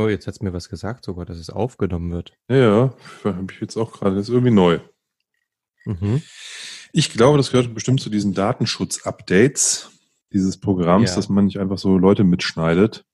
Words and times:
Oh, 0.00 0.08
jetzt 0.08 0.26
hat's 0.26 0.40
mir 0.40 0.52
was 0.54 0.68
gesagt 0.70 1.04
sogar, 1.04 1.26
dass 1.26 1.36
es 1.36 1.50
aufgenommen 1.50 2.10
wird. 2.10 2.32
Ja, 2.48 2.56
ja, 2.56 2.94
habe 3.24 3.52
ich 3.52 3.60
jetzt 3.60 3.76
auch 3.76 3.92
gerade. 3.92 4.16
Das 4.16 4.28
ist 4.28 4.34
irgendwie 4.34 4.50
neu. 4.52 4.80
Mhm. 5.84 6.22
Ich 6.92 7.12
glaube, 7.12 7.36
das 7.36 7.50
gehört 7.50 7.74
bestimmt 7.74 8.00
zu 8.00 8.08
diesen 8.08 8.32
Datenschutz-Updates 8.32 9.90
dieses 10.32 10.58
Programms, 10.58 11.10
Ja. 11.10 11.16
dass 11.16 11.28
man 11.28 11.44
nicht 11.44 11.58
einfach 11.58 11.76
so 11.78 11.98
Leute 11.98 12.24
mitschneidet. 12.24 13.04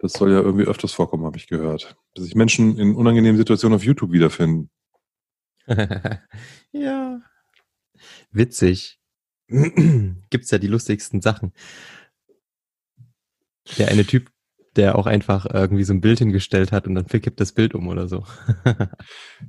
Das 0.00 0.14
soll 0.14 0.32
ja 0.32 0.40
irgendwie 0.40 0.64
öfters 0.64 0.92
vorkommen, 0.92 1.24
habe 1.24 1.36
ich 1.36 1.46
gehört. 1.46 1.96
Dass 2.14 2.24
sich 2.24 2.34
Menschen 2.34 2.76
in 2.78 2.94
unangenehmen 2.96 3.36
Situationen 3.36 3.76
auf 3.76 3.84
YouTube 3.84 4.10
wiederfinden. 4.10 4.68
ja. 6.72 7.20
Witzig. 8.32 8.98
Gibt's 9.48 10.50
ja 10.50 10.58
die 10.58 10.66
lustigsten 10.66 11.20
Sachen. 11.20 11.52
Der 13.78 13.88
eine 13.88 14.04
Typ, 14.04 14.31
der 14.76 14.96
auch 14.96 15.06
einfach 15.06 15.46
irgendwie 15.46 15.84
so 15.84 15.92
ein 15.92 16.00
Bild 16.00 16.18
hingestellt 16.18 16.72
hat 16.72 16.86
und 16.86 16.94
dann 16.94 17.06
kippt 17.06 17.40
das 17.40 17.52
Bild 17.52 17.74
um 17.74 17.88
oder 17.88 18.08
so. 18.08 18.24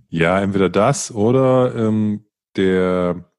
Ja, 0.10 0.40
entweder 0.40 0.70
das 0.70 1.14
oder 1.14 1.76
ähm, 1.76 2.26
der 2.56 3.32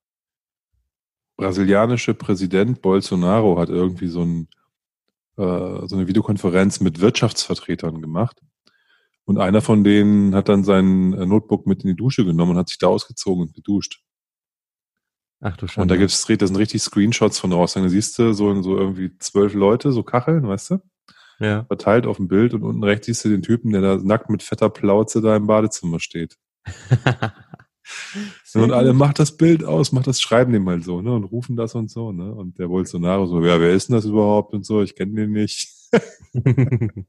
brasilianische 1.36 2.14
Präsident 2.14 2.82
Bolsonaro 2.82 3.58
hat 3.58 3.68
irgendwie 3.68 4.06
so, 4.08 4.22
ein, 4.22 4.48
äh, 5.36 5.86
so 5.86 5.96
eine 5.96 6.06
Videokonferenz 6.06 6.80
mit 6.80 7.00
Wirtschaftsvertretern 7.00 8.00
gemacht. 8.00 8.40
Und 9.24 9.38
einer 9.38 9.62
von 9.62 9.84
denen 9.84 10.34
hat 10.34 10.48
dann 10.48 10.64
sein 10.64 11.12
äh, 11.14 11.26
Notebook 11.26 11.66
mit 11.66 11.82
in 11.82 11.88
die 11.88 11.96
Dusche 11.96 12.24
genommen 12.24 12.52
und 12.52 12.58
hat 12.58 12.68
sich 12.68 12.78
da 12.78 12.88
ausgezogen 12.88 13.42
und 13.42 13.54
geduscht. 13.54 14.02
Ach 15.40 15.56
du 15.56 15.66
Und 15.76 15.90
da 15.90 15.96
gibt's, 15.96 16.24
da 16.26 16.46
sind 16.46 16.56
richtig 16.56 16.82
Screenshots 16.82 17.38
von 17.38 17.52
raus. 17.52 17.74
Dann 17.74 17.88
siehst 17.88 18.18
du 18.18 18.32
so, 18.32 18.62
so 18.62 18.78
irgendwie 18.78 19.16
zwölf 19.18 19.54
Leute, 19.54 19.92
so 19.92 20.02
Kacheln, 20.02 20.46
weißt 20.46 20.70
du, 20.70 20.82
ja. 21.40 21.64
verteilt 21.64 22.06
auf 22.06 22.16
dem 22.16 22.28
Bild 22.28 22.54
und 22.54 22.62
unten 22.62 22.84
rechts 22.84 23.06
siehst 23.06 23.24
du 23.24 23.28
den 23.28 23.42
Typen, 23.42 23.72
der 23.72 23.80
da 23.80 23.96
nackt 23.96 24.30
mit 24.30 24.42
fetter 24.42 24.70
Plauze 24.70 25.20
da 25.20 25.36
im 25.36 25.46
Badezimmer 25.46 26.00
steht. 26.00 26.36
Und 28.54 28.72
alle, 28.72 28.94
macht 28.94 29.18
das 29.18 29.36
Bild 29.36 29.62
aus, 29.62 29.92
macht 29.92 30.06
das, 30.06 30.20
schreiben 30.20 30.52
dem 30.52 30.64
mal 30.64 30.82
so, 30.82 31.02
ne, 31.02 31.12
und 31.12 31.24
rufen 31.24 31.56
das 31.56 31.74
und 31.74 31.90
so, 31.90 32.12
ne, 32.12 32.32
und 32.32 32.58
der 32.58 32.68
Bolsonaro 32.68 33.26
so, 33.26 33.44
ja, 33.44 33.60
wer 33.60 33.72
ist 33.72 33.88
denn 33.88 33.96
das 33.96 34.06
überhaupt 34.06 34.54
und 34.54 34.64
so, 34.64 34.82
ich 34.82 34.94
kenne 34.94 35.14
den 35.14 35.32
nicht. 35.32 35.68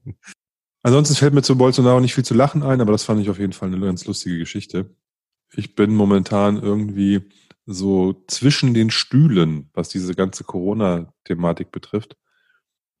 Ansonsten 0.82 1.14
fällt 1.14 1.34
mir 1.34 1.42
zu 1.42 1.56
Bolsonaro 1.56 2.00
nicht 2.00 2.14
viel 2.14 2.24
zu 2.24 2.34
lachen 2.34 2.62
ein, 2.62 2.80
aber 2.80 2.92
das 2.92 3.04
fand 3.04 3.20
ich 3.22 3.30
auf 3.30 3.38
jeden 3.38 3.54
Fall 3.54 3.72
eine 3.72 3.84
ganz 3.84 4.04
lustige 4.06 4.38
Geschichte. 4.38 4.94
Ich 5.54 5.74
bin 5.74 5.94
momentan 5.94 6.62
irgendwie 6.62 7.22
so 7.64 8.24
zwischen 8.28 8.74
den 8.74 8.90
Stühlen, 8.90 9.70
was 9.72 9.88
diese 9.88 10.14
ganze 10.14 10.44
Corona-Thematik 10.44 11.72
betrifft. 11.72 12.16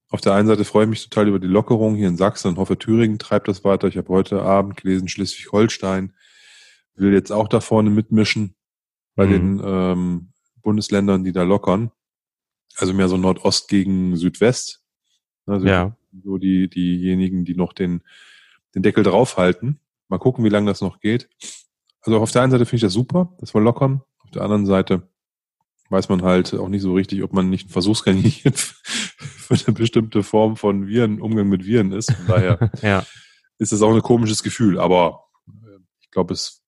Auf 0.08 0.20
der 0.20 0.34
einen 0.34 0.46
Seite 0.46 0.64
freue 0.64 0.84
ich 0.84 0.90
mich 0.90 1.08
total 1.08 1.28
über 1.28 1.38
die 1.38 1.46
Lockerung 1.48 1.96
hier 1.96 2.08
in 2.08 2.16
Sachsen 2.16 2.48
und 2.48 2.58
hoffe, 2.58 2.78
Thüringen 2.78 3.18
treibt 3.18 3.48
das 3.48 3.64
weiter. 3.64 3.88
Ich 3.88 3.96
habe 3.96 4.08
heute 4.08 4.42
Abend 4.42 4.76
gelesen, 4.76 5.08
Schleswig-Holstein 5.08 6.12
will 6.94 7.12
jetzt 7.12 7.32
auch 7.32 7.48
da 7.48 7.60
vorne 7.60 7.90
mitmischen 7.90 8.54
bei 9.14 9.26
Mhm. 9.26 9.30
den 9.30 9.62
ähm, 9.64 10.32
Bundesländern, 10.62 11.24
die 11.24 11.32
da 11.32 11.42
lockern. 11.42 11.90
Also 12.76 12.92
mehr 12.92 13.08
so 13.08 13.16
Nordost 13.16 13.68
gegen 13.68 14.16
Südwest. 14.16 14.82
Also 15.46 15.66
ja. 15.66 15.96
so 16.24 16.38
die, 16.38 16.68
diejenigen, 16.68 17.44
die 17.44 17.54
noch 17.54 17.72
den, 17.72 18.02
den 18.74 18.82
Deckel 18.82 19.04
draufhalten. 19.04 19.80
Mal 20.08 20.18
gucken, 20.18 20.44
wie 20.44 20.50
lange 20.50 20.66
das 20.70 20.80
noch 20.80 21.00
geht. 21.00 21.28
Also 22.00 22.20
auf 22.20 22.30
der 22.30 22.42
einen 22.42 22.52
Seite 22.52 22.66
finde 22.66 22.76
ich 22.76 22.82
das 22.82 22.92
super, 22.92 23.34
dass 23.40 23.54
wir 23.54 23.60
lockern. 23.60 24.02
Auf 24.18 24.30
der 24.30 24.42
anderen 24.42 24.66
Seite 24.66 25.08
weiß 25.90 26.08
man 26.08 26.22
halt 26.22 26.54
auch 26.54 26.68
nicht 26.68 26.82
so 26.82 26.94
richtig, 26.94 27.22
ob 27.22 27.32
man 27.32 27.48
nicht 27.50 27.68
ein 27.68 27.72
Versuchskaninchen 27.72 28.52
für 28.54 29.54
eine 29.54 29.74
bestimmte 29.76 30.22
Form 30.22 30.56
von 30.56 30.86
Viren, 30.86 31.20
Umgang 31.20 31.48
mit 31.48 31.64
Viren 31.64 31.92
ist. 31.92 32.12
Von 32.12 32.26
daher 32.26 32.70
ja. 32.82 33.04
ist 33.58 33.72
das 33.72 33.82
auch 33.82 33.94
ein 33.94 34.02
komisches 34.02 34.42
Gefühl. 34.42 34.78
Aber 34.78 35.24
äh, 35.48 35.78
ich 36.00 36.10
glaube, 36.10 36.34
es 36.34 36.62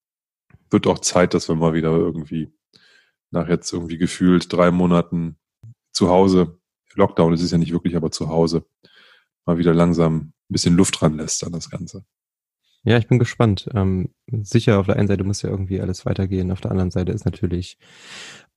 wird 0.69 0.87
auch 0.87 0.99
Zeit, 0.99 1.33
dass 1.33 1.49
wir 1.49 1.55
mal 1.55 1.73
wieder 1.73 1.91
irgendwie 1.91 2.53
nach 3.31 3.47
jetzt 3.47 3.71
irgendwie 3.73 3.97
gefühlt 3.97 4.51
drei 4.51 4.71
Monaten 4.71 5.37
zu 5.91 6.09
Hause, 6.09 6.59
Lockdown 6.95 7.33
ist 7.33 7.41
es 7.41 7.51
ja 7.51 7.57
nicht 7.57 7.71
wirklich, 7.71 7.95
aber 7.95 8.11
zu 8.11 8.29
Hause, 8.29 8.65
mal 9.45 9.57
wieder 9.57 9.73
langsam 9.73 10.15
ein 10.17 10.33
bisschen 10.49 10.75
Luft 10.75 10.99
dran 10.99 11.17
lässt 11.17 11.43
an 11.43 11.51
das 11.51 11.69
Ganze. 11.69 12.05
Ja, 12.85 12.97
ich 12.97 13.07
bin 13.07 13.19
gespannt. 13.19 13.67
Ähm, 13.73 14.09
sicher, 14.41 14.79
auf 14.79 14.85
der 14.85 14.95
einen 14.95 15.07
Seite 15.09 15.23
muss 15.25 15.41
ja 15.41 15.49
irgendwie 15.49 15.81
alles 15.81 16.05
weitergehen, 16.05 16.49
auf 16.51 16.61
der 16.61 16.71
anderen 16.71 16.91
Seite 16.91 17.11
ist 17.11 17.25
natürlich, 17.25 17.77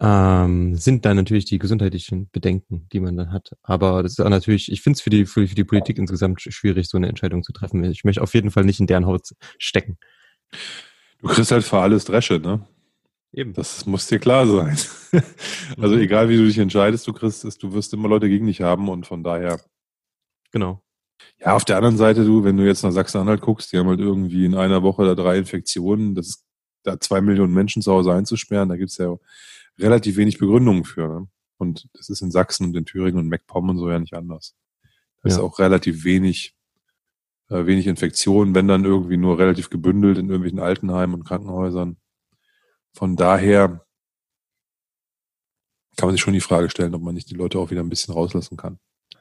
ähm, 0.01 0.77
sind 0.77 1.05
da 1.05 1.13
natürlich 1.13 1.45
die 1.45 1.59
gesundheitlichen 1.59 2.29
Bedenken, 2.31 2.87
die 2.93 3.01
man 3.01 3.17
dann 3.17 3.33
hat. 3.33 3.51
Aber 3.63 4.03
das 4.03 4.13
ist 4.13 4.21
auch 4.21 4.29
natürlich, 4.29 4.71
ich 4.71 4.81
finde 4.83 4.97
es 4.97 5.03
für 5.03 5.11
die, 5.11 5.27
für, 5.27 5.45
die 5.47 5.65
Politik 5.65 5.99
insgesamt 5.99 6.41
schwierig, 6.41 6.89
so 6.89 6.97
eine 6.99 7.09
Entscheidung 7.09 7.43
zu 7.43 7.53
treffen. 7.53 7.83
Ich 7.85 8.05
möchte 8.05 8.23
auf 8.23 8.35
jeden 8.35 8.51
Fall 8.53 8.65
nicht 8.65 8.79
in 8.81 8.87
deren 8.87 9.07
Haut 9.07 9.29
stecken. 9.59 9.99
Du 11.21 11.29
kriegst 11.29 11.51
halt 11.53 11.65
für 11.65 11.79
alles 11.79 12.05
Dresche, 12.05 12.39
ne? 12.39 12.67
Eben. 13.33 13.55
Das 13.55 13.87
muss 13.87 14.07
dir 14.09 14.19
klar 14.19 14.47
sein. 14.47 14.77
also 15.81 15.97
Mhm. 15.97 16.03
egal 16.03 16.29
wie 16.29 16.37
du 16.37 16.45
dich 16.47 16.59
entscheidest, 16.59 17.07
du 17.07 17.13
kriegst 17.13 17.45
es, 17.45 17.59
du 17.59 17.73
wirst 17.73 17.93
immer 17.95 18.09
Leute 18.09 18.29
gegen 18.29 18.47
dich 18.47 18.61
haben 18.63 18.89
und 18.89 19.07
von 19.07 19.23
daher 19.25 19.61
Genau. 20.53 20.83
Ja, 21.41 21.55
auf 21.55 21.65
der 21.65 21.77
anderen 21.77 21.97
Seite, 21.97 22.25
du, 22.25 22.45
wenn 22.45 22.57
du 22.57 22.65
jetzt 22.67 22.83
nach 22.83 22.93
Sachsen-Anhalt 22.93 23.41
guckst, 23.41 23.73
die 23.73 23.79
haben 23.79 23.89
halt 23.89 24.01
irgendwie 24.01 24.45
in 24.45 24.55
einer 24.55 24.83
Woche 24.83 25.05
da 25.05 25.15
drei 25.15 25.39
Infektionen, 25.39 26.15
das 26.15 26.29
ist 26.29 26.45
da 26.85 26.99
zwei 27.01 27.21
Millionen 27.21 27.53
Menschen 27.55 27.83
zu 27.83 27.93
Hause 27.93 28.13
einzusperren, 28.13 28.69
da 28.69 28.77
gibt's 28.77 28.99
ja 28.99 29.17
relativ 29.79 30.17
wenig 30.17 30.39
Begründungen 30.39 30.85
für. 30.85 31.09
Ne? 31.09 31.29
Und 31.59 31.89
das 31.95 32.11
ist 32.11 32.23
in 32.23 32.31
Sachsen 32.31 32.67
und 32.67 32.77
in 32.77 32.85
Thüringen 32.85 33.19
und 33.19 33.29
MacPom 33.29 33.69
und 33.71 33.79
so 33.79 33.91
ja 33.91 33.99
nicht 33.99 34.15
anders. 34.15 34.55
Da 35.23 35.29
ist 35.29 35.37
Ja. 35.37 35.43
auch 35.43 35.59
relativ 35.59 36.05
wenig, 36.05 36.57
äh, 37.51 37.67
wenig 37.67 37.87
Infektionen, 37.87 38.55
wenn 38.55 38.69
dann 38.69 38.85
irgendwie 38.85 39.17
nur 39.17 39.39
relativ 39.39 39.71
gebündelt 39.71 40.19
in 40.19 40.27
irgendwelchen 40.27 40.61
Altenheimen 40.61 41.15
und 41.15 41.25
Krankenhäusern. 41.25 41.97
Von 42.95 43.17
daher 43.17 43.85
kann 45.97 46.09
man 46.09 46.15
sich 46.15 46.21
schon 46.23 46.35
die 46.35 46.41
Frage 46.41 46.71
stellen, 46.71 46.95
ob 46.95 47.03
man 47.03 47.15
nicht 47.15 47.31
die 47.31 47.35
Leute 47.35 47.59
auch 47.59 47.71
wieder 47.71 47.83
ein 47.83 47.89
bisschen 47.89 48.15
rauslassen 48.15 48.57
kann. 48.57 48.79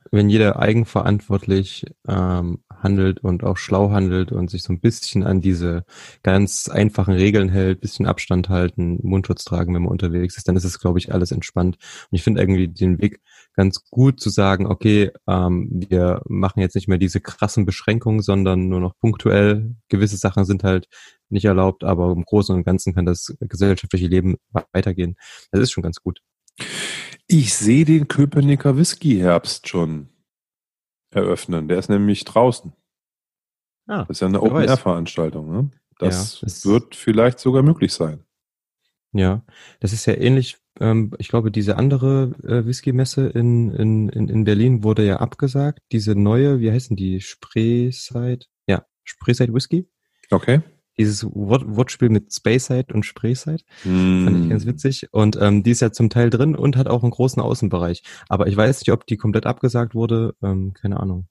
Wenn 0.10 0.30
jeder 0.30 0.60
eigenverantwortlich 0.60 1.86
ähm, 2.08 2.64
handelt 2.70 3.24
und 3.24 3.44
auch 3.44 3.58
schlau 3.58 3.92
handelt 3.92 4.32
und 4.32 4.50
sich 4.50 4.64
so 4.64 4.74
ein 4.74 4.80
bisschen 4.80 5.24
an 5.24 5.42
diese 5.42 5.86
ganz 6.24 6.68
einfachen 6.68 7.14
Regeln 7.14 7.50
hält, 7.50 7.82
bisschen 7.82 8.06
Abstand 8.06 8.50
halten, 8.50 9.00
Mundschutz 9.04 9.44
tragen, 9.44 9.74
wenn 9.74 9.84
man 9.84 9.92
unterwegs 9.92 10.38
ist, 10.38 10.48
dann 10.48 10.56
ist 10.56 10.64
es, 10.64 10.80
glaube 10.80 11.00
ich, 11.00 11.14
alles 11.14 11.32
entspannt. 11.32 11.78
Und 12.10 12.16
ich 12.16 12.24
finde 12.24 12.42
irgendwie 12.42 12.68
den 12.68 13.00
Weg 13.00 13.22
ganz 13.54 13.84
gut 13.90 14.20
zu 14.20 14.30
sagen, 14.30 14.66
okay, 14.66 15.12
ähm, 15.28 15.70
wir 15.72 16.22
machen 16.28 16.62
jetzt 16.62 16.76
nicht 16.76 16.88
mehr 16.88 16.98
diese 16.98 17.22
krassen 17.22 17.66
Beschränkungen, 17.66 18.22
sondern 18.22 18.68
nur 18.68 18.80
noch 18.80 18.98
punktuell. 18.98 19.76
Gewisse 19.90 20.18
Sachen 20.18 20.46
sind 20.46 20.64
halt 20.64 20.88
nicht 21.30 21.46
erlaubt, 21.46 21.84
aber 21.84 22.12
im 22.12 22.24
Großen 22.24 22.56
und 22.56 22.64
Ganzen 22.64 22.94
kann 22.94 23.06
das 23.06 23.34
gesellschaftliche 23.40 24.08
Leben 24.08 24.36
weitergehen. 24.74 25.16
Das 25.52 25.62
ist 25.62 25.72
schon 25.72 25.84
ganz 25.84 26.02
gut. 26.02 26.22
Ich 27.32 27.54
sehe 27.54 27.86
den 27.86 28.08
Köpenicker 28.08 28.78
Whisky-Herbst 28.78 29.68
schon 29.68 30.10
eröffnen. 31.12 31.68
Der 31.68 31.80
ist 31.80 31.90
nämlich 31.90 32.26
draußen. 32.26 32.74
Ah, 33.88 34.06
Das 34.06 34.18
ist 34.18 34.22
ja 34.22 34.28
eine. 34.28 34.42
Open-Air-Veranstaltung. 34.42 35.52
Ne? 35.52 35.72
Das, 36.00 36.42
Ja, 36.42 36.46
das- 36.46 36.66
wird 36.66 36.96
vielleicht 36.96 37.40
sogar 37.40 37.64
möglich 37.64 37.94
sein. 37.94 38.24
Ja, 39.14 39.44
das 39.82 39.92
ist 39.92 40.06
ja 40.06 40.14
ähnlich. 40.14 40.58
Ähm, 40.80 41.14
ich 41.20 41.28
glaube, 41.28 41.52
diese 41.52 41.76
andere 41.76 42.34
äh, 42.44 42.66
Whisky-Messe 42.66 43.28
in, 43.28 43.72
in, 43.72 44.08
in, 44.10 44.30
in 44.30 44.44
Berlin 44.46 44.84
wurde 44.84 45.06
ja 45.06 45.18
abgesagt. 45.18 45.80
Diese 45.92 46.16
neue, 46.16 46.62
wie 46.62 46.72
heißen 46.72 46.96
die? 46.96 47.20
Spreeside? 47.20 48.46
Ja, 48.68 48.86
Spreeside 49.04 49.54
Whisky. 49.54 49.90
Okay. 50.30 50.62
Dieses 50.98 51.24
Wort, 51.26 51.64
Wortspiel 51.68 52.10
mit 52.10 52.34
Speyside 52.34 52.94
und 52.94 53.06
Spreeside 53.06 53.64
fand 53.84 54.44
ich 54.44 54.50
ganz 54.50 54.64
Hm. 54.64 54.70
witzig. 54.70 55.08
Und 55.12 55.38
ähm, 55.40 55.64
die 55.64 55.72
ist 55.72 55.82
ja 55.82 55.92
zum 55.92 56.10
Teil 56.10 56.30
drin 56.30 56.56
und 56.56 56.76
hat 56.78 56.88
auch 56.88 57.04
einen 57.04 57.12
großen 57.12 57.42
Außenbereich. 57.42 58.04
Aber 58.30 58.48
ich 58.48 58.56
weiß 58.58 58.82
nicht, 58.82 58.92
ob 58.92 59.06
die 59.08 59.18
komplett 59.18 59.46
abgesagt 59.46 59.96
wurde. 59.96 60.36
Ähm, 60.44 60.74
keine 60.74 61.00
Ahnung. 61.00 61.28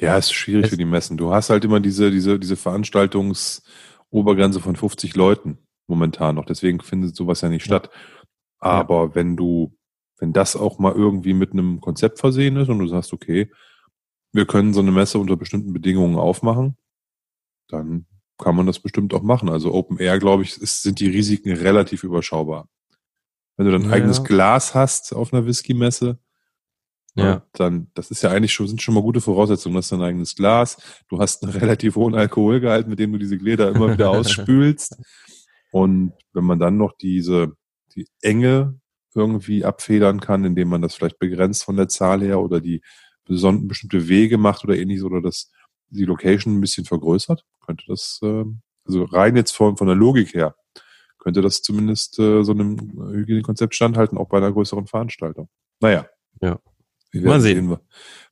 Ja, 0.00 0.18
ist 0.18 0.32
schwierig 0.32 0.64
Es- 0.64 0.70
für 0.70 0.76
die 0.76 0.84
Messen. 0.84 1.16
Du 1.16 1.32
hast 1.32 1.50
halt 1.50 1.64
immer 1.64 1.78
diese, 1.80 2.10
diese, 2.10 2.38
diese 2.40 2.56
Veranstaltungsobergrenze 2.56 4.60
von 4.60 4.74
50 4.76 5.14
Leuten 5.14 5.58
momentan 5.86 6.34
noch. 6.34 6.44
Deswegen 6.44 6.80
findet 6.80 7.14
sowas 7.14 7.40
ja 7.40 7.48
nicht 7.48 7.62
Ja. 7.66 7.78
statt. 7.78 7.90
Aber 8.58 9.14
wenn 9.14 9.36
du, 9.36 9.76
wenn 10.18 10.32
das 10.32 10.56
auch 10.56 10.78
mal 10.78 10.92
irgendwie 10.92 11.34
mit 11.34 11.52
einem 11.52 11.80
Konzept 11.80 12.18
versehen 12.18 12.56
ist 12.56 12.68
und 12.68 12.78
du 12.78 12.86
sagst, 12.88 13.12
okay, 13.12 13.50
wir 14.32 14.46
können 14.46 14.74
so 14.74 14.80
eine 14.80 14.90
Messe 14.90 15.18
unter 15.18 15.36
bestimmten 15.36 15.72
Bedingungen 15.72 16.16
aufmachen, 16.16 16.76
dann 17.68 18.06
kann 18.38 18.56
man 18.56 18.66
das 18.66 18.80
bestimmt 18.80 19.14
auch 19.14 19.22
machen. 19.22 19.48
Also 19.48 19.72
Open 19.72 19.98
Air, 19.98 20.18
glaube 20.18 20.42
ich, 20.42 20.60
ist, 20.60 20.82
sind 20.82 21.00
die 21.00 21.08
Risiken 21.08 21.52
relativ 21.52 22.02
überschaubar. 22.04 22.68
Wenn 23.56 23.66
du 23.66 23.72
dann 23.72 23.82
ein 23.82 23.88
Ja. 23.90 23.94
eigenes 23.94 24.24
Glas 24.24 24.74
hast 24.74 25.14
auf 25.14 25.32
einer 25.32 25.46
Whisky-Messe, 25.46 26.18
Ja. 27.16 27.46
dann, 27.52 27.90
das 27.94 28.10
ist 28.10 28.22
ja 28.22 28.30
eigentlich 28.30 28.52
schon, 28.52 28.66
sind 28.66 28.82
schon 28.82 28.94
mal 28.94 29.02
gute 29.02 29.20
Voraussetzungen. 29.20 29.74
Du 29.74 29.78
hast 29.78 29.92
dein 29.92 30.02
eigenes 30.02 30.34
Glas, 30.34 30.76
du 31.08 31.18
hast 31.20 31.44
einen 31.44 31.52
relativ 31.78 31.94
hohen 31.96 32.14
Alkoholgehalt, 32.16 32.88
mit 32.88 32.98
dem 32.98 33.12
du 33.12 33.18
diese 33.18 33.38
Gläser 33.38 33.70
immer 33.70 33.92
wieder 33.92 34.10
ausspülst. 34.10 34.96
Und 35.70 36.12
wenn 36.32 36.44
man 36.44 36.58
dann 36.58 36.76
noch 36.76 36.92
diese, 36.96 37.52
die 37.94 38.08
Enge 38.20 38.80
irgendwie 39.14 39.64
abfedern 39.64 40.18
kann, 40.18 40.44
indem 40.44 40.68
man 40.68 40.82
das 40.82 40.96
vielleicht 40.96 41.20
begrenzt 41.20 41.62
von 41.62 41.76
der 41.76 41.86
Zahl 41.88 42.20
her 42.22 42.40
oder 42.40 42.60
die 42.60 42.82
beson 43.24 43.68
bestimmte 43.68 44.08
Wege 44.08 44.36
macht 44.38 44.64
oder 44.64 44.76
ähnliches 44.76 45.04
oder 45.04 45.22
das 45.22 45.50
die 45.90 46.04
Location 46.04 46.56
ein 46.56 46.60
bisschen 46.60 46.84
vergrößert, 46.84 47.44
könnte 47.64 47.84
das, 47.88 48.20
äh, 48.22 48.44
also 48.84 49.04
rein 49.04 49.36
jetzt 49.36 49.52
von, 49.52 49.76
von 49.76 49.86
der 49.86 49.96
Logik 49.96 50.34
her, 50.34 50.56
könnte 51.18 51.40
das 51.40 51.62
zumindest 51.62 52.18
äh, 52.18 52.42
so 52.42 52.52
einem 52.52 52.76
Hygienekonzept 53.12 53.74
standhalten, 53.74 54.18
auch 54.18 54.28
bei 54.28 54.38
einer 54.38 54.52
größeren 54.52 54.86
Veranstaltung. 54.86 55.48
Naja. 55.80 56.06
Ja. 56.40 56.58
Wir 57.10 57.22
werden 57.22 57.32
Mal 57.32 57.40
sehen. 57.40 57.68
sehen, 57.68 57.78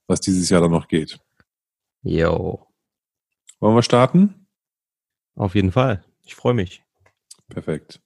was 0.06 0.20
dieses 0.20 0.50
Jahr 0.50 0.60
dann 0.60 0.72
noch 0.72 0.88
geht. 0.88 1.18
Jo. 2.02 2.66
Wollen 3.60 3.76
wir 3.76 3.82
starten? 3.82 4.48
Auf 5.36 5.54
jeden 5.54 5.70
Fall. 5.72 6.04
Ich 6.24 6.34
freue 6.34 6.54
mich. 6.54 6.82
Perfekt. 7.48 8.01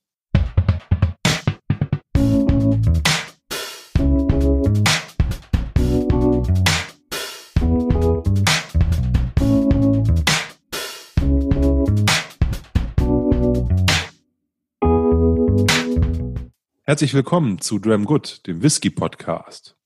Herzlich 16.89 17.15
willkommen 17.15 17.61
zu 17.61 17.81
Dram 17.81 18.05
Good, 18.05 18.47
dem 18.47 18.63
Whisky 18.63 18.91
Podcast. 18.91 19.77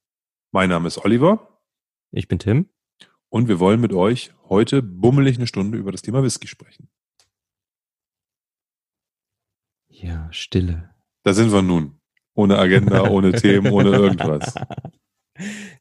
Mein 0.53 0.69
Name 0.69 0.87
ist 0.87 1.03
Oliver. 1.03 1.63
Ich 2.11 2.29
bin 2.29 2.39
Tim. 2.39 2.69
Und 3.31 3.49
wir 3.49 3.59
wollen 3.59 3.81
mit 3.81 3.95
euch 3.95 4.35
heute 4.51 4.83
bummelig 4.83 5.39
eine 5.39 5.47
Stunde 5.47 5.79
über 5.79 5.93
das 5.93 6.03
Thema 6.03 6.23
Whisky 6.23 6.47
sprechen. 6.47 6.91
Ja, 9.89 10.31
Stille. 10.31 10.95
Da 11.23 11.33
sind 11.33 11.51
wir 11.53 11.63
nun. 11.63 11.99
Ohne 12.35 12.59
Agenda, 12.59 13.09
ohne 13.09 13.33
Themen, 13.33 13.73
ohne 13.73 13.97
irgendwas. 13.97 14.55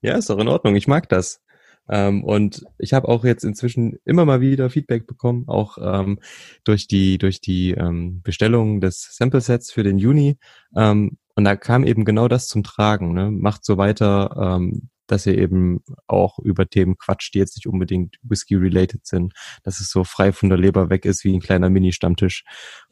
Ja, 0.01 0.15
ist 0.15 0.29
doch 0.29 0.39
in 0.39 0.47
Ordnung. 0.47 0.77
Ich 0.77 0.87
mag 0.87 1.09
das. 1.09 1.43
Ähm, 1.89 2.23
und 2.23 2.63
ich 2.77 2.93
habe 2.93 3.07
auch 3.07 3.23
jetzt 3.23 3.43
inzwischen 3.43 3.97
immer 4.05 4.25
mal 4.25 4.41
wieder 4.41 4.69
Feedback 4.69 5.07
bekommen, 5.07 5.45
auch 5.47 5.77
ähm, 5.81 6.19
durch 6.63 6.87
die 6.87 7.17
durch 7.17 7.41
die 7.41 7.71
ähm, 7.71 8.21
Bestellung 8.21 8.81
des 8.81 9.15
Sample 9.15 9.41
Sets 9.41 9.71
für 9.71 9.83
den 9.83 9.97
Juni. 9.97 10.37
Ähm, 10.75 11.17
und 11.35 11.45
da 11.45 11.55
kam 11.55 11.83
eben 11.85 12.05
genau 12.05 12.27
das 12.27 12.47
zum 12.47 12.63
Tragen. 12.63 13.13
Ne? 13.13 13.31
Macht 13.31 13.65
so 13.65 13.77
weiter, 13.77 14.35
ähm, 14.37 14.89
dass 15.07 15.25
ihr 15.25 15.37
eben 15.37 15.83
auch 16.07 16.39
über 16.39 16.69
Themen 16.69 16.97
quatscht, 16.97 17.33
die 17.33 17.39
jetzt 17.39 17.55
nicht 17.55 17.67
unbedingt 17.67 18.17
Whisky-related 18.21 19.05
sind, 19.05 19.33
dass 19.63 19.79
es 19.79 19.89
so 19.89 20.03
frei 20.03 20.31
von 20.31 20.49
der 20.49 20.57
Leber 20.57 20.89
weg 20.89 21.05
ist 21.05 21.23
wie 21.23 21.33
ein 21.33 21.39
kleiner 21.39 21.69
Mini-Stammtisch. 21.69 22.43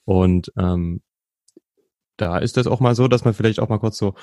Und 0.06 0.52
ähm, 0.58 1.02
da 2.18 2.40
ist 2.40 2.58
das 2.58 2.68
auch 2.68 2.80
mal 2.80 2.96
so, 2.96 3.08
dass 3.08 3.24
man 3.24 3.34
vielleicht 3.34 3.60
auch 3.60 3.70
mal 3.70 3.80
kurz 3.80 3.98
so 3.98 4.16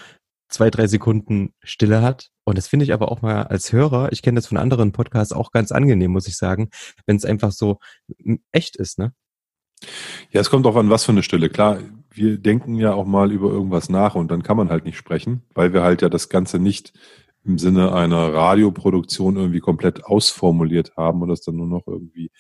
zwei, 0.49 0.71
drei 0.71 0.87
Sekunden 0.87 1.55
Stille 1.63 2.03
hat. 2.03 2.31
Und 2.45 2.59
das 2.59 2.69
finde 2.69 2.85
ich 2.85 2.93
aber 2.93 3.11
auch 3.11 3.23
mal 3.23 3.45
als 3.45 3.73
Hörer, 3.73 4.13
ich 4.13 4.23
kenne 4.23 4.37
das 4.37 4.47
von 4.47 4.59
anderen 4.59 4.93
Podcasts 4.93 5.33
auch 5.33 5.51
ganz 5.51 5.73
angenehm, 5.73 6.11
muss 6.13 6.29
ich 6.29 6.37
sagen, 6.37 6.71
wenn 7.07 7.17
es 7.17 7.25
einfach 7.25 7.53
so 7.53 7.79
echt 8.53 8.77
ist, 8.77 8.99
ne? 8.99 9.13
Ja, 10.31 10.41
es 10.41 10.51
kommt 10.51 10.67
auch 10.67 10.77
an, 10.77 10.91
was 10.91 11.05
für 11.05 11.13
eine 11.13 11.23
Stille. 11.23 11.49
Klar, 11.51 11.79
wir 12.11 12.39
denken 12.39 12.77
ja 12.77 12.95
auch 12.95 13.07
mal 13.07 13.33
über 13.33 13.51
irgendwas 13.51 13.89
nach 13.89 14.15
und 14.15 14.31
dann 14.31 14.43
kann 14.43 14.57
man 14.57 14.71
halt 14.71 14.85
nicht 14.85 14.97
sprechen, 14.97 15.43
weil 15.55 15.73
wir 15.73 15.83
halt 15.83 16.01
ja 16.01 16.09
das 16.09 16.29
Ganze 16.29 16.59
nicht 16.59 16.93
im 17.45 17.59
Sinne 17.59 17.93
einer 17.93 18.33
Radioproduktion 18.33 19.37
irgendwie 19.37 19.61
komplett 19.61 20.05
ausformuliert 20.05 20.97
haben 20.97 21.21
und 21.23 21.29
das 21.29 21.43
dann 21.43 21.57
nur 21.57 21.67
noch 21.67 21.87
irgendwie 21.87 22.31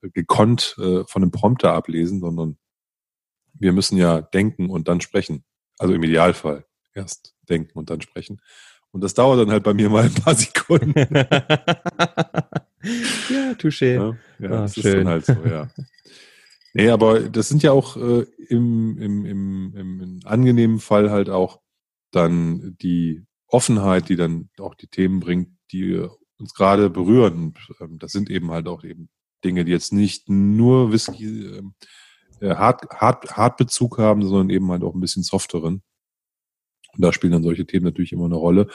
gekonnt 0.00 0.76
äh, 0.78 1.04
von 1.04 1.22
einem 1.22 1.32
Prompter 1.32 1.74
ablesen, 1.74 2.20
sondern 2.20 2.56
wir 3.52 3.72
müssen 3.72 3.98
ja 3.98 4.20
denken 4.20 4.70
und 4.70 4.88
dann 4.88 5.00
sprechen. 5.00 5.44
Also 5.78 5.94
im 5.94 6.02
Idealfall 6.02 6.64
erst 6.98 7.34
denken 7.48 7.78
und 7.78 7.90
dann 7.90 8.00
sprechen. 8.00 8.40
Und 8.90 9.02
das 9.02 9.14
dauert 9.14 9.40
dann 9.40 9.50
halt 9.50 9.64
bei 9.64 9.74
mir 9.74 9.90
mal 9.90 10.04
ein 10.04 10.14
paar 10.14 10.34
Sekunden. 10.34 10.94
ja, 11.14 11.32
touché. 13.58 13.94
Ja, 13.94 14.16
ja 14.38 14.50
ah, 14.50 14.62
das 14.62 14.74
schön. 14.74 14.84
ist 14.84 14.94
dann 14.94 15.08
halt 15.08 15.26
so, 15.26 15.32
ja. 15.44 15.70
Nee, 16.74 16.90
aber 16.90 17.20
das 17.20 17.48
sind 17.48 17.62
ja 17.62 17.72
auch 17.72 17.96
äh, 17.96 18.26
im, 18.48 18.98
im, 18.98 19.24
im, 19.24 19.74
im 19.74 20.20
angenehmen 20.24 20.78
Fall 20.78 21.10
halt 21.10 21.30
auch 21.30 21.60
dann 22.10 22.76
die 22.80 23.24
Offenheit, 23.46 24.08
die 24.08 24.16
dann 24.16 24.50
auch 24.58 24.74
die 24.74 24.86
Themen 24.86 25.20
bringt, 25.20 25.50
die 25.72 26.06
uns 26.38 26.54
gerade 26.54 26.90
berühren. 26.90 27.54
Ähm, 27.80 27.98
das 27.98 28.12
sind 28.12 28.30
eben 28.30 28.50
halt 28.50 28.68
auch 28.68 28.84
eben 28.84 29.08
Dinge, 29.44 29.64
die 29.64 29.72
jetzt 29.72 29.92
nicht 29.92 30.28
nur 30.28 30.92
Whisky 30.92 31.46
ähm, 31.46 31.74
äh, 32.40 32.54
hart, 32.54 32.88
hart, 32.90 33.36
hart 33.36 33.56
Bezug 33.56 33.98
haben, 33.98 34.22
sondern 34.22 34.50
eben 34.50 34.70
halt 34.70 34.82
auch 34.82 34.94
ein 34.94 35.00
bisschen 35.00 35.22
softeren. 35.22 35.82
Und 36.94 37.02
da 37.02 37.12
spielen 37.12 37.32
dann 37.32 37.42
solche 37.42 37.66
Themen 37.66 37.84
natürlich 37.84 38.12
immer 38.12 38.26
eine 38.26 38.36
Rolle. 38.36 38.68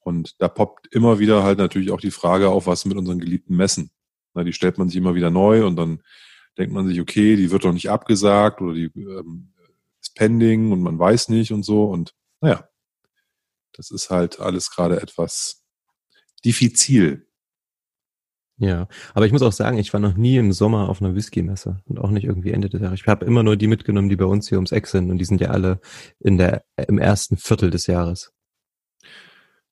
Und 0.00 0.40
da 0.40 0.48
poppt 0.48 0.94
immer 0.94 1.18
wieder 1.18 1.42
halt 1.42 1.58
natürlich 1.58 1.90
auch 1.90 2.00
die 2.00 2.10
Frage 2.10 2.50
auf, 2.50 2.66
was 2.66 2.84
mit 2.84 2.96
unseren 2.96 3.18
geliebten 3.18 3.56
Messen. 3.56 3.90
Na, 4.34 4.44
die 4.44 4.52
stellt 4.52 4.78
man 4.78 4.88
sich 4.88 4.96
immer 4.96 5.14
wieder 5.14 5.30
neu 5.30 5.66
und 5.66 5.76
dann 5.76 6.02
denkt 6.58 6.72
man 6.72 6.86
sich, 6.86 7.00
okay, 7.00 7.36
die 7.36 7.50
wird 7.50 7.64
doch 7.64 7.72
nicht 7.72 7.90
abgesagt 7.90 8.60
oder 8.60 8.74
die 8.74 8.90
ähm, 8.96 9.52
ist 10.00 10.14
pending 10.14 10.72
und 10.72 10.82
man 10.82 10.98
weiß 10.98 11.28
nicht 11.30 11.52
und 11.52 11.62
so. 11.62 11.84
Und 11.84 12.14
naja, 12.40 12.68
das 13.72 13.90
ist 13.90 14.10
halt 14.10 14.40
alles 14.40 14.70
gerade 14.70 15.00
etwas 15.00 15.64
diffizil. 16.44 17.26
Ja, 18.56 18.86
aber 19.14 19.26
ich 19.26 19.32
muss 19.32 19.42
auch 19.42 19.52
sagen, 19.52 19.78
ich 19.78 19.92
war 19.92 20.00
noch 20.00 20.16
nie 20.16 20.36
im 20.36 20.52
Sommer 20.52 20.88
auf 20.88 21.02
einer 21.02 21.14
Whisky-Messe 21.14 21.82
und 21.86 21.98
auch 21.98 22.10
nicht 22.10 22.24
irgendwie 22.24 22.52
Ende 22.52 22.68
des 22.68 22.80
Jahres. 22.80 23.00
Ich 23.00 23.06
habe 23.08 23.26
immer 23.26 23.42
nur 23.42 23.56
die 23.56 23.66
mitgenommen, 23.66 24.08
die 24.08 24.16
bei 24.16 24.26
uns 24.26 24.48
hier 24.48 24.58
ums 24.58 24.70
Eck 24.70 24.86
sind 24.86 25.10
und 25.10 25.18
die 25.18 25.24
sind 25.24 25.40
ja 25.40 25.48
alle 25.48 25.80
in 26.20 26.38
der 26.38 26.64
im 26.76 26.98
ersten 26.98 27.36
Viertel 27.36 27.70
des 27.70 27.88
Jahres. 27.88 28.32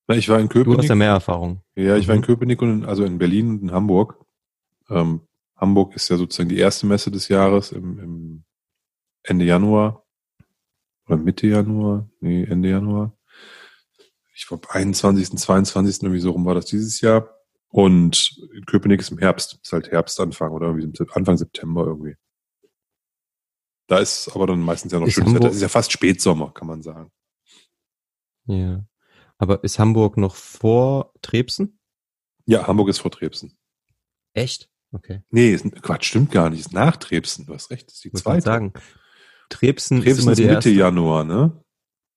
Na, 0.08 0.16
ich 0.16 0.28
war 0.28 0.40
in 0.40 0.48
Köpenick. 0.48 0.78
Du 0.78 0.82
hast 0.82 0.88
ja 0.88 0.96
mehr 0.96 1.10
Erfahrung. 1.10 1.62
Ja, 1.76 1.96
ich 1.96 2.08
war 2.08 2.16
in 2.16 2.22
mhm. 2.22 2.26
Köpenick 2.26 2.60
und 2.60 2.70
in, 2.70 2.84
also 2.84 3.04
in 3.04 3.18
Berlin 3.18 3.50
und 3.50 3.62
in 3.62 3.72
Hamburg. 3.72 4.16
Ähm, 4.90 5.20
Hamburg 5.56 5.94
ist 5.94 6.08
ja 6.08 6.16
sozusagen 6.16 6.48
die 6.48 6.58
erste 6.58 6.86
Messe 6.86 7.12
des 7.12 7.28
Jahres 7.28 7.70
im, 7.70 7.98
im 8.00 8.44
Ende 9.22 9.44
Januar 9.44 10.04
oder 11.06 11.16
Mitte 11.16 11.46
Januar, 11.46 12.08
nee, 12.20 12.42
Ende 12.42 12.70
Januar. 12.70 13.16
Ich 14.34 14.48
glaube 14.48 14.68
21., 14.70 15.38
22. 15.38 16.02
irgendwie 16.02 16.20
so 16.20 16.32
rum 16.32 16.44
war 16.44 16.56
das 16.56 16.66
dieses 16.66 17.00
Jahr. 17.00 17.28
Und 17.72 18.38
in 18.54 18.66
Köpenick 18.66 19.00
ist 19.00 19.10
im 19.10 19.18
Herbst, 19.18 19.58
ist 19.62 19.72
halt 19.72 19.90
Herbstanfang 19.90 20.52
oder 20.52 20.68
irgendwie 20.68 21.04
Anfang 21.14 21.38
September 21.38 21.86
irgendwie. 21.86 22.16
Da 23.88 23.98
ist 23.98 24.28
aber 24.34 24.46
dann 24.46 24.60
meistens 24.60 24.92
ja 24.92 25.00
noch 25.00 25.06
ist 25.06 25.14
schönes 25.14 25.34
Wetter. 25.34 25.46
Das 25.46 25.56
ist 25.56 25.62
ja 25.62 25.68
fast 25.68 25.90
Spätsommer, 25.90 26.52
kann 26.52 26.68
man 26.68 26.82
sagen. 26.82 27.10
Ja. 28.46 28.84
Aber 29.38 29.64
ist 29.64 29.78
Hamburg 29.78 30.18
noch 30.18 30.36
vor 30.36 31.14
Trebsen? 31.22 31.78
Ja, 32.44 32.66
Hamburg 32.66 32.90
ist 32.90 32.98
vor 32.98 33.10
Trebsen. 33.10 33.56
Echt? 34.34 34.70
Okay. 34.92 35.22
Nee, 35.30 35.52
ist, 35.54 35.64
Quatsch, 35.82 36.04
stimmt 36.04 36.30
gar 36.30 36.50
nicht. 36.50 36.60
Ist 36.60 36.74
nach 36.74 36.96
Trebsen. 36.96 37.46
Du 37.46 37.54
hast 37.54 37.70
recht, 37.70 37.90
ist 37.90 38.04
die 38.04 38.10
Muss 38.10 38.22
zweite. 38.22 38.42
sagen. 38.42 38.72
Trebsen, 39.48 40.02
Trebsen 40.02 40.28
ist, 40.30 40.38
ist 40.38 40.38
Mitte 40.38 40.42
erste. 40.54 40.70
Januar, 40.70 41.24
ne? 41.24 41.64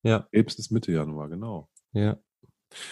Ja. 0.03 0.27
Trebsen 0.33 0.59
ist 0.59 0.71
Mitte 0.71 0.91
Januar, 0.91 1.29
genau. 1.29 1.69
Ja. 1.93 2.17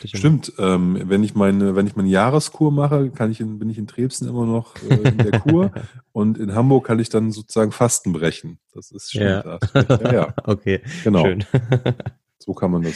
Stimmt, 0.05 0.53
ähm, 0.57 1.01
wenn 1.05 1.23
ich 1.23 1.35
meine, 1.35 1.75
wenn 1.75 1.87
ich 1.87 1.95
meine 1.95 2.09
Jahreskur 2.09 2.71
mache, 2.71 3.09
kann 3.11 3.31
ich 3.31 3.39
in, 3.39 3.59
bin 3.59 3.69
ich 3.69 3.77
in 3.77 3.87
Trebsen 3.87 4.27
immer 4.27 4.45
noch 4.45 4.75
äh, 4.83 5.09
in 5.09 5.17
der 5.17 5.39
Kur 5.39 5.71
und 6.11 6.37
in 6.37 6.55
Hamburg 6.55 6.85
kann 6.87 6.99
ich 6.99 7.09
dann 7.09 7.31
sozusagen 7.31 7.71
Fasten 7.71 8.13
brechen. 8.13 8.59
Das 8.73 8.91
ist 8.91 9.11
schön. 9.11 9.23
Ja. 9.23 9.59
ja, 9.73 10.13
ja. 10.13 10.33
okay. 10.43 10.81
Genau. 11.03 11.25
Schön. 11.25 11.45
so 12.39 12.53
kann 12.53 12.71
man 12.71 12.83
das, 12.83 12.95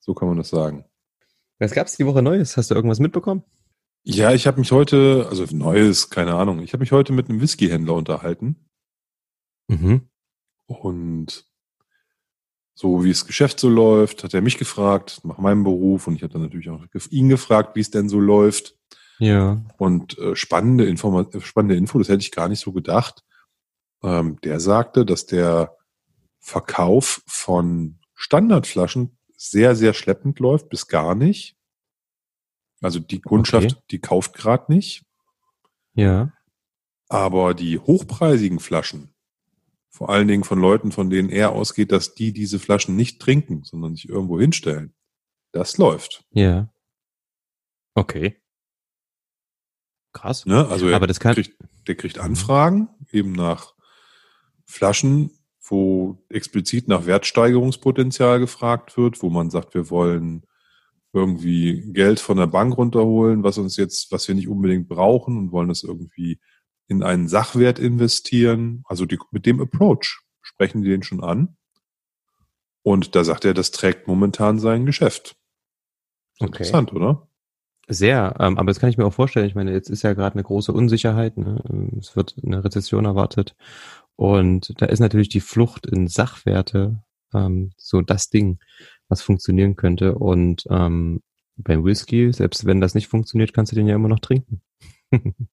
so 0.00 0.14
kann 0.14 0.28
man 0.28 0.36
das 0.36 0.50
sagen. 0.50 0.84
Was 1.58 1.72
gab's 1.72 1.96
die 1.96 2.06
Woche 2.06 2.22
Neues? 2.22 2.56
Hast 2.56 2.70
du 2.70 2.74
irgendwas 2.74 3.00
mitbekommen? 3.00 3.42
Ja, 4.04 4.32
ich 4.32 4.46
habe 4.46 4.58
mich 4.58 4.72
heute, 4.72 5.26
also 5.30 5.44
Neues, 5.54 6.10
keine 6.10 6.34
Ahnung, 6.34 6.60
ich 6.60 6.72
habe 6.72 6.80
mich 6.80 6.90
heute 6.92 7.12
mit 7.12 7.28
einem 7.28 7.40
Whiskyhändler 7.40 7.94
unterhalten. 7.94 8.56
Mhm. 9.68 10.08
Und 10.66 11.46
so 12.74 13.04
wie 13.04 13.10
das 13.10 13.26
Geschäft 13.26 13.60
so 13.60 13.68
läuft, 13.68 14.24
hat 14.24 14.34
er 14.34 14.40
mich 14.40 14.58
gefragt 14.58 15.20
nach 15.24 15.38
meinem 15.38 15.64
Beruf 15.64 16.06
und 16.06 16.16
ich 16.16 16.22
habe 16.22 16.32
dann 16.32 16.42
natürlich 16.42 16.70
auch 16.70 16.82
ihn 17.10 17.28
gefragt, 17.28 17.76
wie 17.76 17.80
es 17.80 17.90
denn 17.90 18.08
so 18.08 18.18
läuft. 18.18 18.76
Ja. 19.18 19.62
Und 19.78 20.18
äh, 20.18 20.34
spannende, 20.34 20.86
Informa 20.86 21.26
spannende 21.40 21.76
Info, 21.76 21.98
das 21.98 22.08
hätte 22.08 22.22
ich 22.22 22.32
gar 22.32 22.48
nicht 22.48 22.60
so 22.60 22.72
gedacht. 22.72 23.22
Ähm, 24.02 24.38
der 24.42 24.58
sagte, 24.58 25.04
dass 25.04 25.26
der 25.26 25.76
Verkauf 26.40 27.22
von 27.26 27.98
Standardflaschen 28.14 29.16
sehr, 29.36 29.76
sehr 29.76 29.94
schleppend 29.94 30.38
läuft, 30.40 30.68
bis 30.70 30.88
gar 30.88 31.14
nicht. 31.14 31.56
Also 32.80 32.98
die 32.98 33.20
Kundschaft, 33.20 33.72
okay. 33.72 33.82
die 33.90 34.00
kauft 34.00 34.34
gerade 34.34 34.72
nicht. 34.72 35.04
Ja. 35.94 36.32
Aber 37.08 37.54
die 37.54 37.78
hochpreisigen 37.78 38.58
Flaschen, 38.58 39.11
vor 39.92 40.08
allen 40.08 40.26
Dingen 40.26 40.42
von 40.42 40.58
Leuten, 40.58 40.90
von 40.90 41.10
denen 41.10 41.28
er 41.28 41.52
ausgeht, 41.52 41.92
dass 41.92 42.14
die 42.14 42.32
diese 42.32 42.58
Flaschen 42.58 42.96
nicht 42.96 43.20
trinken, 43.20 43.62
sondern 43.62 43.94
sich 43.94 44.08
irgendwo 44.08 44.40
hinstellen. 44.40 44.94
Das 45.52 45.76
läuft. 45.76 46.24
Ja. 46.30 46.72
Okay. 47.94 48.40
Krass. 50.12 50.46
Ne? 50.46 50.66
Also 50.66 50.88
er 50.88 50.96
Aber 50.96 51.06
das 51.06 51.20
kann 51.20 51.34
kriegt, 51.34 51.56
der 51.86 51.94
kriegt 51.94 52.18
Anfragen 52.18 52.88
eben 53.10 53.32
nach 53.32 53.74
Flaschen, 54.64 55.30
wo 55.60 56.24
explizit 56.30 56.88
nach 56.88 57.04
Wertsteigerungspotenzial 57.04 58.40
gefragt 58.40 58.96
wird, 58.96 59.22
wo 59.22 59.28
man 59.28 59.50
sagt, 59.50 59.74
wir 59.74 59.90
wollen 59.90 60.46
irgendwie 61.12 61.92
Geld 61.92 62.18
von 62.18 62.38
der 62.38 62.46
Bank 62.46 62.78
runterholen, 62.78 63.42
was 63.42 63.58
uns 63.58 63.76
jetzt, 63.76 64.10
was 64.10 64.26
wir 64.26 64.34
nicht 64.34 64.48
unbedingt 64.48 64.88
brauchen 64.88 65.36
und 65.36 65.52
wollen 65.52 65.68
das 65.68 65.82
irgendwie 65.82 66.40
in 66.92 67.02
einen 67.02 67.26
Sachwert 67.26 67.78
investieren. 67.78 68.84
Also 68.86 69.06
die, 69.06 69.18
mit 69.30 69.46
dem 69.46 69.60
Approach 69.60 70.20
sprechen 70.42 70.82
die 70.82 70.90
den 70.90 71.02
schon 71.02 71.24
an. 71.24 71.56
Und 72.82 73.14
da 73.14 73.24
sagt 73.24 73.44
er, 73.44 73.54
das 73.54 73.70
trägt 73.70 74.06
momentan 74.06 74.58
sein 74.58 74.86
Geschäft. 74.86 75.36
Okay. 76.38 76.48
Interessant, 76.48 76.92
oder? 76.92 77.28
Sehr, 77.88 78.36
ähm, 78.38 78.58
aber 78.58 78.66
das 78.66 78.78
kann 78.78 78.90
ich 78.90 78.98
mir 78.98 79.06
auch 79.06 79.14
vorstellen. 79.14 79.46
Ich 79.46 79.54
meine, 79.54 79.72
jetzt 79.72 79.90
ist 79.90 80.02
ja 80.02 80.12
gerade 80.12 80.34
eine 80.34 80.44
große 80.44 80.72
Unsicherheit. 80.72 81.36
Ne? 81.36 81.62
Es 81.98 82.14
wird 82.14 82.36
eine 82.44 82.64
Rezession 82.64 83.04
erwartet. 83.04 83.56
Und 84.16 84.80
da 84.80 84.86
ist 84.86 85.00
natürlich 85.00 85.28
die 85.28 85.40
Flucht 85.40 85.86
in 85.86 86.06
Sachwerte 86.08 87.02
ähm, 87.32 87.72
so 87.76 88.02
das 88.02 88.30
Ding, 88.30 88.58
was 89.08 89.22
funktionieren 89.22 89.76
könnte. 89.76 90.14
Und 90.16 90.64
ähm, 90.70 91.22
beim 91.56 91.84
Whisky, 91.84 92.32
selbst 92.32 92.66
wenn 92.66 92.80
das 92.80 92.94
nicht 92.94 93.08
funktioniert, 93.08 93.52
kannst 93.52 93.72
du 93.72 93.76
den 93.76 93.86
ja 93.86 93.94
immer 93.94 94.08
noch 94.08 94.20
trinken. 94.20 94.62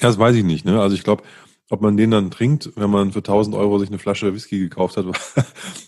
das 0.00 0.18
weiß 0.18 0.36
ich 0.36 0.44
nicht. 0.44 0.64
Ne? 0.64 0.80
Also 0.80 0.94
ich 0.94 1.04
glaube, 1.04 1.22
ob 1.70 1.82
man 1.82 1.96
den 1.96 2.10
dann 2.10 2.30
trinkt, 2.30 2.72
wenn 2.76 2.90
man 2.90 3.12
für 3.12 3.18
1000 3.18 3.54
Euro 3.54 3.78
sich 3.78 3.88
eine 3.88 3.98
Flasche 3.98 4.34
Whisky 4.34 4.58
gekauft 4.58 4.96
hat, 4.96 5.06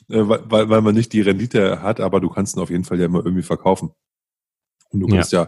äh, 0.08 0.28
weil, 0.28 0.68
weil 0.68 0.80
man 0.82 0.94
nicht 0.94 1.12
die 1.12 1.22
Rendite 1.22 1.82
hat, 1.82 2.00
aber 2.00 2.20
du 2.20 2.28
kannst 2.28 2.56
ihn 2.56 2.60
auf 2.60 2.70
jeden 2.70 2.84
Fall 2.84 2.98
ja 2.98 3.06
immer 3.06 3.24
irgendwie 3.24 3.42
verkaufen. 3.42 3.90
Und 4.90 5.00
du 5.00 5.06
kannst 5.06 5.32
ja, 5.32 5.42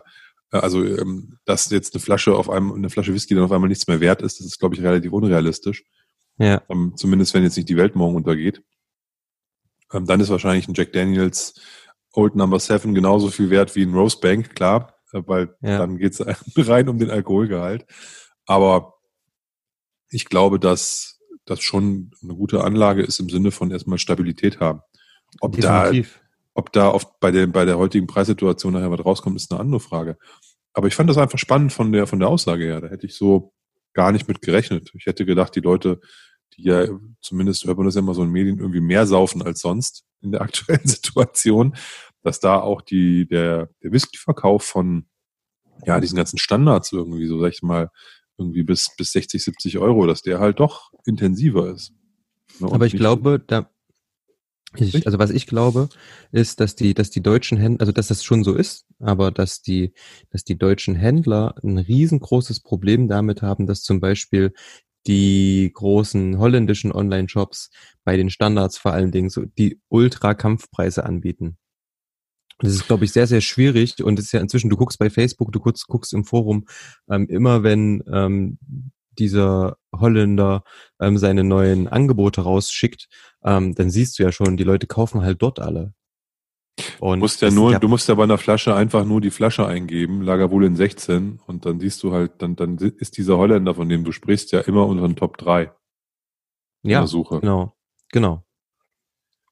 ja 0.53 0.59
äh, 0.59 0.63
also 0.63 0.85
ähm, 0.85 1.39
dass 1.45 1.71
jetzt 1.71 1.95
eine 1.95 2.01
Flasche 2.01 2.35
auf 2.35 2.49
einem, 2.49 2.73
eine 2.73 2.91
Flasche 2.91 3.13
Whisky 3.13 3.35
dann 3.35 3.45
auf 3.45 3.53
einmal 3.53 3.69
nichts 3.69 3.89
mehr 3.89 4.01
wert 4.01 4.23
ist, 4.23 4.41
das 4.41 4.47
ist, 4.47 4.59
glaube 4.59 4.75
ich, 4.75 4.83
relativ 4.83 5.13
unrealistisch. 5.13 5.85
Ja. 6.39 6.63
Ähm, 6.69 6.95
zumindest 6.97 7.35
wenn 7.35 7.43
jetzt 7.43 7.57
nicht 7.57 7.69
die 7.69 7.77
Welt 7.77 7.95
morgen 7.95 8.17
untergeht. 8.17 8.63
Ähm, 9.93 10.07
dann 10.07 10.21
ist 10.21 10.31
wahrscheinlich 10.31 10.69
ein 10.69 10.75
Jack 10.75 10.93
Daniels 10.93 11.61
Old 12.15 12.37
Number 12.37 12.59
Seven 12.59 12.95
genauso 12.95 13.29
viel 13.29 13.51
wert 13.51 13.75
wie 13.77 13.83
ein 13.83 13.95
Rosebank, 13.95 14.55
klar, 14.55 14.95
äh, 15.13 15.23
weil 15.27 15.55
ja. 15.61 15.79
dann 15.79 15.99
geht 15.99 16.13
es 16.19 16.25
rein 16.69 16.89
um 16.89 16.99
den 16.99 17.11
Alkoholgehalt. 17.11 17.87
Aber 18.47 18.95
ich 20.09 20.27
glaube, 20.27 20.59
dass 20.59 21.21
das 21.45 21.61
schon 21.61 22.13
eine 22.23 22.35
gute 22.35 22.63
Anlage 22.63 23.03
ist 23.03 23.19
im 23.19 23.29
Sinne 23.29 23.51
von 23.51 23.71
erstmal 23.71 23.99
Stabilität 23.99 24.61
haben. 24.61 24.81
Ob 25.41 25.57
Definitiv. 25.57 26.15
da, 26.15 26.21
ob 26.55 26.73
da 26.73 26.89
oft 26.91 27.19
bei 27.21 27.31
der, 27.31 27.47
bei 27.47 27.65
der 27.65 27.79
heutigen 27.79 28.07
Preissituation 28.07 28.75
nachher 28.75 28.91
was 28.91 29.05
rauskommt, 29.05 29.37
ist 29.37 29.51
eine 29.51 29.61
andere 29.61 29.81
Frage. 29.81 30.19
Aber 30.75 30.87
ich 30.87 30.95
fand 30.95 31.11
das 31.11 31.19
einfach 31.19 31.39
spannend 31.39 31.73
von 31.73 31.93
der, 31.93 32.07
von 32.07 32.19
der 32.19 32.29
Aussage 32.29 32.65
her. 32.65 32.81
Da 32.81 32.89
hätte 32.89 33.07
ich 33.07 33.17
so 33.17 33.53
gar 33.93 34.13
nicht 34.13 34.29
mit 34.29 34.43
gerechnet. 34.43 34.91
Ich 34.95 35.07
hätte 35.07 35.27
gedacht, 35.27 35.55
die 35.55 35.61
Leute, 35.61 36.01
die 36.57 36.65
ja 36.65 36.87
zumindest 37.21 37.65
hört 37.65 37.77
man 37.77 37.87
das 37.87 37.95
ja 37.95 38.01
immer 38.01 38.15
so 38.15 38.23
in 38.23 38.31
Medien 38.31 38.59
irgendwie 38.59 38.81
mehr 38.81 39.07
saufen 39.07 39.43
als 39.43 39.61
sonst 39.61 40.05
in 40.21 40.33
der 40.33 40.41
aktuellen 40.43 40.87
Situation, 40.87 41.77
dass 42.23 42.41
da 42.41 42.61
auch 42.61 42.83
die, 42.83 43.27
der, 43.27 43.71
der 43.83 43.93
Whisky-Verkauf 43.93 44.63
von 44.65 45.07
ja, 45.85 45.99
diesen 46.01 46.17
ganzen 46.17 46.39
Standards 46.39 46.93
irgendwie, 46.93 47.27
so 47.27 47.41
sag 47.41 47.53
ich 47.53 47.63
mal, 47.63 47.91
irgendwie 48.39 48.63
bis, 48.63 48.95
bis 48.97 49.13
60, 49.13 49.43
70 49.43 49.79
Euro, 49.79 50.07
dass 50.07 50.23
der 50.23 50.41
halt 50.41 50.61
doch 50.61 50.91
intensiver 51.05 51.73
ist. 51.73 51.93
Ne? 52.61 52.71
Aber 52.71 52.87
ich 52.87 52.95
glaube, 52.95 53.43
da, 53.47 53.71
ich, 54.77 55.07
also 55.07 55.19
was 55.19 55.31
ich 55.31 55.47
glaube, 55.47 55.89
ist, 56.31 56.61
dass 56.61 56.75
die, 56.75 56.95
dass 56.95 57.11
die 57.11 57.23
deutschen 57.23 57.59
Händler, 57.59 57.81
also 57.83 57.93
dass 57.93 58.09
das 58.09 58.25
schon 58.25 58.43
so 58.45 58.55
ist, 58.55 58.87
aber 58.99 59.31
dass 59.31 59.63
die, 59.63 59.93
dass 60.31 60.45
die 60.45 60.57
deutschen 60.57 60.95
Händler 60.95 61.55
ein 61.63 61.79
riesengroßes 61.79 62.61
Problem 62.61 63.09
damit 63.09 63.43
haben, 63.43 63.67
dass 63.67 63.83
zum 63.83 64.01
Beispiel 64.01 64.53
die 65.07 65.71
großen 65.75 66.39
holländischen 66.39 66.93
Online-Shops 66.93 67.71
bei 68.05 68.17
den 68.17 68.31
Standards 68.31 68.79
vor 68.79 68.93
allen 68.93 69.11
Dingen 69.11 69.31
so 69.31 69.45
die 69.45 69.81
Ultra-Kampfpreise 69.89 71.05
anbieten. 71.05 71.59
Das 72.63 72.73
ist, 72.73 72.87
glaube 72.87 73.05
ich, 73.05 73.13
sehr, 73.13 73.27
sehr 73.27 73.41
schwierig 73.41 74.03
und 74.03 74.19
es 74.19 74.27
ist 74.27 74.33
ja 74.33 74.41
inzwischen, 74.41 74.71
du 74.71 74.77
guckst 74.77 74.99
bei 74.99 75.11
Facebook, 75.11 75.53
du 75.53 75.61
guckst, 75.61 75.87
guckst 75.89 76.13
im 76.13 76.25
Forum, 76.25 76.67
ähm, 77.11 77.27
immer 77.29 77.63
wenn 77.63 78.03
ähm, 78.11 78.59
dieser 79.19 79.77
Holländer 79.95 80.63
ähm, 81.01 81.19
seine 81.19 81.45
neuen 81.45 81.89
Angebote 81.89 82.43
rausschickt, 82.43 83.09
ähm, 83.45 83.75
dann 83.75 83.91
siehst 83.91 84.19
du 84.19 84.23
ja 84.23 84.33
schon, 84.33 84.57
die 84.57 84.65
Leute 84.65 84.87
kaufen 84.87 85.23
halt 85.23 85.43
dort 85.43 85.59
alle. 85.59 85.93
Und 87.01 87.19
du 87.19 87.25
musst 87.25 87.43
ja 87.43 87.51
nur, 87.51 87.79
du 87.79 87.89
musst 87.89 88.09
ja 88.09 88.15
bei 88.15 88.23
einer 88.23 88.39
Flasche 88.39 88.75
einfach 88.75 89.05
nur 89.05 89.21
die 89.21 89.31
Flasche 89.31 89.67
eingeben, 89.67 90.23
Lagerwohl 90.23 90.75
16, 90.75 91.41
und 91.47 91.67
dann 91.67 91.81
siehst 91.81 92.03
du 92.03 92.13
halt, 92.13 92.33
dann, 92.39 92.57
dann 92.57 92.79
ist 92.79 93.19
dieser 93.19 93.37
Holländer, 93.37 93.75
von 93.75 93.89
dem 93.89 94.05
du 94.05 94.13
sprichst, 94.13 94.53
ja 94.53 94.61
immer 94.61 94.87
unter 94.87 95.07
den 95.07 95.17
Top 95.17 95.37
3. 95.37 95.73
Ja, 96.85 97.07
Suche. 97.07 97.41
genau, 97.41 97.77
genau. 98.11 98.45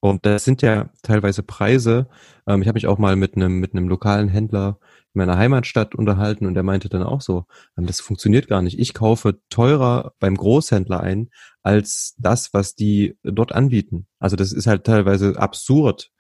Und 0.01 0.25
das 0.25 0.45
sind 0.45 0.63
ja 0.63 0.91
teilweise 1.03 1.43
Preise. 1.43 2.09
Ähm, 2.47 2.63
ich 2.63 2.69
habe 2.69 2.77
mich 2.77 2.87
auch 2.87 2.99
mal 2.99 3.17
mit 3.17 3.37
einem 3.37 3.61
mit 3.61 3.75
einem 3.75 3.89
lokalen 3.89 4.29
Händler 4.29 4.79
in 5.13 5.19
meiner 5.19 5.37
Heimatstadt 5.37 5.95
unterhalten 5.95 6.47
und 6.47 6.55
der 6.55 6.63
meinte 6.63 6.89
dann 6.89 7.03
auch 7.03 7.21
so, 7.21 7.45
ähm, 7.77 7.87
das 7.87 8.01
funktioniert 8.01 8.49
gar 8.49 8.63
nicht. 8.63 8.79
Ich 8.79 8.95
kaufe 8.95 9.41
teurer 9.51 10.15
beim 10.19 10.37
Großhändler 10.37 11.01
ein 11.01 11.31
als 11.63 12.15
das, 12.19 12.55
was 12.55 12.75
die 12.75 13.19
dort 13.23 13.53
anbieten. 13.53 14.07
Also 14.19 14.37
das 14.37 14.53
ist 14.53 14.67
halt 14.67 14.85
teilweise 14.85 15.39
absurd. 15.39 16.11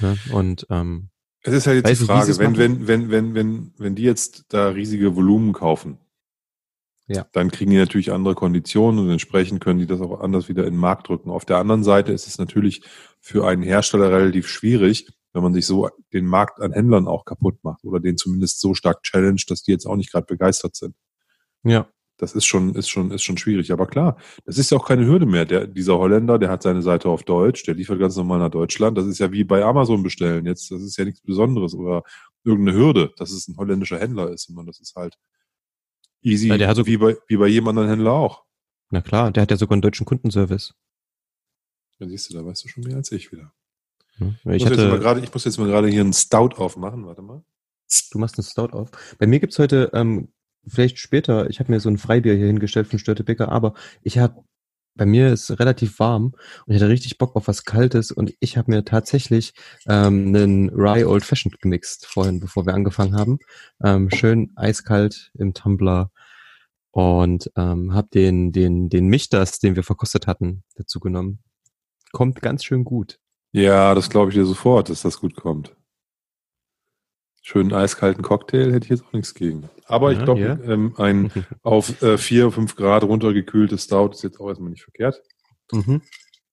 Ja, 0.00 0.16
und 0.32 0.66
ähm, 0.68 1.08
es 1.42 1.54
ist 1.54 1.66
halt 1.66 1.86
jetzt 1.86 2.00
die 2.00 2.04
Frage, 2.04 2.36
wenn, 2.38 2.58
wenn, 2.58 2.88
wenn, 2.88 3.10
wenn, 3.10 3.34
wenn, 3.34 3.72
wenn 3.78 3.94
die 3.94 4.02
jetzt 4.02 4.46
da 4.48 4.68
riesige 4.70 5.14
Volumen 5.14 5.52
kaufen, 5.52 5.98
ja. 7.08 7.26
Dann 7.32 7.50
kriegen 7.50 7.70
die 7.70 7.76
natürlich 7.76 8.12
andere 8.12 8.34
Konditionen 8.34 8.98
und 8.98 9.10
entsprechend 9.10 9.60
können 9.60 9.78
die 9.78 9.86
das 9.86 10.00
auch 10.00 10.20
anders 10.20 10.48
wieder 10.48 10.64
in 10.64 10.74
den 10.74 10.80
Markt 10.80 11.08
drücken. 11.08 11.30
Auf 11.30 11.44
der 11.44 11.58
anderen 11.58 11.84
Seite 11.84 12.12
ist 12.12 12.26
es 12.26 12.38
natürlich 12.38 12.82
für 13.20 13.46
einen 13.46 13.62
Hersteller 13.62 14.10
relativ 14.10 14.48
schwierig, 14.48 15.08
wenn 15.32 15.42
man 15.42 15.54
sich 15.54 15.66
so 15.66 15.88
den 16.12 16.26
Markt 16.26 16.60
an 16.60 16.72
Händlern 16.72 17.06
auch 17.06 17.24
kaputt 17.24 17.62
macht 17.62 17.84
oder 17.84 18.00
den 18.00 18.16
zumindest 18.16 18.60
so 18.60 18.74
stark 18.74 19.02
challenge, 19.04 19.42
dass 19.46 19.62
die 19.62 19.70
jetzt 19.70 19.86
auch 19.86 19.94
nicht 19.96 20.10
gerade 20.10 20.26
begeistert 20.26 20.74
sind. 20.74 20.96
Ja. 21.62 21.88
Das 22.18 22.34
ist 22.34 22.46
schon, 22.46 22.74
ist 22.74 22.88
schon, 22.88 23.10
ist 23.10 23.22
schon 23.22 23.36
schwierig. 23.36 23.72
Aber 23.72 23.86
klar, 23.86 24.16
das 24.46 24.56
ist 24.56 24.70
ja 24.70 24.78
auch 24.78 24.88
keine 24.88 25.06
Hürde 25.06 25.26
mehr. 25.26 25.44
Der, 25.44 25.66
dieser 25.66 25.98
Holländer, 25.98 26.38
der 26.38 26.48
hat 26.48 26.62
seine 26.62 26.80
Seite 26.80 27.10
auf 27.10 27.24
Deutsch, 27.24 27.64
der 27.64 27.74
liefert 27.74 28.00
ganz 28.00 28.16
normal 28.16 28.38
nach 28.38 28.50
Deutschland. 28.50 28.96
Das 28.96 29.06
ist 29.06 29.18
ja 29.18 29.30
wie 29.32 29.44
bei 29.44 29.62
Amazon 29.62 30.02
bestellen. 30.02 30.46
Jetzt, 30.46 30.70
das 30.70 30.80
ist 30.80 30.96
ja 30.96 31.04
nichts 31.04 31.20
Besonderes 31.20 31.74
oder 31.74 32.04
irgendeine 32.42 32.78
Hürde, 32.78 33.12
dass 33.18 33.32
es 33.32 33.48
ein 33.48 33.58
holländischer 33.58 33.98
Händler 33.98 34.30
ist, 34.30 34.46
sondern 34.46 34.64
das 34.64 34.80
ist 34.80 34.96
halt 34.96 35.18
Easy, 36.26 36.48
ja, 36.48 36.58
der 36.58 36.66
hat 36.66 36.76
so, 36.76 36.86
wie, 36.86 36.96
bei, 36.96 37.16
wie 37.28 37.36
bei 37.36 37.46
jedem 37.46 37.68
anderen 37.68 37.88
Händler 37.88 38.12
auch. 38.12 38.42
Na 38.90 39.00
klar, 39.00 39.30
der 39.30 39.42
hat 39.42 39.50
ja 39.52 39.56
sogar 39.56 39.74
einen 39.74 39.82
deutschen 39.82 40.04
Kundenservice. 40.04 40.74
Dann 42.00 42.08
siehst 42.08 42.28
du, 42.28 42.34
da 42.34 42.44
weißt 42.44 42.64
du 42.64 42.68
schon 42.68 42.82
mehr 42.82 42.96
als 42.96 43.12
ich 43.12 43.30
wieder. 43.30 43.52
Hm, 44.16 44.34
ich, 44.46 44.64
muss 44.64 44.72
hatte, 44.72 44.98
grade, 44.98 45.20
ich 45.20 45.32
muss 45.32 45.44
jetzt 45.44 45.58
mal 45.58 45.68
gerade 45.68 45.86
hier 45.86 46.00
einen 46.00 46.12
Stout 46.12 46.56
aufmachen, 46.56 47.06
warte 47.06 47.22
mal. 47.22 47.44
Du 48.10 48.18
machst 48.18 48.36
einen 48.38 48.44
Stout 48.44 48.76
auf. 48.76 48.90
Bei 49.18 49.28
mir 49.28 49.38
gibt's 49.38 49.58
heute, 49.60 49.90
ähm, 49.94 50.32
vielleicht 50.66 50.98
später, 50.98 51.48
ich 51.48 51.60
habe 51.60 51.70
mir 51.70 51.78
so 51.78 51.88
ein 51.88 51.96
Freibier 51.96 52.34
hier 52.34 52.48
hingestellt 52.48 52.88
von 52.88 52.98
Störte 52.98 53.22
Bäcker, 53.22 53.52
aber 53.52 53.74
ich 54.02 54.18
habe 54.18 54.42
bei 54.96 55.06
mir 55.06 55.32
ist 55.32 55.50
relativ 55.60 55.98
warm 55.98 56.34
und 56.66 56.74
ich 56.74 56.80
hatte 56.80 56.90
richtig 56.90 57.18
Bock 57.18 57.36
auf 57.36 57.48
was 57.48 57.64
Kaltes 57.64 58.10
und 58.10 58.32
ich 58.40 58.56
habe 58.56 58.70
mir 58.70 58.84
tatsächlich 58.84 59.52
ähm, 59.86 60.28
einen 60.28 60.70
Rye 60.70 61.06
Old 61.06 61.22
Fashioned 61.22 61.60
gemixt 61.60 62.06
vorhin, 62.06 62.40
bevor 62.40 62.66
wir 62.66 62.74
angefangen 62.74 63.14
haben. 63.14 63.38
Ähm, 63.84 64.10
schön 64.10 64.52
eiskalt 64.56 65.30
im 65.34 65.54
Tumbler 65.54 66.10
und 66.96 67.50
ähm, 67.56 67.94
habe 67.94 68.08
den 68.12 68.52
den 68.52 68.88
den 68.88 69.06
Michters, 69.08 69.58
den 69.58 69.76
wir 69.76 69.82
verkostet 69.82 70.26
hatten, 70.26 70.64
dazu 70.76 71.00
genommen. 71.00 71.40
Kommt 72.12 72.40
ganz 72.40 72.64
schön 72.64 72.84
gut. 72.84 73.18
Ja, 73.52 73.94
das 73.94 74.10
glaube 74.10 74.30
ich 74.30 74.36
dir 74.36 74.44
sofort, 74.44 74.88
dass 74.88 75.02
das 75.02 75.20
gut 75.20 75.36
kommt 75.36 75.76
schönen 77.46 77.72
eiskalten 77.72 78.24
Cocktail 78.24 78.72
hätte 78.72 78.86
ich 78.86 78.90
jetzt 78.90 79.04
auch 79.04 79.12
nichts 79.12 79.32
gegen. 79.32 79.70
Aber 79.84 80.10
ja, 80.10 80.18
ich 80.18 80.24
glaube, 80.24 80.40
ja. 80.40 80.58
ähm, 80.64 80.94
ein 80.96 81.30
auf 81.62 82.02
äh, 82.02 82.18
4, 82.18 82.50
5 82.50 82.74
Grad 82.74 83.04
runtergekühltes 83.04 83.84
Stout 83.84 84.10
ist 84.10 84.24
jetzt 84.24 84.40
auch 84.40 84.48
erstmal 84.48 84.70
nicht 84.70 84.82
verkehrt. 84.82 85.22
Mhm. 85.70 86.02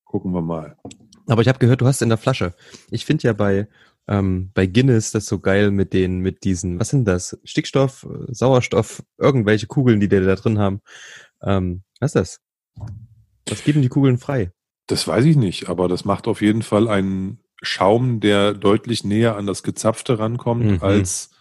Gucken 0.05 0.33
wir 0.33 0.43
mal. 0.43 0.77
Aber 1.25 1.41
ich 1.41 1.47
habe 1.47 1.57
gehört, 1.57 1.81
du 1.81 1.87
hast 1.87 2.03
in 2.03 2.09
der 2.09 2.19
Flasche. 2.19 2.53
Ich 2.91 3.05
finde 3.05 3.23
ja 3.23 3.33
bei, 3.33 3.67
ähm, 4.07 4.51
bei 4.53 4.65
Guinness 4.65 5.11
das 5.11 5.25
so 5.25 5.39
geil 5.39 5.71
mit 5.71 5.93
den, 5.93 6.19
mit 6.19 6.43
diesen, 6.43 6.79
was 6.79 6.89
sind 6.89 7.05
das? 7.05 7.37
Stickstoff, 7.43 8.07
Sauerstoff, 8.27 9.03
irgendwelche 9.17 9.67
Kugeln, 9.67 9.99
die 9.99 10.09
die 10.09 10.21
da 10.21 10.35
drin 10.35 10.59
haben. 10.59 10.81
Ähm, 11.41 11.83
was 11.99 12.09
ist 12.09 12.15
das? 12.15 12.41
Was 13.47 13.63
geben 13.63 13.81
die 13.81 13.89
Kugeln 13.89 14.17
frei? 14.17 14.51
Das 14.87 15.07
weiß 15.07 15.25
ich 15.25 15.37
nicht, 15.37 15.69
aber 15.69 15.87
das 15.87 16.05
macht 16.05 16.27
auf 16.27 16.41
jeden 16.41 16.61
Fall 16.61 16.87
einen 16.89 17.39
Schaum, 17.61 18.19
der 18.19 18.53
deutlich 18.53 19.03
näher 19.05 19.37
an 19.37 19.47
das 19.47 19.63
Gezapfte 19.63 20.19
rankommt, 20.19 20.65
mhm. 20.65 20.77
als 20.81 21.31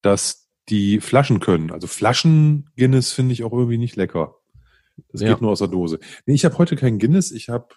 dass 0.00 0.48
die 0.68 1.00
Flaschen 1.00 1.40
können. 1.40 1.70
Also 1.70 1.86
Flaschen 1.86 2.70
Guinness 2.76 3.12
finde 3.12 3.32
ich 3.32 3.44
auch 3.44 3.52
irgendwie 3.52 3.78
nicht 3.78 3.96
lecker. 3.96 4.36
Das 5.12 5.20
ja. 5.20 5.28
geht 5.28 5.42
nur 5.42 5.50
aus 5.50 5.60
der 5.60 5.68
Dose. 5.68 6.00
Nee, 6.26 6.34
ich 6.34 6.44
habe 6.44 6.58
heute 6.58 6.76
kein 6.76 6.98
Guinness. 6.98 7.30
Ich 7.30 7.48
habe 7.48 7.68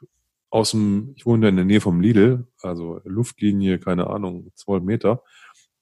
aus 0.51 0.72
dem, 0.72 1.13
ich 1.15 1.25
wohne 1.25 1.50
in 1.50 1.55
der 1.55 1.65
Nähe 1.65 1.81
vom 1.81 2.01
Lidl, 2.01 2.48
also 2.62 3.01
Luftlinie, 3.05 3.79
keine 3.79 4.08
Ahnung, 4.08 4.51
12 4.55 4.84
Meter. 4.84 5.24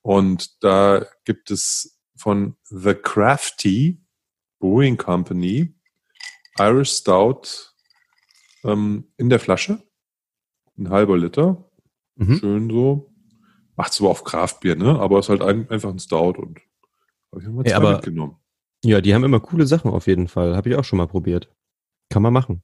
Und 0.00 0.62
da 0.64 1.04
gibt 1.24 1.50
es 1.50 2.00
von 2.16 2.56
The 2.64 2.94
Crafty 2.94 4.00
Brewing 4.60 4.96
Company 4.96 5.74
Irish 6.58 6.92
Stout 6.92 7.72
ähm, 8.64 9.12
in 9.16 9.28
der 9.28 9.40
Flasche. 9.40 9.82
Ein 10.78 10.88
halber 10.88 11.18
Liter. 11.18 11.70
Mhm. 12.16 12.36
Schön 12.36 12.70
so. 12.70 13.12
Macht 13.76 13.92
zwar 13.92 14.10
auf 14.10 14.24
Kraftbier, 14.24 14.76
ne? 14.76 14.98
Aber 14.98 15.18
ist 15.18 15.28
halt 15.28 15.42
ein, 15.42 15.68
einfach 15.68 15.90
ein 15.90 15.98
Stout 15.98 16.38
und 16.38 16.60
habe 17.32 17.42
ich 17.42 17.48
mal 17.48 17.64
zwei 17.64 17.74
aber, 17.74 17.92
mitgenommen. 17.92 18.36
Ja, 18.84 19.00
die 19.00 19.14
haben 19.14 19.24
immer 19.24 19.40
coole 19.40 19.66
Sachen 19.66 19.90
auf 19.90 20.06
jeden 20.06 20.28
Fall. 20.28 20.56
Habe 20.56 20.70
ich 20.70 20.76
auch 20.76 20.84
schon 20.84 20.98
mal 20.98 21.08
probiert. 21.08 21.52
Kann 22.08 22.22
man 22.22 22.32
machen. 22.32 22.62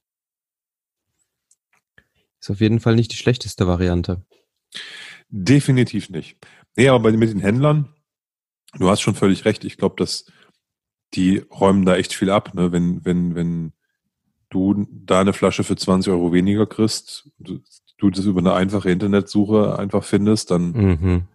Ist 2.39 2.49
auf 2.49 2.61
jeden 2.61 2.79
Fall 2.79 2.95
nicht 2.95 3.11
die 3.11 3.17
schlechteste 3.17 3.67
Variante. 3.67 4.23
Definitiv 5.29 6.09
nicht. 6.09 6.37
Nee, 6.75 6.89
aber 6.89 7.11
mit 7.11 7.29
den 7.29 7.39
Händlern, 7.39 7.93
du 8.77 8.89
hast 8.89 9.01
schon 9.01 9.15
völlig 9.15 9.45
recht. 9.45 9.63
Ich 9.65 9.77
glaube, 9.77 9.95
dass 9.97 10.25
die 11.13 11.39
räumen 11.51 11.85
da 11.85 11.95
echt 11.95 12.13
viel 12.13 12.29
ab, 12.29 12.53
ne? 12.53 12.71
Wenn, 12.71 13.03
wenn, 13.05 13.35
wenn 13.35 13.73
du 14.49 14.87
da 14.89 15.21
eine 15.21 15.33
Flasche 15.33 15.63
für 15.63 15.75
20 15.75 16.11
Euro 16.11 16.31
weniger 16.33 16.65
kriegst, 16.65 17.29
du, 17.39 17.59
du 17.97 18.09
das 18.09 18.25
über 18.25 18.39
eine 18.39 18.53
einfache 18.53 18.91
Internetsuche 18.91 19.77
einfach 19.77 20.03
findest, 20.03 20.51
dann 20.51 20.71
mhm. 20.71 21.27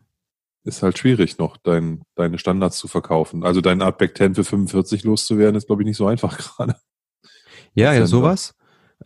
ist 0.65 0.83
halt 0.83 0.99
schwierig 0.99 1.39
noch, 1.39 1.57
dein, 1.57 2.03
deine 2.15 2.39
Standards 2.39 2.79
zu 2.79 2.89
verkaufen. 2.89 3.45
Also 3.45 3.61
dein 3.61 3.83
Artback 3.83 4.17
10 4.17 4.35
für 4.35 4.45
45 4.45 5.05
loszuwerden, 5.05 5.57
ist, 5.57 5.67
glaube 5.67 5.83
ich, 5.83 5.87
nicht 5.87 5.97
so 5.97 6.07
einfach 6.07 6.39
gerade. 6.57 6.77
Ja, 7.75 7.93
ja, 7.93 8.07
sowas. 8.07 8.55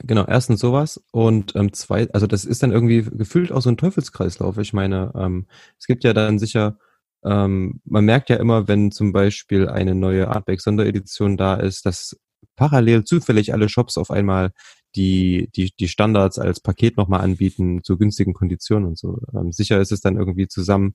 Genau, 0.02 0.24
erstens 0.26 0.60
sowas 0.60 1.02
und 1.12 1.54
ähm, 1.56 1.72
zwei, 1.72 2.10
also 2.12 2.26
das 2.26 2.44
ist 2.44 2.62
dann 2.62 2.72
irgendwie 2.72 3.02
gefühlt 3.02 3.52
auch 3.52 3.62
so 3.62 3.70
ein 3.70 3.76
Teufelskreislauf. 3.76 4.58
Ich 4.58 4.72
meine, 4.72 5.12
ähm, 5.16 5.46
es 5.78 5.86
gibt 5.86 6.04
ja 6.04 6.12
dann 6.12 6.38
sicher, 6.38 6.78
ähm, 7.24 7.80
man 7.84 8.04
merkt 8.04 8.28
ja 8.30 8.36
immer, 8.36 8.68
wenn 8.68 8.90
zum 8.90 9.12
Beispiel 9.12 9.68
eine 9.68 9.94
neue 9.94 10.28
Artback-Sonderedition 10.28 11.36
da 11.36 11.54
ist, 11.54 11.86
dass 11.86 12.18
parallel 12.56 13.04
zufällig 13.04 13.52
alle 13.52 13.68
Shops 13.68 13.96
auf 13.98 14.10
einmal 14.10 14.52
die, 14.96 15.50
die, 15.54 15.72
die 15.78 15.88
Standards 15.88 16.38
als 16.38 16.60
Paket 16.60 16.96
nochmal 16.96 17.20
anbieten 17.20 17.82
zu 17.82 17.98
günstigen 17.98 18.34
Konditionen 18.34 18.88
und 18.88 18.98
so. 18.98 19.18
Ähm, 19.34 19.52
sicher 19.52 19.80
ist 19.80 19.92
es 19.92 20.00
dann 20.00 20.16
irgendwie 20.16 20.48
zusammen 20.48 20.94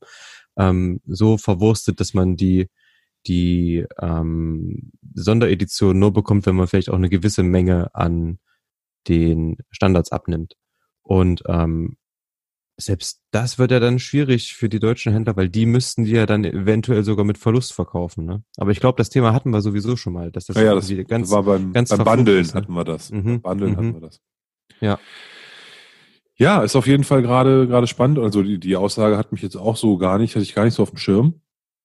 ähm, 0.58 1.01
so 1.05 1.38
verwurstet, 1.38 2.00
dass 2.00 2.13
man 2.13 2.36
die, 2.36 2.67
die 3.27 3.86
ähm, 4.00 4.91
Sonderedition 5.13 6.00
nur 6.00 6.13
bekommt, 6.13 6.46
wenn 6.46 6.55
man 6.55 6.67
vielleicht 6.67 6.89
auch 6.89 6.96
eine 6.96 7.10
gewisse 7.10 7.43
Menge 7.43 7.93
an 7.93 8.39
den 9.08 9.58
Standards 9.70 10.12
abnimmt. 10.12 10.55
Und 11.01 11.43
ähm, 11.48 11.98
selbst 12.77 13.22
das 13.31 13.60
wird 13.60 13.72
ja 13.72 13.79
dann 13.79 14.00
schwierig 14.00 14.53
für 14.53 14.70
die 14.70 14.79
deutschen 14.79 15.13
Händler, 15.13 15.36
weil 15.36 15.50
die 15.50 15.65
müssten 15.65 16.05
die 16.05 16.12
ja 16.12 16.25
dann 16.25 16.43
eventuell 16.43 17.03
sogar 17.03 17.25
mit 17.25 17.38
Verlust 17.38 17.74
verkaufen. 17.74 18.25
Ne? 18.25 18.43
Aber 18.58 18.72
ich 18.72 18.79
glaube, 18.79 18.98
das 18.98 19.10
Thema 19.10 19.34
hatten 19.34 19.51
wir 19.51 19.62
sowieso 19.62 19.96
schon 19.96 20.13
mal. 20.13 20.31
Dass 20.31 20.46
das 20.46 20.55
ja, 20.55 20.63
ja 20.63 20.75
das 20.75 20.91
ganz, 21.08 21.31
war 21.31 21.43
beim, 21.43 21.74
ganz 21.74 21.89
beim 21.89 22.03
Bundeln 22.03 22.41
ist, 22.41 22.53
ne? 22.53 22.62
hatten 22.62 22.74
wir 22.74 22.84
das. 22.84 23.12
Mhm. 23.12 23.41
Beim 23.41 23.58
Bundeln 23.58 23.72
mhm. 23.72 23.77
hatten 23.77 23.93
wir 23.93 24.01
das. 24.01 24.22
Ja. 24.79 25.00
Ja, 26.36 26.63
ist 26.63 26.75
auf 26.75 26.88
jeden 26.88 27.03
Fall 27.03 27.22
gerade 27.22 27.67
gerade 27.67 27.86
spannend. 27.86 28.17
Also 28.17 28.41
die, 28.41 28.60
die 28.60 28.75
Aussage 28.75 29.17
hat 29.17 29.31
mich 29.31 29.43
jetzt 29.43 29.58
auch 29.58 29.77
so 29.77 29.98
gar 29.98 30.17
nicht, 30.17 30.36
hatte 30.36 30.43
ich 30.43 30.55
gar 30.55 30.65
nicht 30.65 30.74
so 30.74 30.81
auf 30.81 30.89
dem 30.89 30.98
Schirm, 30.98 31.40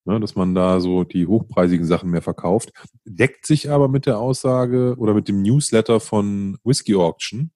ne, 0.06 0.20
dass 0.20 0.36
man 0.36 0.54
da 0.54 0.80
so 0.80 1.04
die 1.04 1.26
hochpreisigen 1.26 1.86
Sachen 1.86 2.10
mehr 2.10 2.22
verkauft. 2.22 2.72
Deckt 3.04 3.46
sich 3.46 3.70
aber 3.70 3.88
mit 3.88 4.06
der 4.06 4.18
Aussage 4.18 4.94
oder 4.98 5.14
mit 5.14 5.28
dem 5.28 5.42
Newsletter 5.42 6.00
von 6.00 6.58
Whiskey 6.64 6.94
Auction. 6.94 7.50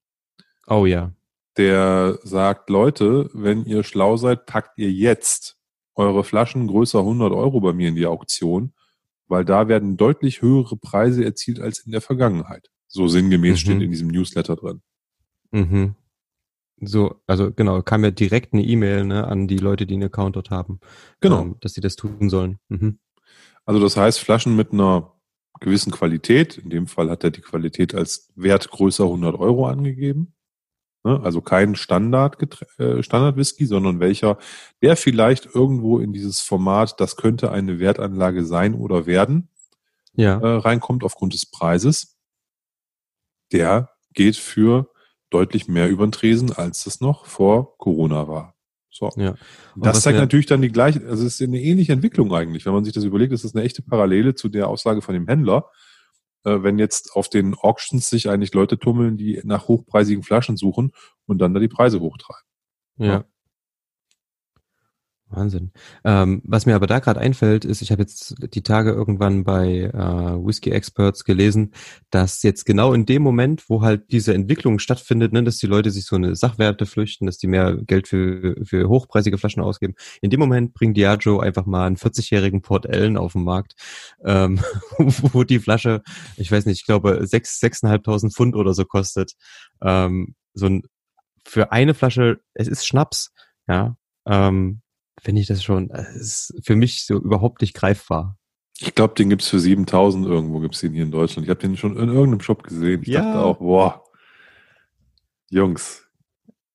Oh 0.67 0.85
ja 0.85 1.11
der 1.57 2.19
sagt, 2.23 2.69
Leute, 2.69 3.29
wenn 3.33 3.65
ihr 3.65 3.83
schlau 3.83 4.17
seid, 4.17 4.45
packt 4.45 4.77
ihr 4.77 4.91
jetzt 4.91 5.57
eure 5.95 6.23
Flaschen 6.23 6.67
größer 6.67 6.99
100 6.99 7.33
Euro 7.33 7.59
bei 7.59 7.73
mir 7.73 7.89
in 7.89 7.95
die 7.95 8.05
Auktion, 8.05 8.73
weil 9.27 9.43
da 9.43 9.67
werden 9.67 9.97
deutlich 9.97 10.41
höhere 10.41 10.77
Preise 10.77 11.25
erzielt 11.25 11.59
als 11.59 11.79
in 11.79 11.91
der 11.91 12.01
Vergangenheit. 12.01 12.69
So 12.87 13.07
sinngemäß 13.07 13.53
mhm. 13.53 13.57
steht 13.57 13.81
in 13.81 13.91
diesem 13.91 14.07
Newsletter 14.07 14.55
drin. 14.55 14.81
Mhm. 15.51 15.95
So, 16.81 17.21
also 17.27 17.51
genau, 17.51 17.81
kam 17.83 18.03
ja 18.03 18.11
direkt 18.11 18.53
eine 18.53 18.63
E-Mail 18.63 19.05
ne, 19.05 19.27
an 19.27 19.47
die 19.47 19.57
Leute, 19.57 19.85
die 19.85 19.93
einen 19.93 20.05
Account 20.05 20.35
dort 20.35 20.49
haben. 20.49 20.79
Genau. 21.19 21.41
Ähm, 21.41 21.55
dass 21.61 21.73
sie 21.73 21.81
das 21.81 21.95
tun 21.95 22.29
sollen. 22.29 22.57
Mhm. 22.69 22.99
Also 23.65 23.79
das 23.79 23.95
heißt, 23.95 24.19
Flaschen 24.19 24.55
mit 24.55 24.73
einer 24.73 25.13
gewissen 25.59 25.91
Qualität, 25.91 26.57
in 26.57 26.69
dem 26.69 26.87
Fall 26.87 27.09
hat 27.09 27.23
er 27.23 27.29
die 27.29 27.41
Qualität 27.41 27.93
als 27.93 28.29
Wert 28.35 28.69
größer 28.71 29.03
100 29.03 29.39
Euro 29.39 29.67
angegeben. 29.67 30.33
Ne? 31.03 31.19
Also 31.23 31.41
kein 31.41 31.75
Standard, 31.75 32.37
äh, 32.79 33.01
Standard 33.03 33.37
Whisky, 33.37 33.65
sondern 33.65 33.99
welcher, 33.99 34.37
der 34.81 34.95
vielleicht 34.95 35.45
irgendwo 35.53 35.99
in 35.99 36.13
dieses 36.13 36.41
Format, 36.41 36.99
das 36.99 37.15
könnte 37.15 37.51
eine 37.51 37.79
Wertanlage 37.79 38.43
sein 38.43 38.73
oder 38.73 39.05
werden, 39.05 39.49
ja. 40.13 40.39
äh, 40.39 40.57
reinkommt 40.57 41.03
aufgrund 41.03 41.33
des 41.33 41.45
Preises. 41.45 42.17
Der 43.51 43.89
geht 44.13 44.37
für 44.37 44.90
deutlich 45.31 45.67
mehr 45.67 45.89
über 45.89 46.05
den 46.05 46.11
Tresen, 46.11 46.53
als 46.53 46.85
es 46.85 47.01
noch 47.01 47.25
vor 47.25 47.77
Corona 47.77 48.27
war. 48.27 48.53
So. 48.91 49.09
Ja. 49.15 49.35
Das 49.75 50.01
zeigt 50.01 50.19
natürlich 50.19 50.45
dann 50.45 50.61
die 50.61 50.71
gleiche, 50.71 50.99
also 51.07 51.25
es 51.25 51.39
ist 51.39 51.47
eine 51.47 51.61
ähnliche 51.61 51.93
Entwicklung 51.93 52.33
eigentlich. 52.33 52.65
Wenn 52.65 52.73
man 52.73 52.83
sich 52.83 52.93
das 52.93 53.05
überlegt, 53.05 53.33
ist 53.33 53.43
das 53.43 53.55
eine 53.55 53.63
echte 53.63 53.81
Parallele 53.81 54.35
zu 54.35 54.49
der 54.49 54.67
Aussage 54.67 55.01
von 55.01 55.13
dem 55.13 55.27
Händler 55.27 55.65
äh, 56.43 56.63
wenn 56.63 56.79
jetzt 56.79 57.15
auf 57.15 57.29
den 57.29 57.55
Auctions 57.55 58.09
sich 58.09 58.29
eigentlich 58.29 58.53
Leute 58.53 58.79
tummeln, 58.79 59.17
die 59.17 59.41
nach 59.43 59.67
hochpreisigen 59.67 60.23
Flaschen 60.23 60.57
suchen 60.57 60.91
und 61.27 61.39
dann 61.39 61.53
da 61.53 61.59
die 61.59 61.67
Preise 61.67 61.99
hochtreiben. 61.99 62.43
Ja. 62.97 63.05
ja. 63.05 63.25
Wahnsinn. 65.31 65.71
Ähm, 66.03 66.41
was 66.45 66.65
mir 66.65 66.75
aber 66.75 66.87
da 66.87 66.99
gerade 66.99 67.19
einfällt, 67.19 67.65
ist, 67.65 67.81
ich 67.81 67.91
habe 67.91 68.01
jetzt 68.01 68.35
die 68.53 68.63
Tage 68.63 68.91
irgendwann 68.91 69.43
bei 69.43 69.91
äh, 69.93 70.45
Whiskey 70.45 70.71
Experts 70.71 71.23
gelesen, 71.23 71.73
dass 72.09 72.43
jetzt 72.43 72.65
genau 72.65 72.93
in 72.93 73.05
dem 73.05 73.21
Moment, 73.21 73.69
wo 73.69 73.81
halt 73.81 74.11
diese 74.11 74.33
Entwicklung 74.33 74.79
stattfindet, 74.79 75.33
ne, 75.33 75.43
dass 75.43 75.57
die 75.57 75.67
Leute 75.67 75.91
sich 75.91 76.05
so 76.05 76.15
eine 76.15 76.35
Sachwerte 76.35 76.85
flüchten, 76.85 77.25
dass 77.25 77.37
die 77.37 77.47
mehr 77.47 77.77
Geld 77.77 78.07
für, 78.07 78.55
für 78.63 78.87
hochpreisige 78.89 79.37
Flaschen 79.37 79.63
ausgeben, 79.63 79.95
in 80.21 80.29
dem 80.29 80.39
Moment 80.39 80.73
bringt 80.73 80.97
Diageo 80.97 81.39
einfach 81.39 81.65
mal 81.65 81.87
einen 81.87 81.97
40-jährigen 81.97 82.61
Port 82.61 82.85
Ellen 82.85 83.17
auf 83.17 83.33
den 83.33 83.43
Markt, 83.43 83.75
ähm, 84.23 84.59
wo 84.97 85.43
die 85.43 85.59
Flasche, 85.59 86.01
ich 86.37 86.51
weiß 86.51 86.65
nicht, 86.65 86.81
ich 86.81 86.85
glaube 86.85 87.25
sechs, 87.25 87.59
sechseinhalbtausend 87.59 88.33
Pfund 88.33 88.55
oder 88.55 88.73
so 88.73 88.85
kostet. 88.85 89.33
Ähm, 89.81 90.35
so 90.53 90.67
ein 90.67 90.83
für 91.45 91.71
eine 91.71 91.93
Flasche, 91.93 92.39
es 92.53 92.67
ist 92.67 92.85
Schnaps, 92.85 93.31
ja, 93.67 93.95
ähm, 94.25 94.81
finde 95.21 95.41
ich 95.41 95.47
das 95.47 95.63
schon, 95.63 95.89
das 95.89 96.09
ist 96.49 96.53
für 96.63 96.75
mich 96.75 97.05
so 97.05 97.15
überhaupt 97.15 97.61
nicht 97.61 97.75
greifbar. 97.75 98.37
Ich 98.79 98.95
glaube, 98.95 99.13
den 99.13 99.29
gibt's 99.29 99.47
für 99.47 99.59
7000 99.59 100.25
irgendwo, 100.25 100.59
gibt's 100.59 100.81
den 100.81 100.93
hier 100.93 101.03
in 101.03 101.11
Deutschland. 101.11 101.45
Ich 101.45 101.49
habe 101.49 101.59
den 101.59 101.77
schon 101.77 101.95
in 101.97 102.09
irgendeinem 102.09 102.41
Shop 102.41 102.63
gesehen. 102.63 103.01
Ich 103.03 103.09
ja. 103.09 103.21
dachte 103.21 103.39
auch, 103.39 103.59
boah, 103.59 104.03
Jungs, 105.51 106.07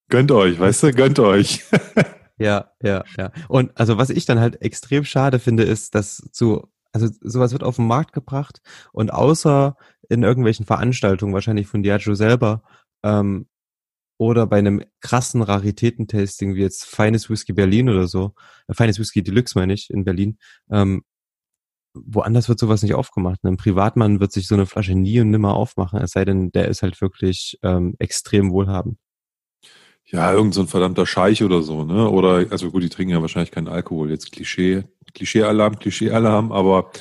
gönnt 0.08 0.30
euch, 0.30 0.60
weißt 0.60 0.84
du, 0.84 0.92
gönnt 0.92 1.18
euch. 1.18 1.64
ja, 2.38 2.70
ja, 2.80 3.04
ja. 3.16 3.32
Und 3.48 3.76
also 3.76 3.98
was 3.98 4.10
ich 4.10 4.24
dann 4.24 4.38
halt 4.38 4.62
extrem 4.62 5.04
schade 5.04 5.40
finde, 5.40 5.64
ist, 5.64 5.96
dass 5.96 6.18
so, 6.30 6.68
also 6.92 7.08
sowas 7.22 7.50
wird 7.50 7.64
auf 7.64 7.76
den 7.76 7.88
Markt 7.88 8.12
gebracht 8.12 8.60
und 8.92 9.12
außer 9.12 9.76
in 10.08 10.22
irgendwelchen 10.22 10.64
Veranstaltungen, 10.66 11.34
wahrscheinlich 11.34 11.66
von 11.66 11.82
Diageo 11.82 12.14
selber, 12.14 12.62
ähm, 13.02 13.48
oder 14.18 14.46
bei 14.46 14.58
einem 14.58 14.82
krassen 15.00 15.42
Raritätentasting 15.42 16.54
wie 16.54 16.62
jetzt 16.62 16.86
Feines 16.86 17.28
Whisky 17.30 17.52
Berlin 17.52 17.88
oder 17.88 18.06
so, 18.06 18.34
äh, 18.68 18.74
Feines 18.74 18.98
Whisky 18.98 19.22
Deluxe 19.22 19.58
meine 19.58 19.74
ich 19.74 19.90
in 19.90 20.04
Berlin, 20.04 20.38
ähm, 20.70 21.02
woanders 21.94 22.48
wird 22.48 22.58
sowas 22.58 22.82
nicht 22.82 22.94
aufgemacht. 22.94 23.42
Ein 23.44 23.56
Privatmann 23.56 24.20
wird 24.20 24.32
sich 24.32 24.46
so 24.46 24.54
eine 24.54 24.66
Flasche 24.66 24.94
nie 24.94 25.20
und 25.20 25.30
nimmer 25.30 25.54
aufmachen, 25.54 26.00
es 26.00 26.12
sei 26.12 26.24
denn, 26.24 26.50
der 26.52 26.68
ist 26.68 26.82
halt 26.82 27.00
wirklich 27.00 27.58
ähm, 27.62 27.94
extrem 27.98 28.52
wohlhabend. 28.52 28.98
Ja, 30.08 30.32
irgend 30.32 30.54
so 30.54 30.60
ein 30.60 30.68
verdammter 30.68 31.04
Scheich 31.04 31.42
oder 31.42 31.62
so, 31.62 31.84
ne? 31.84 32.08
Oder, 32.08 32.46
also 32.50 32.70
gut, 32.70 32.84
die 32.84 32.88
trinken 32.88 33.12
ja 33.12 33.20
wahrscheinlich 33.20 33.50
keinen 33.50 33.66
Alkohol. 33.66 34.08
Jetzt 34.10 34.30
Klischee, 34.30 34.84
Klischee-Alarm, 35.14 35.80
Klischee-Alarm, 35.80 36.52
aber 36.52 36.92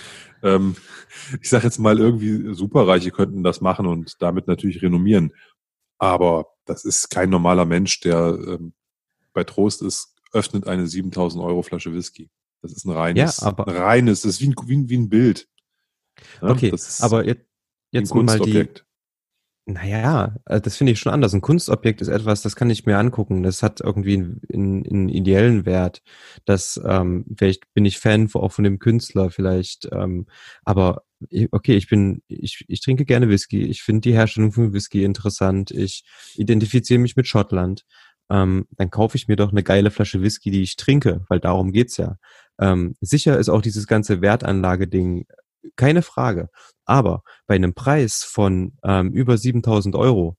ähm, 0.41 0.75
ich 1.41 1.49
sag 1.49 1.63
jetzt 1.63 1.77
mal, 1.77 1.99
irgendwie 1.99 2.55
Superreiche 2.55 3.11
könnten 3.11 3.43
das 3.43 3.61
machen 3.61 3.85
und 3.85 4.15
damit 4.21 4.47
natürlich 4.47 4.81
renommieren. 4.81 5.33
Aber 5.99 6.54
das 6.65 6.85
ist 6.85 7.09
kein 7.09 7.29
normaler 7.29 7.65
Mensch, 7.65 7.99
der 8.01 8.37
ähm, 8.47 8.73
bei 9.33 9.43
Trost 9.43 9.81
ist, 9.81 10.15
öffnet 10.31 10.67
eine 10.67 10.87
7000 10.87 11.43
Euro 11.43 11.61
Flasche 11.61 11.93
Whisky. 11.93 12.29
Das 12.61 12.71
ist 12.71 12.85
ein 12.85 12.91
reines, 12.91 13.37
ja, 13.41 13.47
aber, 13.47 13.67
ein 13.67 13.75
reines, 13.75 14.21
das 14.21 14.33
ist 14.33 14.41
wie 14.41 14.49
ein, 14.49 14.55
wie, 14.65 14.89
wie 14.89 14.97
ein 14.97 15.09
Bild. 15.09 15.47
Ja, 16.41 16.49
okay, 16.49 16.73
aber 16.99 17.25
jetzt, 17.25 17.45
jetzt 17.91 18.13
mal 18.13 18.39
die, 18.39 18.67
naja, 19.67 20.35
äh, 20.45 20.61
das 20.61 20.77
finde 20.77 20.93
ich 20.93 20.99
schon 20.99 21.11
anders. 21.11 21.33
Ein 21.33 21.41
Kunstobjekt 21.41 22.01
ist 22.01 22.07
etwas, 22.07 22.43
das 22.43 22.55
kann 22.55 22.69
ich 22.69 22.85
mir 22.85 22.97
angucken. 22.97 23.41
Das 23.41 23.63
hat 23.63 23.81
irgendwie 23.81 24.15
einen, 24.53 24.85
einen, 24.85 25.09
ideellen 25.09 25.65
Wert. 25.65 26.03
Das, 26.45 26.79
ähm, 26.85 27.25
vielleicht 27.35 27.73
bin 27.73 27.85
ich 27.85 27.97
Fan 27.97 28.29
auch 28.33 28.51
von 28.51 28.63
dem 28.63 28.77
Künstler, 28.79 29.31
vielleicht, 29.31 29.89
ähm, 29.91 30.27
aber 30.63 31.03
okay, 31.51 31.75
ich 31.75 31.89
bin, 31.89 32.21
ich, 32.27 32.65
ich 32.67 32.81
trinke 32.81 33.05
gerne 33.05 33.29
Whisky. 33.29 33.63
Ich 33.63 33.81
finde 33.81 34.01
die 34.01 34.13
Herstellung 34.13 34.51
von 34.51 34.73
Whisky 34.73 35.03
interessant. 35.03 35.71
Ich 35.71 36.03
identifiziere 36.35 36.99
mich 36.99 37.15
mit 37.15 37.27
Schottland. 37.27 37.85
Ähm, 38.29 38.67
dann 38.71 38.91
kaufe 38.91 39.17
ich 39.17 39.27
mir 39.27 39.35
doch 39.35 39.51
eine 39.51 39.63
geile 39.63 39.91
Flasche 39.91 40.21
Whisky, 40.21 40.51
die 40.51 40.63
ich 40.63 40.75
trinke, 40.75 41.25
weil 41.29 41.39
darum 41.39 41.71
geht's 41.71 41.97
ja. 41.97 42.17
Ähm, 42.59 42.95
sicher 43.01 43.37
ist 43.39 43.49
auch 43.49 43.61
dieses 43.61 43.87
ganze 43.87 44.21
Wertanlage-Ding 44.21 45.25
keine 45.75 46.01
Frage. 46.01 46.49
Aber 46.85 47.23
bei 47.47 47.55
einem 47.55 47.73
Preis 47.73 48.23
von 48.23 48.73
ähm, 48.83 49.11
über 49.11 49.37
7000 49.37 49.95
Euro 49.95 50.37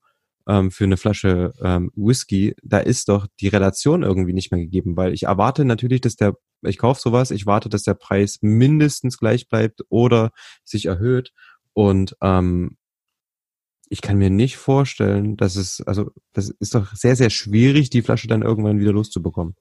ähm, 0.49 0.71
für 0.71 0.85
eine 0.85 0.97
Flasche 0.97 1.53
ähm, 1.62 1.91
Whisky, 1.95 2.55
da 2.62 2.79
ist 2.79 3.09
doch 3.09 3.27
die 3.41 3.49
Relation 3.49 4.03
irgendwie 4.03 4.33
nicht 4.33 4.53
mehr 4.53 4.61
gegeben, 4.61 4.97
weil 4.97 5.12
ich 5.12 5.25
erwarte 5.25 5.65
natürlich, 5.65 6.01
dass 6.01 6.17
der, 6.17 6.35
ich 6.62 6.79
kaufe 6.79 7.01
sowas, 7.01 7.31
ich 7.31 7.47
warte, 7.47 7.69
dass 7.69 7.83
der 7.83 7.95
Preis 7.95 8.39
mindestens 8.43 9.19
gleich 9.19 9.49
bleibt 9.49 9.83
oder 9.89 10.31
sich 10.65 10.87
erhöht 10.87 11.33
und 11.73 12.17
ähm, 12.23 12.77
ich 13.89 14.01
kann 14.01 14.19
mir 14.19 14.31
nicht 14.31 14.57
vorstellen, 14.57 15.37
dass 15.37 15.57
es, 15.57 15.81
also 15.83 16.11
das 16.33 16.51
ist 16.51 16.75
doch 16.75 16.95
sehr, 16.95 17.17
sehr 17.17 17.31
schwierig, 17.31 17.91
die 17.91 18.03
Flasche 18.03 18.27
dann 18.29 18.43
irgendwann 18.43 18.81
wieder 18.81 18.93
loszubekommen. 18.93 19.55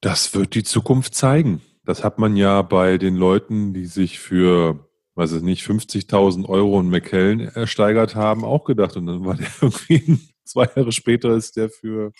Das 0.00 0.34
wird 0.34 0.54
die 0.54 0.62
Zukunft 0.62 1.14
zeigen. 1.14 1.60
Das 1.86 2.04
hat 2.04 2.18
man 2.18 2.36
ja 2.36 2.60
bei 2.62 2.98
den 2.98 3.16
Leuten, 3.16 3.72
die 3.72 3.86
sich 3.86 4.18
für, 4.18 4.86
weiß 5.14 5.32
ich 5.32 5.42
nicht, 5.42 5.64
50.000 5.64 6.48
Euro 6.48 6.80
in 6.80 6.90
McKellen 6.90 7.40
ersteigert 7.40 8.16
haben, 8.16 8.44
auch 8.44 8.64
gedacht. 8.64 8.96
Und 8.96 9.06
dann 9.06 9.24
war 9.24 9.36
der 9.36 9.46
irgendwie 9.62 10.18
zwei 10.44 10.68
Jahre 10.74 10.92
später 10.92 11.34
ist 11.34 11.56
der 11.56 11.70
für 11.70 12.12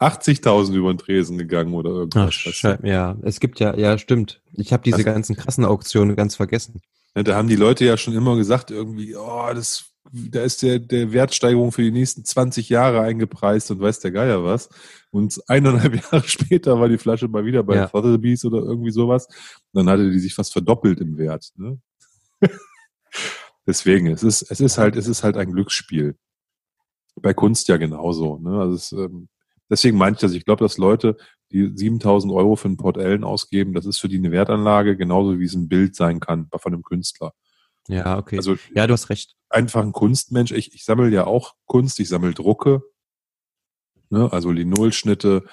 80.000 0.00 0.74
über 0.74 0.92
den 0.92 0.98
Tresen 0.98 1.38
gegangen 1.38 1.74
oder 1.74 1.90
irgendwas. 1.90 2.62
Ach, 2.64 2.84
ja, 2.84 3.16
es 3.22 3.40
gibt 3.40 3.60
ja, 3.60 3.76
ja, 3.76 3.98
stimmt. 3.98 4.42
Ich 4.52 4.72
habe 4.72 4.82
diese 4.82 4.96
also, 4.96 5.10
ganzen 5.10 5.36
Kassenauktionen 5.36 6.14
ganz 6.14 6.36
vergessen. 6.36 6.80
Ja, 7.16 7.22
da 7.24 7.36
haben 7.36 7.48
die 7.48 7.56
Leute 7.56 7.84
ja 7.84 7.96
schon 7.96 8.14
immer 8.14 8.36
gesagt, 8.36 8.70
irgendwie, 8.70 9.16
oh, 9.16 9.50
das, 9.54 9.93
da 10.14 10.42
ist 10.42 10.62
der, 10.62 10.78
der 10.78 11.12
Wertsteigerung 11.12 11.72
für 11.72 11.82
die 11.82 11.90
nächsten 11.90 12.24
20 12.24 12.68
Jahre 12.68 13.00
eingepreist 13.00 13.70
und 13.72 13.80
weiß 13.80 13.98
der 13.98 14.12
Geier 14.12 14.44
was. 14.44 14.68
Und 15.10 15.42
eineinhalb 15.48 15.94
Jahre 16.12 16.22
später 16.26 16.78
war 16.78 16.88
die 16.88 16.98
Flasche 16.98 17.26
mal 17.26 17.44
wieder 17.44 17.64
bei 17.64 17.76
ja. 17.76 17.88
Sotheby's 17.88 18.44
oder 18.44 18.58
irgendwie 18.58 18.92
sowas. 18.92 19.26
Und 19.26 19.78
dann 19.78 19.88
hatte 19.88 20.10
die 20.10 20.20
sich 20.20 20.34
fast 20.34 20.52
verdoppelt 20.52 21.00
im 21.00 21.18
Wert. 21.18 21.50
Ne? 21.56 21.80
Deswegen, 23.66 24.06
es 24.06 24.22
ist, 24.22 24.42
es 24.42 24.60
ist 24.60 24.78
halt, 24.78 24.94
es 24.94 25.08
ist 25.08 25.24
halt 25.24 25.36
ein 25.36 25.52
Glücksspiel. 25.52 26.16
Bei 27.20 27.34
Kunst 27.34 27.66
ja 27.68 27.76
genauso. 27.76 28.38
Ne? 28.38 28.60
Also 28.60 28.74
es, 28.74 28.92
ähm, 28.92 29.28
deswegen 29.68 29.98
meinte 29.98 30.18
ich 30.18 30.20
das. 30.20 30.32
Ich 30.34 30.44
glaube, 30.44 30.64
dass 30.64 30.78
Leute, 30.78 31.16
die 31.50 31.72
7000 31.74 32.32
Euro 32.32 32.54
für 32.54 32.68
ein 32.68 32.76
Port 32.76 32.98
Ellen 32.98 33.24
ausgeben, 33.24 33.74
das 33.74 33.86
ist 33.86 33.98
für 33.98 34.08
die 34.08 34.18
eine 34.18 34.30
Wertanlage, 34.30 34.96
genauso 34.96 35.40
wie 35.40 35.44
es 35.44 35.54
ein 35.54 35.68
Bild 35.68 35.96
sein 35.96 36.20
kann 36.20 36.48
von 36.56 36.72
einem 36.72 36.82
Künstler. 36.82 37.32
Ja, 37.88 38.18
okay. 38.18 38.36
Also, 38.36 38.56
ja, 38.74 38.86
du 38.86 38.92
hast 38.92 39.10
recht. 39.10 39.36
Einfach 39.48 39.82
ein 39.82 39.92
Kunstmensch. 39.92 40.52
Ich, 40.52 40.74
ich 40.74 40.84
sammle 40.84 41.10
ja 41.10 41.26
auch 41.26 41.54
Kunst, 41.66 42.00
ich 42.00 42.08
sammle 42.08 42.34
Drucke, 42.34 42.82
ne? 44.10 44.32
also 44.32 44.50
Linolschnitte, 44.50 45.44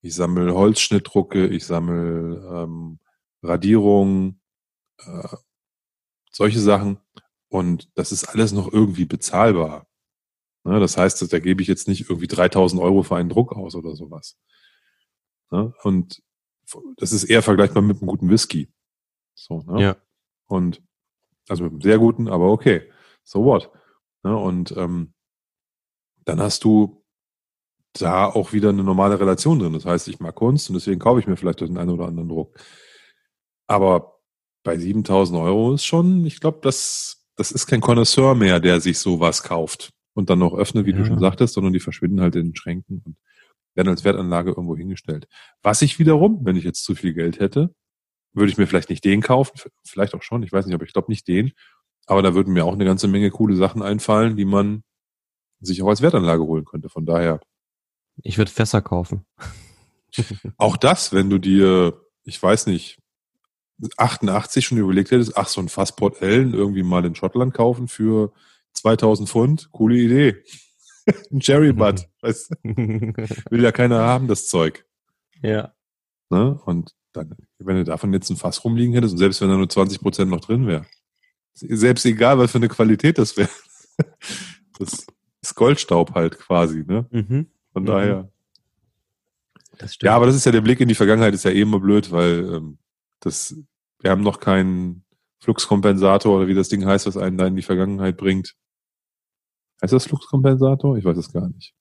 ich 0.00 0.14
sammle 0.14 0.54
Holzschnittdrucke, 0.54 1.46
ich 1.48 1.66
sammle 1.66 2.64
ähm, 2.64 3.00
Radierungen, 3.42 4.40
äh, 4.98 5.36
solche 6.30 6.60
Sachen. 6.60 6.98
Und 7.48 7.90
das 7.96 8.12
ist 8.12 8.24
alles 8.24 8.52
noch 8.52 8.72
irgendwie 8.72 9.06
bezahlbar. 9.06 9.88
Ne? 10.64 10.80
Das 10.80 10.96
heißt, 10.96 11.32
da 11.32 11.38
gebe 11.38 11.62
ich 11.62 11.68
jetzt 11.68 11.88
nicht 11.88 12.08
irgendwie 12.08 12.28
3000 12.28 12.80
Euro 12.80 13.02
für 13.02 13.16
einen 13.16 13.30
Druck 13.30 13.52
aus 13.54 13.74
oder 13.74 13.96
sowas. 13.96 14.38
Ne? 15.50 15.72
Und 15.82 16.22
das 16.96 17.12
ist 17.12 17.24
eher 17.24 17.42
vergleichbar 17.42 17.82
mit 17.82 17.98
einem 17.98 18.08
guten 18.08 18.28
Whisky. 18.28 18.70
So, 19.34 19.62
ne? 19.62 19.82
Ja. 19.82 19.96
Und 20.46 20.82
also 21.50 21.64
mit 21.64 21.72
einem 21.72 21.80
sehr 21.80 21.98
guten, 21.98 22.28
aber 22.28 22.50
okay. 22.50 22.90
So 23.24 23.44
what? 23.44 23.70
Ne? 24.22 24.36
Und 24.36 24.74
ähm, 24.76 25.14
dann 26.24 26.40
hast 26.40 26.64
du 26.64 27.04
da 27.94 28.26
auch 28.26 28.52
wieder 28.52 28.68
eine 28.68 28.84
normale 28.84 29.18
Relation 29.18 29.58
drin. 29.58 29.72
Das 29.72 29.84
heißt, 29.84 30.08
ich 30.08 30.20
mag 30.20 30.34
Kunst 30.34 30.68
und 30.68 30.74
deswegen 30.74 31.00
kaufe 31.00 31.20
ich 31.20 31.26
mir 31.26 31.36
vielleicht 31.36 31.60
den 31.60 31.78
einen 31.78 31.90
oder 31.90 32.06
anderen 32.06 32.28
Druck. 32.28 32.58
Aber 33.66 34.20
bei 34.62 34.78
7000 34.78 35.38
Euro 35.38 35.74
ist 35.74 35.84
schon, 35.84 36.24
ich 36.26 36.40
glaube, 36.40 36.58
das, 36.62 37.26
das 37.36 37.50
ist 37.50 37.66
kein 37.66 37.80
Connoisseur 37.80 38.34
mehr, 38.34 38.60
der 38.60 38.80
sich 38.80 38.98
sowas 38.98 39.42
kauft 39.42 39.90
und 40.14 40.30
dann 40.30 40.38
noch 40.38 40.54
öffnet, 40.54 40.86
wie 40.86 40.92
ja. 40.92 40.98
du 40.98 41.04
schon 41.04 41.18
sagtest, 41.18 41.54
sondern 41.54 41.72
die 41.72 41.80
verschwinden 41.80 42.20
halt 42.20 42.36
in 42.36 42.48
den 42.48 42.56
Schränken 42.56 43.02
und 43.04 43.16
werden 43.74 43.88
als 43.88 44.04
Wertanlage 44.04 44.50
irgendwo 44.50 44.76
hingestellt. 44.76 45.28
Was 45.62 45.82
ich 45.82 45.98
wiederum, 45.98 46.40
wenn 46.44 46.56
ich 46.56 46.64
jetzt 46.64 46.84
zu 46.84 46.94
viel 46.94 47.14
Geld 47.14 47.38
hätte, 47.38 47.74
würde 48.38 48.50
ich 48.50 48.58
mir 48.58 48.66
vielleicht 48.66 48.90
nicht 48.90 49.04
den 49.04 49.20
kaufen, 49.20 49.58
vielleicht 49.84 50.14
auch 50.14 50.22
schon, 50.22 50.42
ich 50.42 50.52
weiß 50.52 50.66
nicht, 50.66 50.74
aber 50.74 50.84
ich 50.84 50.92
glaube 50.92 51.10
nicht 51.10 51.28
den. 51.28 51.52
Aber 52.06 52.22
da 52.22 52.34
würden 52.34 52.54
mir 52.54 52.64
auch 52.64 52.72
eine 52.72 52.84
ganze 52.84 53.08
Menge 53.08 53.30
coole 53.30 53.54
Sachen 53.56 53.82
einfallen, 53.82 54.36
die 54.36 54.46
man 54.46 54.82
sich 55.60 55.82
auch 55.82 55.88
als 55.88 56.00
Wertanlage 56.00 56.42
holen 56.42 56.64
könnte. 56.64 56.88
Von 56.88 57.04
daher. 57.04 57.40
Ich 58.22 58.38
würde 58.38 58.50
Fässer 58.50 58.80
kaufen. 58.80 59.26
auch 60.56 60.76
das, 60.76 61.12
wenn 61.12 61.28
du 61.28 61.38
dir, 61.38 62.00
ich 62.24 62.42
weiß 62.42 62.66
nicht, 62.66 62.98
88 63.96 64.64
schon 64.64 64.78
überlegt 64.78 65.10
hättest, 65.10 65.36
ach, 65.36 65.48
so 65.48 65.60
ein 65.60 65.68
Fassport 65.68 66.20
Ellen 66.20 66.54
irgendwie 66.54 66.82
mal 66.82 67.04
in 67.04 67.14
Schottland 67.14 67.54
kaufen 67.54 67.88
für 67.88 68.32
2000 68.72 69.28
Pfund, 69.28 69.70
coole 69.70 69.96
Idee. 69.96 70.42
ein 71.30 71.40
Cherry 71.40 71.72
Butt. 71.72 72.08
Weißt, 72.20 72.50
will 72.62 73.62
ja 73.62 73.72
keiner 73.72 74.00
haben, 74.00 74.28
das 74.28 74.46
Zeug. 74.46 74.84
Ja. 75.42 75.74
Ne? 76.30 76.60
Und 76.64 76.94
dann, 77.18 77.36
wenn 77.58 77.76
du 77.76 77.84
davon 77.84 78.12
jetzt 78.12 78.30
ein 78.30 78.36
Fass 78.36 78.64
rumliegen 78.64 78.94
hättest 78.94 79.12
und 79.12 79.18
selbst 79.18 79.40
wenn 79.40 79.48
da 79.48 79.56
nur 79.56 79.68
20 79.68 80.00
Prozent 80.00 80.30
noch 80.30 80.40
drin 80.40 80.66
wäre, 80.66 80.86
selbst 81.54 82.04
egal, 82.06 82.38
was 82.38 82.52
für 82.52 82.58
eine 82.58 82.68
Qualität 82.68 83.18
das 83.18 83.36
wäre, 83.36 83.50
das 84.78 85.06
ist 85.42 85.54
Goldstaub 85.54 86.14
halt 86.14 86.38
quasi, 86.38 86.84
ne? 86.86 87.06
Mhm. 87.10 87.46
Von 87.72 87.82
mhm. 87.82 87.86
daher. 87.86 88.32
Ja, 90.02 90.16
aber 90.16 90.26
das 90.26 90.34
ist 90.34 90.44
ja 90.44 90.52
der 90.52 90.60
Blick 90.60 90.80
in 90.80 90.88
die 90.88 90.94
Vergangenheit, 90.94 91.34
ist 91.34 91.44
ja 91.44 91.52
eh 91.52 91.60
immer 91.60 91.78
blöd, 91.78 92.10
weil 92.10 92.52
ähm, 92.54 92.78
das, 93.20 93.56
wir 94.00 94.10
haben 94.10 94.22
noch 94.22 94.40
keinen 94.40 95.04
Fluxkompensator 95.40 96.36
oder 96.36 96.48
wie 96.48 96.54
das 96.54 96.68
Ding 96.68 96.84
heißt, 96.84 97.06
was 97.06 97.16
einen 97.16 97.38
da 97.38 97.46
in 97.46 97.54
die 97.54 97.62
Vergangenheit 97.62 98.16
bringt. 98.16 98.56
Heißt 99.80 99.92
das 99.92 100.06
Fluxkompensator? 100.06 100.96
Ich 100.96 101.04
weiß 101.04 101.16
es 101.16 101.32
gar 101.32 101.48
nicht. 101.48 101.74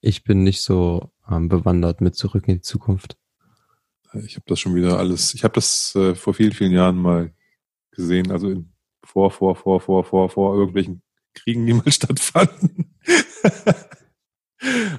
Ich 0.00 0.24
bin 0.24 0.42
nicht 0.42 0.62
so 0.62 1.12
ähm, 1.30 1.48
bewandert 1.48 2.00
mit 2.00 2.16
Zurück 2.16 2.48
in 2.48 2.56
die 2.56 2.60
Zukunft. 2.62 3.18
Ich 4.14 4.36
habe 4.36 4.44
das 4.46 4.60
schon 4.60 4.74
wieder 4.74 4.98
alles, 4.98 5.34
ich 5.34 5.44
habe 5.44 5.54
das 5.54 5.94
äh, 5.94 6.14
vor 6.14 6.34
vielen, 6.34 6.52
vielen 6.52 6.72
Jahren 6.72 6.96
mal 6.96 7.32
gesehen, 7.92 8.30
also 8.30 8.50
in, 8.50 8.72
vor, 9.04 9.30
vor, 9.30 9.56
vor, 9.56 9.80
vor, 9.80 10.04
vor, 10.04 10.28
vor 10.28 10.54
irgendwelchen 10.56 11.02
Kriegen, 11.34 11.66
die 11.66 11.72
mal 11.74 11.90
stattfanden. 11.90 12.94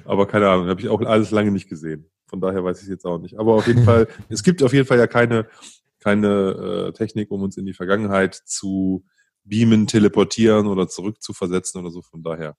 Aber 0.04 0.26
keine 0.26 0.48
Ahnung, 0.48 0.68
habe 0.68 0.80
ich 0.80 0.88
auch 0.88 1.00
alles 1.02 1.30
lange 1.30 1.50
nicht 1.50 1.68
gesehen. 1.68 2.10
Von 2.26 2.40
daher 2.40 2.64
weiß 2.64 2.82
ich 2.82 2.88
jetzt 2.88 3.06
auch 3.06 3.18
nicht. 3.18 3.38
Aber 3.38 3.54
auf 3.54 3.66
jeden 3.66 3.84
Fall, 3.86 4.08
es 4.28 4.42
gibt 4.42 4.62
auf 4.62 4.72
jeden 4.72 4.86
Fall 4.86 4.98
ja 4.98 5.06
keine, 5.06 5.48
keine 6.00 6.88
äh, 6.88 6.92
Technik, 6.92 7.30
um 7.30 7.42
uns 7.42 7.56
in 7.56 7.66
die 7.66 7.72
Vergangenheit 7.72 8.34
zu 8.34 9.04
beamen, 9.44 9.86
teleportieren 9.86 10.66
oder 10.66 10.88
zurück 10.88 11.22
zu 11.22 11.32
versetzen 11.32 11.78
oder 11.78 11.90
so. 11.90 12.02
Von 12.02 12.22
daher 12.22 12.56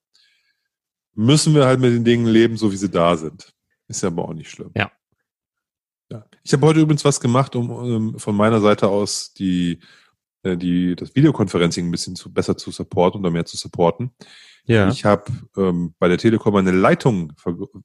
müssen 1.14 1.54
wir 1.54 1.66
halt 1.66 1.80
mit 1.80 1.92
den 1.92 2.04
Dingen 2.04 2.26
leben, 2.26 2.56
so 2.56 2.72
wie 2.72 2.76
sie 2.76 2.90
da 2.90 3.16
sind. 3.16 3.52
Ist 3.88 4.02
ja 4.02 4.08
aber 4.08 4.28
auch 4.28 4.34
nicht 4.34 4.50
schlimm. 4.50 4.70
Ja. 4.74 4.90
Ja. 6.10 6.24
Ich 6.42 6.52
habe 6.52 6.66
heute 6.66 6.80
übrigens 6.80 7.04
was 7.04 7.20
gemacht, 7.20 7.56
um, 7.56 7.70
um 7.70 8.18
von 8.18 8.36
meiner 8.36 8.60
Seite 8.60 8.88
aus 8.88 9.32
die, 9.32 9.80
äh, 10.42 10.56
die, 10.56 10.96
das 10.96 11.14
Videokonferencing 11.14 11.86
ein 11.86 11.90
bisschen 11.90 12.16
zu, 12.16 12.32
besser 12.32 12.56
zu 12.56 12.70
supporten 12.70 13.20
oder 13.20 13.30
mehr 13.30 13.44
zu 13.44 13.56
supporten. 13.56 14.12
Ja. 14.64 14.88
Ich 14.88 15.04
habe 15.04 15.24
ähm, 15.56 15.94
bei 15.98 16.08
der 16.08 16.18
Telekom 16.18 16.56
eine 16.56 16.72
Leitung 16.72 17.32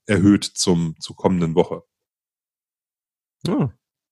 erhöht 0.05 0.43
zum, 0.43 0.95
zur 0.99 1.15
kommenden 1.15 1.55
Woche. 1.55 1.83
Oh. 3.47 3.69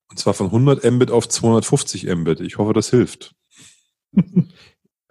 Und 0.10 0.18
zwar 0.18 0.34
von 0.34 0.48
100 0.48 0.84
Mbit 0.92 1.12
auf 1.12 1.28
250 1.30 2.08
Mbit. 2.16 2.42
Ich 2.42 2.58
hoffe, 2.58 2.74
das 2.74 2.90
hilft. 2.90 3.36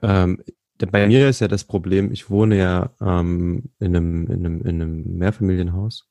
Ähm, 0.01 0.45
bei 0.79 1.09
mir 1.09 1.29
ist 1.29 1.41
ja 1.41 1.49
das 1.49 1.65
Problem, 1.65 2.13
ich 2.13 2.31
wohne 2.31 2.57
ja 2.57 2.95
ähm, 3.01 3.71
in, 3.81 3.97
einem, 3.97 4.27
in, 4.29 4.47
einem, 4.47 4.61
in 4.61 4.69
einem 4.69 5.17
Mehrfamilienhaus 5.19 6.09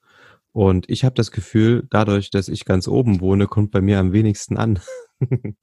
und 0.58 0.89
ich 0.89 1.06
habe 1.06 1.13
das 1.13 1.30
Gefühl, 1.30 1.86
dadurch, 1.91 2.32
dass 2.32 2.48
ich 2.48 2.65
ganz 2.65 2.88
oben 2.88 3.22
wohne, 3.22 3.46
kommt 3.46 3.70
bei 3.70 3.80
mir 3.80 4.00
am 4.00 4.12
wenigsten 4.12 4.58
an. 4.58 4.80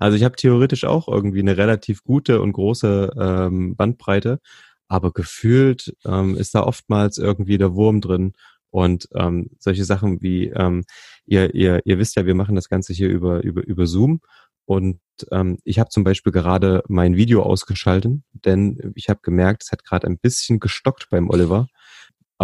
also 0.00 0.18
ich 0.18 0.22
habe 0.22 0.36
theoretisch 0.36 0.84
auch 0.84 1.08
irgendwie 1.08 1.40
eine 1.40 1.56
relativ 1.56 2.04
gute 2.04 2.42
und 2.42 2.52
große 2.52 3.10
ähm, 3.18 3.74
Bandbreite, 3.74 4.40
aber 4.86 5.12
gefühlt 5.12 5.96
ähm, 6.04 6.36
ist 6.36 6.54
da 6.54 6.62
oftmals 6.62 7.16
irgendwie 7.16 7.56
der 7.56 7.72
Wurm 7.72 8.02
drin. 8.02 8.34
Und 8.68 9.08
ähm, 9.14 9.48
solche 9.60 9.86
Sachen 9.86 10.20
wie, 10.20 10.48
ähm, 10.48 10.84
ihr, 11.24 11.54
ihr, 11.54 11.80
ihr 11.86 11.98
wisst 11.98 12.14
ja, 12.16 12.26
wir 12.26 12.34
machen 12.34 12.54
das 12.54 12.68
Ganze 12.68 12.92
hier 12.92 13.08
über, 13.08 13.42
über, 13.42 13.66
über 13.66 13.86
Zoom 13.86 14.20
und 14.66 15.00
ähm, 15.30 15.58
ich 15.64 15.78
habe 15.78 15.88
zum 15.88 16.04
Beispiel 16.04 16.32
gerade 16.32 16.82
mein 16.88 17.16
Video 17.16 17.42
ausgeschaltet, 17.42 18.20
denn 18.32 18.92
ich 18.94 19.08
habe 19.08 19.20
gemerkt, 19.22 19.62
es 19.62 19.72
hat 19.72 19.84
gerade 19.84 20.06
ein 20.06 20.18
bisschen 20.18 20.60
gestockt 20.60 21.08
beim 21.10 21.30
Oliver. 21.30 21.66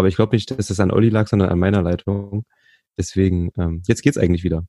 Aber 0.00 0.08
ich 0.08 0.16
glaube 0.16 0.34
nicht, 0.34 0.50
dass 0.50 0.70
es 0.70 0.80
an 0.80 0.90
Olli 0.90 1.10
lag, 1.10 1.28
sondern 1.28 1.50
an 1.50 1.58
meiner 1.58 1.82
Leitung. 1.82 2.46
Deswegen, 2.96 3.50
ähm, 3.58 3.82
jetzt 3.86 4.00
geht's 4.00 4.16
eigentlich 4.16 4.44
wieder. 4.44 4.64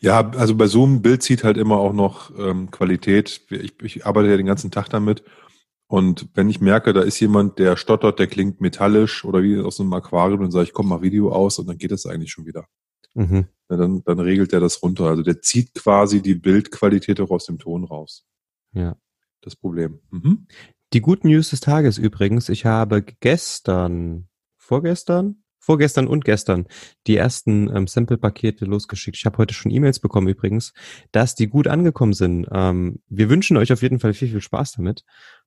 Ja, 0.00 0.30
also 0.30 0.54
bei 0.54 0.68
Zoom, 0.68 1.02
Bild 1.02 1.24
zieht 1.24 1.42
halt 1.42 1.56
immer 1.56 1.78
auch 1.78 1.92
noch 1.92 2.30
ähm, 2.38 2.70
Qualität. 2.70 3.40
Ich, 3.50 3.74
ich 3.82 4.06
arbeite 4.06 4.30
ja 4.30 4.36
den 4.36 4.46
ganzen 4.46 4.70
Tag 4.70 4.90
damit. 4.90 5.24
Und 5.88 6.28
wenn 6.34 6.48
ich 6.48 6.60
merke, 6.60 6.92
da 6.92 7.02
ist 7.02 7.18
jemand, 7.18 7.58
der 7.58 7.76
stottert, 7.76 8.20
der 8.20 8.28
klingt 8.28 8.60
metallisch 8.60 9.24
oder 9.24 9.42
wie 9.42 9.58
aus 9.58 9.80
einem 9.80 9.92
Aquarium, 9.92 10.42
dann 10.42 10.52
sage 10.52 10.66
ich, 10.66 10.72
komm 10.72 10.88
mal 10.88 11.02
Video 11.02 11.32
aus 11.32 11.58
und 11.58 11.68
dann 11.68 11.78
geht 11.78 11.90
das 11.90 12.06
eigentlich 12.06 12.30
schon 12.30 12.46
wieder. 12.46 12.66
Mhm. 13.14 13.46
Ja, 13.68 13.76
dann, 13.76 14.04
dann 14.04 14.20
regelt 14.20 14.52
er 14.52 14.60
das 14.60 14.84
runter. 14.84 15.06
Also 15.06 15.24
der 15.24 15.42
zieht 15.42 15.74
quasi 15.74 16.22
die 16.22 16.36
Bildqualität 16.36 17.20
auch 17.20 17.30
aus 17.30 17.46
dem 17.46 17.58
Ton 17.58 17.82
raus. 17.82 18.24
Ja. 18.72 18.94
Das 19.40 19.56
Problem. 19.56 19.98
Mhm. 20.12 20.46
Die 20.94 21.00
guten 21.00 21.26
News 21.26 21.50
des 21.50 21.58
Tages 21.58 21.98
übrigens, 21.98 22.48
ich 22.48 22.66
habe 22.66 23.02
gestern, 23.02 24.28
vorgestern, 24.56 25.42
vorgestern 25.58 26.06
und 26.06 26.24
gestern 26.24 26.68
die 27.08 27.16
ersten 27.16 27.68
ähm, 27.74 27.88
Sample-Pakete 27.88 28.64
losgeschickt. 28.64 29.16
Ich 29.16 29.26
habe 29.26 29.38
heute 29.38 29.54
schon 29.54 29.72
E-Mails 29.72 29.98
bekommen 29.98 30.28
übrigens, 30.28 30.72
dass 31.10 31.34
die 31.34 31.48
gut 31.48 31.66
angekommen 31.66 32.12
sind. 32.12 32.46
Ähm, 32.52 33.02
wir 33.08 33.28
wünschen 33.28 33.56
euch 33.56 33.72
auf 33.72 33.82
jeden 33.82 33.98
Fall 33.98 34.14
viel, 34.14 34.28
viel 34.28 34.40
Spaß 34.40 34.74
damit. 34.76 35.02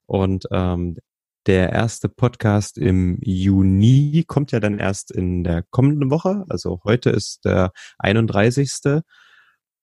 Und 0.06 0.50
ähm, 0.52 0.98
der 1.46 1.72
erste 1.72 2.10
Podcast 2.10 2.78
im 2.78 3.18
Juni 3.22 4.26
kommt 4.28 4.52
ja 4.52 4.60
dann 4.60 4.80
erst 4.80 5.12
in 5.12 5.46
der 5.46 5.64
kommenden 5.70 6.12
Woche. 6.12 6.44
Also 6.50 6.82
heute 6.84 7.10
ist 7.10 7.46
der 7.46 7.72
31. 8.00 9.02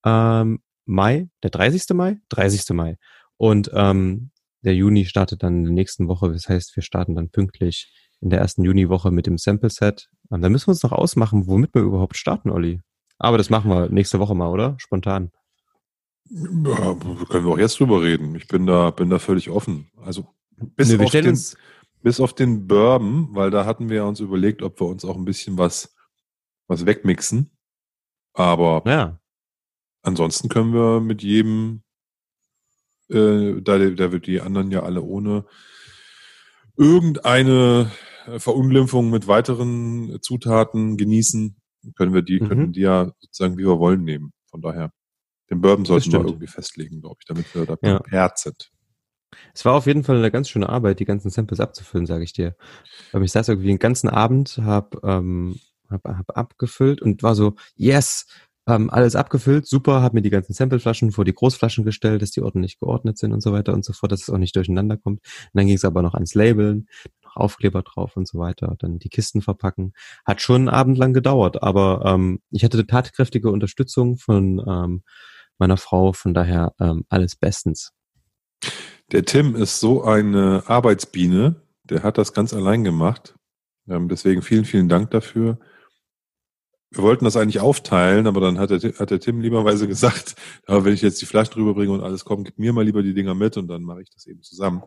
Ähm, 0.04 0.58
Mai, 0.84 1.30
der 1.42 1.48
30. 1.48 1.84
Mai? 1.94 2.18
30. 2.28 2.68
Mai. 2.74 2.98
Und 3.38 3.70
ähm, 3.72 4.30
der 4.64 4.74
Juni 4.74 5.04
startet 5.04 5.42
dann 5.42 5.58
in 5.58 5.64
der 5.64 5.72
nächsten 5.72 6.08
Woche. 6.08 6.32
Das 6.32 6.48
heißt, 6.48 6.74
wir 6.76 6.82
starten 6.82 7.14
dann 7.14 7.30
pünktlich 7.30 7.92
in 8.20 8.30
der 8.30 8.40
ersten 8.40 8.64
Juniwoche 8.64 9.10
mit 9.10 9.26
dem 9.26 9.38
Sample 9.38 9.70
Set. 9.70 10.08
Und 10.30 10.42
dann 10.42 10.50
müssen 10.50 10.68
wir 10.68 10.72
uns 10.72 10.82
noch 10.82 10.92
ausmachen, 10.92 11.46
womit 11.46 11.74
wir 11.74 11.82
überhaupt 11.82 12.16
starten, 12.16 12.50
Olli. 12.50 12.80
Aber 13.18 13.38
das 13.38 13.50
machen 13.50 13.70
wir 13.70 13.88
nächste 13.90 14.18
Woche 14.18 14.34
mal, 14.34 14.48
oder? 14.48 14.74
Spontan. 14.78 15.30
Ja, 16.30 16.94
können 17.28 17.46
wir 17.46 17.52
auch 17.52 17.58
jetzt 17.58 17.78
drüber 17.78 18.02
reden. 18.02 18.34
Ich 18.34 18.48
bin 18.48 18.66
da, 18.66 18.90
bin 18.90 19.10
da 19.10 19.18
völlig 19.18 19.50
offen. 19.50 19.90
Also 20.02 20.26
bis, 20.56 20.88
Nee, 20.88 21.04
auf 21.04 21.10
den, 21.10 21.38
bis 22.02 22.20
auf 22.20 22.32
den 22.32 22.66
Bourbon, 22.66 23.28
weil 23.32 23.50
da 23.50 23.66
hatten 23.66 23.90
wir 23.90 24.06
uns 24.06 24.20
überlegt, 24.20 24.62
ob 24.62 24.80
wir 24.80 24.86
uns 24.86 25.04
auch 25.04 25.16
ein 25.16 25.26
bisschen 25.26 25.58
was, 25.58 25.94
was 26.66 26.86
wegmixen. 26.86 27.50
Aber 28.32 28.82
ja, 28.86 29.20
ansonsten 30.02 30.48
können 30.48 30.72
wir 30.72 31.00
mit 31.00 31.22
jedem, 31.22 31.83
äh, 33.10 33.60
da, 33.62 33.78
da 33.78 34.12
wird 34.12 34.26
die 34.26 34.40
anderen 34.40 34.70
ja 34.70 34.82
alle 34.82 35.02
ohne 35.02 35.44
irgendeine 36.76 37.90
Verunglimpfung 38.38 39.10
mit 39.10 39.26
weiteren 39.28 40.18
Zutaten 40.22 40.96
genießen, 40.96 41.56
können 41.96 42.14
wir 42.14 42.22
die, 42.22 42.40
Mhm. 42.40 42.48
können 42.48 42.72
die 42.72 42.80
ja 42.80 43.12
sozusagen 43.20 43.58
wie 43.58 43.64
wir 43.66 43.78
wollen 43.78 44.02
nehmen. 44.02 44.32
Von 44.50 44.62
daher, 44.62 44.90
den 45.50 45.60
Bourbon 45.60 45.84
sollten 45.84 46.12
wir 46.12 46.20
irgendwie 46.20 46.46
festlegen, 46.46 47.00
glaube 47.00 47.16
ich, 47.20 47.26
damit 47.26 47.54
wir 47.54 47.66
da 47.66 47.76
Ja. 47.82 47.98
prepared 47.98 48.38
sind. 48.38 48.70
es 49.52 49.64
war 49.64 49.74
auf 49.74 49.86
jeden 49.86 50.04
Fall 50.04 50.16
eine 50.16 50.30
ganz 50.30 50.48
schöne 50.48 50.68
Arbeit, 50.68 51.00
die 51.00 51.04
ganzen 51.04 51.28
Samples 51.30 51.58
abzufüllen, 51.60 52.06
sage 52.06 52.22
ich 52.24 52.32
dir. 52.32 52.56
Aber 53.12 53.24
ich 53.24 53.32
saß 53.32 53.48
irgendwie 53.48 53.66
den 53.68 53.78
ganzen 53.80 54.08
Abend, 54.08 54.58
hab, 54.62 55.02
ähm, 55.04 55.58
hab, 55.90 56.04
hab 56.04 56.36
abgefüllt 56.38 57.02
und 57.02 57.22
war 57.24 57.34
so, 57.34 57.56
yes, 57.74 58.26
ähm, 58.66 58.90
alles 58.90 59.14
abgefüllt, 59.14 59.66
super, 59.66 60.02
hab 60.02 60.14
mir 60.14 60.22
die 60.22 60.30
ganzen 60.30 60.54
Sampleflaschen 60.54 61.12
vor 61.12 61.24
die 61.24 61.34
Großflaschen 61.34 61.84
gestellt, 61.84 62.22
dass 62.22 62.30
die 62.30 62.40
ordentlich 62.40 62.78
geordnet 62.78 63.18
sind 63.18 63.32
und 63.32 63.42
so 63.42 63.52
weiter 63.52 63.74
und 63.74 63.84
so 63.84 63.92
fort, 63.92 64.12
dass 64.12 64.22
es 64.22 64.30
auch 64.30 64.38
nicht 64.38 64.56
durcheinander 64.56 64.96
kommt. 64.96 65.20
Und 65.20 65.50
dann 65.52 65.66
ging 65.66 65.76
es 65.76 65.84
aber 65.84 66.02
noch 66.02 66.14
ans 66.14 66.34
Labeln, 66.34 66.86
noch 67.22 67.36
Aufkleber 67.36 67.82
drauf 67.82 68.16
und 68.16 68.26
so 68.26 68.38
weiter, 68.38 68.74
dann 68.78 68.98
die 68.98 69.10
Kisten 69.10 69.42
verpacken. 69.42 69.92
Hat 70.24 70.40
schon 70.40 70.62
einen 70.62 70.68
Abend 70.68 70.98
lang 70.98 71.12
gedauert, 71.12 71.62
aber 71.62 72.02
ähm, 72.06 72.40
ich 72.50 72.64
hatte 72.64 72.86
tatkräftige 72.86 73.50
Unterstützung 73.50 74.16
von 74.16 74.62
ähm, 74.66 75.02
meiner 75.58 75.76
Frau, 75.76 76.12
von 76.12 76.34
daher 76.34 76.74
ähm, 76.80 77.04
alles 77.08 77.36
bestens. 77.36 77.92
Der 79.12 79.24
Tim 79.24 79.54
ist 79.54 79.80
so 79.80 80.02
eine 80.04 80.64
Arbeitsbiene, 80.66 81.56
der 81.84 82.02
hat 82.02 82.16
das 82.16 82.32
ganz 82.32 82.54
allein 82.54 82.82
gemacht. 82.82 83.34
Ähm, 83.88 84.08
deswegen 84.08 84.40
vielen, 84.40 84.64
vielen 84.64 84.88
Dank 84.88 85.10
dafür. 85.10 85.58
Wir 86.94 87.02
wollten 87.02 87.24
das 87.24 87.36
eigentlich 87.36 87.60
aufteilen, 87.60 88.26
aber 88.26 88.40
dann 88.40 88.58
hat 88.58 88.70
der, 88.70 88.80
hat 88.80 89.10
der 89.10 89.20
Tim 89.20 89.40
lieberweise 89.40 89.88
gesagt, 89.88 90.36
aber 90.66 90.84
wenn 90.84 90.94
ich 90.94 91.02
jetzt 91.02 91.20
die 91.20 91.26
Flaschen 91.26 91.54
drüber 91.54 91.74
bringe 91.74 91.92
und 91.92 92.02
alles 92.02 92.24
kommt, 92.24 92.46
gib 92.46 92.58
mir 92.58 92.72
mal 92.72 92.84
lieber 92.84 93.02
die 93.02 93.14
Dinger 93.14 93.34
mit 93.34 93.56
und 93.56 93.68
dann 93.68 93.82
mache 93.82 94.02
ich 94.02 94.10
das 94.10 94.26
eben 94.26 94.42
zusammen. 94.42 94.82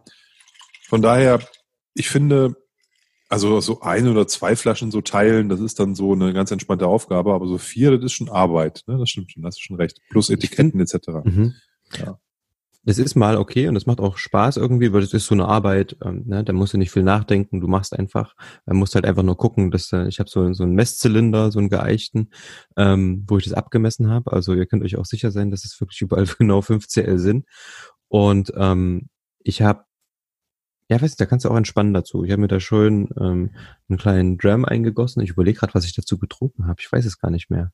Von 0.88 1.02
daher, 1.02 1.40
ich 1.94 2.10
finde, 2.10 2.56
also 3.30 3.60
so 3.60 3.82
ein 3.82 4.08
oder 4.08 4.28
zwei 4.28 4.56
Flaschen 4.56 4.92
so 4.92 5.02
teilen, 5.02 5.50
das 5.50 5.60
ist 5.60 5.80
dann 5.80 5.96
so 5.96 6.14
eine 6.14 6.34
ganz 6.34 6.52
entspannte 6.52 6.88
Aufgabe, 6.88 7.34
aber 7.34 7.48
so 7.48 7.58
vier, 7.58 7.92
das 7.92 8.06
ist 8.06 8.14
schon 8.14 8.30
Arbeit, 8.30 8.84
ne? 8.88 8.98
Das 8.98 9.10
stimmt 9.10 9.32
schon, 9.32 9.46
hast 9.46 9.58
du 9.58 9.64
schon 9.64 9.76
recht. 9.76 10.00
Plus 10.10 10.30
Etiketten 10.30 10.80
etc. 10.80 11.10
Mhm. 11.26 11.54
Ja. 11.98 12.20
Das 12.88 13.00
ist 13.00 13.16
mal 13.16 13.36
okay 13.36 13.68
und 13.68 13.74
das 13.74 13.86
macht 13.86 14.00
auch 14.00 14.18
Spaß 14.18 14.56
irgendwie, 14.56 14.94
weil 14.94 15.02
das 15.02 15.12
ist 15.12 15.26
so 15.26 15.36
eine 15.36 15.46
Arbeit, 15.46 15.98
ähm, 16.06 16.24
ne? 16.26 16.46
da 16.46 16.54
musst 16.54 16.74
du 16.74 16.78
nicht 16.78 16.92
viel 16.92 17.04
nachdenken, 17.04 17.60
du 17.60 17.68
machst 17.68 17.92
einfach, 17.94 18.34
man 18.66 18.78
muss 18.78 18.96
halt 18.96 19.06
einfach 19.06 19.24
nur 19.24 19.36
gucken, 19.36 19.72
dass 19.72 19.92
äh, 19.92 20.08
ich 20.08 20.20
habe 20.20 20.30
so, 20.30 20.54
so 20.54 20.64
einen 20.64 20.74
Messzylinder, 20.74 21.52
so 21.52 21.60
einen 21.60 21.68
geeichten, 21.68 22.32
ähm, 22.78 23.26
wo 23.28 23.38
ich 23.40 23.44
das 23.44 23.52
abgemessen 23.52 24.10
habe. 24.10 24.32
Also 24.32 24.54
ihr 24.54 24.66
könnt 24.68 24.86
euch 24.86 24.96
auch 24.96 25.04
sicher 25.04 25.32
sein, 25.32 25.52
dass 25.52 25.66
es 25.66 25.78
wirklich 25.82 26.00
überall 26.00 26.28
genau 26.38 26.62
5 26.62 26.88
CL 26.88 27.20
sind. 27.20 27.46
Und 28.08 28.54
ähm, 28.56 29.10
ich 29.40 29.62
habe, 29.62 29.84
ja, 30.90 30.96
weiß 30.96 31.12
nicht, 31.12 31.20
da 31.20 31.26
kannst 31.26 31.44
du 31.44 31.50
auch 31.50 31.58
entspannen 31.58 31.94
dazu. 31.94 32.24
Ich 32.24 32.32
habe 32.32 32.40
mir 32.40 32.48
da 32.48 32.62
schön 32.62 33.10
ähm, 33.20 33.52
einen 33.90 33.98
kleinen 33.98 34.38
Dram 34.38 34.64
eingegossen. 34.64 35.22
Ich 35.24 35.32
überlege 35.32 35.60
gerade, 35.60 35.74
was 35.74 35.84
ich 35.84 35.94
dazu 35.94 36.18
getrunken 36.18 36.68
habe. 36.68 36.80
Ich 36.80 36.90
weiß 36.90 37.06
es 37.06 37.20
gar 37.20 37.32
nicht 37.32 37.50
mehr. 37.50 37.74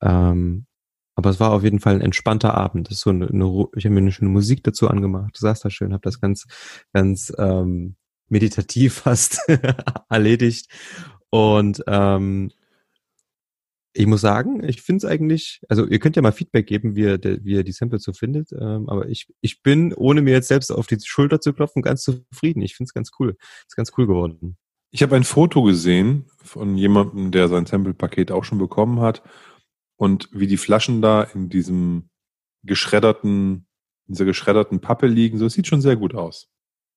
Ähm, 0.00 0.66
aber 1.14 1.30
es 1.30 1.40
war 1.40 1.52
auf 1.52 1.62
jeden 1.62 1.80
Fall 1.80 1.94
ein 1.94 2.00
entspannter 2.00 2.54
Abend. 2.54 2.88
Das 2.88 2.98
ist 2.98 3.02
so 3.02 3.10
eine, 3.10 3.28
eine 3.28 3.66
ich 3.76 3.84
habe 3.84 3.94
mir 3.94 4.00
eine 4.00 4.12
schöne 4.12 4.30
Musik 4.30 4.62
dazu 4.64 4.88
angemacht, 4.88 5.36
saß 5.36 5.60
da 5.60 5.70
schön, 5.70 5.92
habe 5.92 6.02
das 6.02 6.20
ganz, 6.20 6.46
ganz 6.92 7.32
ähm, 7.38 7.96
meditativ 8.28 8.94
fast 9.04 9.40
erledigt. 10.08 10.68
Und 11.30 11.82
ähm, 11.86 12.50
ich 13.94 14.06
muss 14.06 14.22
sagen, 14.22 14.64
ich 14.64 14.80
finde 14.80 15.06
es 15.06 15.10
eigentlich, 15.10 15.60
also 15.68 15.86
ihr 15.86 15.98
könnt 15.98 16.16
ja 16.16 16.22
mal 16.22 16.32
Feedback 16.32 16.66
geben, 16.66 16.96
wie 16.96 17.02
ihr, 17.02 17.20
wie 17.22 17.52
ihr 17.52 17.64
die 17.64 17.72
Samples 17.72 18.02
so 18.02 18.14
findet, 18.14 18.50
ähm, 18.52 18.88
aber 18.88 19.08
ich, 19.08 19.28
ich 19.42 19.62
bin, 19.62 19.92
ohne 19.92 20.22
mir 20.22 20.32
jetzt 20.32 20.48
selbst 20.48 20.70
auf 20.70 20.86
die 20.86 20.98
Schulter 21.04 21.40
zu 21.40 21.52
klopfen, 21.52 21.82
ganz 21.82 22.02
zufrieden. 22.02 22.62
Ich 22.62 22.74
finde 22.74 22.88
es 22.88 22.94
ganz 22.94 23.10
cool. 23.18 23.36
Ist 23.66 23.76
ganz 23.76 23.92
cool 23.98 24.06
geworden. 24.06 24.56
Ich 24.90 25.02
habe 25.02 25.16
ein 25.16 25.24
Foto 25.24 25.62
gesehen 25.62 26.26
von 26.42 26.76
jemandem, 26.76 27.30
der 27.32 27.48
sein 27.48 27.66
Sample-Paket 27.66 28.30
auch 28.30 28.44
schon 28.44 28.58
bekommen 28.58 29.00
hat 29.00 29.22
und 30.02 30.28
wie 30.32 30.48
die 30.48 30.56
Flaschen 30.56 31.00
da 31.00 31.22
in 31.22 31.48
diesem 31.48 32.10
geschredderten, 32.64 33.68
in 34.08 34.14
dieser 34.14 34.24
geschredderten 34.24 34.80
Pappe 34.80 35.06
liegen. 35.06 35.38
So, 35.38 35.46
es 35.46 35.52
sieht 35.52 35.68
schon 35.68 35.80
sehr 35.80 35.94
gut 35.94 36.12
aus. 36.12 36.50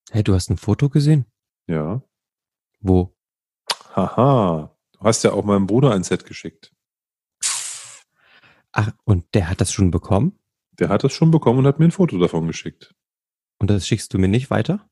Hey, 0.09 0.23
du 0.23 0.33
hast 0.33 0.49
ein 0.49 0.57
Foto 0.57 0.89
gesehen? 0.89 1.25
Ja. 1.67 2.01
Wo? 2.79 3.15
Haha. 3.95 4.75
Du 4.93 4.99
hast 5.01 5.23
ja 5.23 5.33
auch 5.33 5.45
meinem 5.45 5.67
Bruder 5.67 5.93
ein 5.93 6.03
Set 6.03 6.25
geschickt. 6.25 6.73
Ach, 8.71 8.91
und 9.03 9.23
der 9.35 9.51
hat 9.51 9.61
das 9.61 9.71
schon 9.71 9.91
bekommen? 9.91 10.39
Der 10.71 10.89
hat 10.89 11.03
das 11.03 11.13
schon 11.13 11.29
bekommen 11.29 11.59
und 11.59 11.67
hat 11.67 11.77
mir 11.77 11.85
ein 11.85 11.91
Foto 11.91 12.17
davon 12.17 12.47
geschickt. 12.47 12.95
Und 13.59 13.69
das 13.69 13.87
schickst 13.87 14.15
du 14.15 14.17
mir 14.17 14.29
nicht 14.29 14.49
weiter? 14.49 14.89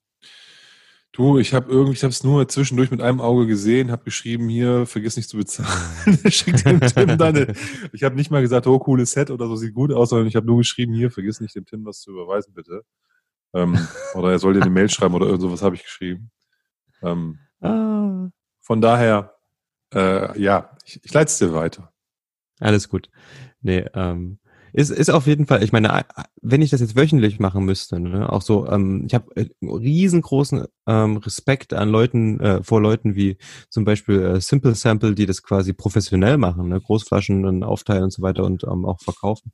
Du, 1.14 1.38
ich 1.38 1.54
habe 1.54 1.72
irgendwie, 1.72 1.94
ich 1.94 2.04
habe 2.04 2.12
es 2.12 2.24
nur 2.24 2.48
zwischendurch 2.48 2.90
mit 2.90 3.00
einem 3.00 3.22
Auge 3.22 3.46
gesehen, 3.46 3.92
habe 3.92 4.04
geschrieben 4.04 4.50
hier, 4.50 4.88
vergiss 4.88 5.16
nicht 5.16 5.30
zu 5.30 5.38
bezahlen. 5.38 6.18
Schickt 6.28 6.66
dem 6.66 6.82
Tim 6.82 7.20
deine. 7.20 7.54
Ich 7.92 8.04
habe 8.04 8.16
nicht 8.16 8.32
mal 8.32 8.42
gesagt, 8.42 8.66
oh 8.66 8.80
cooles 8.80 9.12
Set 9.12 9.30
oder 9.30 9.48
so 9.48 9.56
sieht 9.56 9.76
gut 9.76 9.94
aus, 9.94 10.10
sondern 10.10 10.28
ich 10.28 10.36
habe 10.36 10.48
nur 10.48 10.58
geschrieben 10.58 10.92
hier, 10.94 11.12
vergiss 11.12 11.40
nicht 11.40 11.56
dem 11.56 11.66
Tim 11.66 11.86
was 11.86 12.00
zu 12.02 12.10
überweisen 12.12 12.56
bitte. 12.56 12.82
Ähm, 13.54 13.78
oder 14.16 14.32
er 14.32 14.40
soll 14.40 14.54
dir 14.56 14.64
eine 14.64 14.72
Mail 14.72 14.90
schreiben 14.90 15.14
oder 15.14 15.28
irgend 15.28 15.42
sowas 15.44 15.62
habe 15.62 15.76
ich 15.76 15.84
geschrieben. 15.84 16.32
Ähm, 17.04 17.40
Ah. 17.62 18.30
von 18.60 18.82
daher, 18.82 19.36
äh, 19.94 20.38
ja, 20.42 20.76
ich, 20.84 21.00
ich 21.04 21.14
leite 21.14 21.30
es 21.30 21.38
dir 21.38 21.54
weiter. 21.54 21.94
Alles 22.60 22.90
gut. 22.90 23.10
Nee, 23.62 23.86
ähm, 23.94 24.40
ist, 24.74 24.90
ist 24.90 25.10
auf 25.10 25.28
jeden 25.28 25.46
Fall, 25.46 25.64
ich 25.64 25.72
meine, 25.72 26.00
äh, 26.00 26.04
wenn 26.42 26.62
ich 26.62 26.72
das 26.72 26.82
jetzt 26.82 26.96
wöchentlich 26.96 27.40
machen 27.40 27.64
müsste, 27.64 28.00
ne, 28.00 28.32
auch 28.32 28.42
so, 28.42 28.68
ähm, 28.68 29.04
ich 29.06 29.14
habe 29.14 29.48
riesengroßen 29.62 30.66
ähm, 30.88 31.18
Respekt 31.18 31.74
an 31.74 31.90
Leuten, 31.90 32.40
äh, 32.40 32.64
vor 32.64 32.82
Leuten 32.82 33.16
wie 33.16 33.38
zum 33.70 33.86
Beispiel 33.86 34.22
äh, 34.22 34.42
Simple 34.42 34.76
Sample, 34.76 35.14
die 35.16 35.28
das 35.28 35.44
quasi 35.44 35.74
professionell 35.74 36.38
machen, 36.38 36.70
ne, 36.70 36.82
Großflaschen 36.82 37.44
dann 37.44 37.64
aufteilen 37.64 38.06
und 38.06 38.14
so 38.14 38.24
weiter 38.24 38.44
und 38.44 38.64
ähm, 38.64 38.86
auch 38.86 39.00
verkaufen. 39.00 39.52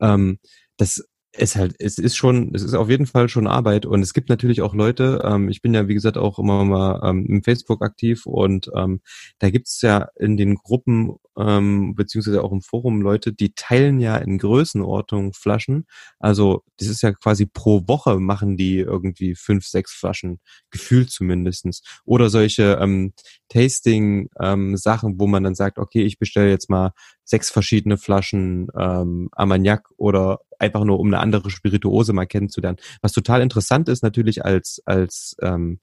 Ähm, 0.00 0.38
das 0.78 1.06
ist 1.38 1.56
halt, 1.56 1.74
es 1.78 1.98
ist 1.98 2.16
schon, 2.16 2.54
es 2.54 2.62
ist 2.62 2.74
auf 2.74 2.88
jeden 2.88 3.06
Fall 3.06 3.28
schon 3.28 3.46
Arbeit 3.46 3.86
und 3.86 4.02
es 4.02 4.14
gibt 4.14 4.28
natürlich 4.28 4.62
auch 4.62 4.74
Leute, 4.74 5.22
ähm, 5.24 5.48
ich 5.48 5.62
bin 5.62 5.74
ja 5.74 5.88
wie 5.88 5.94
gesagt 5.94 6.18
auch 6.18 6.38
immer 6.38 6.64
mal 6.64 7.00
ähm, 7.04 7.26
im 7.26 7.42
Facebook 7.42 7.82
aktiv 7.82 8.26
und 8.26 8.70
ähm, 8.74 9.00
da 9.38 9.50
gibt's 9.50 9.80
ja 9.82 10.08
in 10.18 10.36
den 10.36 10.56
Gruppen 10.56 11.16
ähm, 11.38 11.94
beziehungsweise 11.94 12.42
auch 12.42 12.52
im 12.52 12.62
Forum 12.62 13.02
Leute, 13.02 13.32
die 13.32 13.52
teilen 13.54 14.00
ja 14.00 14.16
in 14.16 14.38
Größenordnung 14.38 15.32
Flaschen. 15.34 15.86
Also 16.18 16.62
das 16.78 16.88
ist 16.88 17.02
ja 17.02 17.12
quasi 17.12 17.46
pro 17.46 17.86
Woche 17.86 18.18
machen 18.18 18.56
die 18.56 18.78
irgendwie 18.78 19.34
fünf, 19.34 19.66
sechs 19.66 19.92
Flaschen, 19.92 20.40
gefühlt 20.70 21.10
zumindestens. 21.10 21.82
Oder 22.04 22.30
solche 22.30 22.78
ähm, 22.80 23.12
Tasting-Sachen, 23.48 25.20
wo 25.20 25.26
man 25.26 25.44
dann 25.44 25.54
sagt, 25.54 25.78
okay, 25.78 26.02
ich 26.02 26.18
bestelle 26.18 26.50
jetzt 26.50 26.70
mal 26.70 26.92
sechs 27.24 27.50
verschiedene 27.50 27.98
Flaschen 27.98 28.68
ähm, 28.78 29.28
Armagnac 29.32 29.90
oder 29.96 30.40
einfach 30.58 30.84
nur 30.84 30.98
um 31.00 31.08
eine 31.08 31.18
andere 31.18 31.50
Spirituose 31.50 32.12
mal 32.12 32.26
kennenzulernen. 32.26 32.78
Was 33.02 33.12
total 33.12 33.42
interessant 33.42 33.88
ist 33.88 34.02
natürlich 34.02 34.44
als 34.44 34.82
als 34.84 35.36
ähm, 35.42 35.80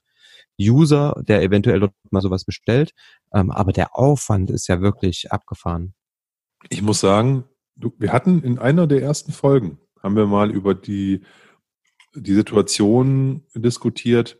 User, 0.60 1.22
der 1.28 1.42
eventuell 1.42 1.80
dort 1.80 1.94
mal 2.12 2.22
sowas 2.22 2.46
bestellt. 2.46 2.94
Ähm, 3.34 3.52
aber 3.52 3.74
der 3.74 3.98
Aufwand 3.98 4.52
ist 4.52 4.68
ja 4.68 4.82
wirklich 4.82 5.32
abgefahren. 5.32 5.94
Ich 6.70 6.82
muss 6.82 7.00
sagen, 7.00 7.46
wir 7.76 8.14
hatten 8.14 8.42
in 8.44 8.60
einer 8.60 8.88
der 8.88 9.02
ersten 9.02 9.32
Folgen, 9.32 9.80
haben 10.02 10.16
wir 10.16 10.28
mal 10.28 10.52
über 10.52 10.76
die 10.76 11.24
die 12.16 12.34
Situation 12.34 13.44
diskutiert, 13.56 14.38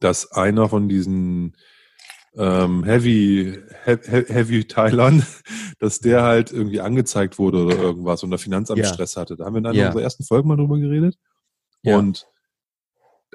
dass 0.00 0.32
einer 0.32 0.68
von 0.68 0.88
diesen 0.88 1.56
ähm, 2.38 2.84
Heavy, 2.84 3.58
Heavy, 3.84 4.32
Heavy 4.32 4.64
Teilern, 4.64 5.26
dass 5.80 5.98
der 5.98 6.22
halt 6.22 6.52
irgendwie 6.52 6.80
angezeigt 6.80 7.38
wurde 7.38 7.64
oder 7.64 7.76
irgendwas 7.76 8.22
und 8.22 8.30
der 8.30 8.38
Finanzamt 8.38 8.78
ja. 8.78 8.86
Stress 8.86 9.16
hatte. 9.16 9.36
Da 9.36 9.44
haben 9.44 9.54
wir 9.54 9.58
in 9.58 9.66
einer 9.66 9.74
ja. 9.76 9.86
unserer 9.88 10.02
ersten 10.02 10.22
Folgen 10.24 10.48
mal 10.48 10.56
drüber 10.56 10.78
geredet. 10.78 11.18
Ja. 11.82 11.98
Und 11.98 12.28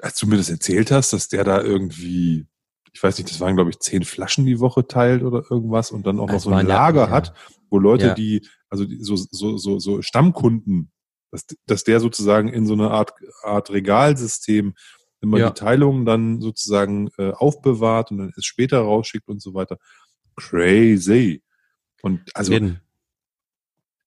als 0.00 0.18
du 0.18 0.26
mir 0.26 0.38
das 0.38 0.48
erzählt 0.48 0.90
hast, 0.90 1.12
dass 1.12 1.28
der 1.28 1.44
da 1.44 1.60
irgendwie, 1.62 2.46
ich 2.92 3.02
weiß 3.02 3.18
nicht, 3.18 3.30
das 3.30 3.40
waren 3.40 3.56
glaube 3.56 3.70
ich 3.70 3.78
zehn 3.78 4.04
Flaschen 4.04 4.46
die 4.46 4.60
Woche 4.60 4.86
teilt 4.86 5.22
oder 5.22 5.44
irgendwas 5.50 5.90
und 5.90 6.06
dann 6.06 6.18
auch 6.18 6.26
das 6.26 6.46
noch 6.46 6.52
so 6.52 6.56
ein 6.56 6.66
Lager 6.66 7.04
ja, 7.04 7.10
hat, 7.10 7.34
wo 7.68 7.78
Leute, 7.78 8.14
die, 8.14 8.46
also 8.70 8.86
die, 8.86 9.02
so, 9.02 9.16
so, 9.16 9.58
so, 9.58 9.78
so 9.78 10.00
Stammkunden, 10.00 10.90
dass, 11.30 11.46
dass 11.66 11.84
der 11.84 12.00
sozusagen 12.00 12.48
in 12.48 12.66
so 12.66 12.72
eine 12.72 12.90
Art, 12.90 13.12
Art 13.42 13.70
Regalsystem 13.70 14.74
immer 15.24 15.38
ja. 15.38 15.50
die 15.50 15.58
Teilungen 15.58 16.04
dann 16.04 16.40
sozusagen 16.40 17.10
äh, 17.18 17.32
aufbewahrt 17.32 18.10
und 18.10 18.18
dann 18.18 18.32
es 18.36 18.44
später 18.44 18.78
rausschickt 18.78 19.28
und 19.28 19.42
so 19.42 19.54
weiter. 19.54 19.78
Crazy. 20.36 21.42
Und 22.02 22.30
also 22.34 22.52
Jeden. 22.52 22.80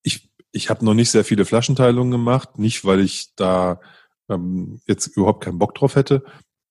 ich, 0.03 0.29
ich 0.51 0.69
habe 0.69 0.85
noch 0.85 0.93
nicht 0.93 1.09
sehr 1.09 1.25
viele 1.25 1.45
Flaschenteilungen 1.45 2.11
gemacht, 2.11 2.59
nicht 2.59 2.85
weil 2.85 2.99
ich 3.01 3.33
da 3.35 3.81
ähm, 4.29 4.79
jetzt 4.85 5.07
überhaupt 5.07 5.43
keinen 5.43 5.59
Bock 5.59 5.75
drauf 5.75 5.95
hätte, 5.95 6.23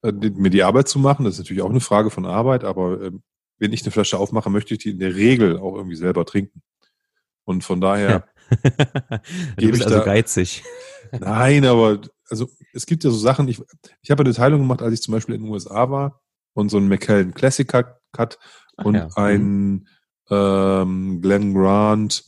äh, 0.02 0.12
mir 0.12 0.50
die 0.50 0.62
Arbeit 0.62 0.88
zu 0.88 0.98
machen. 0.98 1.24
Das 1.24 1.34
ist 1.34 1.40
natürlich 1.40 1.62
auch 1.62 1.70
eine 1.70 1.80
Frage 1.80 2.10
von 2.10 2.26
Arbeit, 2.26 2.64
aber 2.64 3.00
äh, 3.02 3.10
wenn 3.58 3.72
ich 3.72 3.82
eine 3.82 3.90
Flasche 3.90 4.18
aufmache, 4.18 4.50
möchte 4.50 4.74
ich 4.74 4.80
die 4.80 4.90
in 4.90 4.98
der 4.98 5.16
Regel 5.16 5.58
auch 5.58 5.74
irgendwie 5.74 5.96
selber 5.96 6.24
trinken. 6.24 6.62
Und 7.44 7.64
von 7.64 7.80
daher. 7.80 8.28
Ja. 8.50 8.58
du 9.56 9.70
bist 9.70 9.84
also 9.84 10.04
geizig. 10.04 10.62
Nein, 11.12 11.64
aber 11.64 12.00
also 12.28 12.48
es 12.72 12.86
gibt 12.86 13.04
ja 13.04 13.10
so 13.10 13.18
Sachen, 13.18 13.48
ich, 13.48 13.60
ich 14.02 14.10
habe 14.10 14.24
eine 14.24 14.32
Teilung 14.32 14.60
gemacht, 14.60 14.82
als 14.82 14.94
ich 14.94 15.02
zum 15.02 15.12
Beispiel 15.12 15.34
in 15.34 15.42
den 15.42 15.50
USA 15.50 15.90
war 15.90 16.22
und 16.54 16.70
so 16.70 16.76
einen 16.76 16.88
McKellen 16.88 17.34
Classic 17.34 17.66
Cut 17.66 18.38
und 18.76 18.94
ja. 18.94 19.08
einen 19.14 19.88
ähm, 20.30 21.20
Glenn 21.20 21.54
Grant, 21.54 22.24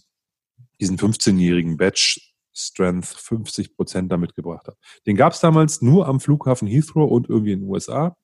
diesen 0.81 0.99
15-jährigen 0.99 1.77
Batch 1.77 2.35
Strength 2.55 3.07
50 3.07 3.77
Prozent 3.77 4.11
damit 4.11 4.35
gebracht 4.35 4.67
habe. 4.67 4.77
Den 5.07 5.17
gab 5.17 5.33
es 5.33 5.41
damals 5.41 5.81
nur 5.81 6.07
am 6.07 6.21
Flughafen 6.21 6.67
Heathrow 6.67 7.11
und 7.11 7.29
irgendwie 7.29 7.53
in 7.53 7.61
den 7.61 7.69
USA. 7.69 8.17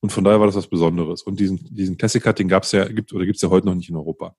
Und 0.00 0.10
von 0.10 0.24
daher 0.24 0.40
war 0.40 0.46
das 0.46 0.56
was 0.56 0.66
Besonderes. 0.66 1.22
Und 1.22 1.40
diesen, 1.40 1.58
diesen 1.74 1.96
Classic 1.96 2.22
Cut, 2.22 2.38
den 2.38 2.48
gab 2.48 2.64
es 2.64 2.72
ja, 2.72 2.86
gibt 2.86 3.12
oder 3.12 3.24
gibt 3.24 3.36
es 3.36 3.42
ja 3.42 3.48
heute 3.48 3.66
noch 3.66 3.74
nicht 3.74 3.88
in 3.88 3.96
Europa. 3.96 4.36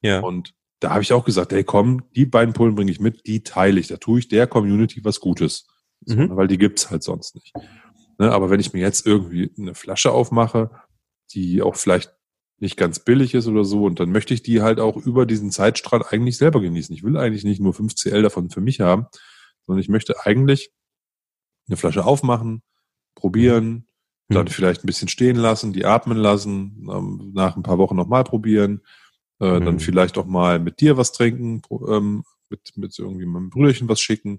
Ja. 0.00 0.20
Und 0.20 0.54
da 0.80 0.90
habe 0.90 1.02
ich 1.02 1.12
auch 1.12 1.24
gesagt, 1.24 1.52
hey 1.52 1.64
komm, 1.64 2.04
die 2.14 2.26
beiden 2.26 2.54
Pullen 2.54 2.74
bringe 2.74 2.92
ich 2.92 3.00
mit, 3.00 3.26
die 3.26 3.42
teile 3.42 3.80
ich. 3.80 3.88
Da 3.88 3.96
tue 3.96 4.20
ich 4.20 4.28
der 4.28 4.46
Community 4.46 5.04
was 5.04 5.18
Gutes. 5.18 5.66
So, 6.08 6.16
mhm. 6.16 6.36
Weil 6.36 6.48
die 6.48 6.58
gibt's 6.58 6.90
halt 6.90 7.02
sonst 7.02 7.34
nicht. 7.34 7.52
Ne, 8.18 8.32
aber 8.32 8.50
wenn 8.50 8.60
ich 8.60 8.72
mir 8.72 8.80
jetzt 8.80 9.06
irgendwie 9.06 9.52
eine 9.58 9.74
Flasche 9.74 10.10
aufmache, 10.10 10.70
die 11.32 11.60
auch 11.60 11.76
vielleicht 11.76 12.14
nicht 12.58 12.76
ganz 12.76 12.98
billig 12.98 13.34
ist 13.34 13.46
oder 13.46 13.64
so, 13.64 13.84
und 13.84 14.00
dann 14.00 14.10
möchte 14.10 14.32
ich 14.32 14.42
die 14.42 14.62
halt 14.62 14.80
auch 14.80 14.96
über 14.96 15.26
diesen 15.26 15.50
Zeitstrahl 15.50 16.02
eigentlich 16.08 16.38
selber 16.38 16.60
genießen. 16.60 16.94
Ich 16.94 17.04
will 17.04 17.16
eigentlich 17.16 17.44
nicht 17.44 17.60
nur 17.60 17.74
5 17.74 17.94
CL 17.94 18.22
davon 18.22 18.50
für 18.50 18.60
mich 18.62 18.80
haben, 18.80 19.06
sondern 19.66 19.80
ich 19.80 19.88
möchte 19.88 20.14
eigentlich 20.24 20.72
eine 21.68 21.76
Flasche 21.76 22.06
aufmachen, 22.06 22.62
probieren, 23.14 23.86
mhm. 24.28 24.34
dann 24.34 24.48
vielleicht 24.48 24.82
ein 24.82 24.86
bisschen 24.86 25.08
stehen 25.08 25.36
lassen, 25.36 25.74
die 25.74 25.84
atmen 25.84 26.16
lassen, 26.16 26.88
ähm, 26.90 27.32
nach 27.34 27.54
ein 27.56 27.62
paar 27.62 27.78
Wochen 27.78 27.96
nochmal 27.96 28.24
probieren, 28.24 28.80
äh, 29.40 29.60
mhm. 29.60 29.64
dann 29.66 29.78
vielleicht 29.78 30.16
auch 30.16 30.26
mal 30.26 30.58
mit 30.58 30.80
dir 30.80 30.96
was 30.96 31.12
trinken, 31.12 31.60
ähm, 31.86 32.24
mit, 32.48 32.72
mit 32.76 32.98
irgendwie 32.98 33.26
meinem 33.26 33.50
Brüderchen 33.50 33.88
was 33.88 34.00
schicken, 34.00 34.38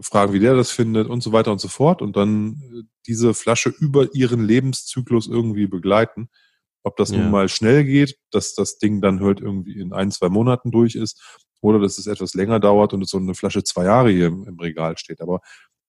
fragen, 0.00 0.32
wie 0.32 0.38
der 0.38 0.54
das 0.54 0.70
findet 0.70 1.08
und 1.08 1.22
so 1.22 1.32
weiter 1.32 1.52
und 1.52 1.60
so 1.60 1.68
fort 1.68 2.02
und 2.02 2.16
dann 2.16 2.62
äh, 2.62 2.82
diese 3.06 3.34
Flasche 3.34 3.70
über 3.70 4.14
ihren 4.14 4.44
Lebenszyklus 4.44 5.26
irgendwie 5.26 5.66
begleiten. 5.66 6.28
Ob 6.82 6.96
das 6.96 7.10
ja. 7.10 7.18
nun 7.18 7.30
mal 7.30 7.48
schnell 7.48 7.84
geht, 7.84 8.18
dass 8.30 8.54
das 8.54 8.78
Ding 8.78 9.00
dann 9.00 9.20
halt 9.20 9.40
irgendwie 9.40 9.78
in 9.78 9.92
ein, 9.92 10.10
zwei 10.10 10.28
Monaten 10.28 10.70
durch 10.70 10.94
ist 10.94 11.38
oder 11.60 11.78
dass 11.78 11.98
es 11.98 12.06
etwas 12.06 12.34
länger 12.34 12.60
dauert 12.60 12.94
und 12.94 13.06
so 13.06 13.18
eine 13.18 13.34
Flasche 13.34 13.64
zwei 13.64 13.84
Jahre 13.84 14.10
hier 14.10 14.26
im, 14.26 14.46
im 14.46 14.58
Regal 14.58 14.96
steht. 14.96 15.20
Aber 15.20 15.40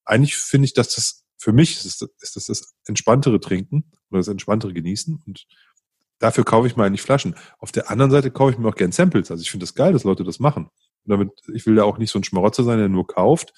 eigentlich 0.03 0.35
finde 0.35 0.65
ich, 0.65 0.73
dass 0.73 0.95
das 0.95 1.23
für 1.37 1.53
mich 1.53 1.85
ist, 1.85 2.01
ist 2.19 2.35
das 2.35 2.45
das 2.45 2.73
entspanntere 2.85 3.39
Trinken 3.39 3.91
oder 4.09 4.19
das 4.19 4.27
entspanntere 4.27 4.73
Genießen 4.73 5.21
und 5.25 5.47
dafür 6.19 6.43
kaufe 6.43 6.67
ich 6.67 6.75
mir 6.75 6.83
eigentlich 6.83 7.01
Flaschen. 7.01 7.35
Auf 7.59 7.71
der 7.71 7.89
anderen 7.89 8.11
Seite 8.11 8.31
kaufe 8.31 8.51
ich 8.51 8.57
mir 8.57 8.67
auch 8.67 8.75
gern 8.75 8.91
Samples. 8.91 9.31
Also 9.31 9.41
ich 9.41 9.49
finde 9.49 9.63
das 9.63 9.73
geil, 9.73 9.93
dass 9.93 10.03
Leute 10.03 10.23
das 10.23 10.39
machen. 10.39 10.65
Und 10.65 11.09
damit, 11.09 11.31
ich 11.53 11.65
will 11.65 11.75
ja 11.75 11.83
auch 11.83 11.97
nicht 11.97 12.11
so 12.11 12.19
ein 12.19 12.23
Schmarotzer 12.23 12.63
sein, 12.63 12.77
der 12.77 12.89
nur 12.89 13.07
kauft, 13.07 13.53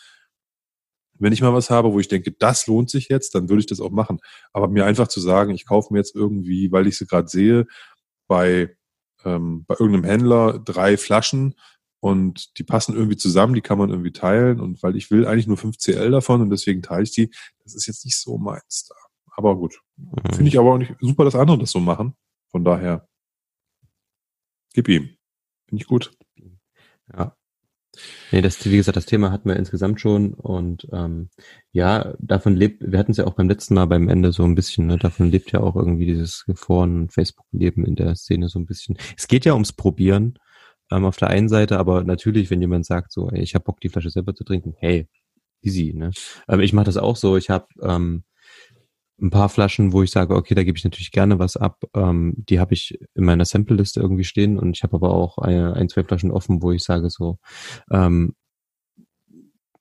wenn 1.20 1.34
ich 1.34 1.42
mal 1.42 1.54
was 1.54 1.70
habe, 1.70 1.94
wo 1.94 2.00
ich 2.00 2.08
denke, 2.08 2.32
das 2.32 2.68
lohnt 2.68 2.90
sich 2.90 3.10
jetzt, 3.10 3.36
dann 3.36 3.50
würde 3.50 3.62
ich 3.62 3.68
das 3.68 3.80
auch 3.80 3.92
machen. 3.92 4.20
Aber 4.52 4.68
mir 4.68 4.86
einfach 4.86 5.08
zu 5.08 5.20
sagen, 5.20 5.54
ich 5.54 5.66
kaufe 5.66 5.94
mir 5.94 6.00
jetzt 6.00 6.16
irgendwie, 6.16 6.72
weil 6.72 6.88
ich 6.88 6.98
sie 6.98 7.06
gerade 7.06 7.28
sehe, 7.28 7.68
bei, 8.28 8.76
ähm, 9.24 9.66
bei 9.66 9.76
irgendeinem 9.80 10.06
Händler 10.06 10.60
drei 10.60 10.98
Flaschen 10.98 11.56
und 12.00 12.58
die 12.58 12.64
passen 12.64 12.96
irgendwie 12.96 13.18
zusammen, 13.18 13.54
die 13.54 13.62
kann 13.62 13.78
man 13.78 13.90
irgendwie 13.90 14.12
teilen 14.12 14.60
und 14.60 14.82
weil 14.84 14.96
ich 14.96 15.12
will 15.12 15.26
eigentlich 15.26 15.48
nur 15.48 15.58
5 15.58 15.78
CL 15.78 16.12
davon 16.12 16.42
und 16.42 16.50
deswegen 16.50 16.82
teile 16.82 17.04
ich 17.04 17.12
die, 17.12 17.32
das 17.64 17.76
ist 17.76 17.88
jetzt 17.88 18.06
nicht 18.06 18.20
so 18.20 18.38
meins 18.38 18.88
da. 18.90 18.96
Aber 19.36 19.56
gut. 19.56 19.80
Mhm. 19.98 20.34
Finde 20.34 20.48
ich 20.50 20.60
aber 20.60 20.74
auch 20.74 20.78
nicht 20.78 20.96
super, 21.00 21.26
dass 21.26 21.36
andere 21.36 21.60
das 21.60 21.72
so 21.72 21.80
machen. 21.80 22.16
Von 22.50 22.64
daher, 22.64 23.08
gib 24.74 24.88
ihm. 24.90 25.16
Finde 25.68 25.82
ich 25.82 25.88
gut. 25.88 26.12
Ja, 27.12 27.36
Nee, 28.32 28.42
das, 28.42 28.66
wie 28.66 28.78
gesagt, 28.78 28.98
das 28.98 29.06
Thema 29.06 29.32
hatten 29.32 29.50
wir 29.50 29.56
insgesamt 29.56 30.02
schon 30.02 30.34
und 30.34 30.88
ähm, 30.92 31.30
ja, 31.72 32.16
davon 32.20 32.56
lebt, 32.56 32.84
wir 32.92 32.98
hatten 32.98 33.12
es 33.12 33.18
ja 33.18 33.26
auch 33.26 33.36
beim 33.36 33.48
letzten 33.48 33.76
Mal 33.76 33.86
beim 33.86 34.10
Ende 34.10 34.32
so 34.32 34.44
ein 34.44 34.56
bisschen, 34.56 34.88
ne, 34.88 34.98
davon 34.98 35.30
lebt 35.30 35.52
ja 35.52 35.60
auch 35.60 35.76
irgendwie 35.76 36.08
dieses 36.08 36.44
Foren- 36.56 37.10
Facebook-Leben 37.10 37.86
in 37.86 37.96
der 37.96 38.16
Szene 38.16 38.50
so 38.50 38.58
ein 38.60 38.66
bisschen. 38.66 38.98
Es 39.16 39.28
geht 39.28 39.46
ja 39.46 39.54
ums 39.54 39.74
Probieren 39.74 40.40
ähm, 40.92 41.06
auf 41.06 41.18
der 41.18 41.30
einen 41.30 41.50
Seite, 41.50 41.78
aber 41.78 42.04
natürlich, 42.04 42.50
wenn 42.50 42.62
jemand 42.62 42.86
sagt 42.86 43.12
so, 43.12 43.30
ey, 43.30 43.42
ich 43.42 43.54
hab 43.54 43.66
Bock, 43.66 43.80
die 43.80 43.90
Flasche 43.90 44.10
selber 44.10 44.34
zu 44.34 44.44
trinken, 44.44 44.74
hey, 44.80 45.08
easy, 45.62 45.94
ne? 45.96 46.12
Ähm, 46.48 46.62
ich 46.62 46.74
mache 46.74 46.86
das 46.86 46.98
auch 46.98 47.16
so, 47.16 47.38
ich 47.38 47.50
habe 47.52 47.68
ähm, 47.82 48.24
ein 49.22 49.30
paar 49.30 49.50
Flaschen, 49.50 49.94
wo 49.94 50.04
ich 50.04 50.12
sage, 50.12 50.36
okay, 50.36 50.56
da 50.56 50.64
gebe 50.64 50.78
ich 50.78 50.84
natürlich 50.84 51.12
gerne 51.12 51.40
was 51.40 51.56
ab. 51.58 51.84
Ähm, 51.96 52.34
die 52.38 52.60
habe 52.60 52.74
ich 52.74 53.00
in 53.14 53.26
meiner 53.26 53.46
Sample-Liste 53.46 54.00
irgendwie 54.00 54.24
stehen 54.24 54.58
und 54.58 54.76
ich 54.76 54.84
habe 54.84 54.96
aber 54.96 55.14
auch 55.14 55.38
ein, 55.38 55.74
ein, 55.74 55.90
zwei 55.90 56.04
Flaschen 56.04 56.32
offen, 56.32 56.62
wo 56.62 56.72
ich 56.72 56.84
sage 56.84 57.10
so, 57.10 57.38
ähm, 57.92 58.36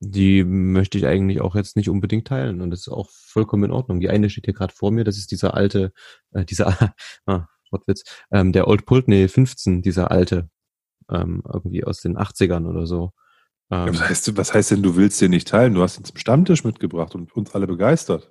die 0.01 0.43
möchte 0.45 0.99
ich 0.99 1.07
eigentlich 1.07 1.41
auch 1.41 1.55
jetzt 1.55 1.77
nicht 1.77 1.89
unbedingt 1.89 2.27
teilen 2.27 2.61
und 2.61 2.71
das 2.71 2.81
ist 2.81 2.89
auch 2.89 3.09
vollkommen 3.11 3.65
in 3.65 3.71
Ordnung. 3.71 4.01
Die 4.01 4.11
eine 4.11 4.31
steht 4.31 4.47
hier 4.47 4.55
gerade 4.55 4.75
vor 4.75 4.91
mir, 4.91 5.05
das 5.05 5.17
ist 5.17 5.31
dieser 5.31 5.55
alte, 5.55 5.93
äh, 6.33 6.45
dieser, 6.45 6.95
ah, 7.27 7.47
Wortwitz, 7.71 8.05
ähm, 8.31 8.53
der 8.53 8.69
Old 8.69 8.85
Pultney 8.85 9.29
15, 9.29 9.81
dieser 9.83 10.11
alte, 10.11 10.51
ähm, 11.11 11.43
irgendwie 11.53 11.85
aus 11.85 12.01
den 12.01 12.19
80ern 12.19 12.69
oder 12.69 12.87
so. 12.87 13.13
Ähm, 13.71 13.87
ja, 13.87 13.95
was, 13.95 14.01
heißt, 14.09 14.37
was 14.37 14.55
heißt 14.55 14.73
denn, 14.73 14.83
du 14.83 14.97
willst 14.97 15.21
den 15.21 15.31
nicht 15.31 15.49
teilen? 15.49 15.75
Du 15.75 15.83
hast 15.83 15.99
ihn 15.99 16.05
zum 16.05 16.19
Stammtisch 16.19 16.65
mitgebracht 16.65 17.15
und 17.15 17.33
uns 17.35 17.55
alle 17.55 17.67
begeistert. 17.67 18.31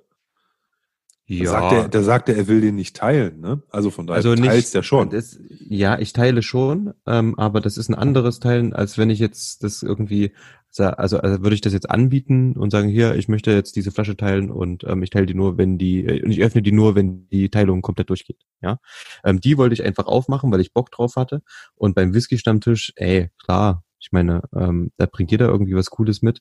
Ja. 1.26 1.44
Da 1.44 1.50
sagt, 1.50 1.72
er, 1.72 1.88
da 1.88 2.02
sagt 2.02 2.28
er, 2.28 2.36
er 2.36 2.48
will 2.48 2.60
den 2.60 2.74
nicht 2.74 2.96
teilen, 2.96 3.40
ne? 3.40 3.62
Also 3.70 3.90
von 3.90 4.06
daher 4.06 4.16
also 4.16 4.34
teilst 4.34 4.74
er 4.74 4.82
schon. 4.82 5.10
Das, 5.10 5.38
ja, 5.68 5.98
ich 5.98 6.12
teile 6.12 6.42
schon, 6.42 6.92
ähm, 7.06 7.38
aber 7.38 7.60
das 7.60 7.76
ist 7.76 7.88
ein 7.88 7.94
anderes 7.94 8.40
Teilen, 8.40 8.72
als 8.72 8.98
wenn 8.98 9.08
ich 9.08 9.20
jetzt 9.20 9.62
das 9.62 9.82
irgendwie, 9.82 10.32
also, 10.76 11.18
also 11.18 11.42
würde 11.42 11.54
ich 11.54 11.60
das 11.60 11.72
jetzt 11.72 11.88
anbieten 11.88 12.56
und 12.56 12.70
sagen, 12.70 12.88
hier, 12.88 13.14
ich 13.14 13.28
möchte 13.28 13.52
jetzt 13.52 13.76
diese 13.76 13.92
Flasche 13.92 14.16
teilen 14.16 14.50
und 14.50 14.84
ähm, 14.84 15.02
ich 15.02 15.10
teile 15.10 15.26
die 15.26 15.34
nur, 15.34 15.58
wenn 15.58 15.78
die, 15.78 16.04
äh, 16.04 16.24
und 16.24 16.32
ich 16.32 16.42
öffne 16.42 16.60
die 16.60 16.72
nur, 16.72 16.96
wenn 16.96 17.28
die 17.28 17.50
Teilung 17.50 17.82
komplett 17.82 18.10
durchgeht. 18.10 18.40
Ja, 18.60 18.78
ähm, 19.24 19.40
die 19.40 19.56
wollte 19.58 19.74
ich 19.74 19.84
einfach 19.84 20.06
aufmachen, 20.06 20.50
weil 20.50 20.60
ich 20.60 20.72
Bock 20.72 20.90
drauf 20.90 21.14
hatte. 21.16 21.42
Und 21.76 21.94
beim 21.94 22.14
Whisky-Stammtisch, 22.14 22.92
ey, 22.96 23.30
klar, 23.42 23.84
ich 24.00 24.10
meine, 24.10 24.42
ähm, 24.54 24.90
da 24.96 25.06
bringt 25.06 25.30
jeder 25.30 25.48
irgendwie 25.48 25.76
was 25.76 25.90
Cooles 25.90 26.20
mit. 26.20 26.40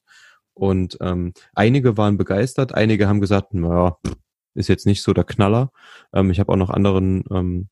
Und 0.54 0.98
ähm, 1.02 1.34
einige 1.54 1.98
waren 1.98 2.18
begeistert, 2.18 2.74
einige 2.74 3.08
haben 3.08 3.22
gesagt, 3.22 3.54
naja, 3.54 3.98
ist 4.54 4.68
jetzt 4.68 4.86
nicht 4.86 5.02
so 5.02 5.14
der 5.14 5.24
Knaller. 5.24 5.72
Ähm, 6.14 6.32
ich 6.32 6.40
habe 6.40 6.52
auch 6.52 6.58
noch 6.58 6.70
anderen, 6.70 7.24
ähm, 7.32 7.70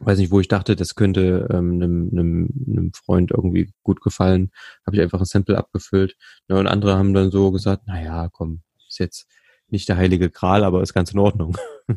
weiß 0.00 0.18
nicht, 0.18 0.30
wo 0.30 0.40
ich 0.40 0.48
dachte, 0.48 0.76
das 0.76 0.94
könnte 0.94 1.48
ähm, 1.50 1.74
einem, 1.74 2.10
einem, 2.12 2.48
einem 2.66 2.92
Freund 2.92 3.32
irgendwie 3.32 3.72
gut 3.82 4.00
gefallen, 4.00 4.50
habe 4.86 4.96
ich 4.96 5.02
einfach 5.02 5.20
ein 5.20 5.26
Sample 5.26 5.58
abgefüllt. 5.58 6.16
Ja, 6.48 6.56
und 6.56 6.66
andere 6.66 6.96
haben 6.96 7.14
dann 7.14 7.30
so 7.30 7.50
gesagt, 7.50 7.82
na 7.86 8.02
ja, 8.02 8.28
komm, 8.28 8.62
ist 8.88 8.98
jetzt 8.98 9.26
nicht 9.68 9.88
der 9.88 9.96
heilige 9.96 10.30
Gral, 10.30 10.64
aber 10.64 10.82
ist 10.82 10.94
ganz 10.94 11.12
in 11.12 11.18
Ordnung. 11.18 11.56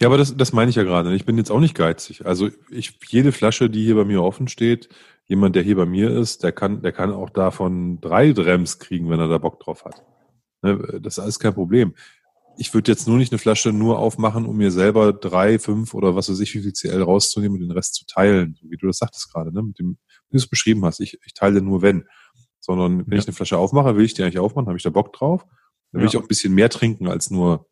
ja, 0.00 0.08
aber 0.08 0.16
das, 0.16 0.36
das 0.36 0.52
meine 0.52 0.70
ich 0.70 0.76
ja 0.76 0.84
gerade. 0.84 1.14
Ich 1.14 1.26
bin 1.26 1.36
jetzt 1.36 1.50
auch 1.50 1.60
nicht 1.60 1.74
geizig. 1.74 2.24
Also 2.24 2.48
ich, 2.70 2.98
jede 3.08 3.32
Flasche, 3.32 3.68
die 3.68 3.84
hier 3.84 3.96
bei 3.96 4.04
mir 4.04 4.22
offen 4.22 4.48
steht, 4.48 4.88
jemand, 5.26 5.54
der 5.54 5.62
hier 5.62 5.76
bei 5.76 5.86
mir 5.86 6.10
ist, 6.10 6.42
der 6.42 6.52
kann, 6.52 6.82
der 6.82 6.92
kann 6.92 7.12
auch 7.12 7.30
davon 7.30 8.00
drei 8.00 8.32
Drems 8.32 8.78
kriegen, 8.78 9.10
wenn 9.10 9.20
er 9.20 9.28
da 9.28 9.38
Bock 9.38 9.60
drauf 9.60 9.84
hat. 9.84 10.02
Ne, 10.62 11.00
das 11.00 11.18
ist 11.18 11.22
alles 11.22 11.38
kein 11.38 11.54
Problem 11.54 11.94
ich 12.60 12.74
würde 12.74 12.92
jetzt 12.92 13.08
nur 13.08 13.16
nicht 13.16 13.32
eine 13.32 13.38
Flasche 13.38 13.72
nur 13.72 13.98
aufmachen, 13.98 14.44
um 14.44 14.58
mir 14.58 14.70
selber 14.70 15.14
drei, 15.14 15.58
fünf 15.58 15.94
oder 15.94 16.14
was 16.14 16.28
weiß 16.28 16.40
ich, 16.40 16.54
wie 16.54 16.60
viel 16.60 16.74
CL 16.74 17.02
rauszunehmen 17.02 17.54
und 17.54 17.66
den 17.66 17.70
Rest 17.70 17.94
zu 17.94 18.04
teilen, 18.04 18.54
so 18.60 18.70
wie 18.70 18.76
du 18.76 18.86
das 18.86 18.98
sagtest 18.98 19.32
gerade, 19.32 19.50
ne? 19.50 19.62
mit 19.62 19.78
dem, 19.78 19.96
wie 20.28 20.32
du 20.32 20.36
es 20.36 20.46
beschrieben 20.46 20.84
hast. 20.84 21.00
Ich, 21.00 21.18
ich 21.24 21.32
teile 21.32 21.62
nur 21.62 21.80
wenn. 21.80 22.04
Sondern 22.60 23.06
wenn 23.06 23.14
ja. 23.14 23.18
ich 23.18 23.26
eine 23.26 23.34
Flasche 23.34 23.56
aufmache, 23.56 23.96
will 23.96 24.04
ich 24.04 24.12
die 24.12 24.22
eigentlich 24.22 24.38
aufmachen, 24.38 24.66
habe 24.66 24.76
ich 24.76 24.82
da 24.82 24.90
Bock 24.90 25.14
drauf. 25.14 25.46
Dann 25.90 26.02
will 26.02 26.08
ich 26.08 26.18
auch 26.18 26.20
ein 26.20 26.28
bisschen 26.28 26.52
mehr 26.52 26.68
trinken 26.68 27.08
als 27.08 27.30
nur 27.30 27.66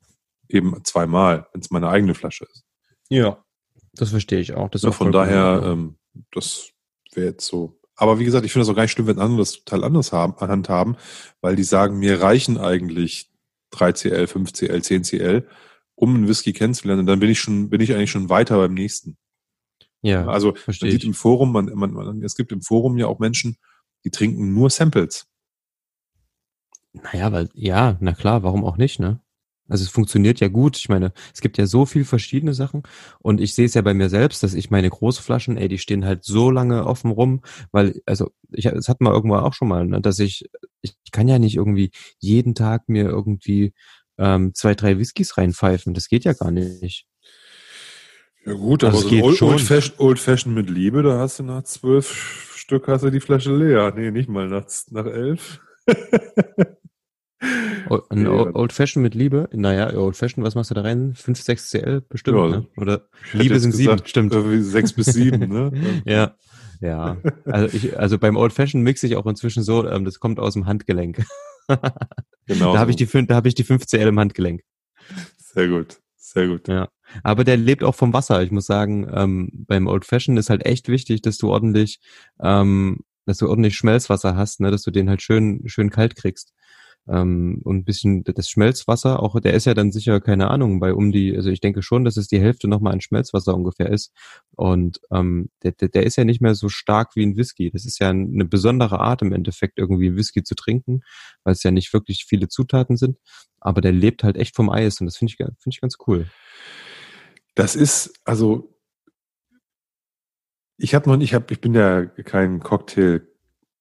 eben 0.49 0.83
zweimal, 0.85 1.47
wenn 1.53 1.61
es 1.61 1.71
meine 1.71 1.91
eigene 1.91 2.15
Flasche 2.15 2.47
ist. 2.51 2.65
Ja, 3.11 3.45
das 3.93 4.09
verstehe 4.09 4.41
ich 4.41 4.55
auch. 4.55 4.71
Das 4.71 4.83
ja, 4.83 4.91
von 4.91 5.13
daher, 5.13 5.61
ähm, 5.67 5.99
das 6.33 6.71
wäre 7.13 7.27
jetzt 7.27 7.47
so. 7.47 7.79
Aber 7.95 8.19
wie 8.19 8.25
gesagt, 8.25 8.47
ich 8.47 8.53
finde 8.53 8.63
das 8.63 8.73
auch 8.73 8.77
gar 8.77 8.85
nicht 8.85 8.93
schlimm, 8.93 9.07
wenn 9.07 9.19
andere 9.19 9.41
das 9.41 9.65
total 9.65 9.85
anders 9.85 10.13
haben, 10.13 10.35
anhand 10.39 10.71
haben, 10.71 10.97
weil 11.43 11.57
die 11.57 11.65
sagen, 11.65 11.99
mir 11.99 12.23
reichen 12.23 12.57
eigentlich 12.57 13.28
3CL, 13.73 14.27
5CL, 14.27 14.81
10CL, 14.83 15.45
um 15.95 16.15
einen 16.15 16.29
Whisky 16.29 16.53
kennenzulernen. 16.53 17.07
Dann 17.07 17.21
bin 17.21 17.31
ich 17.31 17.41
schon, 17.41 17.71
bin 17.71 17.81
ich 17.81 17.95
eigentlich 17.95 18.11
schon 18.11 18.29
weiter 18.29 18.57
beim 18.59 18.75
nächsten. 18.75 19.17
Ja, 20.01 20.27
also 20.29 20.55
man 20.67 20.75
sieht 20.75 21.05
im 21.05 21.15
Forum, 21.15 21.53
man, 21.53 21.67
man, 21.75 21.93
man, 21.93 22.23
es 22.23 22.37
gibt 22.37 22.53
im 22.53 22.63
Forum 22.63 22.99
ja 22.99 23.07
auch 23.07 23.19
Menschen, 23.19 23.57
die 24.05 24.11
trinken 24.11 24.55
nur 24.55 24.71
Samples. 24.71 25.27
Naja, 26.93 27.33
weil, 27.33 27.49
ja, 27.55 27.97
na 28.01 28.13
klar, 28.13 28.43
warum 28.43 28.65
auch 28.65 28.77
nicht, 28.77 29.01
ne? 29.01 29.21
Also 29.69 29.85
es 29.85 29.91
funktioniert 29.91 30.41
ja 30.41 30.49
gut. 30.49 30.77
Ich 30.79 30.89
meine, 30.89 31.13
es 31.35 31.41
gibt 31.41 31.59
ja 31.59 31.67
so 31.67 31.85
viel 31.85 32.05
verschiedene 32.05 32.55
Sachen 32.55 32.83
und 33.21 33.41
ich 33.41 33.55
sehe 33.55 33.67
es 33.67 33.75
ja 33.75 33.83
bei 33.83 33.93
mir 33.93 34.09
selbst, 34.09 34.43
dass 34.43 34.55
ich 34.55 34.71
meine 34.71 34.89
Großflaschen, 34.89 35.59
ey, 35.59 35.69
die 35.69 35.79
stehen 35.79 36.07
halt 36.07 36.25
so 36.25 36.51
lange 36.51 36.87
offen 36.87 37.11
rum, 37.11 37.43
weil, 37.71 38.01
also 38.07 38.31
ich, 38.51 38.67
es 38.67 38.89
hat 38.89 39.01
man 39.01 39.13
irgendwo 39.13 39.37
auch 39.37 39.53
schon 39.53 39.69
mal, 39.69 39.87
ne, 39.87 40.01
dass 40.01 40.19
ich, 40.19 40.49
ich 40.83 41.13
kann 41.13 41.29
ja 41.29 41.39
nicht 41.39 41.57
irgendwie 41.57 41.91
jeden 42.19 42.55
Tag 42.55 42.89
mir 42.89 43.05
irgendwie 43.05 43.73
ähm, 44.19 44.55
zwei, 44.55 44.75
drei 44.75 44.99
Whiskys 44.99 45.37
reinpfeifen. 45.37 45.95
Das 45.95 46.09
geht 46.09 46.25
ja 46.25 46.33
gar 46.33 46.51
nicht. 46.51 47.07
Ja 48.45 48.53
gut, 48.55 48.85
aber 48.85 48.97
also 48.97 49.09
so 49.09 49.23
Old, 49.23 49.43
Old, 49.43 49.61
Fashion, 49.61 49.95
Old 49.99 50.19
Fashion 50.19 50.55
mit 50.55 50.71
Liebe, 50.71 51.03
da 51.03 51.19
hast 51.19 51.39
du 51.39 51.43
nach 51.43 51.65
zwölf 51.65 52.55
Stück 52.57 52.89
hast 52.89 53.03
du 53.03 53.11
die 53.11 53.21
Flasche 53.21 53.55
leer. 53.55 53.93
Nee, 53.97 54.11
nicht 54.11 54.29
mal 54.29 54.49
nach, 54.49 54.67
nach 54.91 55.07
elf. 55.07 55.61
Ein 58.11 58.27
Old 58.27 58.73
Fashion 58.73 59.03
mit 59.03 59.15
Liebe? 59.15 59.49
Naja, 59.53 59.95
Old 59.97 60.17
Fashion, 60.17 60.45
was 60.45 60.55
machst 60.55 60.71
du 60.71 60.75
da 60.75 60.83
rein? 60.83 61.15
5, 61.15 61.41
6 61.41 61.71
CL 61.71 62.01
bestimmt, 62.09 62.37
ja, 62.37 62.49
ne? 62.49 62.67
Oder 62.77 63.09
Liebe 63.33 63.59
sind 63.59 63.73
7, 63.73 63.99
stimmt. 64.05 64.35
6 64.35 64.93
bis 64.93 65.07
7, 65.07 65.49
ne? 65.49 65.73
ja. 66.05 66.37
Ja. 66.81 67.17
Also 67.45 67.77
ich, 67.77 67.99
also 67.99 68.19
beim 68.19 68.37
Old 68.37 68.53
Fashion 68.53 68.83
mixe 68.83 69.07
ich 69.07 69.17
auch 69.17 69.27
inzwischen 69.27 69.63
so, 69.63 69.87
ähm, 69.89 70.05
das 70.05 70.21
kommt 70.21 70.39
aus 70.39 70.55
dem 70.55 70.67
Handgelenk. 70.67 71.25
genau. 72.47 72.73
Da 72.73 72.79
habe 72.79 72.91
ich 72.91 72.97
die 72.97 73.07
da 73.27 73.35
habe 73.35 73.49
ich 73.49 73.55
die 73.55 73.65
5 73.65 73.87
CL 73.87 74.09
im 74.09 74.19
Handgelenk. 74.19 74.63
Sehr 75.37 75.69
gut. 75.69 75.99
Sehr 76.17 76.49
gut. 76.49 76.69
Ja. 76.69 76.89
Aber 77.23 77.43
der 77.43 77.57
lebt 77.57 77.83
auch 77.83 77.95
vom 77.95 78.13
Wasser. 78.13 78.43
Ich 78.43 78.51
muss 78.51 78.67
sagen, 78.67 79.09
ähm, 79.13 79.49
beim 79.67 79.87
Old 79.87 80.05
Fashion 80.05 80.37
ist 80.37 80.51
halt 80.51 80.67
echt 80.67 80.89
wichtig, 80.89 81.23
dass 81.23 81.39
du 81.39 81.51
ordentlich, 81.51 82.01
ähm, 82.41 82.99
dass 83.25 83.39
du 83.39 83.49
ordentlich 83.49 83.77
Schmelzwasser 83.77 84.37
hast, 84.37 84.61
ne, 84.61 84.71
dass 84.71 84.83
du 84.83 84.91
den 84.91 85.09
halt 85.09 85.23
schön, 85.23 85.63
schön 85.67 85.91
kalt 85.91 86.17
kriegst. 86.17 86.53
Ähm, 87.09 87.61
und 87.65 87.77
ein 87.77 87.85
bisschen 87.85 88.23
das 88.25 88.51
Schmelzwasser, 88.51 89.23
auch 89.23 89.41
der 89.41 89.55
ist 89.55 89.65
ja 89.65 89.75
dann 89.75 89.93
sicher, 89.93 90.21
keine 90.21 90.51
Ahnung, 90.51 90.79
bei 90.81 90.93
um 90.93 91.11
die, 91.11 91.35
also 91.35 91.51
ich 91.51 91.61
denke 91.61 91.83
schon, 91.83 92.05
dass 92.05 92.17
es 92.17 92.29
die 92.29 92.41
Hälfte 92.41 92.69
nochmal 92.69 92.93
an 92.93 93.01
Schmelzwasser 93.01 93.55
ungefähr 93.55 93.91
ist. 93.91 94.13
Und 94.55 95.01
ähm, 95.11 95.51
der, 95.63 95.73
der, 95.73 95.89
der 95.89 96.05
ist 96.05 96.17
ja 96.17 96.25
nicht 96.25 96.41
mehr 96.41 96.55
so 96.55 96.69
stark 96.69 97.17
wie 97.17 97.25
ein 97.25 97.37
Whisky. 97.37 97.71
Das 97.71 97.85
ist 97.87 97.99
ja 97.99 98.11
eine 98.11 98.45
besondere 98.45 99.01
Art 99.01 99.23
im 99.23 99.33
Endeffekt, 99.33 99.79
irgendwie 99.79 100.17
Whisky 100.17 100.43
zu 100.43 100.55
trinken, 100.55 101.03
weil 101.45 101.53
es 101.53 101.63
ja 101.63 101.71
nicht 101.71 101.93
wirklich 101.93 102.27
viele 102.29 102.49
Zutaten 102.49 102.97
sind. 102.97 103.19
Aber 103.61 103.81
der 103.81 103.93
lebt 103.93 104.23
halt 104.23 104.37
echt 104.37 104.55
vom 104.55 104.71
Eis 104.71 105.01
und 105.01 105.07
das 105.07 105.17
finde 105.17 105.33
ich, 105.33 105.37
finde 105.37 105.57
ich 105.67 105.81
ganz 105.81 105.97
cool. 106.07 106.27
Das 107.55 107.75
ist, 107.75 108.13
also 108.25 108.79
ich 110.77 110.95
habe 110.95 111.11
noch, 111.11 111.21
ich 111.21 111.35
habe, 111.35 111.47
ich 111.51 111.61
bin 111.61 111.75
ja 111.75 112.07
kein 112.07 112.61
Cocktail 112.61 113.27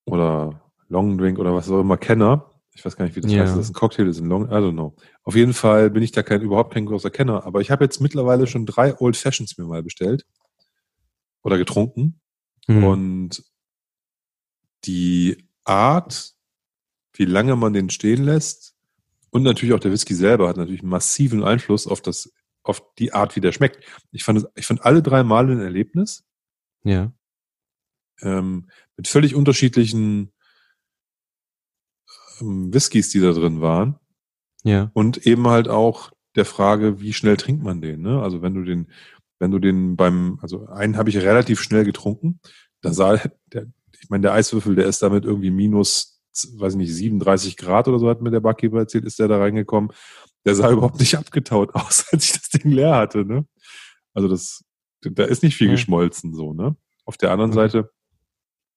oder 0.06 0.62
Long 0.90 1.18
Drink 1.18 1.38
oder 1.38 1.54
was 1.54 1.70
auch 1.70 1.82
immer 1.82 1.98
Kenner. 1.98 2.47
Ich 2.78 2.86
weiß 2.86 2.96
gar 2.96 3.06
nicht, 3.06 3.16
wie 3.16 3.22
das 3.22 3.32
ja. 3.32 3.42
heißt. 3.42 3.54
Das 3.54 3.66
ist 3.66 3.72
ein 3.72 3.74
Cocktail, 3.74 4.06
das 4.06 4.18
ist 4.18 4.22
ein 4.22 4.30
Long, 4.30 4.46
I 4.46 4.54
don't 4.54 4.74
know. 4.74 4.96
Auf 5.24 5.36
jeden 5.36 5.54
Fall 5.54 5.90
bin 5.90 6.04
ich 6.04 6.12
da 6.12 6.22
kein, 6.22 6.42
überhaupt 6.42 6.76
kein 6.76 6.86
großer 6.86 7.10
Kenner. 7.10 7.44
Aber 7.44 7.60
ich 7.60 7.72
habe 7.72 7.84
jetzt 7.84 8.02
mittlerweile 8.02 8.46
schon 8.46 8.68
drei 8.68 8.96
Old 9.00 9.18
Fashions 9.18 9.58
mir 9.58 9.66
mal 9.66 9.82
bestellt. 9.82 10.28
Oder 11.42 11.58
getrunken. 11.58 12.22
Mhm. 12.68 12.84
Und 12.84 13.44
die 14.86 15.50
Art, 15.64 16.36
wie 17.14 17.26
lange 17.26 17.56
man 17.56 17.74
den 17.74 17.90
stehen 17.90 18.24
lässt, 18.24 18.76
und 19.32 19.42
natürlich 19.42 19.74
auch 19.74 19.80
der 19.80 19.92
Whisky 19.92 20.14
selber 20.14 20.48
hat 20.48 20.58
natürlich 20.58 20.82
einen 20.82 20.92
massiven 20.92 21.44
Einfluss 21.44 21.88
auf 21.88 22.02
das, 22.02 22.32
auf 22.62 22.84
die 23.00 23.12
Art, 23.12 23.36
wie 23.36 23.42
der 23.42 23.54
schmeckt. 23.54 23.84
Ich 24.12 24.24
fand, 24.24 24.46
ich 24.54 24.68
fand 24.68 24.86
alle 24.86 25.02
drei 25.02 25.24
Male 25.24 25.52
ein 25.52 25.62
Erlebnis. 25.62 26.26
Ja. 26.84 27.12
Ähm, 28.22 28.70
mit 28.96 29.08
völlig 29.08 29.34
unterschiedlichen 29.34 30.32
Whiskys, 32.40 33.10
die 33.10 33.20
da 33.20 33.32
drin 33.32 33.62
waren. 33.62 33.96
Ja. 34.64 34.92
Und 34.94 35.26
eben 35.26 35.48
halt 35.48 35.68
auch 35.70 36.12
der 36.36 36.46
Frage, 36.46 37.02
wie 37.02 37.14
schnell 37.14 37.38
trinkt 37.38 37.64
man 37.64 37.82
den? 37.82 38.02
Ne? 38.02 38.22
Also 38.22 38.42
wenn 38.42 38.54
du 38.54 38.64
den, 38.64 38.88
wenn 39.40 39.52
du 39.52 39.60
den 39.60 39.96
beim, 39.96 40.40
also 40.42 40.68
einen 40.68 40.98
habe 40.98 41.10
ich 41.10 41.18
relativ 41.18 41.62
schnell 41.62 41.86
getrunken. 41.86 42.40
Da 42.82 42.94
sah 42.94 43.20
der, 43.54 43.68
ich 44.02 44.10
meine, 44.10 44.22
der 44.22 44.34
Eiswürfel, 44.34 44.76
der 44.76 44.86
ist 44.86 45.02
damit 45.02 45.26
irgendwie 45.26 45.52
minus, 45.52 46.22
weiß 46.58 46.74
ich 46.74 46.78
nicht, 46.78 46.94
37 46.94 47.58
Grad 47.58 47.88
oder 47.88 48.00
so, 48.00 48.10
hat 48.10 48.22
mir 48.22 48.32
der 48.32 48.40
Barkeeper 48.40 48.78
erzählt, 48.78 49.06
ist 49.06 49.20
der 49.20 49.28
da 49.28 49.38
reingekommen. 49.38 49.92
Der 50.46 50.56
sah 50.56 50.72
überhaupt 50.72 51.00
nicht 51.00 51.16
abgetaut 51.18 51.74
aus, 51.74 52.06
als 52.12 52.26
ich 52.26 52.34
das 52.34 52.50
Ding 52.50 52.72
leer 52.72 52.96
hatte. 52.96 53.26
Ne? 53.26 53.46
Also 54.14 54.28
das, 54.28 54.64
da 55.02 55.24
ist 55.24 55.44
nicht 55.44 55.56
viel 55.56 55.68
ja. 55.68 55.74
geschmolzen 55.74 56.34
so. 56.34 56.54
Ne? 56.54 56.76
Auf 57.06 57.18
der 57.18 57.32
anderen 57.32 57.52
okay. 57.52 57.60
Seite, 57.60 57.92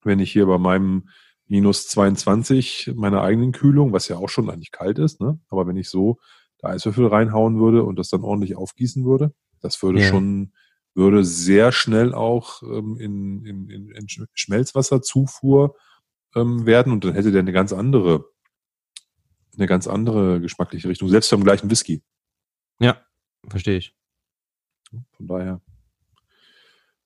wenn 0.02 0.18
ich 0.18 0.32
hier 0.32 0.46
bei 0.46 0.58
meinem 0.58 1.08
minus 1.50 1.88
22 1.88 2.92
meiner 2.94 3.22
eigenen 3.22 3.50
Kühlung, 3.50 3.92
was 3.92 4.06
ja 4.06 4.16
auch 4.16 4.28
schon 4.28 4.48
eigentlich 4.48 4.70
kalt 4.70 4.98
ist, 4.98 5.20
ne? 5.20 5.40
Aber 5.48 5.66
wenn 5.66 5.76
ich 5.76 5.90
so 5.90 6.18
da 6.58 6.68
Eiswürfel 6.68 7.08
reinhauen 7.08 7.58
würde 7.58 7.82
und 7.82 7.98
das 7.98 8.08
dann 8.08 8.22
ordentlich 8.22 8.56
aufgießen 8.56 9.04
würde, 9.04 9.34
das 9.60 9.82
würde 9.82 10.00
ja. 10.00 10.08
schon, 10.08 10.52
würde 10.94 11.24
sehr 11.24 11.72
schnell 11.72 12.14
auch 12.14 12.62
ähm, 12.62 12.96
in, 13.00 13.44
in, 13.44 13.68
in, 13.68 13.90
in 13.90 14.06
Schmelzwasserzufuhr 14.32 15.74
ähm, 16.36 16.66
werden 16.66 16.92
und 16.92 17.04
dann 17.04 17.14
hätte 17.14 17.32
der 17.32 17.40
eine 17.40 17.52
ganz 17.52 17.72
andere, 17.72 18.26
eine 19.56 19.66
ganz 19.66 19.88
andere 19.88 20.40
geschmackliche 20.40 20.88
Richtung, 20.88 21.08
selbst 21.08 21.30
beim 21.30 21.42
gleichen 21.42 21.68
Whisky. 21.68 22.04
Ja, 22.78 23.04
verstehe 23.48 23.78
ich. 23.78 23.96
Von 25.16 25.26
daher 25.26 25.60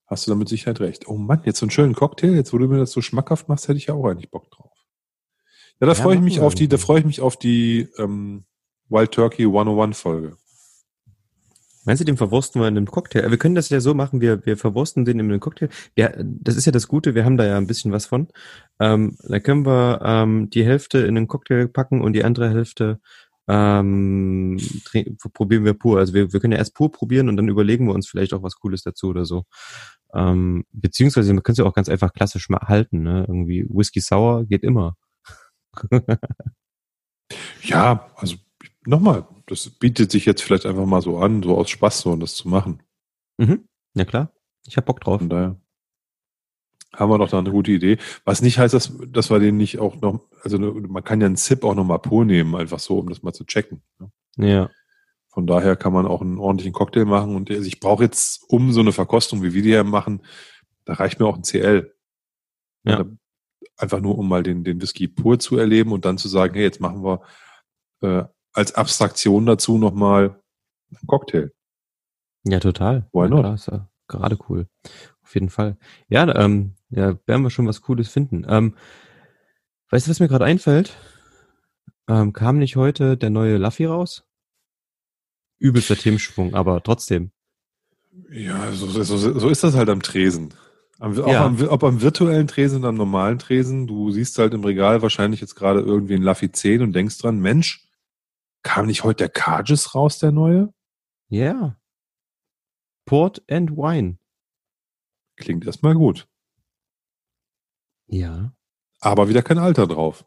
hast 0.07 0.27
du 0.27 0.31
damit 0.31 0.49
Sicherheit 0.49 0.79
recht. 0.79 1.07
Oh 1.07 1.17
Mann, 1.17 1.41
jetzt 1.45 1.59
so 1.59 1.65
einen 1.65 1.71
schönen 1.71 1.95
Cocktail, 1.95 2.35
jetzt 2.35 2.53
wo 2.53 2.57
du 2.57 2.67
mir 2.67 2.77
das 2.77 2.91
so 2.91 3.01
schmackhaft 3.01 3.49
machst, 3.49 3.67
hätte 3.67 3.77
ich 3.77 3.87
ja 3.87 3.93
auch 3.93 4.05
eigentlich 4.05 4.31
Bock 4.31 4.49
drauf. 4.51 4.71
Ja, 5.79 5.87
da 5.87 5.93
ja, 5.93 5.95
freue 5.95 6.15
ich 6.15 6.21
mich 6.21 6.39
auf 6.39 6.55
die, 6.55 6.67
da 6.67 6.77
freue 6.77 6.99
ich 6.99 7.05
mich 7.05 7.21
auf 7.21 7.37
die 7.37 7.89
ähm, 7.97 8.45
Wild 8.89 9.11
Turkey 9.11 9.43
101 9.43 9.99
Folge. 9.99 10.37
Meinst 11.85 12.01
du, 12.01 12.05
den 12.05 12.17
verwursten 12.17 12.59
wir 12.61 12.67
in 12.67 12.77
einem 12.77 12.87
Cocktail? 12.87 13.29
Wir 13.29 13.37
können 13.37 13.53
das 13.53 13.69
ja 13.69 13.79
so 13.79 13.93
machen, 13.93 14.19
wir, 14.19 14.43
wir 14.45 14.57
verwursten 14.57 15.05
den 15.05 15.19
in 15.19 15.29
einem 15.29 15.39
Cocktail. 15.39 15.69
Ja, 15.95 16.11
das 16.17 16.55
ist 16.55 16.65
ja 16.65 16.71
das 16.71 16.87
Gute, 16.87 17.13
wir 17.13 17.25
haben 17.25 17.37
da 17.37 17.45
ja 17.45 17.57
ein 17.57 17.67
bisschen 17.67 17.91
was 17.91 18.07
von. 18.07 18.27
Ähm, 18.79 19.17
da 19.21 19.39
können 19.39 19.67
wir 19.67 20.01
ähm, 20.03 20.49
die 20.49 20.65
Hälfte 20.65 20.99
in 20.99 21.15
einen 21.15 21.27
Cocktail 21.27 21.67
packen 21.67 22.01
und 22.01 22.13
die 22.13 22.23
andere 22.23 22.49
Hälfte 22.49 22.99
ähm, 23.47 24.59
probieren 25.33 25.65
wir 25.65 25.73
pur. 25.73 25.99
Also 25.99 26.13
wir, 26.13 26.33
wir 26.33 26.39
können 26.39 26.53
ja 26.53 26.59
erst 26.59 26.75
pur 26.75 26.91
probieren 26.91 27.29
und 27.29 27.37
dann 27.37 27.47
überlegen 27.47 27.87
wir 27.87 27.93
uns 27.93 28.07
vielleicht 28.07 28.33
auch 28.33 28.43
was 28.43 28.55
Cooles 28.55 28.83
dazu 28.83 29.07
oder 29.07 29.25
so. 29.25 29.45
Ähm, 30.13 30.65
beziehungsweise 30.71 31.33
man 31.33 31.43
kann 31.43 31.53
es 31.53 31.59
ja 31.59 31.65
auch 31.65 31.73
ganz 31.73 31.89
einfach 31.89 32.13
klassisch 32.13 32.49
mal 32.49 32.61
halten. 32.61 33.03
Ne? 33.03 33.25
Irgendwie 33.27 33.65
Whisky 33.69 33.99
Sour 33.99 34.45
geht 34.45 34.63
immer. 34.63 34.95
ja, 37.63 38.11
also 38.15 38.37
nochmal, 38.85 39.27
das 39.47 39.69
bietet 39.69 40.11
sich 40.11 40.25
jetzt 40.25 40.41
vielleicht 40.41 40.65
einfach 40.65 40.85
mal 40.85 41.01
so 41.01 41.19
an, 41.19 41.43
so 41.43 41.57
aus 41.57 41.69
Spaß 41.69 42.01
so, 42.01 42.11
um 42.13 42.19
das 42.19 42.35
zu 42.35 42.47
machen. 42.47 42.81
Mhm. 43.37 43.67
Ja 43.93 44.05
klar, 44.05 44.31
ich 44.65 44.77
hab 44.77 44.85
Bock 44.85 45.01
drauf. 45.01 45.19
Von 45.19 45.29
daher 45.29 45.59
haben 46.95 47.09
wir 47.09 47.17
doch 47.17 47.29
da 47.29 47.39
eine 47.39 47.51
gute 47.51 47.71
Idee. 47.71 47.97
Was 48.23 48.41
nicht 48.41 48.57
heißt, 48.57 48.73
dass, 48.73 48.93
dass 49.07 49.29
wir 49.29 49.39
den 49.39 49.57
nicht 49.57 49.79
auch 49.79 49.99
noch, 50.01 50.21
also 50.41 50.57
man 50.57 51.03
kann 51.03 51.21
ja 51.21 51.27
einen 51.27 51.35
Zip 51.35 51.63
auch 51.63 51.75
noch 51.75 51.83
mal 51.83 51.97
pur 51.97 52.25
nehmen, 52.25 52.55
einfach 52.55 52.79
so, 52.79 52.99
um 52.99 53.09
das 53.09 53.23
mal 53.23 53.33
zu 53.33 53.45
checken. 53.45 53.81
Ne? 53.99 54.11
Ja. 54.37 54.69
Von 55.29 55.47
daher 55.47 55.75
kann 55.75 55.91
man 55.91 56.07
auch 56.07 56.21
einen 56.21 56.39
ordentlichen 56.39 56.73
Cocktail 56.73 57.05
machen. 57.05 57.35
Und 57.35 57.51
also 57.51 57.63
ich 57.63 57.79
brauche 57.79 58.03
jetzt, 58.03 58.45
um 58.47 58.71
so 58.71 58.79
eine 58.79 58.93
Verkostung, 58.93 59.43
wie 59.43 59.53
wir 59.53 59.61
die 59.61 59.69
hier 59.69 59.83
machen, 59.83 60.21
da 60.85 60.93
reicht 60.93 61.19
mir 61.19 61.25
auch 61.25 61.35
ein 61.35 61.43
CL. 61.43 61.93
Ja. 62.85 63.05
Einfach 63.75 63.99
nur, 63.99 64.17
um 64.17 64.29
mal 64.29 64.43
den, 64.43 64.63
den 64.63 64.81
Whisky 64.81 65.09
pur 65.09 65.37
zu 65.39 65.57
erleben 65.57 65.91
und 65.91 66.05
dann 66.05 66.17
zu 66.17 66.29
sagen, 66.29 66.53
hey, 66.53 66.63
jetzt 66.63 66.79
machen 66.79 67.03
wir 67.03 67.21
äh, 68.01 68.23
als 68.53 68.75
Abstraktion 68.75 69.45
dazu 69.45 69.77
nochmal 69.77 70.41
einen 70.91 71.07
Cocktail. 71.07 71.51
Ja, 72.45 72.59
total. 72.59 73.09
Why 73.11 73.27
not? 73.27 73.43
Ja, 73.43 73.57
klar, 73.57 73.89
gerade 74.07 74.37
cool. 74.47 74.67
Auf 75.23 75.33
jeden 75.33 75.49
Fall. 75.49 75.77
Ja, 76.07 76.33
ähm, 76.35 76.74
ja, 76.89 77.17
werden 77.25 77.43
wir 77.43 77.49
schon 77.49 77.67
was 77.67 77.81
Cooles 77.81 78.09
finden. 78.09 78.45
Ähm, 78.47 78.75
weißt 79.89 80.07
du, 80.07 80.11
was 80.11 80.19
mir 80.19 80.27
gerade 80.27 80.45
einfällt? 80.45 80.95
Ähm, 82.07 82.33
kam 82.33 82.59
nicht 82.59 82.75
heute 82.75 83.17
der 83.17 83.29
neue 83.29 83.57
Laffy 83.57 83.85
raus? 83.85 84.23
Übelster 85.57 85.95
Themenschwung, 85.95 86.53
aber 86.53 86.83
trotzdem. 86.83 87.31
Ja, 88.29 88.71
so, 88.71 88.87
so, 88.87 89.17
so 89.17 89.49
ist 89.49 89.63
das 89.63 89.75
halt 89.75 89.89
am 89.89 90.01
Tresen. 90.01 90.53
Am, 90.99 91.13
ja. 91.13 91.45
am, 91.45 91.61
ob 91.67 91.83
am 91.83 92.01
virtuellen 92.01 92.47
Tresen 92.47 92.79
oder 92.79 92.89
am 92.89 92.95
normalen 92.95 93.39
Tresen, 93.39 93.87
du 93.87 94.11
siehst 94.11 94.37
halt 94.37 94.53
im 94.53 94.63
Regal 94.63 95.01
wahrscheinlich 95.01 95.41
jetzt 95.41 95.55
gerade 95.55 95.81
irgendwie 95.81 96.13
ein 96.13 96.21
Laffy 96.21 96.51
10 96.51 96.81
und 96.81 96.93
denkst 96.93 97.17
dran, 97.17 97.39
Mensch, 97.39 97.89
kam 98.63 98.85
nicht 98.85 99.03
heute 99.03 99.23
der 99.25 99.29
Carges 99.29 99.93
raus, 99.93 100.19
der 100.19 100.31
neue? 100.31 100.73
Ja. 101.27 101.51
Yeah. 101.51 101.79
Port 103.05 103.43
and 103.49 103.71
Wine. 103.71 104.17
Klingt 105.35 105.65
erstmal 105.65 105.95
gut. 105.95 106.27
Ja. 108.07 108.53
Aber 108.99 109.29
wieder 109.29 109.41
kein 109.41 109.57
Alter 109.57 109.87
drauf. 109.87 110.25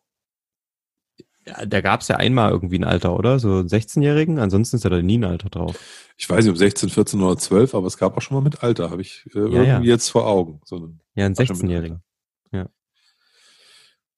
Ja, 1.46 1.64
da 1.64 1.80
gab 1.80 2.02
es 2.02 2.08
ja 2.08 2.16
einmal 2.16 2.50
irgendwie 2.50 2.78
ein 2.78 2.84
Alter, 2.84 3.16
oder? 3.16 3.38
So 3.38 3.60
16-Jährigen, 3.60 4.38
ansonsten 4.38 4.76
ist 4.76 4.84
ja 4.84 4.90
da 4.90 5.00
nie 5.00 5.18
ein 5.18 5.24
Alter 5.24 5.48
drauf. 5.48 5.78
Ich 6.16 6.28
weiß 6.28 6.44
nicht, 6.44 6.52
ob 6.52 6.58
16, 6.58 6.90
14 6.90 7.22
oder 7.22 7.38
12, 7.38 7.74
aber 7.74 7.86
es 7.86 7.96
gab 7.96 8.16
auch 8.16 8.20
schon 8.20 8.36
mal 8.36 8.42
mit 8.42 8.62
Alter, 8.62 8.90
habe 8.90 9.00
ich 9.00 9.24
äh, 9.34 9.38
ja, 9.38 9.44
irgendwie 9.44 9.64
ja. 9.64 9.80
jetzt 9.80 10.10
vor 10.10 10.26
Augen. 10.26 10.60
So 10.64 10.92
ja, 11.14 11.24
ein 11.26 11.34
16-Jährigen. 11.34 12.02
Ja. 12.52 12.68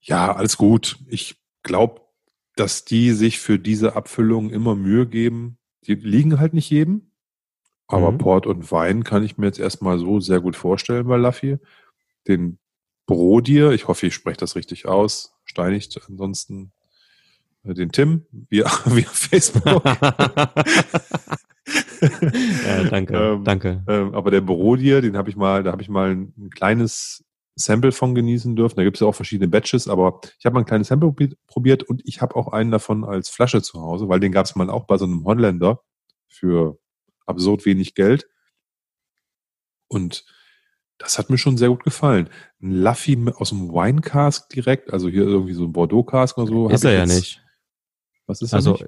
ja, 0.00 0.34
alles 0.34 0.56
gut. 0.56 0.98
Ich 1.06 1.40
glaube, 1.62 2.00
dass 2.56 2.84
die 2.84 3.12
sich 3.12 3.38
für 3.38 3.58
diese 3.58 3.96
Abfüllung 3.96 4.50
immer 4.50 4.74
Mühe 4.74 5.06
geben. 5.06 5.58
Die 5.86 5.94
liegen 5.94 6.38
halt 6.38 6.52
nicht 6.52 6.70
jedem. 6.70 7.12
Aber 7.86 8.12
mhm. 8.12 8.18
Port 8.18 8.46
und 8.46 8.70
Wein 8.70 9.04
kann 9.04 9.24
ich 9.24 9.38
mir 9.38 9.46
jetzt 9.46 9.58
erstmal 9.58 9.98
so 9.98 10.20
sehr 10.20 10.40
gut 10.40 10.56
vorstellen 10.56 11.06
bei 11.06 11.16
Laffy. 11.16 11.58
Den 12.28 12.58
Brodier, 13.10 13.72
ich 13.72 13.88
hoffe, 13.88 14.06
ich 14.06 14.14
spreche 14.14 14.38
das 14.38 14.54
richtig 14.54 14.86
aus, 14.86 15.34
steinigt 15.44 16.00
ansonsten 16.08 16.70
äh, 17.64 17.74
den 17.74 17.90
Tim 17.90 18.24
via, 18.30 18.70
via 18.86 19.08
Facebook. 19.08 19.84
ja, 19.84 19.98
danke, 22.88 23.16
ähm, 23.16 23.42
danke. 23.42 23.84
Ähm, 23.88 24.14
aber 24.14 24.30
der 24.30 24.42
Brodier, 24.42 25.00
den 25.00 25.16
habe 25.16 25.28
ich 25.28 25.34
mal, 25.34 25.64
da 25.64 25.72
habe 25.72 25.82
ich 25.82 25.88
mal 25.88 26.10
ein, 26.12 26.32
ein, 26.38 26.50
kleines 26.50 27.24
Sample 27.56 27.90
von 27.90 28.14
genießen 28.14 28.54
dürfen. 28.54 28.76
Da 28.76 28.84
gibt 28.84 28.96
es 28.96 29.00
ja 29.00 29.08
auch 29.08 29.14
verschiedene 29.16 29.48
Batches, 29.48 29.88
aber 29.88 30.20
ich 30.38 30.46
habe 30.46 30.54
mal 30.54 30.60
ein 30.60 30.66
kleines 30.66 30.86
Sample 30.86 31.12
probiert 31.48 31.82
und 31.82 32.02
ich 32.04 32.22
habe 32.22 32.36
auch 32.36 32.52
einen 32.52 32.70
davon 32.70 33.04
als 33.04 33.28
Flasche 33.28 33.60
zu 33.60 33.80
Hause, 33.80 34.08
weil 34.08 34.20
den 34.20 34.30
gab 34.30 34.46
es 34.46 34.54
mal 34.54 34.70
auch 34.70 34.84
bei 34.86 34.96
so 34.98 35.04
einem 35.04 35.24
Holländer 35.24 35.82
für 36.28 36.78
absurd 37.26 37.66
wenig 37.66 37.96
Geld. 37.96 38.28
Und 39.88 40.24
das 41.00 41.18
hat 41.18 41.30
mir 41.30 41.38
schon 41.38 41.56
sehr 41.56 41.70
gut 41.70 41.82
gefallen. 41.82 42.28
Ein 42.62 42.72
Laffy 42.72 43.18
aus 43.34 43.48
dem 43.48 43.70
Wine 43.70 44.02
Cask 44.02 44.50
direkt, 44.50 44.92
also 44.92 45.08
hier 45.08 45.22
irgendwie 45.22 45.54
so 45.54 45.64
ein 45.64 45.72
Bordeaux 45.72 46.04
Cask 46.04 46.36
oder 46.36 46.46
so. 46.46 46.68
Ist 46.68 46.84
er 46.84 46.92
ja 46.92 47.06
nicht. 47.06 47.42
Was 48.26 48.42
ist 48.42 48.54
also, 48.54 48.78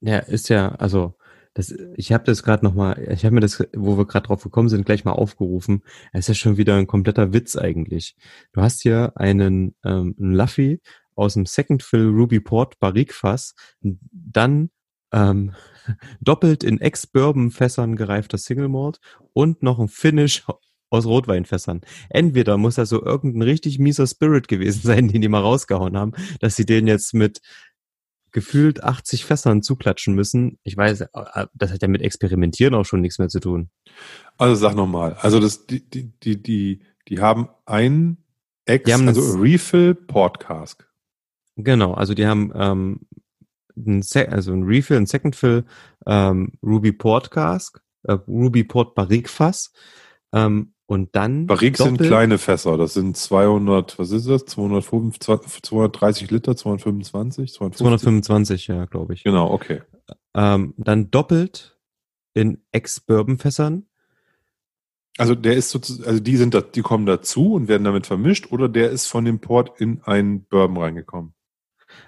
ja, 0.00 0.18
ist 0.18 0.50
ja, 0.50 0.68
also 0.72 1.16
das, 1.54 1.74
ich 1.96 2.12
habe 2.12 2.24
das 2.24 2.42
gerade 2.42 2.64
noch 2.64 2.74
mal, 2.74 2.98
ich 3.10 3.24
habe 3.24 3.34
mir 3.34 3.40
das, 3.40 3.66
wo 3.74 3.96
wir 3.96 4.06
gerade 4.06 4.26
drauf 4.26 4.42
gekommen 4.42 4.68
sind, 4.68 4.84
gleich 4.84 5.06
mal 5.06 5.12
aufgerufen. 5.12 5.82
Es 6.12 6.20
ist 6.20 6.28
ja 6.28 6.34
schon 6.34 6.56
wieder 6.58 6.76
ein 6.76 6.86
kompletter 6.86 7.32
Witz 7.32 7.56
eigentlich. 7.56 8.14
Du 8.52 8.60
hast 8.60 8.82
hier 8.82 9.12
einen, 9.16 9.74
ähm, 9.84 10.14
einen 10.20 10.34
Laffy 10.34 10.82
aus 11.14 11.32
dem 11.32 11.46
Second 11.46 11.82
Fill 11.82 12.08
Ruby 12.08 12.40
Port 12.40 12.78
Barrique 12.78 13.14
Fass, 13.14 13.54
dann 13.80 14.70
ähm, 15.12 15.54
doppelt 16.20 16.62
in 16.62 16.78
Ex-Bourbon-Fässern 16.78 17.96
gereifter 17.96 18.36
Single 18.36 18.68
Malt 18.68 19.00
und 19.32 19.62
noch 19.62 19.78
ein 19.78 19.88
Finish 19.88 20.44
aus 20.90 21.06
Rotweinfässern. 21.06 21.80
Entweder 22.08 22.56
muss 22.56 22.76
das 22.76 22.88
so 22.88 23.04
irgendein 23.04 23.42
richtig 23.42 23.78
mieser 23.78 24.06
Spirit 24.06 24.48
gewesen 24.48 24.80
sein, 24.84 25.08
den 25.08 25.20
die 25.20 25.28
mal 25.28 25.42
rausgehauen 25.42 25.96
haben, 25.96 26.12
dass 26.40 26.56
sie 26.56 26.66
den 26.66 26.86
jetzt 26.86 27.14
mit 27.14 27.40
gefühlt 28.30 28.84
80 28.84 29.24
Fässern 29.24 29.62
zuklatschen 29.62 30.14
müssen. 30.14 30.58
Ich 30.62 30.76
weiß, 30.76 31.00
äh, 31.00 31.46
das 31.54 31.72
hat 31.72 31.82
ja 31.82 31.88
mit 31.88 32.02
Experimentieren 32.02 32.74
auch 32.74 32.84
schon 32.84 33.00
nichts 33.00 33.18
mehr 33.18 33.28
zu 33.28 33.40
tun. 33.40 33.70
Also 34.36 34.54
sag 34.54 34.74
nochmal, 34.74 35.14
also 35.20 35.40
das, 35.40 35.66
die, 35.66 35.88
die, 35.88 36.12
die, 36.22 36.42
die, 36.42 36.80
die 37.08 37.20
haben 37.20 37.48
ein 37.64 38.18
Ex, 38.66 38.92
haben 38.92 39.08
also 39.08 39.38
Refill 39.38 39.94
Podcast. 39.94 40.86
Genau, 41.56 41.94
also 41.94 42.14
die 42.14 42.26
haben 42.26 42.52
ähm, 42.54 43.00
ein, 43.76 44.02
also 44.30 44.52
ein 44.52 44.64
Refill, 44.64 44.98
ein 44.98 45.06
Second 45.06 45.34
Fill 45.34 45.64
ähm, 46.06 46.52
Ruby 46.62 46.92
Port 46.92 47.30
Cask, 47.30 47.80
äh, 48.04 48.12
Ruby 48.12 48.64
Port 48.64 48.94
Barrique 48.94 49.28
Fass 49.28 49.72
ähm, 50.32 50.74
und 50.88 51.14
dann 51.14 51.46
Barrique 51.46 51.76
sind 51.76 51.98
kleine 51.98 52.38
Fässer, 52.38 52.78
das 52.78 52.94
sind 52.94 53.14
200, 53.14 53.98
was 53.98 54.10
ist 54.10 54.26
das? 54.26 54.46
225, 54.46 55.62
230 55.62 56.30
Liter, 56.30 56.56
225, 56.56 57.52
250? 57.52 57.78
225, 57.78 58.66
ja, 58.68 58.86
glaube 58.86 59.12
ich. 59.12 59.22
Genau, 59.22 59.50
okay. 59.50 59.82
Ähm, 60.32 60.72
dann 60.78 61.10
doppelt 61.10 61.76
in 62.32 62.62
Ex-Bourbon-Fässern. 62.72 63.84
Also 65.18 65.34
der 65.34 65.56
ist 65.56 65.68
sozusagen, 65.68 66.08
also 66.08 66.20
die 66.20 66.36
sind 66.38 66.54
da, 66.54 66.62
die 66.62 66.80
kommen 66.80 67.04
dazu 67.04 67.52
und 67.52 67.68
werden 67.68 67.84
damit 67.84 68.06
vermischt 68.06 68.50
oder 68.50 68.70
der 68.70 68.88
ist 68.88 69.08
von 69.08 69.26
dem 69.26 69.40
Port 69.40 69.78
in 69.78 70.00
ein 70.04 70.44
Bourbon 70.44 70.78
reingekommen? 70.78 71.34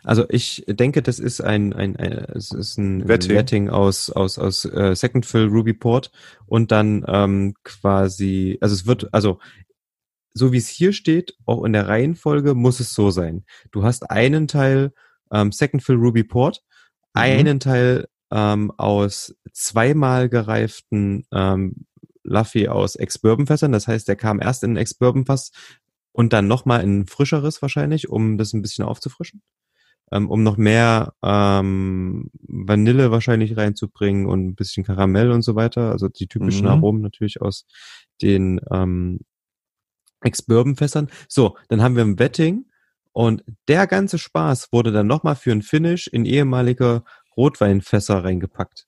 Also 0.05 0.25
ich 0.29 0.65
denke, 0.67 1.03
das 1.03 1.19
ist 1.19 1.41
ein, 1.41 1.73
ein, 1.73 1.97
ein 1.97 2.13
es 2.35 2.53
ist 2.53 2.79
ein 2.79 3.07
Wetting, 3.09 3.37
Wetting 3.37 3.69
aus, 3.69 4.11
aus, 4.11 4.39
aus 4.39 4.65
äh, 4.65 4.95
Second 4.95 5.27
Fill 5.27 5.47
Ruby 5.47 5.73
Port 5.73 6.11
und 6.47 6.71
dann 6.71 7.05
ähm, 7.09 7.55
quasi, 7.65 8.59
also 8.61 8.75
es 8.75 8.87
wird, 8.87 9.13
also 9.13 9.39
so 10.33 10.53
wie 10.53 10.59
es 10.59 10.69
hier 10.69 10.93
steht, 10.93 11.35
auch 11.45 11.65
in 11.65 11.73
der 11.73 11.89
Reihenfolge 11.89 12.55
muss 12.55 12.81
es 12.81 12.95
so 12.95 13.11
sein. 13.11 13.45
Du 13.73 13.83
hast 13.83 14.11
einen 14.11 14.49
Teil 14.49 14.93
ähm, 15.33 15.53
Second 15.53 15.83
Fill 15.83 15.97
Ruby 15.97 16.25
Port, 16.25 16.63
mhm. 17.15 17.21
einen 17.21 17.61
Teil 17.61 18.09
ähm, 18.31 18.73
aus 18.77 19.35
zweimal 19.53 20.29
gereiften 20.29 21.27
ähm, 21.33 21.87
Laffy 22.23 22.69
aus 22.69 22.97
Ex-Bourbon-Fässern. 22.97 23.73
Das 23.73 23.89
heißt, 23.89 24.07
der 24.07 24.17
kam 24.17 24.41
erst 24.41 24.63
in 24.63 24.75
ein 24.75 24.77
Ex-Bourbon-Fass 24.77 25.53
und 26.13 26.33
dann 26.33 26.47
nochmal 26.47 26.83
in 26.83 27.01
ein 27.01 27.07
frischeres 27.07 27.63
wahrscheinlich, 27.63 28.09
um 28.09 28.39
das 28.39 28.53
ein 28.53 28.63
bisschen 28.63 28.85
aufzufrischen 28.85 29.43
ähm, 30.11 30.31
um 30.31 30.43
noch 30.43 30.57
mehr 30.57 31.15
ähm, 31.23 32.31
Vanille 32.41 33.11
wahrscheinlich 33.11 33.57
reinzubringen 33.57 34.27
und 34.27 34.49
ein 34.49 34.55
bisschen 34.55 34.85
Karamell 34.85 35.31
und 35.31 35.43
so 35.43 35.55
weiter. 35.55 35.91
Also 35.93 36.09
die 36.09 36.27
typischen 36.27 36.67
mhm. 36.67 36.73
Aromen 36.73 37.03
natürlich 37.03 37.41
aus 37.41 37.67
den 38.23 38.61
ähm, 38.71 39.21
Ex-Bourbon-Fässern. 40.23 41.09
So, 41.29 41.57
dann 41.69 41.83
haben 41.83 41.97
wir 41.97 42.05
ein 42.05 42.17
Betting 42.17 42.67
und 43.13 43.45
der 43.69 43.87
ganze 43.87 44.19
Spaß 44.19 44.73
wurde 44.73 44.93
dann 44.93 45.07
nochmal 45.07 45.37
für 45.37 45.53
ein 45.53 45.63
Finish 45.63 46.07
in 46.07 46.25
ehemalige 46.25 47.03
Rotweinfässer 47.37 48.25
reingepackt. 48.25 48.87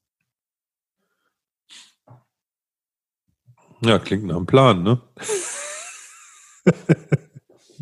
Ja, 3.85 3.99
klingt 3.99 4.25
nach 4.25 4.37
einem 4.37 4.47
Plan, 4.47 4.83
ne? 4.83 5.01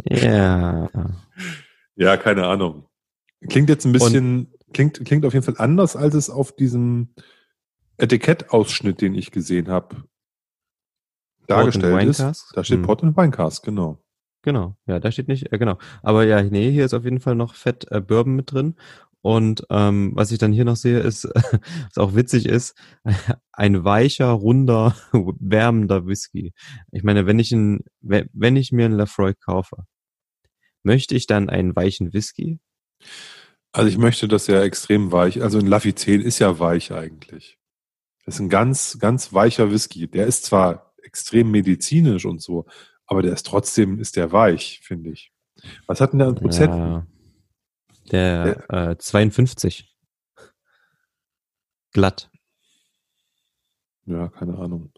ja. 0.05 0.89
Ja, 1.97 2.17
keine 2.17 2.47
Ahnung. 2.47 2.90
Klingt 3.49 3.69
jetzt 3.69 3.85
ein 3.87 3.93
bisschen, 3.93 4.39
und, 4.39 4.73
klingt, 4.75 5.05
klingt 5.05 5.25
auf 5.25 5.33
jeden 5.33 5.45
Fall 5.45 5.57
anders, 5.59 5.97
als 5.97 6.15
es 6.15 6.29
auf 6.29 6.55
diesem 6.55 7.15
Etikettausschnitt, 7.97 9.01
den 9.01 9.15
ich 9.15 9.31
gesehen 9.31 9.69
habe, 9.69 10.05
dargestellt 11.47 12.09
ist. 12.09 12.53
Da 12.55 12.65
steht 12.65 12.79
hm. 12.79 12.87
Pot 12.87 13.03
und 13.03 13.17
Winecast, 13.17 13.63
genau. 13.63 14.03
Genau, 14.43 14.77
ja, 14.87 15.01
da 15.01 15.13
steht 15.13 15.29
nicht, 15.29 15.53
äh, 15.53 15.59
genau. 15.59 15.79
Aber 16.03 16.25
ja, 16.25 16.43
nee, 16.43 16.71
hier 16.71 16.87
ist 16.87 16.95
auf 16.95 17.05
jeden 17.05 17.21
Fall 17.21 17.35
noch 17.35 17.55
Fett 17.55 17.91
äh, 17.91 18.01
Bourbon 18.01 18.37
mit 18.37 18.53
drin. 18.53 18.77
Und 19.23 19.67
ähm, 19.69 20.13
was 20.15 20.33
ich 20.33 20.39
dann 20.39 20.53
hier 20.53 20.65
noch 20.65 20.77
sehe, 20.77 21.01
ist, 21.01 21.25
was 21.35 21.99
auch 21.99 22.15
witzig 22.15 22.47
ist, 22.47 22.75
ein 23.53 23.85
weicher, 23.85 24.31
runder, 24.31 24.97
wärmender 25.13 26.07
Whisky. 26.07 26.55
Ich 26.91 27.03
meine, 27.03 27.27
wenn 27.27 27.39
ich, 27.39 27.53
ein, 27.53 27.81
wenn 28.01 28.57
ich 28.57 28.73
mir 28.73 28.87
einen 28.87 28.97
Lafroy 28.97 29.35
kaufe, 29.35 29.85
möchte 30.83 31.15
ich 31.15 31.27
dann 31.27 31.51
einen 31.51 31.77
weichen 31.77 32.15
Whisky 32.15 32.61
also 33.73 33.89
ich 33.89 33.99
möchte 33.99 34.29
das 34.29 34.47
ja 34.47 34.63
extrem 34.63 35.13
weich. 35.13 35.43
Also 35.43 35.59
ein 35.59 35.67
Laffy 35.67 35.95
10 35.95 36.21
ist 36.21 36.39
ja 36.39 36.59
weich 36.59 36.93
eigentlich. 36.93 37.59
Das 38.25 38.37
ist 38.37 38.41
ein 38.41 38.49
ganz, 38.49 38.99
ganz 38.99 39.33
weicher 39.33 39.71
Whisky. 39.71 40.09
Der 40.09 40.27
ist 40.27 40.45
zwar 40.45 40.93
extrem 41.03 41.51
medizinisch 41.51 42.25
und 42.25 42.43
so, 42.43 42.67
aber 43.07 43.23
der 43.23 43.33
ist 43.33 43.47
trotzdem, 43.47 43.99
ist 43.99 44.17
der 44.17 44.33
weich, 44.33 44.81
finde 44.83 45.11
ich. 45.11 45.33
Was 45.87 46.01
hat 46.01 46.13
denn 46.13 46.21
der 46.21 46.29
an 46.29 46.35
Prozent? 46.35 46.75
Ja, 46.75 47.07
der, 48.11 48.65
der 48.69 48.91
äh, 48.91 48.99
52. 48.99 49.95
Glatt. 51.93 52.31
Ja, 54.07 54.29
keine 54.29 54.59
Ahnung. 54.59 54.93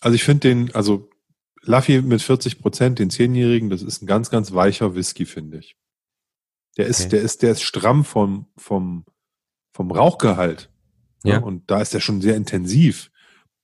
Also 0.00 0.14
ich 0.14 0.24
finde 0.24 0.48
den, 0.48 0.74
also 0.74 1.10
Laffy 1.62 2.00
mit 2.02 2.22
40 2.22 2.60
Prozent, 2.60 2.98
den 2.98 3.10
Zehnjährigen, 3.10 3.70
das 3.70 3.82
ist 3.82 4.02
ein 4.02 4.06
ganz, 4.06 4.30
ganz 4.30 4.52
weicher 4.52 4.94
Whisky, 4.94 5.26
finde 5.26 5.58
ich. 5.58 5.76
Der 6.78 6.86
ist, 6.86 7.00
okay. 7.00 7.08
der 7.10 7.22
ist, 7.22 7.42
der 7.42 7.50
ist 7.52 7.62
stramm 7.62 8.04
vom, 8.04 8.46
vom, 8.56 9.04
vom 9.72 9.90
Rauchgehalt. 9.90 10.70
Ja. 11.24 11.34
ja. 11.34 11.38
Und 11.40 11.70
da 11.70 11.80
ist 11.80 11.92
der 11.92 12.00
schon 12.00 12.20
sehr 12.20 12.36
intensiv. 12.36 13.10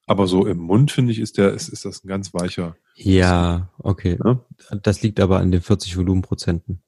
Aber 0.07 0.27
so 0.27 0.47
im 0.47 0.59
Mund, 0.59 0.91
finde 0.91 1.13
ich, 1.13 1.19
ist 1.19 1.39
der, 1.39 1.53
ist, 1.53 1.69
ist 1.69 1.85
das 1.85 2.05
ein 2.05 2.09
ganz 2.09 2.35
weicher. 2.35 2.77
Ja, 2.97 3.71
okay. 3.79 4.19
Ja? 4.23 4.45
Das 4.83 5.03
liegt 5.03 5.21
aber 5.21 5.39
an 5.39 5.51
den 5.51 5.63
40 5.63 5.97
Volumenprozenten. 5.97 6.83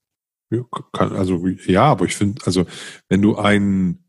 Ja, 0.50 0.62
kann, 0.92 1.12
also, 1.12 1.44
ja, 1.46 1.84
aber 1.84 2.04
ich 2.04 2.14
finde, 2.14 2.42
also, 2.44 2.66
wenn 3.08 3.22
du 3.22 3.36
einen, 3.36 4.04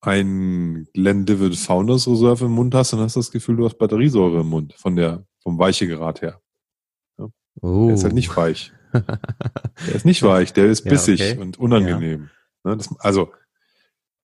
ein 0.00 0.86
Glendivid 0.94 1.56
Founders 1.56 2.06
Reserve 2.06 2.44
im 2.44 2.52
Mund 2.52 2.74
hast, 2.74 2.92
dann 2.92 3.00
hast 3.00 3.16
du 3.16 3.20
das 3.20 3.30
Gefühl, 3.30 3.56
du 3.56 3.64
hast 3.64 3.78
Batteriesäure 3.78 4.40
im 4.40 4.48
Mund, 4.48 4.74
von 4.74 4.96
der, 4.96 5.26
vom 5.40 5.58
Weichegrad 5.58 6.22
her. 6.22 6.40
Ja? 7.18 7.28
Oh. 7.60 7.86
Der 7.86 7.94
ist 7.96 8.04
halt 8.04 8.14
nicht 8.14 8.34
weich. 8.36 8.72
Der 8.94 9.94
ist 9.94 10.04
nicht 10.04 10.22
weich, 10.22 10.52
der 10.52 10.66
ist 10.66 10.82
bissig 10.82 11.20
ja, 11.20 11.32
okay. 11.32 11.40
und 11.40 11.58
unangenehm. 11.58 12.30
Ja. 12.64 12.70
Ne, 12.70 12.76
das, 12.76 12.94
also, 13.00 13.32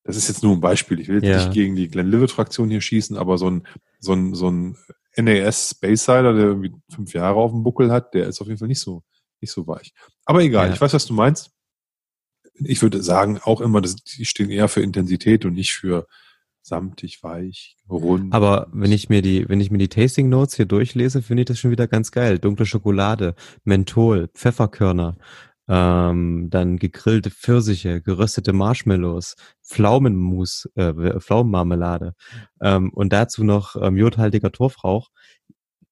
das 0.05 0.17
ist 0.17 0.29
jetzt 0.29 0.43
nur 0.43 0.55
ein 0.55 0.61
Beispiel. 0.61 1.01
Ich 1.01 1.09
will 1.09 1.17
jetzt 1.17 1.27
Ja. 1.27 1.37
nicht 1.37 1.53
gegen 1.53 1.77
die 1.77 1.89
Glenlivet-Fraktion 1.89 2.71
hier 2.71 2.81
schießen, 2.81 3.17
aber 3.17 3.37
so 3.37 3.51
ein, 3.51 3.67
so 3.99 4.13
ein, 4.15 4.35
so 4.35 4.51
ein 4.51 4.77
NAS 5.17 5.71
Space 5.71 6.05
Sider, 6.05 6.33
der 6.33 6.45
irgendwie 6.45 6.73
fünf 6.95 7.13
Jahre 7.13 7.37
auf 7.37 7.51
dem 7.51 7.63
Buckel 7.63 7.91
hat, 7.91 8.15
der 8.15 8.29
ist 8.29 8.41
auf 8.41 8.47
jeden 8.47 8.59
Fall 8.59 8.69
nicht 8.69 8.81
so, 8.81 9.03
nicht 9.41 9.53
so 9.53 9.67
weich. 9.67 9.93
Aber 10.25 10.41
egal, 10.43 10.73
ich 10.73 10.81
weiß, 10.81 10.93
was 10.95 11.07
du 11.07 11.15
meinst. 11.15 11.51
Ich 12.55 12.83
würde 12.83 13.03
sagen, 13.03 13.39
auch 13.43 13.61
immer, 13.61 13.81
dass 13.81 13.97
die 13.97 14.25
stehen 14.25 14.51
eher 14.51 14.69
für 14.69 14.83
Intensität 14.83 15.45
und 15.45 15.55
nicht 15.55 15.73
für 15.73 16.07
samtig, 16.71 17.23
weich, 17.23 17.77
rund. 17.91 18.33
Aber 18.33 18.69
wenn 18.73 18.93
ich 18.93 19.11
mir 19.11 19.21
die, 19.21 19.47
wenn 19.49 19.61
ich 19.61 19.71
mir 19.71 19.79
die 19.79 19.89
Tasting 19.89 20.29
Notes 20.29 20.55
hier 20.55 20.67
durchlese, 20.67 21.21
finde 21.21 21.43
ich 21.43 21.47
das 21.49 21.59
schon 21.59 21.73
wieder 21.73 21.87
ganz 21.89 22.13
geil. 22.13 22.39
Dunkle 22.39 22.65
Schokolade, 22.65 23.35
Menthol, 23.65 24.29
Pfefferkörner, 24.29 25.17
ähm, 25.69 26.49
dann 26.49 26.79
gegrillte 26.79 27.31
Pfirsiche, 27.31 28.01
geröstete 28.01 28.53
Marshmallows, 28.53 29.37
Pflaumenmus, 29.63 30.69
äh, 30.77 31.21
Pflaumenmarmelade 31.21 32.15
ähm, 32.63 32.91
und 32.95 33.13
dazu 33.13 33.45
noch 33.45 33.77
ähm, 33.81 33.97
jodhaltiger 33.97 34.53
Torfrauch. 34.53 35.11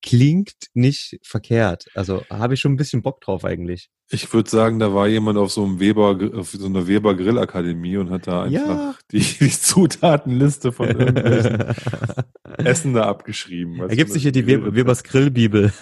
Klingt 0.03 0.55
nicht 0.75 1.19
verkehrt. 1.23 1.87
Also 1.95 2.25
habe 2.31 2.55
ich 2.55 2.61
schon 2.61 2.73
ein 2.73 2.77
bisschen 2.77 3.03
Bock 3.03 3.21
drauf 3.21 3.45
eigentlich. 3.45 3.91
Ich 4.11 4.33
würde 4.33 4.49
sagen, 4.49 4.79
da 4.79 4.95
war 4.95 5.07
jemand 5.07 5.37
auf 5.39 5.51
so 5.53 5.65
einem 5.65 5.81
Weber, 5.81 6.19
auf 6.35 6.51
so 6.53 6.65
einer 6.65 6.87
Weber 6.87 7.15
Grillakademie 7.15 7.99
und 7.99 8.11
hat 8.11 8.27
da 8.27 8.45
einfach 8.45 8.55
Ja. 8.55 8.95
die, 9.13 9.19
die 9.21 9.51
Zutatenliste 9.51 10.73
von 10.73 10.89
irgendwelchen 10.89 11.75
Essen 12.65 12.95
da 12.95 13.03
abgeschrieben. 13.07 13.81
Er 13.81 13.95
gibt 13.97 14.13
sich 14.13 14.23
hier 14.23 14.33
die 14.33 14.47
Weber, 14.47 14.75
Webers 14.75 15.03
Grillbibel. 15.05 15.73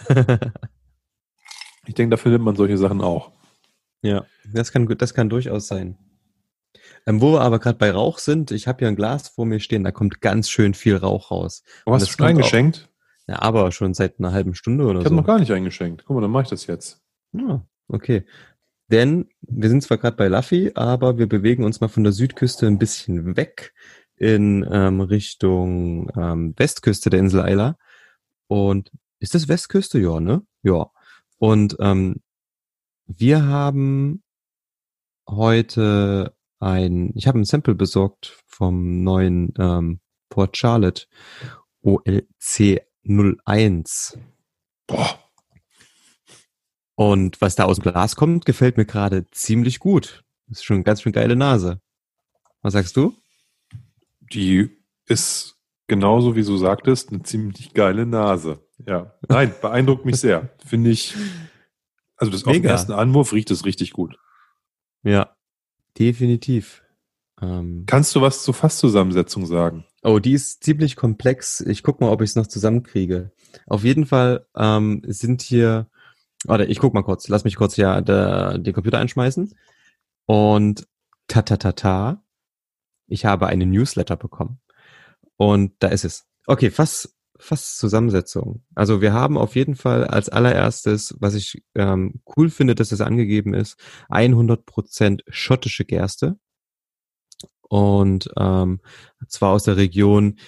Ich 1.87 1.95
denke, 1.95 2.17
da 2.17 2.21
findet 2.21 2.43
man 2.43 2.57
solche 2.57 2.79
Sachen 2.79 3.01
auch. 3.01 3.31
Ja, 4.03 4.25
das 4.53 4.73
kann, 4.73 4.87
das 4.99 5.14
kann 5.14 5.29
durchaus 5.29 5.69
sein. 5.69 5.97
Ähm, 7.07 7.21
wo 7.21 7.33
wir 7.35 7.41
aber 7.43 7.59
gerade 7.61 7.79
bei 7.79 7.91
Rauch 7.91 8.19
sind, 8.19 8.51
ich 8.51 8.67
habe 8.67 8.81
hier 8.81 8.89
ein 8.89 8.97
Glas 8.97 9.29
vor 9.29 9.47
mir 9.47 9.61
stehen, 9.61 9.85
da 9.85 9.93
kommt 9.93 10.21
ganz 10.21 10.51
schön 10.51 10.75
viel 10.75 10.97
Rauch 10.97 11.31
raus. 11.31 11.62
Du 11.85 11.93
hast 11.95 12.07
du 12.09 12.11
schon 12.12 12.27
eingeschenkt? 12.27 12.89
Ja, 13.29 13.43
aber 13.43 13.72
schon 13.72 13.95
seit 13.95 14.18
einer 14.18 14.33
halben 14.33 14.55
Stunde 14.55 14.85
oder 14.85 15.01
Ich 15.01 15.05
habe 15.05 15.14
so. 15.14 15.20
noch 15.20 15.27
gar 15.27 15.39
nicht 15.39 15.53
eingeschenkt. 15.53 16.05
Guck 16.07 16.14
mal, 16.14 16.22
dann 16.22 16.31
mache 16.31 16.45
ich 16.45 16.51
das 16.51 16.66
jetzt. 16.66 17.03
Ja, 17.33 17.66
okay. 17.89 18.24
Denn 18.89 19.29
wir 19.41 19.68
sind 19.68 19.83
zwar 19.83 19.99
gerade 19.99 20.16
bei 20.16 20.29
Laffy, 20.29 20.72
aber 20.74 21.18
wir 21.18 21.29
bewegen 21.29 21.64
uns 21.64 21.81
mal 21.81 21.89
von 21.89 22.05
der 22.05 22.12
Südküste 22.12 22.66
ein 22.66 22.79
bisschen 22.79 23.37
weg 23.37 23.74
in 24.16 24.66
ähm, 24.70 25.01
Richtung 25.01 26.11
ähm, 26.16 26.55
Westküste 26.57 27.11
der 27.11 27.20
Insel 27.20 27.41
Eila. 27.41 27.77
Und 28.47 28.93
ist 29.18 29.35
das 29.35 29.49
Westküste? 29.49 29.99
Ja, 29.99 30.20
ne? 30.20 30.43
Ja. 30.62 30.91
Und 31.39 31.77
ähm, 31.81 32.22
wir 33.07 33.45
haben 33.45 34.22
heute 35.29 36.35
ein, 36.61 37.12
ich 37.16 37.27
habe 37.27 37.41
ein 37.41 37.45
Sample 37.45 37.74
besorgt 37.74 38.41
vom 38.47 39.03
neuen 39.03 39.53
ähm, 39.59 40.01
Port 40.29 40.57
Charlotte 40.57 41.07
OLC 41.83 42.83
01. 43.09 44.18
Boah, 44.86 45.18
Und 46.94 47.40
was 47.40 47.57
da 47.57 47.64
aus 47.64 47.78
dem 47.78 47.82
Glas 47.90 48.16
kommt, 48.16 48.44
gefällt 48.46 48.76
mir 48.76 48.86
gerade 48.86 49.26
ziemlich 49.30 49.78
gut. 49.78 50.24
Das 50.48 50.59
ist 50.59 50.64
schon 50.64 50.76
eine 50.76 50.84
ganz 50.84 51.02
schön 51.02 51.12
geile 51.12 51.36
Nase. 51.36 51.80
Was 52.62 52.72
sagst 52.72 52.96
du? 52.96 53.14
die 54.32 54.70
ist 55.07 55.57
genauso 55.86 56.34
wie 56.34 56.42
du 56.42 56.57
sagtest, 56.57 57.11
eine 57.12 57.22
ziemlich 57.22 57.74
geile 57.74 58.07
Nase. 58.07 58.59
Ja. 58.86 59.14
Nein, 59.28 59.54
beeindruckt 59.62 60.04
mich 60.04 60.16
sehr. 60.16 60.50
Finde 60.64 60.90
ich, 60.90 61.14
also 62.16 62.32
das 62.32 62.44
auf 62.44 62.52
den 62.52 62.62
Mega. 62.62 62.70
ersten 62.72 62.92
Anwurf 62.92 63.32
riecht 63.32 63.50
es 63.52 63.64
richtig 63.64 63.92
gut. 63.92 64.18
Ja, 65.04 65.36
definitiv. 65.98 66.82
Ähm, 67.40 67.84
Kannst 67.86 68.16
du 68.16 68.20
was 68.20 68.42
zur 68.42 68.54
Fasszusammensetzung 68.54 69.46
sagen? 69.46 69.84
Oh, 70.07 70.20
die 70.20 70.32
ist 70.32 70.62
ziemlich 70.62 70.96
komplex. 70.96 71.61
Ich 71.61 71.82
guck 71.82 72.00
mal, 72.00 72.11
ob 72.11 72.22
ich 72.22 72.30
es 72.30 72.36
noch 72.36 72.46
zusammenkriege. 72.46 73.32
Auf 73.66 73.84
jeden 73.84 74.07
Fall 74.07 74.46
ähm, 74.57 75.02
sind 75.07 75.42
hier, 75.42 75.88
warte, 76.44 76.64
ich 76.64 76.78
guck 76.78 76.94
mal 76.94 77.02
kurz. 77.02 77.28
Lass 77.28 77.44
mich 77.44 77.57
kurz 77.57 77.76
ja 77.76 78.00
der, 78.00 78.59
den 78.59 78.72
Computer 78.72 78.98
einschmeißen. 78.98 79.54
Und 80.26 80.86
ta 81.28 81.42
ta 81.42 81.57
ta 81.57 81.72
ta, 81.72 82.22
ich 83.09 83.24
habe 83.24 83.48
eine 83.48 83.66
Newsletter 83.66 84.16
bekommen. 84.16 84.61
Und 85.36 85.74
da 85.80 85.88
ist 85.88 86.04
es. 86.04 86.26
Okay, 86.46 86.70
Fass, 86.70 87.16
Fasszusammensetzung. 87.38 88.62
Also 88.74 89.00
wir 89.00 89.12
haben 89.12 89.36
auf 89.36 89.57
jeden 89.57 89.74
Fall 89.74 90.04
als 90.04 90.28
allererstes, 90.28 91.16
was 91.18 91.34
ich 91.34 91.64
ähm, 91.74 92.22
cool 92.36 92.50
finde, 92.50 92.76
dass 92.76 92.92
es 92.92 93.00
angegeben 93.00 93.54
ist, 93.54 93.76
100% 94.09 95.22
schottische 95.28 95.84
Gerste. 95.84 96.38
Und 97.69 98.31
ähm, 98.37 98.81
zwar 99.29 99.53
aus 99.53 99.64
der 99.64 99.77
Region 99.77 100.39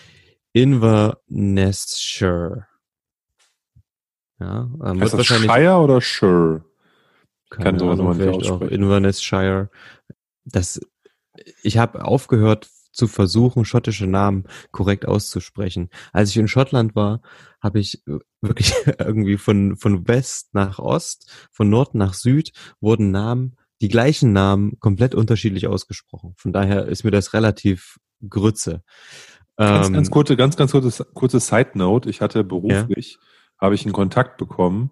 Inverness-Shire. 0.52 2.66
Ja, 4.40 4.70
ähm, 4.84 5.00
Heißt 5.00 5.14
das 5.14 5.26
Shire 5.26 5.78
oder 5.78 6.00
keine 7.50 7.64
kann 7.64 7.78
sowas 7.78 7.98
nicht 7.98 8.16
vielleicht 8.16 8.50
auch 8.50 8.52
aussprechen. 8.52 8.74
Inverness-Shire. 8.74 9.70
Das, 10.44 10.80
ich 11.62 11.78
habe 11.78 12.04
aufgehört 12.04 12.68
zu 12.92 13.06
versuchen, 13.06 13.64
schottische 13.64 14.06
Namen 14.06 14.44
korrekt 14.72 15.06
auszusprechen. 15.06 15.90
Als 16.12 16.30
ich 16.30 16.36
in 16.36 16.48
Schottland 16.48 16.96
war, 16.96 17.20
habe 17.60 17.78
ich 17.78 18.02
wirklich 18.40 18.74
irgendwie 18.98 19.36
von, 19.36 19.76
von 19.76 20.08
West 20.08 20.54
nach 20.54 20.78
Ost, 20.78 21.30
von 21.50 21.70
Nord 21.70 21.94
nach 21.94 22.14
Süd 22.14 22.52
wurden 22.80 23.10
Namen, 23.10 23.56
die 23.80 23.88
gleichen 23.88 24.32
Namen 24.32 24.78
komplett 24.80 25.14
unterschiedlich 25.14 25.66
ausgesprochen. 25.66 26.34
Von 26.36 26.52
daher 26.52 26.86
ist 26.86 27.04
mir 27.04 27.10
das 27.10 27.32
relativ 27.32 27.98
Grütze. 28.28 28.82
Ganz, 29.56 29.88
Ähm, 29.88 29.94
ganz 29.94 30.10
kurze, 30.10 30.36
ganz, 30.36 30.56
ganz 30.56 30.72
kurze, 30.72 31.04
kurze 31.14 31.40
Side 31.40 31.70
Note. 31.74 32.08
Ich 32.08 32.20
hatte 32.20 32.44
beruflich, 32.44 33.18
habe 33.60 33.74
ich 33.74 33.84
einen 33.84 33.92
Kontakt 33.92 34.36
bekommen 34.38 34.90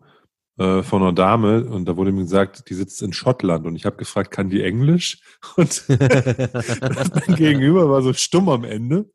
äh, 0.59 0.83
von 0.83 1.03
einer 1.03 1.13
Dame 1.13 1.65
und 1.65 1.87
da 1.87 1.97
wurde 1.97 2.13
mir 2.13 2.23
gesagt, 2.23 2.69
die 2.69 2.75
sitzt 2.75 3.03
in 3.03 3.13
Schottland 3.13 3.67
und 3.67 3.77
ich 3.77 3.85
habe 3.85 3.97
gefragt, 3.97 4.31
kann 4.31 4.51
die 4.51 4.63
Englisch? 4.63 5.21
Und 5.57 5.85
mein 5.89 7.37
Gegenüber 7.37 7.89
war 7.91 8.03
so 8.03 8.13
stumm 8.13 8.49
am 8.49 8.65
Ende 8.65 9.11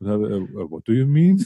und 0.00 0.08
habe, 0.08 0.26
äh, 0.28 0.70
what 0.70 0.86
do 0.88 0.92
you 0.92 1.06
mean? 1.06 1.44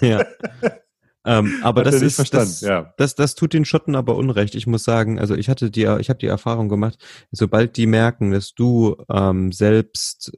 ja. 0.00 0.24
ähm, 1.24 1.60
aber 1.62 1.84
das 1.84 2.02
ist 2.02 2.16
verstanden, 2.16 2.48
das, 2.48 2.60
ja. 2.62 2.92
das, 2.96 3.14
das 3.14 3.34
tut 3.34 3.52
den 3.52 3.64
Schotten 3.64 3.94
aber 3.94 4.16
unrecht. 4.16 4.54
Ich 4.54 4.66
muss 4.66 4.84
sagen, 4.84 5.18
also 5.18 5.34
ich 5.34 5.48
hatte 5.48 5.70
die, 5.70 5.82
ich 6.00 6.08
habe 6.08 6.18
die 6.18 6.26
Erfahrung 6.26 6.68
gemacht, 6.68 6.98
sobald 7.30 7.76
die 7.76 7.86
merken, 7.86 8.32
dass 8.32 8.54
du 8.54 8.96
ähm, 9.08 9.52
selbst 9.52 10.32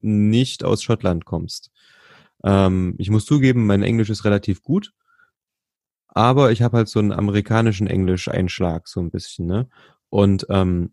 nicht 0.00 0.64
aus 0.64 0.82
Schottland 0.82 1.24
kommst. 1.24 1.70
Ähm, 2.42 2.94
ich 2.98 3.10
muss 3.10 3.26
zugeben, 3.26 3.66
mein 3.66 3.82
Englisch 3.82 4.10
ist 4.10 4.24
relativ 4.24 4.62
gut, 4.62 4.92
aber 6.08 6.52
ich 6.52 6.62
habe 6.62 6.78
halt 6.78 6.88
so 6.88 6.98
einen 6.98 7.12
amerikanischen 7.12 7.86
Englisch-Einschlag 7.86 8.88
so 8.88 9.00
ein 9.00 9.10
bisschen, 9.10 9.46
ne? 9.46 9.68
Und 10.08 10.46
ähm, 10.50 10.92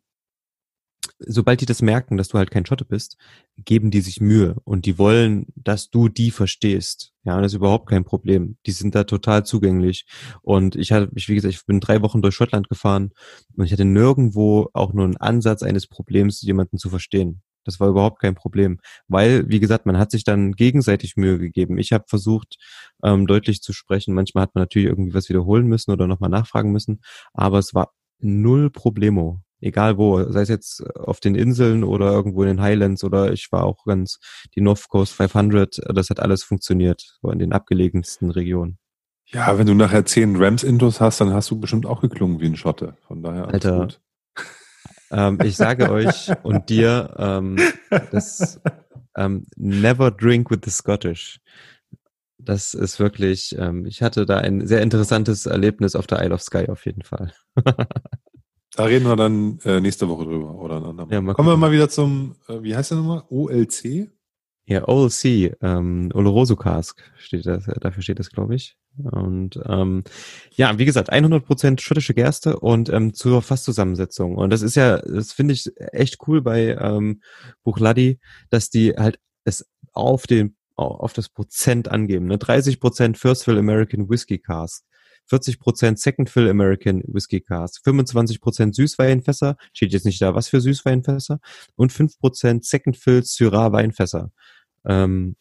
sobald 1.19 1.61
die 1.61 1.65
das 1.65 1.81
merken, 1.81 2.17
dass 2.17 2.29
du 2.29 2.37
halt 2.37 2.51
kein 2.51 2.65
Schotte 2.65 2.85
bist, 2.85 3.17
geben 3.57 3.91
die 3.91 4.01
sich 4.01 4.21
Mühe 4.21 4.55
und 4.63 4.85
die 4.85 4.97
wollen, 4.97 5.47
dass 5.55 5.89
du 5.89 6.09
die 6.09 6.31
verstehst. 6.31 7.13
Ja, 7.23 7.39
das 7.41 7.51
ist 7.51 7.57
überhaupt 7.57 7.89
kein 7.89 8.05
Problem. 8.05 8.57
Die 8.65 8.71
sind 8.71 8.95
da 8.95 9.03
total 9.03 9.45
zugänglich. 9.45 10.05
Und 10.41 10.75
ich 10.75 10.91
hatte, 10.91 11.11
ich, 11.15 11.27
wie 11.29 11.35
gesagt, 11.35 11.53
ich 11.53 11.65
bin 11.65 11.79
drei 11.79 12.01
Wochen 12.01 12.21
durch 12.21 12.35
Schottland 12.35 12.69
gefahren 12.69 13.11
und 13.55 13.65
ich 13.65 13.71
hatte 13.71 13.85
nirgendwo 13.85 14.69
auch 14.73 14.93
nur 14.93 15.05
einen 15.05 15.17
Ansatz 15.17 15.63
eines 15.63 15.87
Problems, 15.87 16.41
jemanden 16.41 16.77
zu 16.77 16.89
verstehen. 16.89 17.41
Das 17.65 17.79
war 17.79 17.89
überhaupt 17.89 18.21
kein 18.21 18.35
Problem, 18.35 18.79
weil, 19.07 19.47
wie 19.49 19.59
gesagt, 19.59 19.85
man 19.85 19.97
hat 19.97 20.11
sich 20.11 20.23
dann 20.23 20.53
gegenseitig 20.53 21.17
Mühe 21.17 21.37
gegeben. 21.37 21.77
Ich 21.77 21.91
habe 21.91 22.05
versucht, 22.07 22.57
ähm, 23.03 23.27
deutlich 23.27 23.61
zu 23.61 23.73
sprechen. 23.73 24.13
Manchmal 24.13 24.43
hat 24.43 24.55
man 24.55 24.63
natürlich 24.63 24.87
irgendwie 24.87 25.13
was 25.13 25.29
wiederholen 25.29 25.67
müssen 25.67 25.91
oder 25.91 26.07
nochmal 26.07 26.29
nachfragen 26.29 26.71
müssen, 26.71 27.01
aber 27.33 27.59
es 27.59 27.73
war 27.73 27.93
null 28.19 28.69
Problemo. 28.71 29.41
Egal 29.61 29.97
wo, 29.97 30.23
sei 30.31 30.41
es 30.41 30.49
jetzt 30.49 30.85
auf 30.95 31.19
den 31.19 31.35
Inseln 31.35 31.83
oder 31.83 32.11
irgendwo 32.11 32.43
in 32.43 32.47
den 32.47 32.61
Highlands 32.61 33.03
oder 33.03 33.33
ich 33.33 33.51
war 33.51 33.63
auch 33.63 33.85
ganz 33.85 34.19
die 34.55 34.61
North 34.61 34.87
Coast 34.87 35.13
500, 35.13 35.81
das 35.93 36.09
hat 36.09 36.19
alles 36.19 36.43
funktioniert, 36.43 37.17
so 37.21 37.29
in 37.29 37.39
den 37.39 37.51
abgelegensten 37.51 38.31
Regionen. 38.31 38.77
Ja, 39.31 39.57
wenn 39.57 39.67
du 39.67 39.75
nachher 39.75 40.05
zehn 40.05 40.35
Rams-Intos 40.37 41.01
hast, 41.01 41.21
dann 41.21 41.33
hast 41.33 41.51
du 41.51 41.59
bestimmt 41.59 41.85
auch 41.85 42.01
geklungen 42.01 42.39
wie 42.39 42.47
ein 42.47 42.55
Schotte. 42.55 42.95
Von 43.07 43.21
daher 43.21 43.43
alles 43.43 43.53
Alter. 43.53 43.79
gut. 43.79 44.01
Ähm, 45.11 45.39
ich 45.43 45.57
sage 45.57 45.89
euch 45.89 46.31
und 46.43 46.69
dir, 46.69 47.15
ähm, 47.17 47.57
das 48.11 48.61
ähm, 49.17 49.47
never 49.55 50.11
drink 50.11 50.51
with 50.51 50.59
the 50.63 50.69
Scottish. 50.69 51.41
Das 52.37 52.75
ist 52.75 52.99
wirklich, 52.99 53.55
ähm, 53.57 53.87
ich 53.87 54.03
hatte 54.03 54.27
da 54.27 54.37
ein 54.37 54.67
sehr 54.67 54.81
interessantes 54.81 55.47
Erlebnis 55.47 55.95
auf 55.95 56.05
der 56.05 56.23
Isle 56.23 56.35
of 56.35 56.41
Skye 56.41 56.69
auf 56.69 56.85
jeden 56.85 57.01
Fall. 57.01 57.33
Da 58.75 58.85
reden 58.85 59.05
wir 59.05 59.15
dann 59.15 59.59
äh, 59.65 59.79
nächste 59.79 60.07
Woche 60.07 60.25
drüber 60.25 60.55
oder 60.55 60.77
ein 60.77 60.85
andermal. 60.85 61.13
Ja, 61.13 61.21
mal 61.21 61.33
Kommen 61.33 61.49
wir 61.49 61.57
mal 61.57 61.71
wieder 61.71 61.89
zum, 61.89 62.35
äh, 62.47 62.61
wie 62.61 62.75
heißt 62.75 62.91
der 62.91 62.99
nochmal? 62.99 63.23
OLC? 63.29 64.09
Ja, 64.65 64.87
OLC, 64.87 65.57
ähm, 65.61 66.11
Oloroso 66.13 66.55
Cask 66.55 67.01
steht 67.17 67.47
das, 67.47 67.65
dafür 67.65 68.03
steht 68.03 68.19
das, 68.19 68.29
glaube 68.29 68.53
ich. 68.53 68.77
Und 68.97 69.59
ähm, 69.65 70.03
ja, 70.51 70.77
wie 70.77 70.85
gesagt, 70.85 71.11
100% 71.11 71.79
schottische 71.79 72.13
Gerste 72.13 72.59
und 72.59 72.89
ähm, 72.89 73.13
zur 73.13 73.41
Fasszusammensetzung. 73.41 74.35
Und 74.35 74.51
das 74.51 74.61
ist 74.61 74.75
ja, 74.75 74.97
das 74.97 75.31
finde 75.31 75.55
ich 75.55 75.71
echt 75.77 76.17
cool 76.27 76.41
bei 76.41 76.77
ähm, 76.79 77.21
Buchladi, 77.63 78.19
dass 78.49 78.69
die 78.69 78.93
halt 78.93 79.19
es 79.43 79.67
auf 79.93 80.27
den 80.27 80.55
auf 80.75 81.11
das 81.11 81.27
Prozent 81.27 81.89
angeben. 81.89 82.27
Ne? 82.27 82.37
30% 82.37 83.17
First 83.17 83.43
Fill 83.43 83.57
American 83.57 84.09
Whiskey 84.09 84.37
Cask, 84.39 84.85
40% 85.29 85.97
Second 85.97 86.29
Fill 86.29 86.49
American 86.49 87.03
Whiskey 87.07 87.41
Cask, 87.41 87.85
25% 87.85 88.73
Süßweinfässer, 88.73 89.57
steht 89.73 89.93
jetzt 89.93 90.05
nicht 90.05 90.21
da, 90.21 90.35
was 90.35 90.49
für 90.49 90.61
Süßweinfässer, 90.61 91.39
und 91.75 91.91
5% 91.91 92.63
Second 92.63 92.97
Fill 92.97 93.23
Syrah 93.23 93.71
Weinfässer. 93.71 94.31
Ähm, 94.85 95.35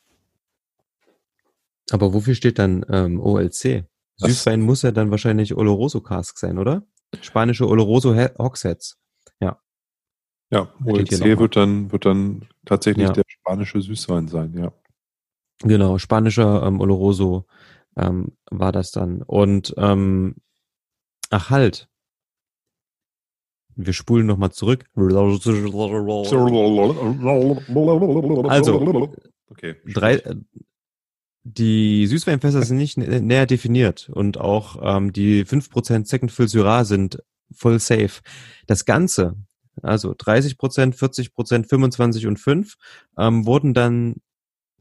aber 1.90 2.12
wofür 2.12 2.34
steht 2.34 2.58
dann 2.58 2.84
ähm, 2.90 3.20
OLC? 3.20 3.86
Was? 4.18 4.30
Süßwein 4.30 4.60
muss 4.60 4.82
ja 4.82 4.90
dann 4.90 5.10
wahrscheinlich 5.10 5.56
Oloroso 5.56 6.00
Cask 6.00 6.38
sein, 6.38 6.58
oder? 6.58 6.82
Spanische 7.22 7.66
Oloroso 7.66 8.14
Hogsheads. 8.14 8.98
Ja. 9.40 9.60
Ja, 10.50 10.72
OLC 10.84 11.38
wird 11.38 11.56
dann, 11.56 11.92
wird 11.92 12.04
dann 12.04 12.48
tatsächlich 12.64 13.06
ja. 13.06 13.12
der 13.12 13.24
spanische 13.26 13.80
Süßwein 13.80 14.28
sein, 14.28 14.54
ja. 14.54 14.72
Genau, 15.60 15.98
spanischer 15.98 16.62
ähm, 16.64 16.80
Oloroso 16.80 17.46
ähm, 17.98 18.32
war 18.50 18.72
das 18.72 18.90
dann. 18.90 19.22
Und 19.22 19.74
ähm, 19.76 20.36
ach 21.30 21.50
halt. 21.50 21.88
Wir 23.80 23.92
spulen 23.92 24.26
nochmal 24.26 24.50
zurück. 24.50 24.86
Also, 28.48 29.12
okay. 29.50 29.76
drei, 29.86 30.20
die 31.44 32.06
Süßweinfässer 32.06 32.62
sind 32.62 32.76
nicht 32.76 32.96
näher 32.98 33.46
definiert 33.46 34.10
und 34.12 34.38
auch 34.38 34.78
ähm, 34.82 35.12
die 35.12 35.44
5% 35.44 36.06
Second 36.06 36.32
Fill 36.32 36.48
Syrah 36.48 36.84
sind 36.84 37.22
voll 37.52 37.78
safe. 37.78 38.20
Das 38.66 38.84
Ganze, 38.84 39.36
also 39.82 40.10
30%, 40.10 40.56
40%, 40.94 41.68
25 41.68 42.26
und 42.26 42.38
5, 42.38 42.74
ähm, 43.16 43.46
wurden 43.46 43.74
dann 43.74 44.16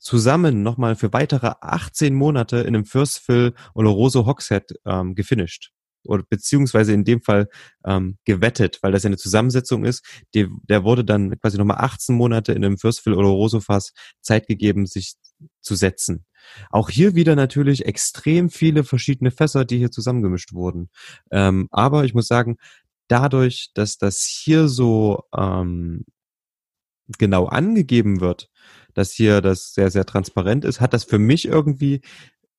zusammen 0.07 0.63
nochmal 0.63 0.95
für 0.95 1.11
weitere 1.11 1.51
18 1.59 2.15
Monate 2.15 2.59
in 2.59 2.67
einem 2.67 2.85
First 2.85 3.19
Fill 3.19 3.53
Oloroso 3.73 4.25
Hogshead 4.25 4.73
ähm, 4.85 5.15
gefinisht. 5.15 5.71
Oder 6.05 6.23
beziehungsweise 6.29 6.93
in 6.93 7.03
dem 7.03 7.21
Fall 7.21 7.49
ähm, 7.85 8.17
gewettet, 8.23 8.79
weil 8.81 8.93
das 8.93 9.03
ja 9.03 9.07
eine 9.09 9.17
Zusammensetzung 9.17 9.83
ist. 9.83 10.05
Die, 10.33 10.47
der 10.63 10.85
wurde 10.85 11.03
dann 11.03 11.37
quasi 11.41 11.57
nochmal 11.57 11.79
18 11.81 12.15
Monate 12.15 12.53
in 12.53 12.63
einem 12.63 12.77
First 12.77 13.01
Fill 13.01 13.15
Oloroso 13.15 13.59
Fass 13.59 13.91
Zeit 14.21 14.47
gegeben, 14.47 14.85
sich 14.85 15.15
zu 15.59 15.75
setzen. 15.75 16.25
Auch 16.69 16.89
hier 16.89 17.13
wieder 17.15 17.35
natürlich 17.35 17.85
extrem 17.85 18.49
viele 18.49 18.85
verschiedene 18.85 19.31
Fässer, 19.31 19.65
die 19.65 19.77
hier 19.77 19.91
zusammengemischt 19.91 20.53
wurden. 20.53 20.89
Ähm, 21.31 21.67
aber 21.69 22.05
ich 22.05 22.13
muss 22.13 22.27
sagen, 22.27 22.55
dadurch, 23.09 23.71
dass 23.73 23.97
das 23.97 24.23
hier 24.23 24.69
so 24.69 25.23
ähm, 25.35 26.05
genau 27.17 27.45
angegeben 27.45 28.19
wird, 28.21 28.49
dass 28.93 29.11
hier 29.11 29.41
das 29.41 29.73
sehr, 29.73 29.91
sehr 29.91 30.05
transparent 30.05 30.65
ist, 30.65 30.81
hat 30.81 30.93
das 30.93 31.03
für 31.03 31.19
mich 31.19 31.47
irgendwie 31.47 32.01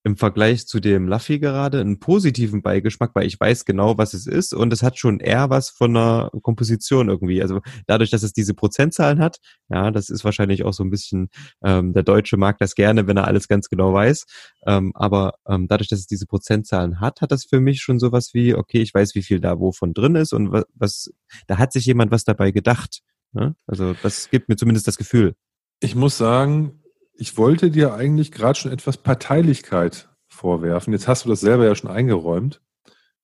im 0.04 0.16
Vergleich 0.16 0.66
zu 0.66 0.80
dem 0.80 1.08
Luffy 1.08 1.38
gerade 1.38 1.80
einen 1.80 1.98
positiven 1.98 2.62
Beigeschmack, 2.62 3.10
weil 3.14 3.26
ich 3.26 3.38
weiß 3.38 3.64
genau, 3.64 3.98
was 3.98 4.14
es 4.14 4.26
ist 4.26 4.54
und 4.54 4.72
es 4.72 4.82
hat 4.82 4.98
schon 4.98 5.20
eher 5.20 5.50
was 5.50 5.70
von 5.70 5.96
einer 5.96 6.30
Komposition 6.42 7.08
irgendwie. 7.08 7.42
Also 7.42 7.60
dadurch, 7.86 8.10
dass 8.10 8.22
es 8.22 8.32
diese 8.32 8.54
Prozentzahlen 8.54 9.18
hat, 9.18 9.38
ja, 9.68 9.90
das 9.90 10.08
ist 10.08 10.24
wahrscheinlich 10.24 10.64
auch 10.64 10.72
so 10.72 10.84
ein 10.84 10.90
bisschen, 10.90 11.28
ähm, 11.62 11.92
der 11.92 12.04
Deutsche 12.04 12.36
mag 12.36 12.58
das 12.58 12.74
gerne, 12.74 13.06
wenn 13.06 13.16
er 13.16 13.26
alles 13.26 13.48
ganz 13.48 13.68
genau 13.68 13.92
weiß. 13.92 14.24
Ähm, 14.66 14.92
aber 14.94 15.34
ähm, 15.46 15.66
dadurch, 15.68 15.88
dass 15.88 15.98
es 15.98 16.06
diese 16.06 16.26
Prozentzahlen 16.26 17.00
hat, 17.00 17.20
hat 17.20 17.32
das 17.32 17.44
für 17.44 17.60
mich 17.60 17.80
schon 17.80 17.98
sowas 17.98 18.30
wie, 18.32 18.54
okay, 18.54 18.80
ich 18.80 18.94
weiß, 18.94 19.14
wie 19.14 19.22
viel 19.22 19.40
da 19.40 19.58
wovon 19.58 19.94
drin 19.94 20.14
ist 20.14 20.32
und 20.32 20.52
was, 20.52 20.64
was 20.74 21.10
da 21.46 21.58
hat 21.58 21.72
sich 21.72 21.84
jemand 21.86 22.12
was 22.12 22.24
dabei 22.24 22.50
gedacht. 22.52 23.02
Ne? 23.32 23.54
Also 23.66 23.94
das 24.02 24.30
gibt 24.30 24.48
mir 24.48 24.56
zumindest 24.56 24.86
das 24.86 24.98
Gefühl. 24.98 25.34
Ich 25.80 25.94
muss 25.94 26.18
sagen, 26.18 26.82
ich 27.14 27.36
wollte 27.36 27.70
dir 27.70 27.94
eigentlich 27.94 28.32
gerade 28.32 28.58
schon 28.58 28.72
etwas 28.72 28.96
Parteilichkeit 28.96 30.08
vorwerfen. 30.28 30.92
Jetzt 30.92 31.08
hast 31.08 31.24
du 31.24 31.28
das 31.28 31.40
selber 31.40 31.64
ja 31.64 31.74
schon 31.74 31.90
eingeräumt. 31.90 32.62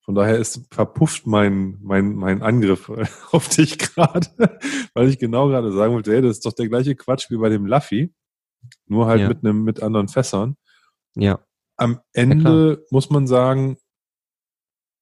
Von 0.05 0.15
daher 0.15 0.39
ist 0.39 0.67
verpufft 0.71 1.27
mein, 1.27 1.79
mein, 1.81 2.15
mein 2.15 2.43
Angriff 2.43 2.91
auf 3.33 3.49
dich 3.49 3.79
gerade, 3.79 4.29
weil 4.95 5.09
ich 5.09 5.19
genau 5.19 5.49
gerade 5.49 5.73
sagen 5.73 5.95
wollte, 5.95 6.13
hey, 6.13 6.21
das 6.21 6.33
ist 6.33 6.47
doch 6.47 6.53
der 6.53 6.69
gleiche 6.69 6.95
Quatsch 6.95 7.31
wie 7.31 7.39
bei 7.39 7.49
dem 7.49 7.67
Luffy, 7.67 8.13
nur 8.87 9.07
halt 9.07 9.23
ja. 9.23 9.29
mit 9.29 9.45
einem, 9.45 9.63
mit 9.63 9.83
anderen 9.83 10.09
Fässern. 10.09 10.57
Ja. 11.15 11.41
Am 11.77 12.01
Ende 12.13 12.79
ja, 12.81 12.87
muss 12.91 13.09
man 13.11 13.27
sagen, 13.27 13.79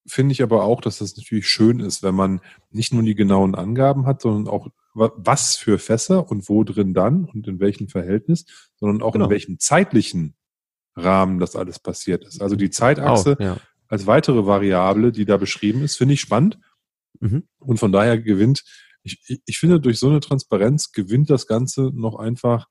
finde 0.07 0.33
ich 0.33 0.43
aber 0.43 0.65
auch, 0.65 0.81
dass 0.81 0.99
das 0.99 1.17
natürlich 1.17 1.49
schön 1.49 1.81
ist, 1.81 2.03
wenn 2.03 2.15
man 2.15 2.41
nicht 2.71 2.93
nur 2.93 3.03
die 3.03 3.15
genauen 3.15 3.55
Angaben 3.55 4.07
hat, 4.07 4.23
sondern 4.23 4.53
auch 4.53 4.69
was 4.95 5.57
für 5.57 5.79
Fässer 5.79 6.31
und 6.31 6.49
wo 6.49 6.65
drin 6.65 6.95
dann 6.95 7.25
und 7.25 7.49
in 7.49 7.61
welchem 7.61 7.89
Verhältnis, 7.89 8.45
sondern 8.77 9.03
auch 9.03 9.13
genau. 9.13 9.27
in 9.27 9.31
welchem 9.31 9.59
zeitlichen 9.59 10.35
Rahmen 10.95 11.39
das 11.39 11.57
alles 11.57 11.79
passiert 11.79 12.25
ist. 12.25 12.43
Also 12.43 12.57
die 12.57 12.71
Zeitachse 12.71 13.37
auch, 13.37 13.41
ja. 13.41 13.57
als 13.89 14.07
weitere 14.07 14.47
Variable, 14.47 15.13
die 15.13 15.25
da 15.25 15.37
beschrieben 15.37 15.83
ist, 15.83 15.97
finde 15.97 16.15
ich 16.15 16.21
spannend. 16.21 16.59
Mhm. 17.21 17.45
Und 17.59 17.79
von 17.79 17.93
daher 17.93 18.19
gewinnt, 18.19 18.65
ich, 19.03 19.43
ich 19.47 19.59
finde, 19.59 19.81
durch 19.81 19.99
so 19.99 20.09
eine 20.09 20.21
Transparenz 20.21 20.93
gewinnt 20.93 21.31
das 21.31 21.47
Ganze 21.47 21.91
noch 21.95 22.17
einfach 22.17 22.67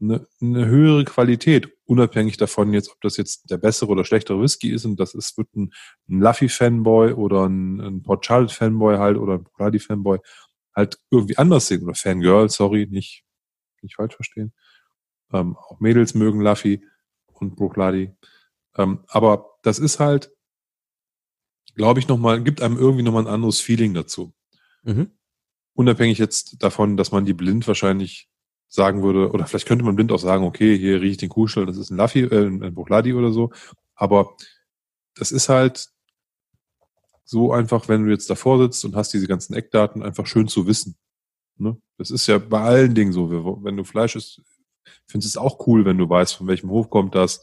eine, 0.00 0.26
eine 0.40 0.66
höhere 0.66 1.04
Qualität, 1.04 1.68
unabhängig 1.84 2.36
davon 2.36 2.72
jetzt, 2.72 2.90
ob 2.90 3.00
das 3.00 3.16
jetzt 3.16 3.50
der 3.50 3.56
bessere 3.56 3.90
oder 3.90 4.04
schlechtere 4.04 4.40
Whisky 4.40 4.70
ist 4.70 4.84
und 4.84 5.00
das 5.00 5.14
ist, 5.14 5.38
wird 5.38 5.54
ein, 5.56 5.72
ein 6.08 6.20
Luffy-Fanboy 6.20 7.12
oder 7.12 7.46
ein, 7.46 7.80
ein 7.80 8.02
Port 8.02 8.26
Charlotte-Fanboy 8.26 8.98
halt 8.98 9.16
oder 9.16 9.34
ein 9.34 9.46
Brady-Fanboy 9.56 10.18
halt 10.76 11.00
irgendwie 11.10 11.38
anders 11.38 11.66
sehen. 11.66 11.82
Oder 11.82 11.94
Fangirl, 11.94 12.48
sorry, 12.50 12.86
nicht, 12.88 13.24
nicht 13.82 13.96
falsch 13.96 14.14
verstehen. 14.14 14.52
Ähm, 15.32 15.56
auch 15.56 15.80
Mädels 15.80 16.14
mögen 16.14 16.40
Luffy 16.40 16.84
und 17.26 17.56
Bruchladi. 17.56 18.12
Ähm, 18.76 19.04
aber 19.08 19.56
das 19.62 19.78
ist 19.78 19.98
halt, 19.98 20.30
glaube 21.74 21.98
ich, 22.00 22.08
nochmal, 22.08 22.42
gibt 22.42 22.62
einem 22.62 22.76
irgendwie 22.76 23.02
nochmal 23.02 23.22
ein 23.22 23.32
anderes 23.32 23.60
Feeling 23.60 23.94
dazu. 23.94 24.34
Mhm. 24.82 25.10
Unabhängig 25.74 26.18
jetzt 26.18 26.62
davon, 26.62 26.96
dass 26.96 27.10
man 27.10 27.24
die 27.24 27.34
blind 27.34 27.66
wahrscheinlich 27.66 28.30
sagen 28.68 29.02
würde, 29.02 29.30
oder 29.30 29.46
vielleicht 29.46 29.66
könnte 29.66 29.84
man 29.84 29.96
blind 29.96 30.12
auch 30.12 30.18
sagen, 30.18 30.44
okay, 30.44 30.76
hier 30.76 31.00
rieche 31.00 31.12
ich 31.12 31.16
den 31.18 31.28
Kuhstall, 31.28 31.66
das 31.66 31.76
ist 31.76 31.90
ein 31.90 31.96
Luffy, 31.96 32.20
äh, 32.20 32.46
ein 32.46 32.74
Bruchladi 32.74 33.14
oder 33.14 33.32
so. 33.32 33.50
Aber 33.94 34.36
das 35.14 35.32
ist 35.32 35.48
halt 35.48 35.88
so 37.26 37.52
einfach, 37.52 37.88
wenn 37.88 38.04
du 38.04 38.10
jetzt 38.10 38.30
davor 38.30 38.58
sitzt 38.62 38.84
und 38.84 38.96
hast 38.96 39.12
diese 39.12 39.26
ganzen 39.26 39.54
Eckdaten, 39.54 40.02
einfach 40.02 40.26
schön 40.26 40.48
zu 40.48 40.66
wissen. 40.66 40.96
Ne? 41.58 41.76
Das 41.98 42.10
ist 42.10 42.26
ja 42.28 42.38
bei 42.38 42.60
allen 42.60 42.94
Dingen 42.94 43.12
so. 43.12 43.30
Wenn 43.62 43.76
du 43.76 43.84
Fleisch 43.84 44.14
isst, 44.16 44.40
findest 45.06 45.34
es 45.34 45.36
auch 45.36 45.66
cool, 45.66 45.84
wenn 45.84 45.98
du 45.98 46.08
weißt, 46.08 46.34
von 46.34 46.46
welchem 46.46 46.70
Hof 46.70 46.88
kommt 46.88 47.14
das, 47.14 47.42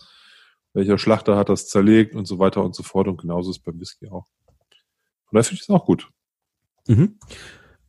welcher 0.73 0.97
Schlachter 0.97 1.36
hat 1.36 1.49
das 1.49 1.67
zerlegt 1.67 2.15
und 2.15 2.25
so 2.25 2.39
weiter 2.39 2.63
und 2.63 2.73
so 2.73 2.81
fort. 2.81 3.07
Und 3.07 3.17
genauso 3.17 3.51
ist 3.51 3.59
beim 3.59 3.79
Whisky 3.79 4.07
auch. 4.07 4.25
Und 4.47 5.38
da 5.38 5.43
finde 5.43 5.55
ich 5.55 5.61
es 5.61 5.69
auch 5.69 5.86
gut. 5.86 6.09
Mhm. 6.88 7.19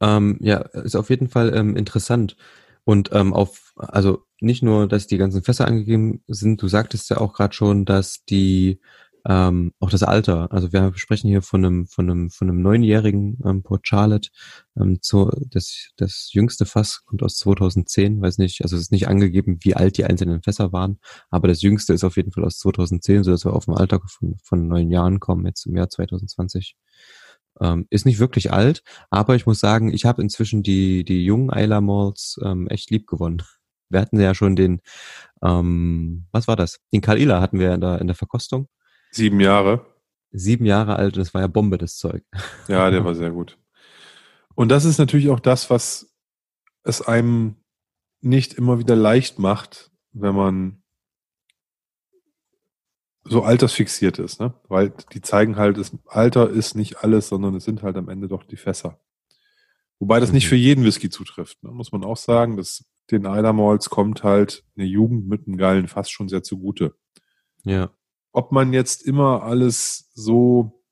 Ähm, 0.00 0.36
ja, 0.40 0.58
ist 0.58 0.96
auf 0.96 1.10
jeden 1.10 1.28
Fall 1.28 1.54
ähm, 1.54 1.76
interessant. 1.76 2.36
Und 2.84 3.10
ähm, 3.12 3.32
auf, 3.32 3.72
also 3.76 4.24
nicht 4.40 4.62
nur, 4.62 4.88
dass 4.88 5.06
die 5.06 5.16
ganzen 5.16 5.42
Fässer 5.42 5.66
angegeben 5.66 6.22
sind, 6.26 6.60
du 6.60 6.68
sagtest 6.68 7.08
ja 7.10 7.18
auch 7.18 7.32
gerade 7.32 7.54
schon, 7.54 7.84
dass 7.84 8.24
die 8.24 8.80
ähm, 9.26 9.72
auch 9.80 9.90
das 9.90 10.02
Alter. 10.02 10.52
Also 10.52 10.72
wir 10.72 10.92
sprechen 10.96 11.28
hier 11.28 11.40
von 11.42 11.64
einem 11.64 11.86
von 11.86 12.10
einem 12.10 12.30
von 12.30 12.48
einem 12.48 12.60
neunjährigen 12.60 13.38
ähm, 13.44 13.62
Port 13.62 13.86
Charlotte. 13.88 14.28
Ähm, 14.76 15.00
zu, 15.00 15.30
das 15.50 15.90
das 15.96 16.30
jüngste 16.32 16.66
Fass 16.66 17.04
kommt 17.04 17.22
aus 17.22 17.36
2010, 17.38 18.20
weiß 18.20 18.38
nicht. 18.38 18.62
Also 18.62 18.76
es 18.76 18.82
ist 18.82 18.92
nicht 18.92 19.08
angegeben, 19.08 19.58
wie 19.62 19.74
alt 19.74 19.96
die 19.96 20.04
einzelnen 20.04 20.42
Fässer 20.42 20.72
waren, 20.72 20.98
aber 21.30 21.48
das 21.48 21.62
jüngste 21.62 21.94
ist 21.94 22.04
auf 22.04 22.16
jeden 22.16 22.32
Fall 22.32 22.44
aus 22.44 22.58
2010, 22.58 23.24
so 23.24 23.30
dass 23.30 23.44
wir 23.44 23.54
auf 23.54 23.66
ein 23.68 23.74
Alter 23.74 24.00
von 24.06 24.36
von 24.42 24.68
neun 24.68 24.90
Jahren 24.90 25.20
kommen 25.20 25.46
jetzt 25.46 25.66
im 25.66 25.76
Jahr 25.76 25.88
2020. 25.88 26.76
Ähm, 27.60 27.86
ist 27.90 28.04
nicht 28.06 28.18
wirklich 28.18 28.52
alt, 28.52 28.82
aber 29.10 29.36
ich 29.36 29.46
muss 29.46 29.60
sagen, 29.60 29.92
ich 29.92 30.04
habe 30.04 30.22
inzwischen 30.22 30.62
die 30.62 31.04
die 31.04 31.24
jungen 31.24 31.50
Isla 31.50 31.80
Malls 31.80 32.38
ähm, 32.44 32.68
echt 32.68 32.90
lieb 32.90 33.06
gewonnen. 33.06 33.42
Wir 33.90 34.00
hatten 34.00 34.20
ja 34.20 34.34
schon 34.34 34.56
den, 34.56 34.80
ähm, 35.42 36.26
was 36.32 36.48
war 36.48 36.56
das? 36.56 36.80
Den 36.92 37.00
Kalila 37.00 37.40
hatten 37.40 37.58
wir 37.60 37.74
in 37.74 37.80
der, 37.80 38.00
in 38.00 38.06
der 38.08 38.16
Verkostung. 38.16 38.68
Sieben 39.14 39.38
Jahre. 39.38 39.86
Sieben 40.32 40.66
Jahre 40.66 40.96
alt 40.96 41.16
und 41.16 41.22
es 41.22 41.32
war 41.34 41.40
ja 41.40 41.46
Bombe, 41.46 41.78
das 41.78 41.96
Zeug. 41.96 42.24
Ja, 42.68 42.90
der 42.90 43.04
war 43.04 43.14
sehr 43.14 43.30
gut. 43.30 43.58
Und 44.56 44.70
das 44.70 44.84
ist 44.84 44.98
natürlich 44.98 45.30
auch 45.30 45.40
das, 45.40 45.70
was 45.70 46.12
es 46.82 47.00
einem 47.00 47.56
nicht 48.20 48.54
immer 48.54 48.78
wieder 48.78 48.96
leicht 48.96 49.38
macht, 49.38 49.92
wenn 50.12 50.34
man 50.34 50.82
so 53.22 53.42
altersfixiert 53.42 54.18
ist, 54.18 54.40
ne? 54.40 54.54
Weil 54.68 54.92
die 55.12 55.20
zeigen 55.20 55.56
halt, 55.56 55.78
das 55.78 55.96
Alter 56.06 56.50
ist 56.50 56.74
nicht 56.74 56.98
alles, 56.98 57.28
sondern 57.28 57.54
es 57.54 57.64
sind 57.64 57.82
halt 57.82 57.96
am 57.96 58.08
Ende 58.08 58.28
doch 58.28 58.44
die 58.44 58.56
Fässer. 58.56 59.00
Wobei 59.98 60.20
das 60.20 60.32
nicht 60.32 60.46
mhm. 60.46 60.48
für 60.48 60.56
jeden 60.56 60.84
Whisky 60.84 61.08
zutrifft, 61.08 61.62
ne? 61.62 61.70
muss 61.70 61.92
man 61.92 62.04
auch 62.04 62.16
sagen. 62.16 62.56
Dass 62.56 62.84
den 63.10 63.26
Eider 63.26 63.52
Malls 63.52 63.90
kommt 63.90 64.24
halt 64.24 64.64
eine 64.76 64.86
Jugend 64.86 65.28
mit 65.28 65.46
einem 65.46 65.56
geilen 65.56 65.88
Fass 65.88 66.10
schon 66.10 66.28
sehr 66.28 66.42
zugute. 66.42 66.96
Ja. 67.62 67.90
Ob 68.34 68.50
man 68.50 68.72
jetzt 68.72 69.06
immer 69.06 69.44
alles 69.44 70.10
so 70.12 70.84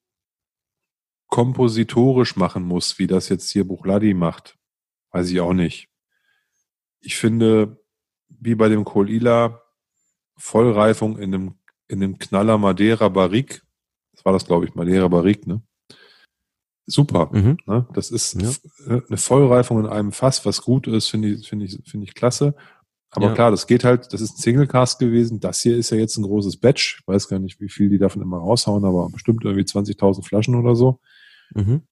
kompositorisch 1.26 2.36
machen 2.36 2.62
muss, 2.62 2.98
wie 2.98 3.08
das 3.08 3.28
jetzt 3.28 3.50
hier 3.50 3.66
Buchladi 3.66 4.14
macht, 4.14 4.58
weiß 5.10 5.28
ich 5.30 5.40
auch 5.40 5.52
nicht. 5.52 5.88
Ich 7.00 7.16
finde, 7.16 7.82
wie 8.28 8.54
bei 8.54 8.68
dem 8.68 8.84
Kolila, 8.84 9.60
Vollreifung 10.36 11.18
in 11.18 11.34
einem, 11.34 11.54
in 11.88 12.02
einem 12.02 12.18
Knaller 12.18 12.58
Madeira 12.58 13.08
Barrique, 13.08 13.62
das 14.12 14.24
war 14.24 14.32
das, 14.32 14.46
glaube 14.46 14.66
ich, 14.66 14.74
Madeira 14.74 15.08
Barrique, 15.08 15.48
ne? 15.48 15.62
Super. 16.86 17.30
Mhm. 17.32 17.58
Ne? 17.66 17.88
Das 17.92 18.10
ist 18.10 18.40
ja. 18.40 18.50
eine 18.86 19.16
Vollreifung 19.16 19.80
in 19.80 19.86
einem 19.86 20.12
Fass, 20.12 20.44
was 20.46 20.62
gut 20.62 20.86
ist, 20.86 21.08
finde 21.08 21.28
ich, 21.28 21.48
finde 21.48 21.66
ich, 21.66 21.78
finde 21.88 22.06
ich 22.06 22.14
klasse. 22.14 22.54
Aber 23.14 23.26
ja. 23.26 23.34
klar, 23.34 23.50
das 23.50 23.66
geht 23.66 23.84
halt, 23.84 24.12
das 24.12 24.22
ist 24.22 24.38
ein 24.38 24.38
Single 24.38 24.66
Cast 24.66 24.98
gewesen. 24.98 25.38
Das 25.38 25.60
hier 25.60 25.76
ist 25.76 25.90
ja 25.90 25.98
jetzt 25.98 26.16
ein 26.16 26.24
großes 26.24 26.56
Batch. 26.56 27.00
Ich 27.00 27.06
weiß 27.06 27.28
gar 27.28 27.38
nicht, 27.38 27.60
wie 27.60 27.68
viel 27.68 27.90
die 27.90 27.98
davon 27.98 28.22
immer 28.22 28.38
raushauen, 28.38 28.84
aber 28.86 29.10
bestimmt 29.10 29.44
irgendwie 29.44 29.64
20.000 29.64 30.24
Flaschen 30.24 30.54
oder 30.54 30.74
so. 30.74 30.98
Mhm. 31.54 31.82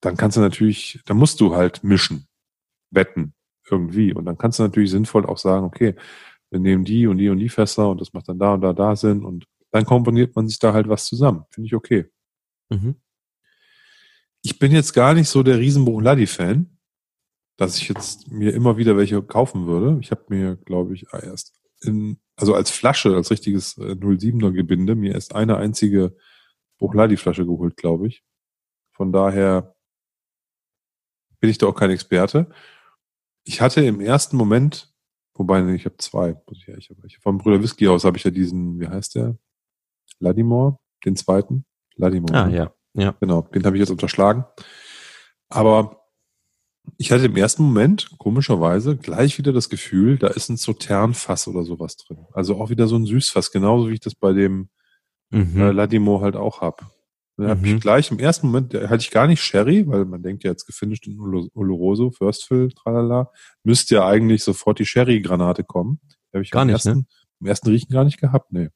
Dann 0.00 0.16
kannst 0.16 0.38
du 0.38 0.40
natürlich, 0.40 1.00
da 1.04 1.12
musst 1.12 1.40
du 1.40 1.54
halt 1.54 1.84
mischen, 1.84 2.26
wetten, 2.90 3.34
irgendwie. 3.70 4.14
Und 4.14 4.24
dann 4.24 4.38
kannst 4.38 4.58
du 4.58 4.62
natürlich 4.62 4.90
sinnvoll 4.90 5.26
auch 5.26 5.36
sagen, 5.36 5.66
okay, 5.66 5.94
wir 6.50 6.60
nehmen 6.60 6.84
die 6.84 7.06
und 7.06 7.18
die 7.18 7.28
und 7.28 7.38
die 7.38 7.50
Fässer 7.50 7.90
und 7.90 8.00
das 8.00 8.14
macht 8.14 8.28
dann 8.28 8.38
da 8.38 8.54
und 8.54 8.62
da 8.62 8.72
da 8.72 8.96
Sinn 8.96 9.26
und 9.26 9.44
dann 9.70 9.84
komponiert 9.84 10.34
man 10.34 10.48
sich 10.48 10.58
da 10.58 10.72
halt 10.72 10.88
was 10.88 11.04
zusammen. 11.04 11.44
Finde 11.50 11.66
ich 11.66 11.74
okay. 11.74 12.06
Mhm. 12.70 12.96
Ich 14.42 14.58
bin 14.58 14.72
jetzt 14.72 14.94
gar 14.94 15.12
nicht 15.12 15.28
so 15.28 15.42
der 15.42 15.58
Riesenbuch-Laddi-Fan, 15.58 16.77
dass 17.58 17.76
ich 17.76 17.88
jetzt 17.88 18.30
mir 18.30 18.54
immer 18.54 18.76
wieder 18.78 18.96
welche 18.96 19.20
kaufen 19.20 19.66
würde. 19.66 19.98
Ich 20.00 20.12
habe 20.12 20.24
mir, 20.28 20.56
glaube 20.56 20.94
ich, 20.94 21.06
erst 21.12 21.54
in, 21.82 22.18
also 22.36 22.54
als 22.54 22.70
Flasche, 22.70 23.14
als 23.14 23.30
richtiges 23.30 23.76
07er 23.76 24.48
äh, 24.48 24.52
Gebinde, 24.52 24.94
mir 24.94 25.12
erst 25.12 25.34
eine 25.34 25.56
einzige 25.56 26.16
Buchladi-Flasche 26.78 27.44
geholt, 27.44 27.76
glaube 27.76 28.06
ich. 28.06 28.24
Von 28.92 29.12
daher 29.12 29.74
bin 31.40 31.50
ich 31.50 31.58
da 31.58 31.66
auch 31.66 31.74
kein 31.74 31.90
Experte. 31.90 32.48
Ich 33.44 33.60
hatte 33.60 33.84
im 33.84 34.00
ersten 34.00 34.36
Moment, 34.36 34.94
wobei 35.34 35.66
ich 35.74 35.84
habe 35.84 35.96
zwei, 35.98 36.40
muss 36.46 36.58
ich 36.58 36.68
ehrlich 36.68 36.90
ich 37.04 37.18
vom 37.18 37.38
Brüder 37.38 37.60
Whisky 37.60 37.88
aus 37.88 38.04
habe 38.04 38.16
ich 38.16 38.24
ja 38.24 38.30
diesen, 38.30 38.78
wie 38.78 38.86
heißt 38.86 39.16
der? 39.16 39.36
Ladimore, 40.20 40.78
den 41.04 41.16
zweiten. 41.16 41.64
Ladimore. 41.96 42.34
Ah, 42.34 42.46
ne? 42.46 42.56
ja. 42.56 42.74
Ja. 42.94 43.16
Genau, 43.20 43.42
den 43.42 43.64
habe 43.64 43.76
ich 43.76 43.80
jetzt 43.80 43.90
unterschlagen. 43.90 44.44
Aber 45.48 45.97
ich 46.96 47.12
hatte 47.12 47.26
im 47.26 47.36
ersten 47.36 47.62
Moment, 47.64 48.10
komischerweise, 48.18 48.96
gleich 48.96 49.38
wieder 49.38 49.52
das 49.52 49.68
Gefühl, 49.68 50.18
da 50.18 50.28
ist 50.28 50.48
ein 50.48 50.56
Sauternfass 50.56 51.48
oder 51.48 51.64
sowas 51.64 51.96
drin. 51.96 52.26
Also 52.32 52.60
auch 52.60 52.70
wieder 52.70 52.86
so 52.86 52.96
ein 52.96 53.06
Süßfass, 53.06 53.50
genauso 53.50 53.88
wie 53.88 53.94
ich 53.94 54.00
das 54.00 54.14
bei 54.14 54.32
dem 54.32 54.68
mhm. 55.30 55.60
äh, 55.60 55.70
Ladimo 55.72 56.20
halt 56.20 56.36
auch 56.36 56.60
hab. 56.60 56.90
Dann 57.36 57.46
mhm. 57.46 57.50
habe 57.50 57.68
ich 57.68 57.80
gleich 57.80 58.10
im 58.10 58.18
ersten 58.18 58.48
Moment, 58.48 58.74
da 58.74 58.88
hatte 58.88 59.02
ich 59.02 59.10
gar 59.10 59.26
nicht 59.26 59.40
Sherry, 59.42 59.86
weil 59.86 60.04
man 60.04 60.22
denkt 60.22 60.44
ja 60.44 60.50
jetzt 60.50 60.66
gefinisht 60.66 61.06
in 61.06 61.18
Oloroso, 61.20 62.10
First 62.10 62.44
Fill, 62.44 62.70
tralala, 62.72 63.30
müsste 63.62 63.96
ja 63.96 64.06
eigentlich 64.06 64.42
sofort 64.42 64.78
die 64.78 64.86
Sherry-Granate 64.86 65.64
kommen. 65.64 66.00
Habe 66.32 66.42
ich 66.42 66.50
gar 66.50 66.64
nicht, 66.64 66.72
ersten, 66.72 66.90
ne? 66.90 67.06
im 67.40 67.46
ersten 67.46 67.68
Riechen 67.68 67.92
gar 67.92 68.04
nicht 68.04 68.20
gehabt, 68.20 68.52
nee. 68.52 68.68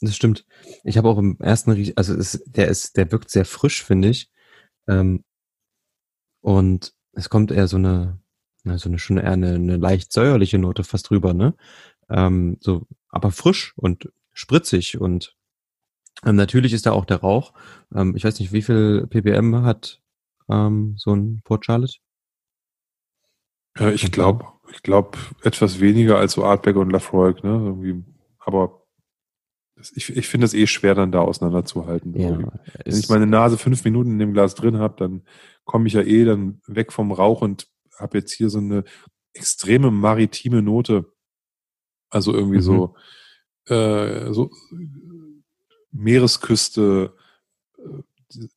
Das 0.00 0.16
stimmt. 0.16 0.46
Ich 0.84 0.96
habe 0.96 1.08
auch 1.08 1.18
im 1.18 1.38
ersten 1.38 1.70
Riechen, 1.70 1.96
also 1.96 2.14
es, 2.14 2.42
der 2.46 2.68
ist, 2.68 2.96
der 2.96 3.12
wirkt 3.12 3.30
sehr 3.30 3.44
frisch, 3.44 3.84
finde 3.84 4.08
ich. 4.08 4.30
Ähm, 4.88 5.22
und 6.40 6.95
es 7.16 7.30
kommt 7.30 7.50
eher 7.50 7.66
so 7.66 7.78
eine, 7.78 8.20
so 8.64 8.88
eine 8.88 8.98
schon 8.98 9.16
eher 9.18 9.32
eine, 9.32 9.54
eine 9.54 9.76
leicht 9.76 10.12
säuerliche 10.12 10.58
Note 10.58 10.84
fast 10.84 11.10
drüber, 11.10 11.34
ne? 11.34 11.54
Ähm, 12.08 12.58
so, 12.60 12.86
aber 13.08 13.32
frisch 13.32 13.72
und 13.76 14.10
spritzig 14.32 15.00
und 15.00 15.34
ähm, 16.24 16.36
natürlich 16.36 16.72
ist 16.72 16.86
da 16.86 16.92
auch 16.92 17.04
der 17.04 17.18
Rauch. 17.18 17.52
Ähm, 17.94 18.14
ich 18.16 18.24
weiß 18.24 18.38
nicht, 18.38 18.52
wie 18.52 18.62
viel 18.62 19.06
ppm 19.08 19.64
hat 19.64 20.00
ähm, 20.48 20.94
so 20.96 21.14
ein 21.14 21.40
Port 21.42 21.64
Charlotte? 21.64 21.98
Ja, 23.78 23.90
ich 23.90 24.10
glaube, 24.12 24.44
ich 24.72 24.82
glaube 24.82 25.18
etwas 25.42 25.80
weniger 25.80 26.18
als 26.18 26.32
so 26.32 26.44
Artback 26.44 26.76
und 26.76 26.90
Lafroig, 26.90 27.42
ne? 27.42 27.50
Irgendwie, 27.50 28.04
aber 28.38 28.85
ich, 29.94 30.16
ich 30.16 30.28
finde 30.28 30.46
es 30.46 30.54
eh 30.54 30.66
schwer, 30.66 30.94
dann 30.94 31.12
da 31.12 31.20
auseinanderzuhalten. 31.20 32.18
Ja, 32.18 32.38
Wenn 32.84 32.98
ich 32.98 33.08
meine 33.08 33.26
Nase 33.26 33.58
fünf 33.58 33.84
Minuten 33.84 34.12
in 34.12 34.18
dem 34.18 34.32
Glas 34.32 34.54
drin 34.54 34.78
habe, 34.78 34.96
dann 34.98 35.22
komme 35.64 35.86
ich 35.86 35.94
ja 35.94 36.02
eh 36.02 36.24
dann 36.24 36.60
weg 36.66 36.92
vom 36.92 37.12
Rauch 37.12 37.42
und 37.42 37.68
habe 37.98 38.18
jetzt 38.18 38.32
hier 38.32 38.50
so 38.50 38.58
eine 38.58 38.84
extreme 39.34 39.90
maritime 39.90 40.62
Note. 40.62 41.12
Also 42.08 42.32
irgendwie 42.32 42.58
mhm. 42.58 42.62
so, 42.62 42.94
äh, 43.66 44.32
so 44.32 44.50
Meeresküste, 45.90 47.14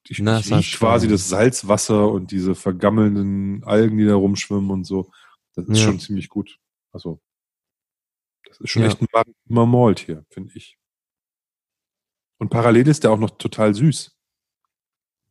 ich, 0.08 0.20
Na, 0.20 0.40
ich 0.40 0.78
quasi 0.78 1.08
das 1.08 1.30
Salzwasser 1.30 2.12
und 2.12 2.32
diese 2.32 2.56
vergammelnden 2.56 3.64
Algen, 3.64 3.98
die 3.98 4.06
da 4.06 4.16
rumschwimmen 4.16 4.72
und 4.72 4.84
so. 4.84 5.12
Das 5.56 5.68
ist 5.68 5.80
ja. 5.80 5.86
schon 5.86 6.00
ziemlich 6.00 6.30
gut. 6.30 6.60
Also, 6.92 7.22
das 8.46 8.60
ist 8.60 8.70
schon 8.70 8.82
ja. 8.82 8.90
echt 8.90 9.02
ein 9.02 9.70
Malt 9.70 10.00
hier, 10.00 10.26
finde 10.30 10.52
ich. 10.56 10.78
Und 12.40 12.50
parallel 12.50 12.88
ist 12.88 13.04
der 13.04 13.12
auch 13.12 13.20
noch 13.20 13.32
total 13.38 13.76
süß. 13.76 14.16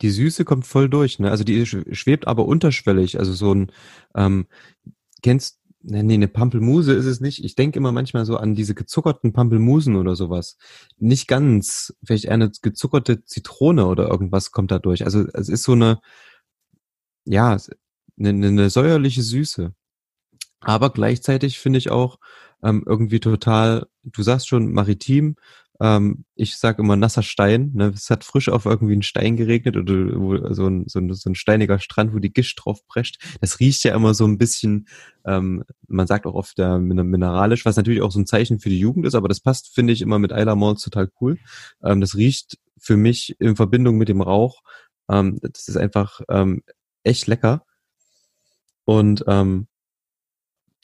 Die 0.02 0.10
Süße 0.10 0.44
kommt 0.44 0.66
voll 0.66 0.88
durch, 0.88 1.18
ne? 1.18 1.30
Also 1.30 1.42
die 1.42 1.66
schwebt 1.66 2.28
aber 2.28 2.44
unterschwellig. 2.44 3.18
Also 3.18 3.32
so 3.32 3.52
ein, 3.52 3.72
ähm, 4.14 4.46
kennst, 5.22 5.58
nee, 5.82 5.98
eine 5.98 6.28
Pampelmuse 6.28 6.92
ist 6.92 7.06
es 7.06 7.20
nicht. 7.20 7.42
Ich 7.44 7.56
denke 7.56 7.78
immer 7.78 7.90
manchmal 7.90 8.24
so 8.24 8.36
an 8.36 8.54
diese 8.54 8.74
gezuckerten 8.74 9.32
Pampelmusen 9.32 9.96
oder 9.96 10.14
sowas. 10.14 10.56
Nicht 10.98 11.26
ganz, 11.26 11.96
vielleicht 12.04 12.26
eher 12.26 12.34
eine 12.34 12.52
gezuckerte 12.62 13.24
Zitrone 13.24 13.86
oder 13.86 14.08
irgendwas 14.08 14.52
kommt 14.52 14.70
da 14.70 14.78
durch. 14.78 15.04
Also 15.04 15.26
es 15.34 15.48
ist 15.48 15.64
so 15.64 15.72
eine, 15.72 16.00
ja, 17.24 17.56
eine, 18.18 18.28
eine 18.28 18.70
säuerliche 18.70 19.22
Süße. 19.22 19.74
Aber 20.60 20.90
gleichzeitig 20.90 21.58
finde 21.58 21.78
ich 21.78 21.90
auch 21.90 22.18
ähm, 22.62 22.82
irgendwie 22.86 23.20
total, 23.20 23.86
du 24.02 24.22
sagst 24.22 24.48
schon 24.48 24.72
maritim, 24.72 25.36
ähm, 25.80 26.24
ich 26.34 26.56
sage 26.56 26.82
immer 26.82 26.96
nasser 26.96 27.22
Stein. 27.22 27.70
Ne? 27.74 27.92
Es 27.94 28.10
hat 28.10 28.24
frisch 28.24 28.48
auf 28.48 28.66
irgendwie 28.66 28.94
einen 28.94 29.02
Stein 29.02 29.36
geregnet 29.36 29.76
oder 29.76 29.94
wo, 29.94 30.52
so, 30.52 30.66
ein, 30.66 30.84
so, 30.88 30.98
ein, 30.98 31.12
so 31.12 31.30
ein 31.30 31.34
steiniger 31.34 31.78
Strand, 31.78 32.12
wo 32.14 32.18
die 32.18 32.32
Gischt 32.32 32.58
drauf 32.64 32.86
prescht. 32.86 33.22
Das 33.40 33.60
riecht 33.60 33.84
ja 33.84 33.94
immer 33.94 34.14
so 34.14 34.26
ein 34.26 34.38
bisschen, 34.38 34.88
ähm, 35.24 35.64
man 35.86 36.06
sagt 36.06 36.26
auch 36.26 36.34
oft 36.34 36.58
äh, 36.58 36.78
mineralisch, 36.78 37.64
was 37.64 37.76
natürlich 37.76 38.02
auch 38.02 38.10
so 38.10 38.20
ein 38.20 38.26
Zeichen 38.26 38.58
für 38.58 38.70
die 38.70 38.80
Jugend 38.80 39.06
ist, 39.06 39.14
aber 39.14 39.28
das 39.28 39.40
passt, 39.40 39.74
finde 39.74 39.92
ich, 39.92 40.02
immer 40.02 40.18
mit 40.18 40.32
Isla 40.32 40.56
Malls 40.56 40.82
total 40.82 41.10
cool. 41.20 41.38
Ähm, 41.82 42.00
das 42.00 42.16
riecht 42.16 42.58
für 42.78 42.96
mich 42.96 43.36
in 43.38 43.56
Verbindung 43.56 43.98
mit 43.98 44.08
dem 44.08 44.20
Rauch. 44.20 44.62
Ähm, 45.08 45.38
das 45.42 45.68
ist 45.68 45.76
einfach 45.76 46.20
ähm, 46.28 46.62
echt 47.04 47.26
lecker. 47.26 47.64
Und 48.84 49.24
ähm, 49.26 49.68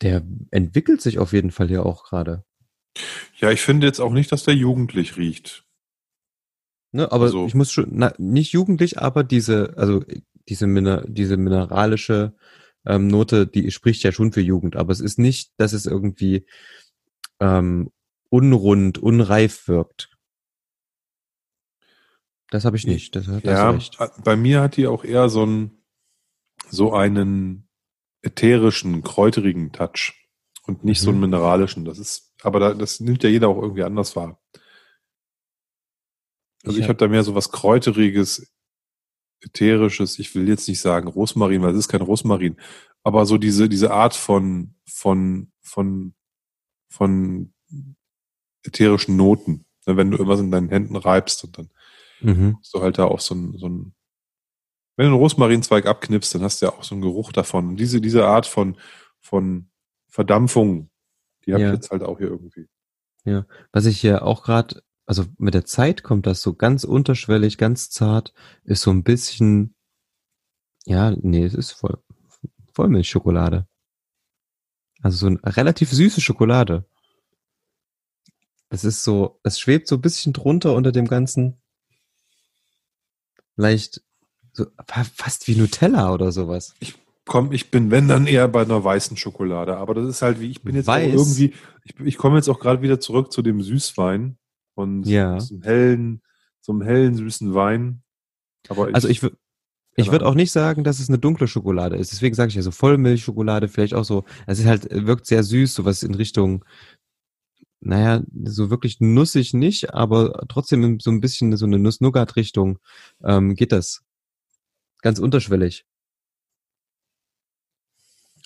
der 0.02 0.22
entwickelt 0.50 1.00
sich 1.00 1.18
auf 1.18 1.32
jeden 1.32 1.50
Fall 1.50 1.70
ja 1.70 1.82
auch 1.82 2.04
gerade. 2.04 2.44
Ja, 3.38 3.50
ich 3.50 3.60
finde 3.60 3.86
jetzt 3.86 4.00
auch 4.00 4.12
nicht, 4.12 4.30
dass 4.32 4.44
der 4.44 4.54
jugendlich 4.54 5.16
riecht. 5.16 5.64
Ne, 6.92 7.10
aber 7.10 7.24
also. 7.24 7.46
ich 7.46 7.54
muss 7.54 7.72
schon, 7.72 7.88
na, 7.90 8.14
nicht 8.18 8.52
jugendlich, 8.52 9.00
aber 9.00 9.24
diese, 9.24 9.74
also 9.76 10.04
diese, 10.48 10.66
Miner, 10.66 11.04
diese 11.08 11.36
mineralische 11.36 12.34
ähm, 12.86 13.08
Note, 13.08 13.46
die 13.46 13.70
spricht 13.72 14.02
ja 14.04 14.12
schon 14.12 14.32
für 14.32 14.40
Jugend, 14.40 14.76
aber 14.76 14.92
es 14.92 15.00
ist 15.00 15.18
nicht, 15.18 15.52
dass 15.56 15.72
es 15.72 15.86
irgendwie 15.86 16.46
ähm, 17.40 17.90
unrund, 18.30 18.98
unreif 18.98 19.66
wirkt. 19.66 20.10
Das 22.50 22.64
habe 22.64 22.76
ich 22.76 22.86
nicht. 22.86 23.16
Das, 23.16 23.26
das 23.26 23.42
ja, 23.42 23.70
recht. 23.70 23.98
bei 24.22 24.36
mir 24.36 24.60
hat 24.60 24.76
die 24.76 24.86
auch 24.86 25.02
eher 25.02 25.28
so 25.28 25.42
einen, 25.42 25.82
so 26.68 26.92
einen 26.92 27.68
ätherischen, 28.22 29.02
kräuterigen 29.02 29.72
Touch 29.72 30.28
und 30.62 30.84
nicht 30.84 31.00
mhm. 31.00 31.04
so 31.04 31.10
einen 31.10 31.20
mineralischen. 31.20 31.84
Das 31.84 31.98
ist 31.98 32.33
aber 32.44 32.60
da, 32.60 32.74
das 32.74 33.00
nimmt 33.00 33.22
ja 33.22 33.30
jeder 33.30 33.48
auch 33.48 33.60
irgendwie 33.60 33.82
anders 33.82 34.16
wahr. 34.16 34.40
Also 36.64 36.78
ich, 36.78 36.84
ich 36.84 36.88
habe 36.88 36.98
da 36.98 37.08
mehr 37.08 37.24
so 37.24 37.34
was 37.34 37.50
Kräuteriges, 37.50 38.50
Ätherisches. 39.40 40.18
Ich 40.18 40.34
will 40.34 40.48
jetzt 40.48 40.68
nicht 40.68 40.80
sagen 40.80 41.08
Rosmarin, 41.08 41.62
weil 41.62 41.72
es 41.72 41.80
ist 41.80 41.88
kein 41.88 42.00
Rosmarin. 42.00 42.56
Aber 43.02 43.26
so 43.26 43.36
diese, 43.36 43.68
diese 43.68 43.92
Art 43.92 44.14
von, 44.14 44.74
von, 44.86 45.52
von, 45.60 46.14
von 46.88 47.52
ätherischen 48.62 49.16
Noten. 49.16 49.66
Ne, 49.86 49.96
wenn 49.96 50.10
du 50.10 50.16
irgendwas 50.16 50.40
in 50.40 50.50
deinen 50.50 50.70
Händen 50.70 50.96
reibst 50.96 51.44
und 51.44 51.58
dann 51.58 51.70
mhm. 52.20 52.56
hast 52.58 52.74
du 52.74 52.80
halt 52.80 52.98
da 52.98 53.04
auch 53.04 53.20
so 53.20 53.34
ein, 53.34 53.58
so 53.58 53.68
ein, 53.68 53.94
wenn 54.96 55.06
du 55.06 55.12
einen 55.12 55.20
Rosmarinzweig 55.20 55.86
abknippst, 55.86 56.34
dann 56.34 56.42
hast 56.42 56.62
du 56.62 56.66
ja 56.66 56.72
auch 56.72 56.84
so 56.84 56.94
einen 56.94 57.02
Geruch 57.02 57.32
davon. 57.32 57.68
Und 57.68 57.76
diese, 57.76 58.00
diese 58.00 58.26
Art 58.26 58.46
von, 58.46 58.78
von 59.20 59.68
Verdampfung 60.08 60.90
die 61.46 61.52
habe 61.52 61.62
ja. 61.62 61.68
ich 61.70 61.76
jetzt 61.76 61.90
halt 61.90 62.02
auch 62.02 62.18
hier 62.18 62.28
irgendwie. 62.28 62.68
Ja, 63.24 63.46
was 63.72 63.86
ich 63.86 64.00
hier 64.00 64.24
auch 64.24 64.42
gerade, 64.42 64.82
also 65.06 65.24
mit 65.38 65.54
der 65.54 65.64
Zeit 65.64 66.02
kommt 66.02 66.26
das 66.26 66.42
so 66.42 66.54
ganz 66.54 66.84
unterschwellig, 66.84 67.58
ganz 67.58 67.90
zart, 67.90 68.34
ist 68.64 68.82
so 68.82 68.90
ein 68.90 69.02
bisschen, 69.02 69.74
ja, 70.84 71.14
nee, 71.16 71.44
es 71.44 71.54
ist 71.54 71.72
voll, 71.72 72.02
Vollmilchschokolade. 72.72 73.66
Also 75.02 75.16
so 75.18 75.26
eine 75.26 75.40
relativ 75.44 75.90
süße 75.90 76.20
Schokolade. 76.20 76.86
Das 78.68 78.84
ist 78.84 79.04
so, 79.04 79.38
es 79.42 79.60
schwebt 79.60 79.86
so 79.86 79.96
ein 79.96 80.00
bisschen 80.00 80.32
drunter 80.32 80.74
unter 80.74 80.92
dem 80.92 81.06
Ganzen. 81.06 81.60
Leicht, 83.56 84.02
so, 84.52 84.66
fast 84.86 85.46
wie 85.46 85.56
Nutella 85.56 86.12
oder 86.12 86.32
sowas. 86.32 86.74
Ich 86.80 87.03
komm, 87.24 87.52
ich 87.52 87.70
bin, 87.70 87.90
wenn 87.90 88.08
dann 88.08 88.26
eher 88.26 88.48
bei 88.48 88.62
einer 88.62 88.84
weißen 88.84 89.16
Schokolade. 89.16 89.76
Aber 89.76 89.94
das 89.94 90.06
ist 90.08 90.22
halt 90.22 90.40
wie, 90.40 90.50
ich 90.50 90.62
bin 90.62 90.74
jetzt 90.74 90.88
irgendwie, 90.88 91.54
ich, 91.84 91.98
ich 92.00 92.16
komme 92.18 92.36
jetzt 92.36 92.48
auch 92.48 92.60
gerade 92.60 92.82
wieder 92.82 93.00
zurück 93.00 93.32
zu 93.32 93.42
dem 93.42 93.62
Süßwein 93.62 94.36
und 94.74 95.06
Ja. 95.06 95.40
so 95.40 95.54
einem 95.54 95.62
hellen, 95.62 96.22
einem 96.68 96.82
hellen, 96.82 97.14
süßen 97.14 97.54
Wein. 97.54 98.02
Aber 98.68 98.88
ich, 98.88 98.94
Also 98.94 99.08
ich, 99.08 99.20
wür- 99.20 99.34
ich 99.96 100.10
würde 100.10 100.26
auch 100.26 100.34
nicht 100.34 100.50
sagen, 100.50 100.82
dass 100.84 100.98
es 100.98 101.08
eine 101.08 101.18
dunkle 101.18 101.46
Schokolade 101.46 101.96
ist. 101.96 102.10
Deswegen 102.12 102.34
sage 102.34 102.48
ich 102.48 102.56
ja 102.56 102.62
so 102.62 102.70
Vollmilchschokolade, 102.72 103.68
vielleicht 103.68 103.94
auch 103.94 104.04
so. 104.04 104.24
Es 104.46 104.58
ist 104.58 104.66
halt, 104.66 104.88
wirkt 104.90 105.26
sehr 105.26 105.42
süß, 105.44 105.72
sowas 105.74 106.02
in 106.02 106.14
Richtung, 106.14 106.64
naja, 107.80 108.22
so 108.44 108.70
wirklich 108.70 109.00
nussig 109.00 109.54
nicht, 109.54 109.92
aber 109.94 110.46
trotzdem 110.48 110.98
so 111.00 111.10
ein 111.10 111.20
bisschen 111.20 111.56
so 111.56 111.66
eine 111.66 111.78
Nuss-Nougat-Richtung 111.78 112.78
ähm, 113.22 113.54
geht 113.54 113.72
das. 113.72 114.02
Ganz 115.02 115.18
unterschwellig. 115.18 115.84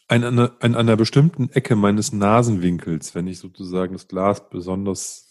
An, 0.08 0.24
einer, 0.24 0.56
an 0.60 0.74
einer 0.74 0.96
bestimmten 0.96 1.50
Ecke 1.50 1.76
meines 1.76 2.12
Nasenwinkels, 2.12 3.14
wenn 3.14 3.26
ich 3.26 3.38
sozusagen 3.38 3.92
das 3.92 4.08
Glas 4.08 4.48
besonders 4.48 5.28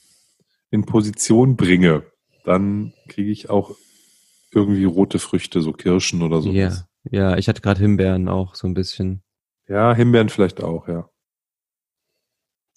in 0.70 0.86
Position 0.86 1.56
bringe, 1.56 2.04
dann 2.46 2.94
kriege 3.08 3.32
ich 3.32 3.50
auch 3.50 3.76
irgendwie 4.52 4.86
rote 4.86 5.20
Früchte, 5.20 5.62
so 5.62 5.74
Kirschen 5.74 6.22
oder 6.22 6.42
so. 6.42 6.52
Ja, 6.52 6.88
ja, 7.10 7.38
ich 7.38 7.48
hatte 7.48 7.62
gerade 7.62 7.80
Himbeeren 7.80 8.30
auch 8.30 8.56
so 8.56 8.68
ein 8.68 8.74
bisschen. 8.74 9.24
ja, 9.68 9.94
Himbeeren 9.94 10.30
vielleicht 10.30 10.62
auch, 10.64 10.88
ja. 10.88 11.10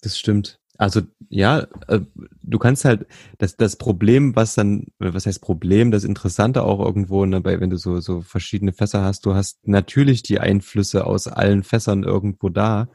Das 0.01 0.17
stimmt. 0.17 0.60
Also 0.81 1.01
ja, 1.29 1.67
äh, 1.89 1.99
du 2.41 2.57
kannst 2.57 2.85
halt 2.85 3.05
das 3.37 3.55
das 3.55 3.75
Problem, 3.75 4.35
was 4.35 4.55
dann, 4.55 4.87
was 4.97 5.27
heißt 5.27 5.39
Problem, 5.39 5.91
das 5.91 6.03
Interessante 6.03 6.63
auch 6.63 6.79
irgendwo, 6.83 7.23
ne, 7.27 7.39
bei 7.39 7.59
wenn 7.59 7.69
du 7.69 7.77
so 7.77 7.99
so 7.99 8.21
verschiedene 8.21 8.73
Fässer 8.73 9.03
hast, 9.03 9.27
du 9.27 9.35
hast 9.35 9.67
natürlich 9.67 10.23
die 10.23 10.39
Einflüsse 10.39 11.05
aus 11.05 11.27
allen 11.27 11.61
Fässern 11.63 12.01
irgendwo 12.01 12.49
da, 12.49 12.89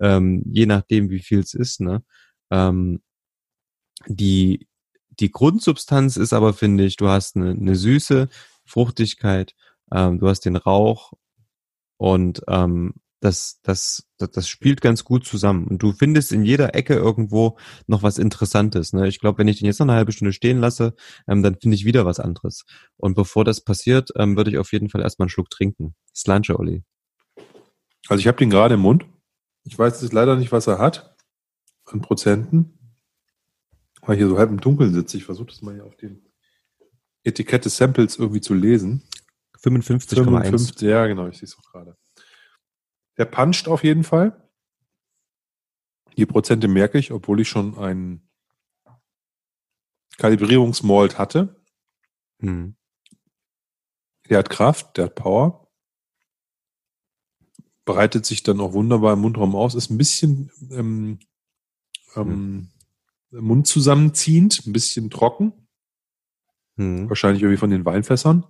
ähm, 0.00 0.44
je 0.52 0.66
nachdem 0.66 1.10
wie 1.10 1.18
viel 1.18 1.40
es 1.40 1.54
ist, 1.54 1.80
ne. 1.80 2.04
Ähm, 2.52 3.00
die 4.06 4.66
die 5.20 5.30
Grundsubstanz 5.30 6.16
ist 6.16 6.32
aber 6.32 6.54
finde 6.54 6.84
ich, 6.84 6.96
du 6.96 7.08
hast 7.08 7.36
eine, 7.36 7.50
eine 7.50 7.74
Süße, 7.76 8.28
Fruchtigkeit, 8.64 9.54
ähm, 9.92 10.18
du 10.18 10.28
hast 10.28 10.40
den 10.46 10.56
Rauch 10.56 11.12
und 11.98 12.42
ähm, 12.48 12.94
das, 13.22 13.60
das, 13.62 14.08
das, 14.18 14.32
das 14.32 14.48
spielt 14.48 14.80
ganz 14.80 15.04
gut 15.04 15.24
zusammen. 15.24 15.68
Und 15.68 15.80
du 15.80 15.92
findest 15.92 16.32
in 16.32 16.44
jeder 16.44 16.74
Ecke 16.74 16.94
irgendwo 16.94 17.56
noch 17.86 18.02
was 18.02 18.18
Interessantes. 18.18 18.92
Ne? 18.92 19.06
Ich 19.06 19.20
glaube, 19.20 19.38
wenn 19.38 19.46
ich 19.46 19.60
den 19.60 19.66
jetzt 19.66 19.78
noch 19.78 19.86
eine 19.86 19.94
halbe 19.94 20.10
Stunde 20.10 20.32
stehen 20.32 20.58
lasse, 20.58 20.94
ähm, 21.28 21.40
dann 21.44 21.54
finde 21.54 21.76
ich 21.76 21.84
wieder 21.84 22.04
was 22.04 22.18
anderes. 22.18 22.64
Und 22.96 23.14
bevor 23.14 23.44
das 23.44 23.60
passiert, 23.62 24.10
ähm, 24.16 24.36
würde 24.36 24.50
ich 24.50 24.58
auf 24.58 24.72
jeden 24.72 24.88
Fall 24.88 25.02
erstmal 25.02 25.26
einen 25.26 25.30
Schluck 25.30 25.50
trinken. 25.50 25.94
Slanche, 26.12 26.58
Olli. 26.58 26.82
Also 28.08 28.18
ich 28.20 28.26
habe 28.26 28.38
den 28.38 28.50
gerade 28.50 28.74
im 28.74 28.80
Mund. 28.80 29.06
Ich 29.62 29.78
weiß 29.78 30.02
jetzt 30.02 30.12
leider 30.12 30.34
nicht, 30.34 30.50
was 30.50 30.66
er 30.66 30.80
hat 30.80 31.16
an 31.84 32.00
Prozenten, 32.00 32.96
weil 34.00 34.16
ich 34.16 34.20
hier 34.20 34.28
so 34.28 34.38
halb 34.38 34.50
im 34.50 34.60
Dunkeln 34.60 34.92
sitze. 34.92 35.16
Ich 35.16 35.24
versuche 35.24 35.46
das 35.46 35.62
mal 35.62 35.74
hier 35.74 35.86
auf 35.86 35.96
dem 35.96 36.26
Etikett 37.22 37.66
des 37.66 37.76
Samples 37.76 38.16
irgendwie 38.16 38.40
zu 38.40 38.54
lesen. 38.54 39.04
55,1. 39.62 40.24
55, 40.24 40.80
ja, 40.88 41.06
genau, 41.06 41.28
ich 41.28 41.38
sehe 41.38 41.44
es 41.44 41.56
auch 41.56 41.70
gerade. 41.70 41.96
Der 43.18 43.24
puncht 43.26 43.68
auf 43.68 43.84
jeden 43.84 44.04
Fall. 44.04 44.38
Die 46.16 46.26
Prozente 46.26 46.68
merke 46.68 46.98
ich, 46.98 47.12
obwohl 47.12 47.40
ich 47.40 47.48
schon 47.48 47.78
einen 47.78 48.28
Kalibrierungsmalt 50.18 51.18
hatte. 51.18 51.62
Hm. 52.40 52.76
Der 54.28 54.38
hat 54.38 54.50
Kraft, 54.50 54.96
der 54.96 55.06
hat 55.06 55.14
Power. 55.14 55.70
Breitet 57.84 58.26
sich 58.26 58.42
dann 58.42 58.60
auch 58.60 58.72
wunderbar 58.72 59.14
im 59.14 59.20
Mundraum 59.20 59.56
aus. 59.56 59.74
Ist 59.74 59.90
ein 59.90 59.98
bisschen 59.98 60.50
ähm, 60.70 61.18
ähm, 62.14 62.70
Mund 63.30 63.66
zusammenziehend, 63.66 64.66
ein 64.66 64.72
bisschen 64.72 65.10
trocken. 65.10 65.68
Hm. 66.76 67.08
Wahrscheinlich 67.08 67.42
irgendwie 67.42 67.58
von 67.58 67.70
den 67.70 67.84
Weinfässern 67.84 68.46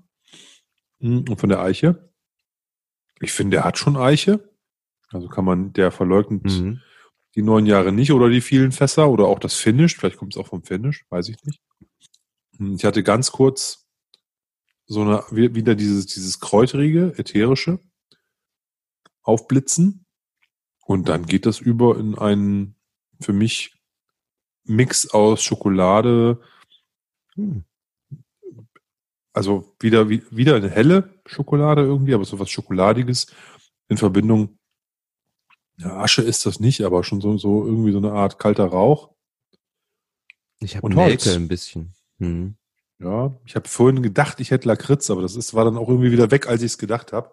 Mm, 1.03 1.25
und 1.29 1.41
von 1.41 1.49
der 1.49 1.61
Eiche. 1.61 2.09
Ich 3.21 3.33
finde, 3.33 3.59
er 3.59 3.65
hat 3.65 3.77
schon 3.77 3.97
Eiche. 3.97 4.49
Also 5.13 5.29
kann 5.29 5.45
man, 5.45 5.73
der 5.73 5.91
verleugnet 5.91 6.51
Hm. 6.51 6.81
die 7.35 7.43
neun 7.43 7.67
Jahre 7.67 7.93
nicht 7.93 8.13
oder 8.13 8.29
die 8.29 8.41
vielen 8.41 8.73
Fässer 8.73 9.09
oder 9.09 9.27
auch 9.27 9.39
das 9.39 9.55
Finish. 9.55 9.97
Vielleicht 9.97 10.17
kommt 10.19 10.35
es 10.35 10.41
auch 10.41 10.47
vom 10.49 10.63
Finish, 10.65 11.05
weiß 11.11 11.29
ich 11.29 11.43
nicht. 11.45 11.61
Hm, 12.59 12.75
Ich 12.77 12.85
hatte 12.85 13.03
ganz 13.03 13.33
kurz 13.33 13.87
so 14.87 15.03
eine, 15.03 15.25
wie- 15.31 15.55
wieder 15.55 15.75
dieses, 15.75 16.07
dieses 16.07 16.41
kräuterige, 16.41 17.15
ätherische 17.17 17.79
aufblitzen. 19.23 20.05
Und 20.85 21.09
dann 21.09 21.27
geht 21.27 21.47
das 21.47 21.61
über 21.61 21.99
in 21.99 22.19
einen, 22.19 22.75
für 23.21 23.33
mich, 23.33 23.75
Mix 24.65 25.11
aus 25.11 25.43
Schokolade, 25.43 26.41
Hm. 27.35 27.65
also 29.33 29.75
wieder, 29.81 30.09
wie- 30.09 30.23
wieder 30.31 30.57
eine 30.57 30.69
helle 30.71 31.21
Schokolade 31.27 31.83
irgendwie, 31.83 32.15
aber 32.15 32.25
so 32.25 32.39
was 32.39 32.51
Schokoladiges 32.51 33.27
in 33.89 33.97
Verbindung. 33.97 34.59
Ja, 35.83 35.97
Asche 35.99 36.23
ist 36.23 36.47
das 36.47 36.61
nicht, 36.61 36.83
aber 36.83 37.03
schon 37.03 37.21
so, 37.21 37.37
so 37.39 37.65
irgendwie 37.67 37.93
so 37.93 37.99
eine 37.99 38.13
Art 38.13 38.39
kalter 38.39 38.67
Rauch. 38.67 39.11
Ich 40.61 40.77
habe. 40.77 40.95
Nelke 40.95 41.35
ein 41.35 41.49
bisschen. 41.49 41.95
Hm. 42.19 42.55
Ja, 42.99 43.37
ich 43.45 43.57
habe 43.57 43.69
vorhin 43.69 44.01
gedacht, 44.03 44.39
ich 44.39 44.53
hätte 44.53 44.69
Lakritz, 44.69 45.11
aber 45.11 45.23
das 45.23 45.35
ist, 45.35 45.55
war 45.55 45.65
dann 45.65 45.77
auch 45.77 45.89
irgendwie 45.89 46.13
wieder 46.13 46.31
weg, 46.31 46.47
als 46.47 46.63
ich 46.63 46.73
es 46.73 46.79
gedacht 46.79 47.13
habe. 47.13 47.33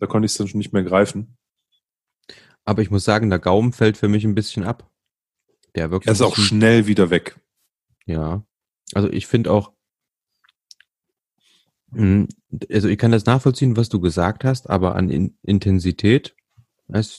Da 0.00 0.06
konnte 0.06 0.26
ich 0.26 0.32
es 0.32 0.38
dann 0.38 0.48
schon 0.48 0.58
nicht 0.58 0.72
mehr 0.72 0.82
greifen. 0.82 1.36
Aber 2.64 2.82
ich 2.82 2.90
muss 2.90 3.04
sagen, 3.04 3.30
der 3.30 3.38
Gaumen 3.38 3.72
fällt 3.72 3.96
für 3.96 4.08
mich 4.08 4.24
ein 4.24 4.34
bisschen 4.34 4.64
ab. 4.64 4.90
Der 5.76 5.92
wirkt 5.92 6.06
Er 6.06 6.12
ist 6.12 6.22
auch 6.22 6.36
schnell 6.36 6.86
wieder 6.88 7.10
weg. 7.10 7.38
Ja. 8.06 8.44
Also 8.92 9.08
ich 9.08 9.28
finde 9.28 9.52
auch, 9.52 9.72
mh, 11.90 12.26
also 12.72 12.88
ich 12.88 12.98
kann 12.98 13.12
das 13.12 13.26
nachvollziehen, 13.26 13.76
was 13.76 13.88
du 13.88 14.00
gesagt 14.00 14.42
hast, 14.42 14.68
aber 14.68 14.96
an 14.96 15.10
In 15.10 15.38
Intensität 15.42 16.34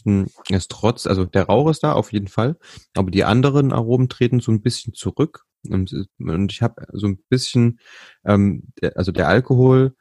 ein- 0.05 0.27
ist 0.49 0.71
trotz, 0.71 1.07
also 1.07 1.25
der 1.25 1.45
Rauch 1.45 1.69
ist 1.69 1.83
da 1.83 1.93
auf 1.93 2.13
jeden 2.13 2.27
Fall, 2.27 2.57
aber 2.95 3.11
die 3.11 3.23
anderen 3.23 3.71
Aromen 3.73 4.09
treten 4.09 4.39
so 4.39 4.51
ein 4.51 4.61
bisschen 4.61 4.93
zurück. 4.93 5.43
Und, 5.69 5.93
ich 6.51 6.61
habe 6.61 6.85
so 6.93 7.07
ein 7.07 7.17
bisschen, 7.29 7.79
ähm, 8.25 8.71
also 8.95 9.11
der 9.11 9.27
Alkohol 9.27 9.95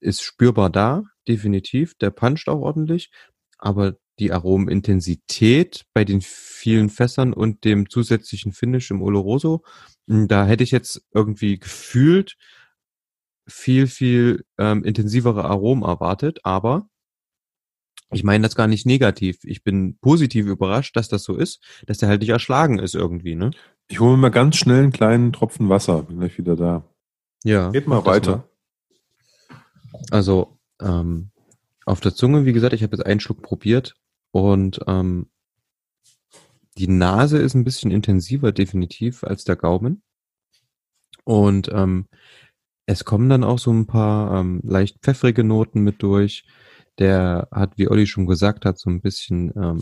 ist 0.00 0.22
spürbar 0.22 0.68
da, 0.70 1.04
definitiv, 1.28 1.94
der 1.96 2.10
puncht 2.10 2.48
auch 2.48 2.60
ordentlich, 2.60 3.10
aber 3.58 3.96
die 4.18 4.32
Aromenintensität 4.32 5.84
bei 5.94 6.04
den 6.04 6.20
vielen 6.22 6.90
Fässern 6.90 7.32
und 7.32 7.64
dem 7.64 7.88
zusätzlichen 7.90 8.52
Finish 8.52 8.90
im 8.90 9.02
Oloroso, 9.02 9.62
mh, 10.06 10.26
da 10.26 10.46
hätte 10.46 10.64
ich 10.64 10.70
jetzt 10.70 11.02
irgendwie 11.14 11.58
gefühlt 11.58 12.36
viel, 13.48 13.86
viel 13.86 14.44
ähm, 14.58 14.82
intensivere 14.84 15.44
Aromen 15.44 15.84
erwartet, 15.84 16.40
aber 16.42 16.88
ich 18.12 18.24
meine 18.24 18.42
das 18.42 18.54
gar 18.54 18.66
nicht 18.68 18.86
negativ. 18.86 19.38
Ich 19.42 19.64
bin 19.64 19.98
positiv 19.98 20.46
überrascht, 20.46 20.96
dass 20.96 21.08
das 21.08 21.24
so 21.24 21.36
ist, 21.36 21.62
dass 21.86 21.98
der 21.98 22.08
halt 22.08 22.20
nicht 22.20 22.30
erschlagen 22.30 22.78
ist 22.78 22.94
irgendwie, 22.94 23.34
ne? 23.34 23.50
Ich 23.88 24.00
hole 24.00 24.12
mir 24.12 24.22
mal 24.22 24.30
ganz 24.30 24.56
schnell 24.56 24.82
einen 24.82 24.92
kleinen 24.92 25.32
Tropfen 25.32 25.68
Wasser. 25.68 26.02
Bin 26.02 26.18
gleich 26.18 26.38
wieder 26.38 26.56
da. 26.56 26.84
Ja. 27.44 27.70
Geht 27.70 27.86
mal 27.86 28.04
weiter. 28.04 28.48
Also 30.10 30.58
ähm, 30.80 31.30
auf 31.84 32.00
der 32.00 32.14
Zunge, 32.14 32.44
wie 32.44 32.52
gesagt, 32.52 32.72
ich 32.72 32.82
habe 32.82 32.96
jetzt 32.96 33.06
einen 33.06 33.20
Schluck 33.20 33.42
probiert 33.42 33.96
und 34.32 34.80
ähm, 34.86 35.28
die 36.78 36.88
Nase 36.88 37.38
ist 37.38 37.54
ein 37.54 37.64
bisschen 37.64 37.90
intensiver 37.90 38.52
definitiv 38.52 39.24
als 39.24 39.44
der 39.44 39.56
Gaumen. 39.56 40.02
Und 41.24 41.70
ähm, 41.72 42.06
es 42.86 43.04
kommen 43.04 43.28
dann 43.28 43.44
auch 43.44 43.58
so 43.58 43.72
ein 43.72 43.86
paar 43.86 44.40
ähm, 44.40 44.60
leicht 44.62 44.98
pfeffrige 45.00 45.42
Noten 45.42 45.80
mit 45.80 46.02
durch. 46.02 46.44
Der 46.98 47.48
hat, 47.52 47.72
wie 47.76 47.88
Olli 47.88 48.06
schon 48.06 48.26
gesagt 48.26 48.64
hat, 48.64 48.78
so 48.78 48.88
ein 48.88 49.00
bisschen 49.00 49.52
ähm, 49.56 49.80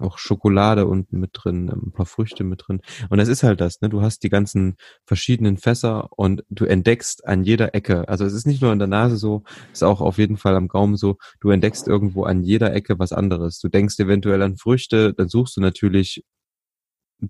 auch 0.00 0.18
Schokolade 0.18 0.86
unten 0.86 1.18
mit 1.18 1.30
drin, 1.32 1.70
ähm, 1.72 1.88
ein 1.88 1.92
paar 1.92 2.06
Früchte 2.06 2.44
mit 2.44 2.64
drin. 2.66 2.80
Und 3.10 3.18
das 3.18 3.28
ist 3.28 3.42
halt 3.42 3.60
das, 3.60 3.80
ne? 3.80 3.88
Du 3.88 4.02
hast 4.02 4.22
die 4.22 4.28
ganzen 4.28 4.76
verschiedenen 5.04 5.56
Fässer 5.56 6.08
und 6.16 6.44
du 6.48 6.64
entdeckst 6.64 7.26
an 7.26 7.44
jeder 7.44 7.74
Ecke, 7.74 8.08
also 8.08 8.24
es 8.24 8.32
ist 8.32 8.46
nicht 8.46 8.62
nur 8.62 8.72
in 8.72 8.78
der 8.78 8.88
Nase 8.88 9.16
so, 9.16 9.42
ist 9.72 9.84
auch 9.84 10.00
auf 10.00 10.18
jeden 10.18 10.36
Fall 10.36 10.54
am 10.56 10.68
Gaumen 10.68 10.96
so, 10.96 11.16
du 11.40 11.50
entdeckst 11.50 11.88
irgendwo 11.88 12.24
an 12.24 12.42
jeder 12.42 12.72
Ecke 12.74 12.98
was 12.98 13.12
anderes. 13.12 13.58
Du 13.60 13.68
denkst 13.68 13.98
eventuell 13.98 14.42
an 14.42 14.56
Früchte, 14.56 15.14
dann 15.14 15.28
suchst 15.28 15.56
du 15.56 15.60
natürlich, 15.60 16.24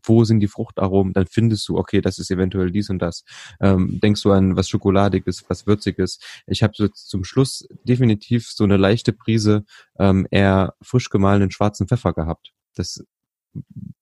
wo 0.02 0.24
sind 0.24 0.40
die 0.40 0.48
Fruchtaromen, 0.48 1.12
dann 1.12 1.26
findest 1.26 1.68
du, 1.68 1.78
okay, 1.78 2.00
das 2.00 2.18
ist 2.18 2.30
eventuell 2.30 2.70
dies 2.70 2.90
und 2.90 2.98
das. 2.98 3.24
Ähm, 3.60 4.00
denkst 4.00 4.22
du 4.22 4.32
an 4.32 4.56
was 4.56 4.68
Schokoladiges, 4.68 5.44
was 5.48 5.66
Würziges. 5.66 6.18
Ich 6.46 6.62
habe 6.62 6.72
so 6.76 6.88
zum 6.88 7.24
Schluss 7.24 7.66
definitiv 7.84 8.50
so 8.50 8.64
eine 8.64 8.76
leichte 8.76 9.12
Prise 9.12 9.64
ähm, 9.98 10.26
eher 10.30 10.74
frisch 10.82 11.10
gemahlenen 11.10 11.50
schwarzen 11.50 11.86
Pfeffer 11.88 12.12
gehabt. 12.12 12.52
Das 12.74 13.02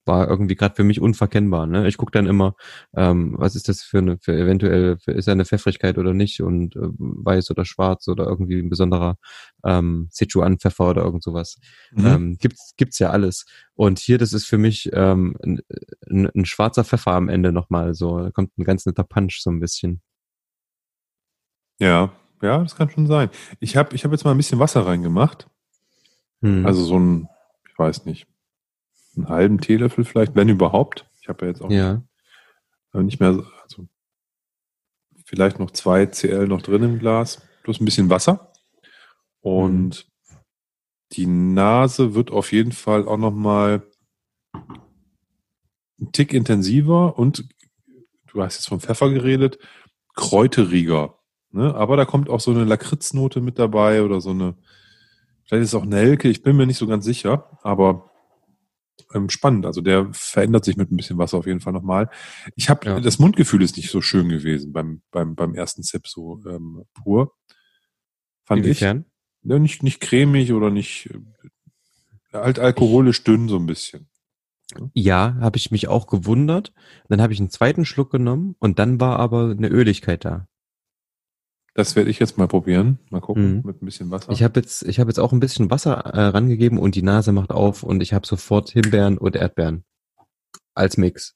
war 0.05 0.27
irgendwie 0.27 0.55
gerade 0.55 0.75
für 0.75 0.83
mich 0.83 1.01
unverkennbar. 1.01 1.65
Ne? 1.65 1.87
Ich 1.87 1.97
gucke 1.97 2.11
dann 2.11 2.27
immer, 2.27 2.55
ähm, 2.95 3.35
was 3.37 3.55
ist 3.55 3.69
das 3.69 3.81
für 3.81 3.97
eine, 3.99 4.17
für 4.19 4.37
eventuell, 4.37 4.97
für, 4.97 5.11
ist 5.11 5.27
er 5.27 5.33
eine 5.33 5.45
Pfeffrigkeit 5.45 5.97
oder 5.97 6.13
nicht 6.13 6.41
und 6.41 6.75
äh, 6.75 6.79
weiß 6.97 7.51
oder 7.51 7.65
schwarz 7.65 8.07
oder 8.07 8.25
irgendwie 8.25 8.59
ein 8.59 8.69
besonderer 8.69 9.17
ähm, 9.63 10.07
Sichuan-Pfeffer 10.11 10.89
oder 10.89 11.03
irgend 11.03 11.23
sowas. 11.23 11.57
Mhm. 11.91 12.05
Ähm, 12.05 12.37
gibt's, 12.39 12.73
gibt's 12.77 12.99
ja 12.99 13.09
alles. 13.09 13.45
Und 13.73 13.99
hier, 13.99 14.17
das 14.17 14.33
ist 14.33 14.45
für 14.45 14.57
mich 14.57 14.89
ähm, 14.93 15.35
ein, 15.43 15.61
ein, 16.09 16.29
ein 16.35 16.45
schwarzer 16.45 16.83
Pfeffer 16.83 17.11
am 17.11 17.29
Ende 17.29 17.51
nochmal 17.51 17.93
so. 17.93 18.19
Da 18.19 18.31
kommt 18.31 18.57
ein 18.57 18.63
ganz 18.63 18.85
netter 18.85 19.03
Punch 19.03 19.39
so 19.41 19.49
ein 19.49 19.59
bisschen. 19.59 20.01
Ja, 21.79 22.13
ja, 22.41 22.59
das 22.59 22.75
kann 22.75 22.89
schon 22.89 23.07
sein. 23.07 23.29
Ich 23.59 23.75
habe 23.75 23.95
ich 23.95 24.03
hab 24.03 24.11
jetzt 24.11 24.23
mal 24.23 24.31
ein 24.31 24.37
bisschen 24.37 24.59
Wasser 24.59 24.85
reingemacht. 24.85 25.47
Hm. 26.41 26.65
Also 26.65 26.83
so 26.83 26.99
ein, 26.99 27.27
ich 27.67 27.77
weiß 27.77 28.05
nicht, 28.05 28.27
einen 29.15 29.29
halben 29.29 29.59
Teelöffel 29.59 30.05
vielleicht, 30.05 30.35
wenn 30.35 30.49
überhaupt. 30.49 31.09
Ich 31.21 31.27
habe 31.27 31.45
ja 31.45 31.51
jetzt 31.51 31.61
auch 31.61 31.71
ja. 31.71 32.03
nicht 32.93 33.19
mehr, 33.19 33.43
also 33.63 33.87
vielleicht 35.25 35.59
noch 35.59 35.71
zwei 35.71 36.05
CL 36.05 36.47
noch 36.47 36.61
drin 36.61 36.83
im 36.83 36.99
Glas, 36.99 37.41
plus 37.63 37.79
ein 37.79 37.85
bisschen 37.85 38.09
Wasser. 38.09 38.51
Und 39.41 40.07
mhm. 40.07 40.35
die 41.13 41.25
Nase 41.25 42.13
wird 42.13 42.31
auf 42.31 42.51
jeden 42.51 42.71
Fall 42.71 43.07
auch 43.07 43.17
nochmal 43.17 43.83
ein 45.99 46.11
Tick 46.11 46.33
intensiver 46.33 47.17
und 47.17 47.47
du 48.27 48.43
hast 48.43 48.55
jetzt 48.55 48.67
vom 48.67 48.79
Pfeffer 48.79 49.09
geredet, 49.09 49.59
kräuteriger. 50.15 51.19
Ne? 51.51 51.73
Aber 51.73 51.95
da 51.95 52.05
kommt 52.05 52.29
auch 52.29 52.39
so 52.39 52.51
eine 52.51 52.65
Lakritznote 52.65 53.41
mit 53.41 53.59
dabei 53.59 54.03
oder 54.03 54.21
so 54.21 54.31
eine, 54.31 54.55
vielleicht 55.45 55.63
ist 55.63 55.69
es 55.69 55.75
auch 55.75 55.85
Nelke, 55.85 56.27
ich 56.27 56.43
bin 56.43 56.57
mir 56.57 56.65
nicht 56.67 56.77
so 56.77 56.87
ganz 56.87 57.05
sicher, 57.05 57.57
aber 57.63 58.11
ähm, 59.13 59.29
spannend. 59.29 59.65
Also 59.65 59.81
der 59.81 60.09
verändert 60.11 60.65
sich 60.65 60.77
mit 60.77 60.91
ein 60.91 60.97
bisschen 60.97 61.17
Wasser 61.17 61.37
auf 61.37 61.47
jeden 61.47 61.61
Fall 61.61 61.73
nochmal. 61.73 62.09
Ich 62.55 62.69
habe 62.69 62.85
ja. 62.85 62.99
das 62.99 63.19
Mundgefühl 63.19 63.61
ist 63.61 63.77
nicht 63.77 63.89
so 63.89 64.01
schön 64.01 64.29
gewesen 64.29 64.73
beim 64.73 65.01
beim 65.11 65.35
beim 65.35 65.55
ersten 65.55 65.83
Sip 65.83 66.07
so 66.07 66.41
ähm, 66.47 66.83
pur. 66.93 67.33
Fand 68.43 68.63
Inwiefern? 68.63 69.05
ich. 69.41 69.49
Ja, 69.49 69.59
nicht 69.59 69.83
nicht 69.83 70.01
cremig 70.01 70.53
oder 70.53 70.69
nicht 70.69 71.09
äh, 71.11 72.37
halt 72.37 72.59
alkoholisch 72.59 73.23
dünn 73.23 73.47
so 73.47 73.57
ein 73.57 73.65
bisschen. 73.65 74.09
Ja, 74.93 75.37
habe 75.39 75.57
ich 75.57 75.71
mich 75.71 75.87
auch 75.87 76.07
gewundert. 76.07 76.73
Dann 77.07 77.21
habe 77.21 77.33
ich 77.33 77.39
einen 77.39 77.51
zweiten 77.51 77.85
Schluck 77.85 78.11
genommen 78.11 78.55
und 78.59 78.79
dann 78.79 78.99
war 78.99 79.19
aber 79.19 79.51
eine 79.51 79.67
Öligkeit 79.69 80.25
da. 80.25 80.47
Das 81.75 81.97
werde 81.97 82.09
ich 82.09 82.19
jetzt 82.19 82.37
mal 82.37 82.47
probieren. 82.47 82.99
Mal 83.09 83.19
gucken 83.19 83.57
mhm. 83.57 83.61
mit 83.65 83.81
ein 83.81 83.85
bisschen 83.85 84.09
Wasser. 84.09 84.31
Ich 84.31 84.41
habe 84.43 84.61
jetzt, 84.61 84.83
ich 84.83 84.97
habe 84.97 85.09
jetzt 85.09 85.19
auch 85.19 85.33
ein 85.33 85.41
bisschen 85.41 85.69
Wasser 85.69 85.93
äh, 85.93 86.27
rangegeben 86.27 86.79
und 86.79 86.95
die 86.95 87.03
Nase 87.03 87.33
macht 87.33 87.51
auf 87.51 87.83
und 87.83 88.01
ich 88.01 88.13
habe 88.13 88.25
sofort 88.25 88.69
Himbeeren 88.71 89.17
und 89.17 89.35
Erdbeeren 89.35 89.83
als 90.73 90.95
Mix. 90.95 91.35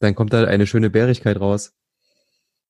Dann 0.00 0.16
kommt 0.16 0.32
da 0.32 0.44
eine 0.44 0.66
schöne 0.66 0.90
Bärigkeit 0.90 1.38
raus, 1.38 1.72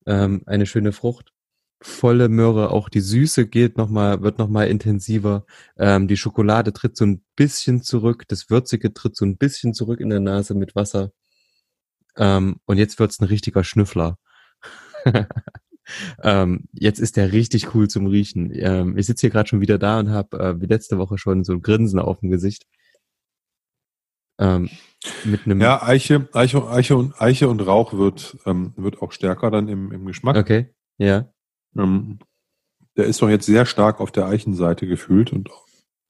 ähm, 0.04 0.42
eine 0.44 0.66
schöne 0.66 0.92
Frucht, 0.92 1.32
volle 1.80 2.28
Möhre. 2.28 2.70
Auch 2.70 2.90
die 2.90 3.00
Süße 3.00 3.46
geht 3.46 3.78
noch 3.78 3.88
mal, 3.88 4.20
wird 4.20 4.38
noch 4.38 4.48
mal 4.50 4.68
intensiver. 4.68 5.46
Ähm, 5.78 6.06
die 6.06 6.18
Schokolade 6.18 6.74
tritt 6.74 6.98
so 6.98 7.06
ein 7.06 7.24
bisschen 7.34 7.82
zurück, 7.82 8.24
das 8.28 8.50
Würzige 8.50 8.92
tritt 8.92 9.16
so 9.16 9.24
ein 9.24 9.38
bisschen 9.38 9.72
zurück 9.72 10.00
in 10.00 10.10
der 10.10 10.20
Nase 10.20 10.52
mit 10.52 10.74
Wasser. 10.74 11.12
Ähm, 12.16 12.56
und 12.66 12.76
jetzt 12.76 12.98
wird's 12.98 13.20
ein 13.20 13.24
richtiger 13.24 13.64
Schnüffler. 13.64 14.18
Ähm, 16.22 16.64
jetzt 16.72 16.98
ist 17.00 17.16
der 17.16 17.32
richtig 17.32 17.74
cool 17.74 17.88
zum 17.88 18.06
Riechen. 18.06 18.50
Ähm, 18.54 18.96
ich 18.96 19.06
sitze 19.06 19.22
hier 19.22 19.30
gerade 19.30 19.48
schon 19.48 19.60
wieder 19.60 19.78
da 19.78 19.98
und 19.98 20.10
habe 20.10 20.38
äh, 20.38 20.60
wie 20.60 20.66
letzte 20.66 20.98
Woche 20.98 21.18
schon 21.18 21.44
so 21.44 21.52
ein 21.52 21.62
Grinsen 21.62 21.98
auf 21.98 22.20
dem 22.20 22.30
Gesicht. 22.30 22.66
Ähm, 24.38 24.70
mit 25.24 25.44
einem 25.44 25.60
ja, 25.60 25.82
Eiche, 25.82 26.28
Eiche, 26.32 26.66
Eiche 26.68 26.96
und 26.96 27.20
Eiche 27.20 27.48
und 27.48 27.60
Rauch 27.60 27.92
wird 27.92 28.38
ähm, 28.46 28.72
wird 28.76 29.02
auch 29.02 29.12
stärker 29.12 29.50
dann 29.50 29.68
im, 29.68 29.92
im 29.92 30.06
Geschmack. 30.06 30.36
Okay, 30.36 30.74
ja. 30.98 31.30
Ähm, 31.76 32.18
der 32.96 33.04
ist 33.04 33.22
doch 33.22 33.28
jetzt 33.28 33.46
sehr 33.46 33.66
stark 33.66 34.00
auf 34.00 34.10
der 34.10 34.26
Eichenseite 34.26 34.86
gefühlt 34.86 35.32
und 35.32 35.50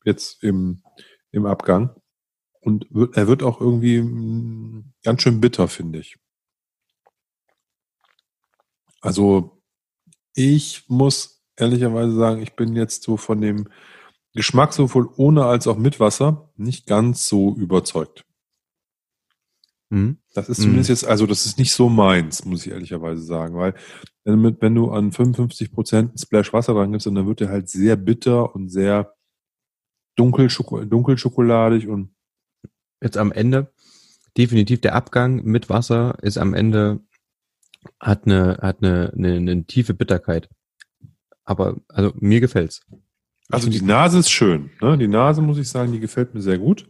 jetzt 0.04 0.42
im 0.42 0.82
im 1.32 1.46
Abgang 1.46 1.94
und 2.60 2.86
wird, 2.90 3.16
er 3.16 3.26
wird 3.26 3.42
auch 3.42 3.60
irgendwie 3.60 4.00
mm, 4.00 4.92
ganz 5.02 5.22
schön 5.22 5.40
bitter, 5.40 5.68
finde 5.68 6.00
ich. 6.00 6.16
Also 9.00 9.59
ich 10.34 10.84
muss 10.88 11.42
ehrlicherweise 11.56 12.14
sagen, 12.14 12.42
ich 12.42 12.54
bin 12.54 12.74
jetzt 12.74 13.02
so 13.02 13.16
von 13.16 13.40
dem 13.40 13.68
Geschmack 14.34 14.72
sowohl 14.72 15.08
ohne 15.16 15.44
als 15.44 15.66
auch 15.66 15.76
mit 15.76 16.00
Wasser 16.00 16.50
nicht 16.56 16.86
ganz 16.86 17.26
so 17.26 17.54
überzeugt. 17.56 18.24
Mhm. 19.90 20.18
Das 20.34 20.48
ist 20.48 20.60
zumindest 20.60 20.88
mhm. 20.88 20.94
jetzt, 20.94 21.04
also 21.04 21.26
das 21.26 21.46
ist 21.46 21.58
nicht 21.58 21.72
so 21.72 21.88
meins, 21.88 22.44
muss 22.44 22.64
ich 22.64 22.72
ehrlicherweise 22.72 23.22
sagen, 23.22 23.56
weil 23.56 23.74
wenn, 24.24 24.74
du, 24.74 24.90
an 24.90 25.10
55 25.10 25.72
Prozent 25.72 26.20
Splash 26.20 26.52
Wasser 26.52 26.74
dran 26.74 26.92
gibst, 26.92 27.06
dann 27.06 27.26
wird 27.26 27.40
der 27.40 27.48
halt 27.48 27.68
sehr 27.68 27.96
bitter 27.96 28.54
und 28.54 28.68
sehr 28.68 29.14
dunkel, 30.16 30.48
dunkelschokoladig 30.86 31.88
und 31.88 32.14
jetzt 33.02 33.16
am 33.16 33.32
Ende 33.32 33.72
definitiv 34.36 34.80
der 34.80 34.94
Abgang 34.94 35.42
mit 35.42 35.68
Wasser 35.68 36.16
ist 36.22 36.38
am 36.38 36.54
Ende 36.54 37.00
hat 37.98 38.26
eine, 38.26 38.58
hat 38.60 38.82
eine, 38.82 39.12
eine, 39.16 39.34
eine 39.34 39.64
tiefe 39.64 39.94
Bitterkeit. 39.94 40.48
Aber, 41.44 41.76
also, 41.88 42.12
mir 42.16 42.40
gefällt's. 42.40 42.82
Also, 43.48 43.68
die 43.68 43.82
Nase 43.82 44.18
ist 44.18 44.30
schön, 44.30 44.70
ne? 44.80 44.96
Die 44.98 45.08
Nase, 45.08 45.42
muss 45.42 45.58
ich 45.58 45.68
sagen, 45.68 45.92
die 45.92 46.00
gefällt 46.00 46.34
mir 46.34 46.42
sehr 46.42 46.58
gut. 46.58 46.88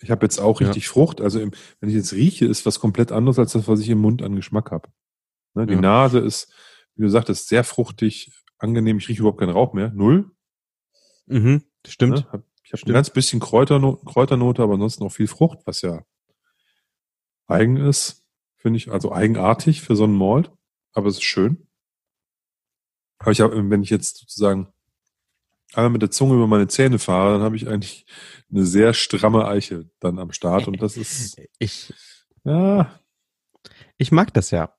Ich 0.00 0.10
habe 0.10 0.26
jetzt 0.26 0.40
auch 0.40 0.60
richtig 0.60 0.84
ja. 0.84 0.92
Frucht. 0.92 1.20
Also, 1.20 1.40
im, 1.40 1.52
wenn 1.80 1.88
ich 1.88 1.94
jetzt 1.94 2.12
rieche, 2.12 2.46
ist 2.46 2.66
was 2.66 2.80
komplett 2.80 3.12
anderes 3.12 3.38
als 3.38 3.52
das, 3.52 3.68
was 3.68 3.80
ich 3.80 3.88
im 3.88 3.98
Mund 3.98 4.22
an 4.22 4.36
Geschmack 4.36 4.70
habe. 4.70 4.88
Ne? 5.54 5.66
Die 5.66 5.74
ja. 5.74 5.80
Nase 5.80 6.18
ist, 6.18 6.52
wie 6.96 7.02
du 7.02 7.08
sagtest, 7.08 7.48
sehr 7.48 7.64
fruchtig, 7.64 8.32
angenehm. 8.58 8.98
Ich 8.98 9.08
rieche 9.08 9.20
überhaupt 9.20 9.40
keinen 9.40 9.50
Rauch 9.50 9.72
mehr. 9.72 9.90
Null. 9.94 10.30
Mhm, 11.26 11.62
stimmt. 11.86 12.32
Ne? 12.32 12.44
Ich 12.64 12.72
habe 12.72 12.82
ein 12.86 12.94
ganz 12.94 13.10
bisschen 13.10 13.40
Kräuternote, 13.40 14.04
Kräuternote, 14.04 14.62
aber 14.62 14.74
ansonsten 14.74 15.04
auch 15.04 15.12
viel 15.12 15.26
Frucht, 15.26 15.60
was 15.66 15.82
ja 15.82 16.04
eigen 17.46 17.76
ist 17.76 18.21
finde 18.62 18.78
ich, 18.78 18.90
also 18.90 19.12
eigenartig 19.12 19.82
für 19.82 19.96
so 19.96 20.04
einen 20.04 20.16
Malt, 20.16 20.50
aber 20.92 21.08
es 21.08 21.16
ist 21.16 21.24
schön. 21.24 21.68
Aber 23.18 23.32
ich 23.32 23.40
habe, 23.40 23.70
wenn 23.70 23.82
ich 23.82 23.90
jetzt 23.90 24.18
sozusagen 24.18 24.72
einmal 25.74 25.90
mit 25.90 26.02
der 26.02 26.10
Zunge 26.10 26.34
über 26.34 26.46
meine 26.46 26.68
Zähne 26.68 26.98
fahre, 26.98 27.34
dann 27.34 27.42
habe 27.42 27.56
ich 27.56 27.68
eigentlich 27.68 28.06
eine 28.50 28.64
sehr 28.64 28.94
stramme 28.94 29.46
Eiche 29.46 29.90
dann 30.00 30.18
am 30.18 30.32
Start 30.32 30.66
und 30.68 30.80
das 30.82 30.96
ist 30.96 31.40
ich 31.58 31.92
ja 32.44 32.98
ich 33.98 34.12
mag 34.12 34.34
das 34.34 34.50
ja. 34.50 34.74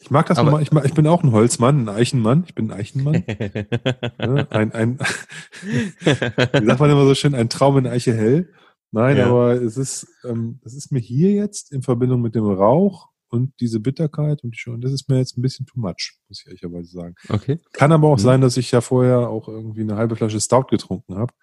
Ich 0.00 0.10
mag 0.10 0.26
das 0.26 0.38
aber, 0.38 0.62
ich, 0.62 0.70
mag, 0.70 0.84
ich 0.84 0.94
bin 0.94 1.06
auch 1.08 1.24
ein 1.24 1.32
Holzmann, 1.32 1.82
ein 1.82 1.88
Eichenmann. 1.88 2.44
Ich 2.46 2.54
bin 2.54 2.70
ein 2.70 2.78
Eichenmann. 2.78 3.24
ja, 4.18 4.46
ein, 4.50 4.72
ein, 4.72 4.98
wie 5.62 6.66
sagt 6.66 6.80
man 6.80 6.90
immer 6.90 7.04
so 7.04 7.14
schön, 7.14 7.34
ein 7.34 7.48
Traum 7.48 7.78
in 7.78 7.86
Eiche 7.86 8.14
hell. 8.14 8.52
Nein, 8.90 9.18
ja. 9.18 9.26
aber 9.26 9.52
es 9.60 9.76
ist, 9.76 10.06
ähm, 10.24 10.60
das 10.62 10.74
ist 10.74 10.90
mir 10.90 11.00
hier 11.00 11.32
jetzt 11.32 11.72
in 11.72 11.82
Verbindung 11.82 12.22
mit 12.22 12.34
dem 12.34 12.46
Rauch 12.46 13.08
und 13.28 13.52
diese 13.60 13.80
Bitterkeit 13.80 14.42
und 14.42 14.52
die 14.54 14.58
schon, 14.58 14.80
das 14.80 14.92
ist 14.92 15.08
mir 15.08 15.18
jetzt 15.18 15.36
ein 15.36 15.42
bisschen 15.42 15.66
too 15.66 15.78
much, 15.78 16.14
muss 16.28 16.40
ich 16.40 16.46
ehrlicherweise 16.46 16.90
sagen. 16.90 17.14
Okay. 17.28 17.60
Kann 17.72 17.92
aber 17.92 18.08
auch 18.08 18.16
mhm. 18.16 18.22
sein, 18.22 18.40
dass 18.40 18.56
ich 18.56 18.70
ja 18.70 18.80
vorher 18.80 19.28
auch 19.28 19.48
irgendwie 19.48 19.82
eine 19.82 19.96
halbe 19.96 20.16
Flasche 20.16 20.40
Stout 20.40 20.64
getrunken 20.70 21.16
habe, 21.16 21.34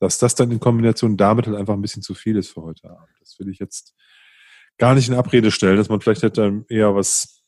dass 0.00 0.18
das 0.18 0.34
dann 0.34 0.50
in 0.50 0.60
Kombination 0.60 1.16
damit 1.16 1.46
halt 1.46 1.56
einfach 1.56 1.74
ein 1.74 1.82
bisschen 1.82 2.02
zu 2.02 2.14
viel 2.14 2.36
ist 2.36 2.50
für 2.50 2.62
heute 2.62 2.90
Abend. 2.90 3.14
Das 3.20 3.38
will 3.38 3.48
ich 3.48 3.58
jetzt 3.58 3.94
gar 4.78 4.94
nicht 4.94 5.08
in 5.08 5.14
Abrede 5.14 5.50
stellen, 5.50 5.76
dass 5.76 5.88
man 5.88 6.00
vielleicht 6.00 6.22
hätte 6.22 6.64
eher 6.68 6.94
was 6.94 7.42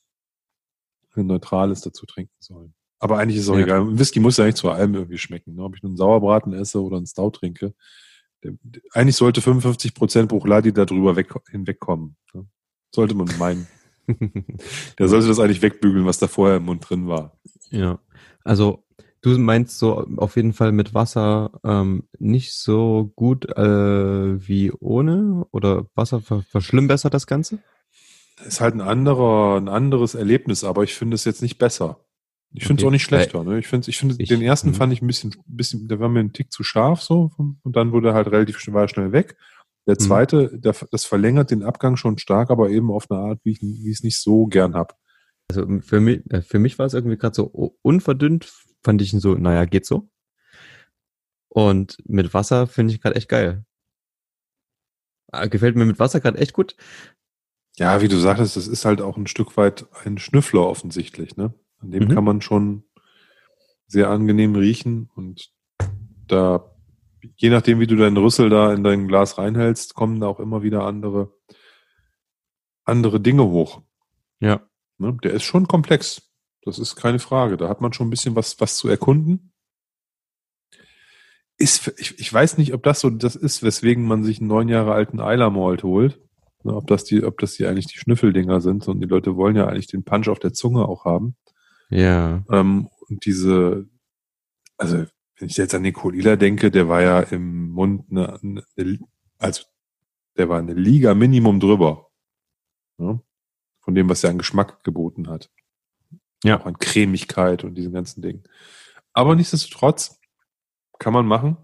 Neutrales 1.17 1.81
dazu 1.81 2.07
trinken 2.07 2.35
sollen. 2.39 2.75
Aber 2.99 3.19
eigentlich 3.19 3.37
ist 3.37 3.45
es 3.45 3.49
auch 3.51 3.59
ja. 3.59 3.65
egal. 3.65 3.99
Whisky 3.99 4.19
muss 4.19 4.37
ja 4.37 4.45
eigentlich 4.45 4.55
zu 4.57 4.71
allem 4.71 4.95
irgendwie 4.95 5.19
schmecken. 5.19 5.55
Ne? 5.55 5.63
Ob 5.63 5.77
ich 5.77 5.83
nun 5.83 5.91
einen 5.91 5.97
Sauerbraten 5.97 6.55
esse 6.55 6.83
oder 6.83 6.97
einen 6.97 7.07
Stout 7.07 7.31
trinke, 7.31 7.75
eigentlich 8.93 9.17
sollte 9.17 9.41
55 9.41 9.95
Prozent 9.95 10.29
Bruchladi 10.29 10.73
darüber 10.73 11.17
weg, 11.17 11.33
hinwegkommen. 11.51 12.17
Ne? 12.33 12.47
Sollte 12.95 13.15
man 13.15 13.29
meinen. 13.39 13.67
Der 14.99 15.09
sollte 15.09 15.29
das 15.29 15.41
eigentlich 15.41 15.63
wegbügeln, 15.63 16.07
was 16.07 16.19
da 16.19 16.27
vorher 16.27 16.59
im 16.59 16.65
Mund 16.65 16.89
drin 16.89 17.09
war. 17.09 17.39
Ja, 17.71 17.99
also 18.45 18.85
du 19.23 19.39
meinst 19.39 19.79
so 19.79 20.07
auf 20.17 20.37
jeden 20.37 20.53
Fall 20.53 20.73
mit 20.73 20.93
Wasser 20.93 21.53
ähm, 21.65 22.05
nicht 22.19 22.53
so 22.53 23.13
gut 23.17 23.49
äh, 23.57 24.49
wie 24.49 24.71
ohne 24.73 25.47
oder 25.51 25.87
Wasser 25.95 26.21
verschlimmbessert 26.21 27.15
das 27.15 27.27
Ganze? 27.27 27.61
ist 28.47 28.61
halt 28.61 28.75
ein 28.75 28.81
anderer, 28.81 29.57
ein 29.57 29.69
anderes 29.69 30.15
Erlebnis, 30.15 30.65
aber 30.65 30.83
ich 30.83 30.95
finde 30.95 31.15
es 31.15 31.25
jetzt 31.25 31.43
nicht 31.43 31.59
besser. 31.59 32.04
Ich 32.57 32.67
finde 32.67 32.81
es 32.81 32.85
okay. 32.85 32.89
auch 32.89 32.93
nicht 32.93 33.03
schlechter. 33.03 33.43
Ne? 33.43 33.59
Ich 33.59 33.67
finde, 33.67 33.91
ich 33.91 33.99
finde, 33.99 34.17
den 34.17 34.41
ersten 34.41 34.71
mh. 34.71 34.77
fand 34.77 34.93
ich 34.93 35.03
ein 35.03 35.09
bisschen, 35.09 35.35
bisschen, 35.47 35.89
der 35.89 35.99
war 35.99 36.09
mir 36.09 36.21
ein 36.21 36.33
Tick 36.33 36.53
zu 36.53 36.63
scharf 36.63 37.03
so 37.03 37.33
und 37.37 37.77
dann 37.77 37.91
wurde 37.91 38.09
er 38.11 38.15
halt 38.15 38.29
relativ 38.29 38.61
schnell, 38.61 38.89
schnell 38.89 39.11
weg. 39.11 39.37
Der 39.87 39.97
mhm. 39.99 39.99
zweite, 39.99 40.51
mhm. 40.53 40.61
der, 40.61 40.75
das 40.91 41.05
verlängert 41.05 41.51
den 41.51 41.65
Abgang 41.65 41.97
schon 41.97 42.17
stark, 42.17 42.51
aber 42.51 42.71
eben 42.71 42.93
auf 42.93 43.11
eine 43.11 43.21
Art, 43.21 43.41
wie 43.43 43.53
ich, 43.53 43.87
es 43.91 44.05
nicht 44.05 44.21
so 44.21 44.47
gern 44.47 44.75
hab. 44.75 44.97
Also 45.51 45.67
für 45.81 46.01
mich, 46.01 46.23
äh, 46.31 46.43
für 46.43 46.61
mich 46.61 46.79
war 46.79 46.87
es 46.87 46.95
irgendwie 46.95 47.17
gerade 47.17 47.35
so 47.35 47.77
unverdünnt, 47.83 48.53
fand 48.85 49.03
ich 49.03 49.13
ihn 49.13 49.21
so, 49.21 49.35
naja, 49.35 49.65
geht 49.65 49.85
so. 49.85 50.09
Und 51.49 51.99
mit 52.05 52.35
Wasser 52.35 52.69
finde 52.69 52.95
ich 52.95 53.01
gerade 53.01 53.17
echt 53.17 53.29
geil. 53.29 53.65
Ah, 55.33 55.47
gefällt 55.47 55.75
mir 55.75 55.85
mit 55.85 55.99
Wasser 55.99 56.21
gerade 56.21 56.39
echt 56.39 56.53
gut. 56.53 56.77
Ja, 57.77 58.01
wie 58.01 58.09
du 58.09 58.17
sagtest, 58.17 58.57
das 58.57 58.69
ist 58.69 58.85
halt 58.85 59.01
auch 59.01 59.17
ein 59.17 59.27
Stück 59.27 59.57
weit 59.57 59.87
ein 60.05 60.19
Schnüffler 60.19 60.67
offensichtlich, 60.67 61.37
ne? 61.37 61.53
An 61.85 61.91
dem 61.91 62.05
mhm. 62.05 62.15
kann 62.15 62.25
man 62.25 62.41
schon 62.41 62.85
sehr 63.87 64.09
angenehm 64.09 64.57
riechen 64.57 65.11
und 65.15 65.53
da, 66.27 66.75
je 67.37 67.51
nachdem, 67.51 67.79
wie 67.79 67.87
du 67.87 67.97
deinen 67.97 68.17
Rüssel 68.17 68.49
da 68.49 68.73
in 68.73 68.83
dein 68.83 69.07
Glas 69.07 69.37
reinhältst, 69.37 69.95
kommen 69.95 70.21
da 70.21 70.27
auch 70.27 70.41
immer 70.41 70.63
wieder 70.63 70.85
andere, 70.85 71.33
andere 72.85 73.21
Dinge 73.21 73.45
hoch. 73.45 73.83
Ja. 74.41 74.63
Ne? 74.97 75.17
Der 75.23 75.33
ist 75.33 75.43
schon 75.45 75.69
komplex. 75.69 76.31
Das 76.63 76.79
ist 76.79 76.97
keine 76.97 77.19
Frage. 77.19 77.59
Da 77.59 77.69
hat 77.69 77.83
man 77.83 77.93
schon 77.93 78.07
ein 78.07 78.11
bisschen 78.11 78.35
was, 78.35 78.59
was 78.61 78.79
zu 78.79 78.89
erkunden. 78.89 79.53
Ist, 81.59 81.93
ich, 81.99 82.19
ich 82.19 82.33
weiß 82.33 82.57
nicht, 82.57 82.73
ob 82.73 82.83
das 82.83 83.01
so 83.01 83.11
das 83.11 83.37
ist, 83.37 83.63
weswegen 83.63 84.07
man 84.07 84.25
sich 84.25 84.39
einen 84.39 84.49
neun 84.49 84.69
Jahre 84.69 84.95
alten 84.95 85.21
Eiler 85.21 85.51
Malt 85.51 85.83
holt. 85.83 86.19
Ne, 86.65 86.75
ob 86.75 86.87
das 86.87 87.05
die, 87.05 87.23
ob 87.23 87.39
das 87.39 87.53
die 87.55 87.67
eigentlich 87.67 87.87
die 87.87 87.99
Schnüffeldinger 87.99 88.63
sind 88.63 88.89
und 88.89 89.01
die 89.01 89.07
Leute 89.07 89.37
wollen 89.37 89.55
ja 89.55 89.67
eigentlich 89.67 89.87
den 89.87 90.03
Punch 90.03 90.29
auf 90.29 90.39
der 90.39 90.55
Zunge 90.55 90.89
auch 90.89 91.05
haben. 91.05 91.37
Ja. 91.95 92.45
Ähm, 92.51 92.89
und 93.09 93.25
diese, 93.25 93.89
also 94.77 95.07
wenn 95.39 95.49
ich 95.49 95.57
jetzt 95.57 95.75
an 95.75 95.83
Nicolila 95.83 96.37
denke, 96.37 96.71
der 96.71 96.89
war 96.89 97.03
ja 97.03 97.21
im 97.21 97.71
Mund 97.71 98.07
eine, 98.11 98.41
eine 98.43 98.99
also 99.39 99.65
der 100.37 100.49
war 100.49 100.59
eine 100.59 100.75
Liga 100.75 101.15
Minimum 101.15 101.61
drüber. 101.61 102.11
Ne? 102.99 103.21
Von 103.81 103.95
dem, 103.95 104.09
was 104.09 104.25
er 104.25 104.31
an 104.31 104.39
Geschmack 104.39 104.83
geboten 104.83 105.29
hat. 105.29 105.51
Ja. 106.43 106.61
Auch 106.61 106.67
an 106.67 106.79
Cremigkeit 106.79 107.63
und 107.63 107.77
diesen 107.77 107.93
ganzen 107.93 108.23
Dingen. 108.23 108.43
Aber 109.13 109.37
nichtsdestotrotz 109.37 110.21
kann 110.99 111.13
man 111.13 111.27
machen. 111.27 111.57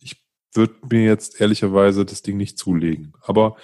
Ich 0.00 0.24
würde 0.54 0.74
mir 0.90 1.04
jetzt 1.04 1.40
ehrlicherweise 1.40 2.04
das 2.04 2.22
Ding 2.22 2.36
nicht 2.36 2.58
zulegen. 2.58 3.12
Aber 3.20 3.56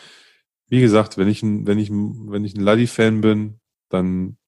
wie 0.69 0.81
gesagt, 0.81 1.19
wenn 1.19 1.29
ich 1.29 1.43
ein, 1.43 1.67
wenn 1.67 1.79
ich 1.79 1.91
ein, 1.91 2.31
wenn 2.31 2.45
ich 2.45 2.55
ein 2.55 2.61
Laddy-Fan 2.61 3.21
bin, 3.21 3.61
dann 3.89 4.39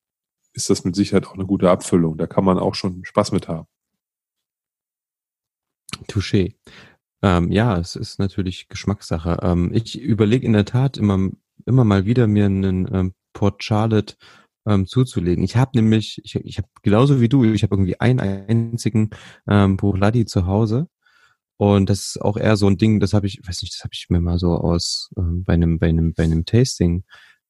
ist 0.52 0.70
das 0.70 0.84
mit 0.84 0.96
Sicherheit 0.96 1.26
auch 1.26 1.34
eine 1.34 1.46
gute 1.46 1.70
Abfüllung. 1.70 2.16
Da 2.16 2.26
kann 2.26 2.44
man 2.44 2.58
auch 2.58 2.74
schon 2.74 3.04
Spaß 3.04 3.32
mit 3.32 3.48
haben. 3.48 3.66
Touché. 6.08 6.56
Ähm, 7.22 7.52
ja, 7.52 7.78
es 7.78 7.96
ist 7.96 8.18
natürlich 8.18 8.68
Geschmackssache. 8.68 9.38
Ähm, 9.42 9.70
ich 9.74 10.00
überlege 10.00 10.46
in 10.46 10.54
der 10.54 10.64
Tat 10.64 10.96
immer, 10.96 11.30
immer 11.66 11.84
mal 11.84 12.06
wieder 12.06 12.26
mir 12.26 12.46
einen 12.46 12.88
ähm, 12.92 13.14
Port 13.32 13.62
Charlotte 13.62 14.16
ähm, 14.66 14.86
zuzulegen. 14.86 15.44
Ich 15.44 15.56
habe 15.56 15.72
nämlich, 15.74 16.20
ich, 16.24 16.34
ich 16.36 16.58
habe 16.58 16.68
genauso 16.82 17.20
wie 17.20 17.28
du, 17.28 17.44
ich 17.44 17.62
habe 17.62 17.74
irgendwie 17.74 18.00
einen 18.00 18.20
einzigen 18.20 19.10
ähm, 19.48 19.76
Buchladi 19.76 20.24
zu 20.26 20.46
Hause 20.46 20.88
und 21.56 21.90
das 21.90 22.00
ist 22.00 22.22
auch 22.22 22.38
eher 22.38 22.56
so 22.56 22.66
ein 22.68 22.78
Ding, 22.78 23.00
das 23.00 23.12
habe 23.12 23.26
ich, 23.26 23.40
weiß 23.46 23.62
nicht, 23.62 23.74
das 23.74 23.84
habe 23.84 23.92
ich 23.94 24.06
mir 24.08 24.20
mal 24.20 24.38
so 24.38 24.54
aus 24.54 25.10
ähm, 25.18 25.44
bei 25.44 25.54
einem 25.54 25.78
bei 25.78 25.88
einem 25.88 26.14
bei 26.14 26.24
einem 26.24 26.46
Tasting 26.46 27.04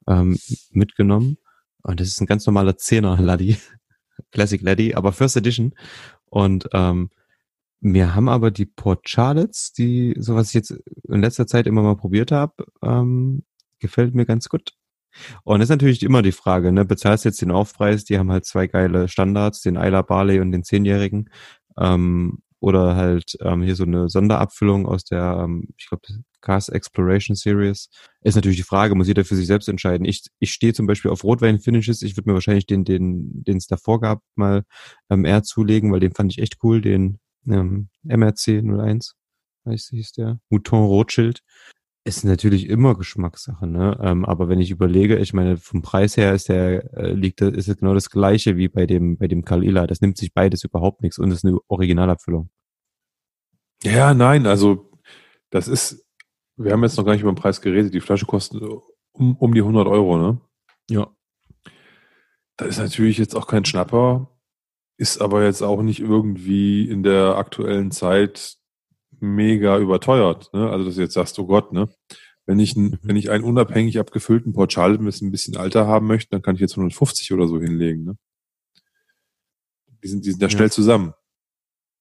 ähm, 0.08 0.38
mitgenommen. 0.72 1.38
Und 1.82 2.00
das 2.00 2.08
ist 2.08 2.20
ein 2.20 2.26
ganz 2.26 2.46
normaler 2.46 2.76
Zehner 2.76 3.20
Laddy, 3.20 3.56
Classic 4.32 4.60
Laddy, 4.60 4.94
aber 4.94 5.12
First 5.12 5.36
Edition. 5.36 5.74
Und 6.26 6.68
ähm, 6.72 7.10
wir 7.80 8.14
haben 8.14 8.28
aber 8.28 8.50
die 8.50 8.66
Port 8.66 9.08
Charlottes, 9.08 9.72
die 9.72 10.14
so 10.18 10.34
was 10.36 10.48
ich 10.48 10.54
jetzt 10.54 10.70
in 11.08 11.20
letzter 11.20 11.46
Zeit 11.46 11.66
immer 11.66 11.82
mal 11.82 11.96
probiert 11.96 12.30
habe, 12.30 12.66
ähm, 12.82 13.42
gefällt 13.78 14.14
mir 14.14 14.26
ganz 14.26 14.48
gut. 14.48 14.74
Und 15.44 15.60
das 15.60 15.66
ist 15.66 15.70
natürlich 15.70 16.02
immer 16.02 16.22
die 16.22 16.32
Frage, 16.32 16.72
ne, 16.72 16.84
bezahlst 16.84 17.24
jetzt 17.24 17.42
den 17.42 17.50
Aufpreis, 17.50 18.04
die 18.04 18.18
haben 18.18 18.30
halt 18.30 18.44
zwei 18.44 18.66
geile 18.66 19.08
Standards, 19.08 19.60
den 19.62 19.76
Isla 19.76 20.02
Barley 20.02 20.40
und 20.40 20.52
den 20.52 20.62
Zehnjährigen. 20.62 21.30
Ähm, 21.78 22.42
oder 22.60 22.94
halt 22.94 23.36
ähm, 23.40 23.62
hier 23.62 23.74
so 23.74 23.84
eine 23.84 24.08
Sonderabfüllung 24.08 24.86
aus 24.86 25.04
der, 25.04 25.40
ähm, 25.44 25.68
ich 25.76 25.88
glaube, 25.88 26.06
Cars 26.40 26.68
Exploration 26.68 27.34
Series. 27.36 27.88
Ist 28.22 28.34
natürlich 28.34 28.58
die 28.58 28.62
Frage, 28.62 28.94
muss 28.94 29.08
jeder 29.08 29.24
für 29.24 29.36
sich 29.36 29.46
selbst 29.46 29.68
entscheiden. 29.68 30.06
Ich, 30.06 30.24
ich 30.38 30.52
stehe 30.52 30.72
zum 30.72 30.86
Beispiel 30.86 31.10
auf 31.10 31.24
Rotwein-Finishes. 31.24 32.02
Ich 32.02 32.16
würde 32.16 32.30
mir 32.30 32.34
wahrscheinlich 32.34 32.66
den, 32.66 32.84
den, 32.84 33.44
den 33.44 33.56
es 33.56 33.66
davor 33.66 34.00
gab, 34.00 34.22
mal 34.34 34.64
ähm, 35.10 35.24
eher 35.24 35.42
zulegen, 35.42 35.92
weil 35.92 36.00
den 36.00 36.14
fand 36.14 36.32
ich 36.32 36.38
echt 36.38 36.58
cool, 36.62 36.80
den 36.80 37.18
ähm, 37.46 37.88
MRC 38.04 38.62
01. 38.62 39.14
Weiß 39.64 39.90
ich, 39.92 40.00
ist 40.00 40.16
der 40.16 40.40
Mouton 40.48 40.84
Rothschild. 40.84 41.40
Ist 42.02 42.24
natürlich 42.24 42.68
immer 42.68 42.96
Geschmackssache, 42.96 43.66
ne? 43.66 43.98
Ähm, 44.02 44.24
aber 44.24 44.48
wenn 44.48 44.60
ich 44.60 44.70
überlege, 44.70 45.18
ich 45.18 45.34
meine, 45.34 45.58
vom 45.58 45.82
Preis 45.82 46.16
her 46.16 46.32
ist 46.32 46.48
der, 46.48 46.96
äh, 46.96 47.12
liegt, 47.12 47.42
ist 47.42 47.68
es 47.68 47.76
genau 47.76 47.92
das 47.92 48.08
gleiche 48.08 48.56
wie 48.56 48.68
bei 48.68 48.86
dem, 48.86 49.18
bei 49.18 49.28
dem 49.28 49.44
Kalila. 49.44 49.86
Das 49.86 50.00
nimmt 50.00 50.16
sich 50.16 50.32
beides 50.32 50.64
überhaupt 50.64 51.02
nichts 51.02 51.18
und 51.18 51.30
ist 51.30 51.44
eine 51.44 51.58
Originalabfüllung. 51.68 52.48
Ja, 53.82 54.14
nein, 54.14 54.46
also 54.46 54.90
das 55.50 55.68
ist, 55.68 56.06
wir 56.56 56.72
haben 56.72 56.82
jetzt 56.82 56.96
noch 56.96 57.04
gar 57.04 57.12
nicht 57.12 57.22
über 57.22 57.32
den 57.32 57.36
Preis 57.36 57.60
geredet. 57.60 57.92
Die 57.92 58.00
Flasche 58.00 58.26
kostet 58.26 58.62
um, 59.12 59.36
um 59.36 59.52
die 59.52 59.60
100 59.60 59.86
Euro, 59.86 60.16
ne? 60.16 60.40
Ja. 60.88 61.10
Das 62.56 62.68
ist 62.68 62.78
natürlich 62.78 63.18
jetzt 63.18 63.34
auch 63.34 63.46
kein 63.46 63.64
Schnapper, 63.64 64.30
ist 64.96 65.20
aber 65.20 65.44
jetzt 65.44 65.62
auch 65.62 65.82
nicht 65.82 66.00
irgendwie 66.00 66.88
in 66.88 67.02
der 67.02 67.36
aktuellen 67.36 67.90
Zeit 67.90 68.58
mega 69.22 69.78
überteuert. 69.78 70.52
Ne? 70.52 70.70
Also 70.70 70.84
dass 70.84 70.96
du 70.96 71.02
jetzt 71.02 71.14
sagst, 71.14 71.38
oh 71.38 71.46
Gott, 71.46 71.72
ne? 71.72 71.88
Wenn 72.46 72.58
ich, 72.58 72.74
ein, 72.74 72.84
mhm. 72.84 72.98
wenn 73.02 73.16
ich 73.16 73.30
einen 73.30 73.44
unabhängig 73.44 73.98
abgefüllten 73.98 74.52
Portal 74.52 74.98
mit 74.98 75.20
ein 75.20 75.30
bisschen 75.30 75.56
Alter 75.56 75.86
haben 75.86 76.06
möchte, 76.06 76.30
dann 76.30 76.42
kann 76.42 76.56
ich 76.56 76.60
jetzt 76.60 76.72
150 76.72 77.32
oder 77.32 77.46
so 77.46 77.60
hinlegen. 77.60 78.04
Ne? 78.04 78.16
Die 80.02 80.08
sind, 80.08 80.24
die 80.24 80.30
sind 80.30 80.42
ja, 80.42 80.48
ja. 80.48 80.56
schnell 80.56 80.72
zusammen. 80.72 81.14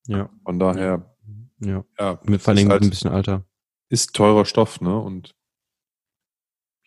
Ja. 0.07 0.29
Von 0.43 0.57
daher. 0.57 1.15
Ja. 1.59 1.85
ja 1.99 2.19
mit 2.23 2.41
vor 2.41 2.53
allem 2.53 2.69
halt, 2.69 2.81
ein 2.81 2.89
bisschen 2.89 3.11
Alter. 3.11 3.45
Ist 3.89 4.15
teurer 4.15 4.45
Stoff, 4.45 4.81
ne? 4.81 4.97
Und 4.97 5.35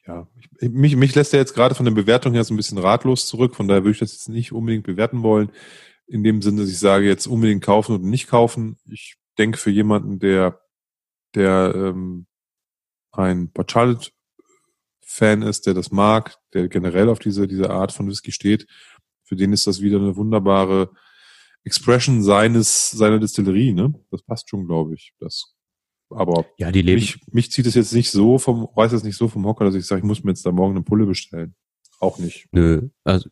ja, 0.07 0.27
ich, 0.59 0.71
mich, 0.71 0.97
mich 0.97 1.15
lässt 1.15 1.33
er 1.33 1.41
jetzt 1.41 1.55
gerade 1.55 1.75
von 1.75 1.85
der 1.85 1.93
Bewertung 1.93 2.33
her 2.33 2.43
so 2.43 2.53
ein 2.53 2.57
bisschen 2.57 2.79
ratlos 2.79 3.27
zurück. 3.27 3.55
Von 3.55 3.69
daher 3.69 3.83
würde 3.83 3.93
ich 3.93 3.99
das 3.99 4.13
jetzt 4.13 4.29
nicht 4.29 4.53
unbedingt 4.53 4.85
bewerten 4.85 5.23
wollen. 5.23 5.53
In 6.07 6.25
dem 6.25 6.43
Sinne, 6.43 6.63
dass 6.63 6.71
ich 6.71 6.79
sage, 6.79 7.07
jetzt 7.07 7.27
unbedingt 7.27 7.63
kaufen 7.63 7.95
oder 7.95 8.05
nicht 8.05 8.27
kaufen. 8.27 8.79
Ich 8.91 9.17
denke, 9.39 9.59
für 9.59 9.71
jemanden, 9.71 10.19
der, 10.19 10.61
der 11.35 11.73
ähm, 11.75 12.27
ein 13.13 13.51
Charlotte-Fan 13.67 15.43
ist, 15.43 15.67
der 15.67 15.75
das 15.75 15.91
mag, 15.91 16.37
der 16.55 16.69
generell 16.69 17.09
auf 17.09 17.19
diese, 17.19 17.47
diese 17.47 17.71
Art 17.71 17.93
von 17.93 18.09
Whisky 18.09 18.33
steht, 18.33 18.67
für 19.25 19.37
den 19.37 19.53
ist 19.53 19.67
das 19.67 19.81
wieder 19.81 19.99
eine 19.99 20.17
wunderbare 20.17 20.91
Expression 21.65 22.23
seines, 22.23 22.91
seiner 22.91 23.19
Distillerie, 23.19 23.73
ne? 23.73 23.95
Das 24.11 24.23
passt 24.23 24.51
schon, 24.51 24.67
glaube 24.67 24.95
ich. 24.95 25.15
Das, 25.21 25.55
aber 26.11 26.47
ja, 26.59 26.73
die 26.73 26.83
leben. 26.83 27.01
Mich, 27.01 27.21
mich 27.33 27.51
zieht 27.53 27.67
es 27.67 27.75
jetzt 27.75 27.93
nicht 27.93 28.11
so 28.11 28.39
vom, 28.39 28.69
weiß 28.75 28.93
es 28.93 29.05
nicht 29.05 29.17
so 29.17 29.29
vom 29.29 29.47
Hocker, 29.47 29.65
dass 29.65 29.75
ich 29.75 29.87
sage, 29.87 30.01
ich 30.01 30.05
muss 30.05 30.25
mir 30.25 30.33
jetzt 30.33 30.45
da 30.45 30.53
morgen 30.53 30.75
eine 30.75 30.85
Pulle 30.85 31.07
bestellen. 31.07 31.55
Auch 32.01 32.19
nicht. 32.19 32.49
Nö, 32.53 32.89
also, 33.05 33.31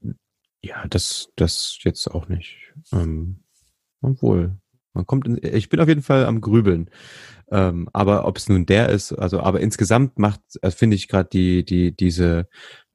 ja, 0.62 0.86
das, 0.88 1.30
das 1.36 1.78
jetzt 1.82 2.06
auch 2.08 2.28
nicht. 2.28 2.56
Ähm, 2.92 3.42
obwohl, 4.00 4.58
man 4.92 5.06
kommt, 5.06 5.26
in, 5.26 5.38
ich 5.42 5.68
bin 5.68 5.80
auf 5.80 5.88
jeden 5.88 6.02
Fall 6.02 6.24
am 6.26 6.40
Grübeln. 6.40 6.90
Ähm, 7.50 7.88
aber 7.92 8.26
ob 8.26 8.36
es 8.38 8.48
nun 8.48 8.66
der 8.66 8.88
ist, 8.90 9.12
also 9.12 9.40
aber 9.40 9.60
insgesamt 9.60 10.18
macht, 10.18 10.40
äh, 10.62 10.70
finde 10.70 10.96
ich 10.96 11.08
gerade 11.08 11.28
die, 11.28 11.64
die, 11.64 11.92
diese, 11.94 12.48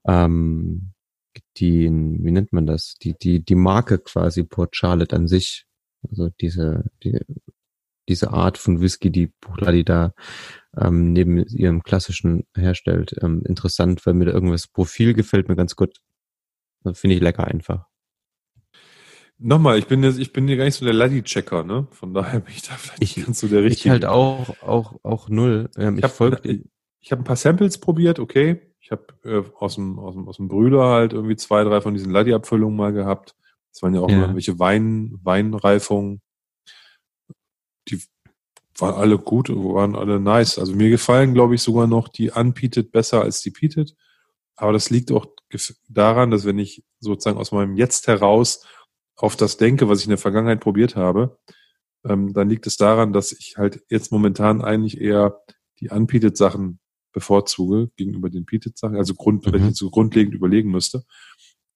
ähm, 0.06 0.92
die, 1.58 1.84
wie 1.90 2.30
nennt 2.30 2.52
man 2.52 2.66
das? 2.66 2.96
Die, 3.02 3.14
die, 3.14 3.44
die 3.44 3.54
Marke 3.54 3.98
quasi 3.98 4.44
Port 4.44 4.76
Charlotte 4.76 5.14
an 5.14 5.28
sich, 5.28 5.66
also 6.08 6.30
diese, 6.40 6.84
die, 7.02 7.20
diese 8.08 8.30
Art 8.30 8.56
von 8.58 8.80
Whisky, 8.80 9.10
die 9.10 9.32
Buchladi 9.40 9.84
da 9.84 10.14
ähm, 10.76 11.12
neben 11.12 11.38
ihrem 11.46 11.82
klassischen 11.82 12.44
herstellt, 12.56 13.16
ähm, 13.22 13.42
interessant, 13.46 14.06
weil 14.06 14.14
mir 14.14 14.26
da 14.26 14.32
irgendwas 14.32 14.68
Profil 14.68 15.14
gefällt 15.14 15.48
mir 15.48 15.56
ganz 15.56 15.76
gut. 15.76 15.98
Finde 16.92 17.16
ich 17.16 17.22
lecker 17.22 17.46
einfach. 17.46 17.86
Nochmal, 19.38 19.78
ich 19.78 19.86
bin 19.86 20.02
jetzt, 20.02 20.18
ich 20.18 20.32
bin 20.32 20.48
hier 20.48 20.56
gar 20.56 20.64
nicht 20.64 20.76
so 20.76 20.84
der 20.84 20.94
Laddy-Checker, 20.94 21.62
ne? 21.62 21.86
Von 21.90 22.14
daher 22.14 22.40
bin 22.40 22.54
ich 22.54 22.62
da 22.62 22.74
vielleicht 22.74 23.02
ich, 23.02 23.24
ganz 23.24 23.40
so 23.40 23.48
der 23.48 23.62
richtige. 23.62 23.88
Ich 23.88 23.90
halt 23.90 24.06
auch, 24.06 24.62
auch, 24.62 24.94
auch 25.02 25.28
null. 25.28 25.68
Ähm, 25.76 25.98
ich 25.98 26.04
habe 26.04 26.14
folg, 26.14 26.40
ich, 26.44 26.64
ich 27.00 27.12
hab 27.12 27.18
ein 27.18 27.24
paar 27.24 27.36
Samples 27.36 27.78
probiert, 27.78 28.18
okay. 28.18 28.72
Ich 28.80 28.90
habe 28.90 29.06
äh, 29.24 29.42
aus 29.58 29.74
dem, 29.74 29.98
aus 29.98 30.14
dem, 30.14 30.26
aus 30.26 30.36
dem 30.38 30.48
Brüder 30.48 30.84
halt 30.84 31.12
irgendwie 31.12 31.36
zwei, 31.36 31.64
drei 31.64 31.80
von 31.82 31.92
diesen 31.92 32.12
Laddy-Abfüllungen 32.12 32.76
mal 32.76 32.92
gehabt. 32.92 33.36
Das 33.72 33.82
waren 33.82 33.94
ja 33.94 34.00
auch 34.00 34.08
ja. 34.08 34.20
irgendwelche 34.20 34.58
Wein, 34.58 35.18
Weinreifungen. 35.22 36.22
Die 37.88 38.00
waren 38.78 38.94
alle 38.94 39.18
gut, 39.18 39.50
waren 39.50 39.96
alle 39.96 40.18
nice. 40.18 40.58
Also 40.58 40.74
mir 40.74 40.88
gefallen, 40.88 41.34
glaube 41.34 41.54
ich, 41.54 41.62
sogar 41.62 41.86
noch 41.86 42.08
die 42.08 42.30
Unpeated 42.30 42.90
besser 42.90 43.20
als 43.20 43.42
die 43.42 43.50
Peated. 43.50 43.94
Aber 44.56 44.72
das 44.72 44.88
liegt 44.88 45.12
auch 45.12 45.26
daran, 45.88 46.30
dass 46.30 46.46
wenn 46.46 46.58
ich 46.58 46.84
sozusagen 47.00 47.38
aus 47.38 47.52
meinem 47.52 47.76
Jetzt 47.76 48.06
heraus 48.08 48.66
auf 49.16 49.36
das 49.36 49.56
denke, 49.56 49.88
was 49.88 50.00
ich 50.00 50.06
in 50.06 50.10
der 50.10 50.18
Vergangenheit 50.18 50.60
probiert 50.60 50.96
habe, 50.96 51.38
ähm, 52.04 52.32
dann 52.32 52.48
liegt 52.48 52.66
es 52.66 52.76
daran, 52.76 53.12
dass 53.12 53.32
ich 53.32 53.56
halt 53.56 53.82
jetzt 53.88 54.12
momentan 54.12 54.62
eigentlich 54.62 55.00
eher 55.00 55.40
die 55.80 55.90
unpeated 55.90 56.36
Sachen 56.36 56.78
bevorzuge 57.12 57.90
gegenüber 57.96 58.28
den 58.28 58.44
peated 58.44 58.76
Sachen, 58.76 58.96
also 58.96 59.14
Grund, 59.14 59.46
mhm. 59.46 59.52
wenn 59.52 59.68
ich 59.68 59.76
so 59.76 59.90
grundlegend 59.90 60.34
überlegen 60.34 60.70
müsste. 60.70 61.04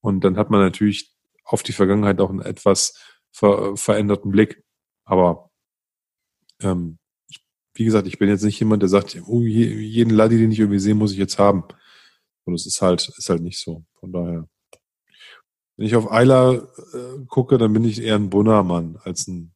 Und 0.00 0.22
dann 0.22 0.36
hat 0.36 0.50
man 0.50 0.60
natürlich 0.60 1.14
auf 1.44 1.62
die 1.62 1.72
Vergangenheit 1.72 2.20
auch 2.20 2.30
einen 2.30 2.42
etwas 2.42 2.94
ver 3.32 3.76
veränderten 3.76 4.30
Blick. 4.30 4.62
Aber 5.04 5.50
ähm, 6.60 6.98
wie 7.74 7.84
gesagt, 7.84 8.06
ich 8.06 8.18
bin 8.18 8.28
jetzt 8.28 8.44
nicht 8.44 8.60
jemand, 8.60 8.82
der 8.82 8.88
sagt, 8.88 9.20
oh, 9.26 9.40
jeden 9.42 10.14
Laddi, 10.14 10.36
den 10.36 10.52
ich 10.52 10.58
irgendwie 10.58 10.78
sehe, 10.78 10.94
muss 10.94 11.12
ich 11.12 11.18
jetzt 11.18 11.38
haben. 11.38 11.64
Und 12.44 12.54
es 12.54 12.66
ist 12.66 12.82
halt, 12.82 13.08
ist 13.16 13.30
halt 13.30 13.42
nicht 13.42 13.58
so. 13.58 13.84
Von 13.94 14.12
daher. 14.12 14.48
Wenn 15.80 15.86
ich 15.86 15.96
auf 15.96 16.12
Eiler 16.12 16.68
äh, 16.92 17.24
gucke, 17.26 17.56
dann 17.56 17.72
bin 17.72 17.84
ich 17.84 18.02
eher 18.02 18.16
ein 18.16 18.28
Bunnermann 18.28 18.98
als 19.02 19.26
ein 19.28 19.54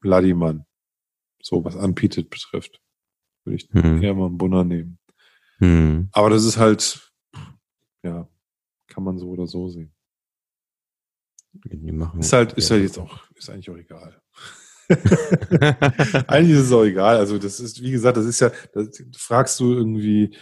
Laddi-Mann. 0.00 0.64
So, 1.42 1.62
was 1.66 1.76
Unpeated 1.76 2.30
betrifft. 2.30 2.80
Würde 3.44 3.56
ich 3.56 3.68
hm. 3.72 4.02
eher 4.02 4.14
mal 4.14 4.28
einen 4.28 4.38
Bunner 4.38 4.64
nehmen. 4.64 4.98
Hm. 5.58 6.08
Aber 6.12 6.30
das 6.30 6.46
ist 6.46 6.56
halt, 6.56 7.12
ja, 8.02 8.26
kann 8.86 9.04
man 9.04 9.18
so 9.18 9.28
oder 9.28 9.46
so 9.46 9.68
sehen. 9.68 9.92
ist 12.18 12.32
halt, 12.32 12.54
ist 12.54 12.70
halt 12.70 12.82
jetzt 12.82 12.98
auch, 12.98 13.20
ist 13.34 13.50
eigentlich 13.50 13.68
auch 13.68 13.76
egal. 13.76 14.18
eigentlich 16.26 16.56
ist 16.56 16.68
es 16.68 16.72
auch 16.72 16.84
egal. 16.84 17.18
Also 17.18 17.36
das 17.36 17.60
ist, 17.60 17.82
wie 17.82 17.90
gesagt, 17.90 18.16
das 18.16 18.24
ist 18.24 18.40
ja, 18.40 18.50
das 18.72 18.98
fragst 19.14 19.60
du 19.60 19.74
irgendwie 19.74 20.34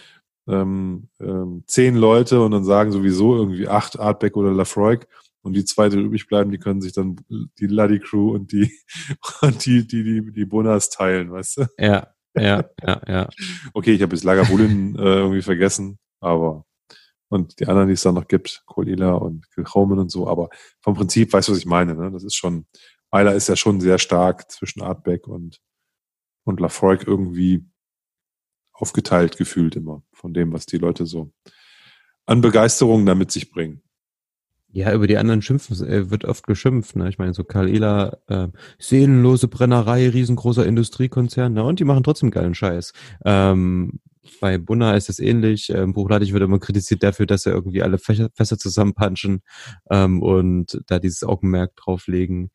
ähm, 0.49 1.09
ähm, 1.21 1.65
zehn 1.67 1.97
Leute 1.97 2.41
und 2.41 2.53
dann 2.53 2.65
sagen 2.65 2.93
sowieso 2.93 3.37
irgendwie 3.37 3.69
acht 3.69 3.99
Artback 3.99 4.37
oder 4.37 4.53
Lafroig 4.53 5.07
und 5.43 5.55
die 5.55 5.65
zwei, 5.65 5.89
die 5.89 5.99
übrig 5.99 6.27
bleiben, 6.27 6.51
die 6.51 6.59
können 6.59 6.81
sich 6.81 6.93
dann 6.93 7.17
die 7.29 7.67
Luddy 7.67 8.01
Crew 8.01 8.33
und 8.33 8.53
die 8.53 8.73
und 9.43 9.65
die 9.65 9.87
die 9.87 10.03
die, 10.03 10.33
die 10.33 10.45
Bonas 10.45 10.91
teilen, 10.91 11.33
weißt 11.33 11.59
du? 11.59 11.67
Ja, 11.79 12.09
ja, 12.35 12.65
ja, 12.83 13.03
ja. 13.07 13.29
Okay, 13.75 13.93
ich 13.93 14.03
habe 14.03 14.15
jetzt 14.15 14.25
Lagavulin 14.25 14.97
äh, 14.97 15.03
irgendwie 15.03 15.43
vergessen, 15.43 15.99
aber 16.21 16.65
und 17.29 17.61
die 17.61 17.69
anderen, 17.69 17.87
die 17.87 17.95
es 17.95 18.03
dann 18.03 18.17
noch 18.17 18.27
gibt, 18.27 18.65
Kolila 18.67 19.13
und 19.13 19.49
Kilchomen 19.53 20.01
und 20.01 20.11
so, 20.11 20.27
aber 20.27 20.49
vom 20.83 20.95
Prinzip 20.95 21.33
weißt 21.33 21.49
du, 21.49 21.53
was 21.53 21.59
ich 21.61 21.67
meine, 21.67 21.95
ne? 21.95 22.11
Das 22.11 22.25
ist 22.25 22.35
schon, 22.35 22.67
Eiler 23.13 23.35
ist 23.35 23.49
ja 23.49 23.57
schon 23.57 23.81
sehr 23.81 23.99
stark 23.99 24.51
zwischen 24.51 24.83
Artback 24.83 25.29
und 25.29 25.61
und 26.45 26.61
Lafroig 26.61 27.07
irgendwie 27.07 27.65
aufgeteilt 28.81 29.37
gefühlt 29.37 29.77
immer 29.77 30.03
von 30.13 30.35
dem, 30.35 30.53
was 30.53 30.67
die 30.67 30.79
Leute 30.79 31.07
so 31.07 31.31
an 32.27 32.41
Begeisterung 32.41 33.07
damit 33.07 33.31
sich 33.31 33.51
bringen. 33.51 33.83
Ja, 34.73 34.93
über 34.95 35.09
die 35.09 35.17
anderen 35.19 35.43
schimpfen, 35.43 35.85
äh, 35.87 36.11
wird 36.11 36.25
oft 36.25 36.47
geschimpft. 36.47 36.95
Ne? 36.95 37.09
Ich 37.09 37.19
meine, 37.19 37.35
so 37.35 37.43
Karl 37.43 37.69
Ehler, 37.69 38.21
äh, 38.29 38.49
seelenlose 38.79 39.49
Brennerei, 39.49 40.09
riesengroßer 40.09 40.65
Industriekonzern, 40.65 41.53
ne? 41.53 41.65
und 41.65 41.81
die 41.81 41.85
machen 41.85 42.05
trotzdem 42.05 42.31
geilen 42.31 42.55
Scheiß. 42.55 42.93
Ähm, 43.25 43.99
bei 44.41 44.59
Bunner 44.59 44.97
ist 44.97 45.09
es 45.09 45.19
ähnlich. 45.19 45.71
Ähm, 45.71 45.93
Buchladich 45.93 46.33
wird 46.33 46.45
immer 46.45 46.61
kritisiert 46.61 47.03
dafür, 47.03 47.27
dass 47.27 47.47
er 47.47 47.53
irgendwie 47.53 47.83
alle 47.83 47.99
Fässer, 47.99 48.29
Fässer 48.35 48.59
zusammenpanschen 48.59 49.43
ähm, 49.91 50.23
und 50.23 50.81
da 50.87 51.01
dieses 51.01 51.25
Augenmerk 51.25 51.75
drauflegen. 51.75 52.51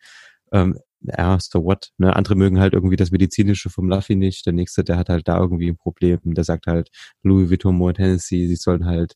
Ähm, 0.53 0.77
ja, 1.18 1.38
so 1.40 1.64
what? 1.64 1.91
Ne? 1.98 2.15
Andere 2.15 2.36
mögen 2.36 2.60
halt 2.60 2.73
irgendwie 2.73 2.95
das 2.95 3.11
Medizinische 3.11 3.69
vom 3.69 3.90
Luffy 3.90 4.15
nicht. 4.15 4.45
Der 4.45 4.53
nächste, 4.53 4.84
der 4.84 4.98
hat 4.98 5.10
halt 5.10 5.27
da 5.27 5.38
irgendwie 5.38 5.69
ein 5.69 5.77
Problem. 5.77 6.19
Der 6.23 6.44
sagt 6.44 6.68
halt, 6.68 6.90
Louis 7.23 7.49
Vuitton 7.49 7.82
und 7.82 7.95
Tennessee, 7.95 8.48
sie 8.48 8.56
sollen 8.56 8.86
halt 8.86 9.15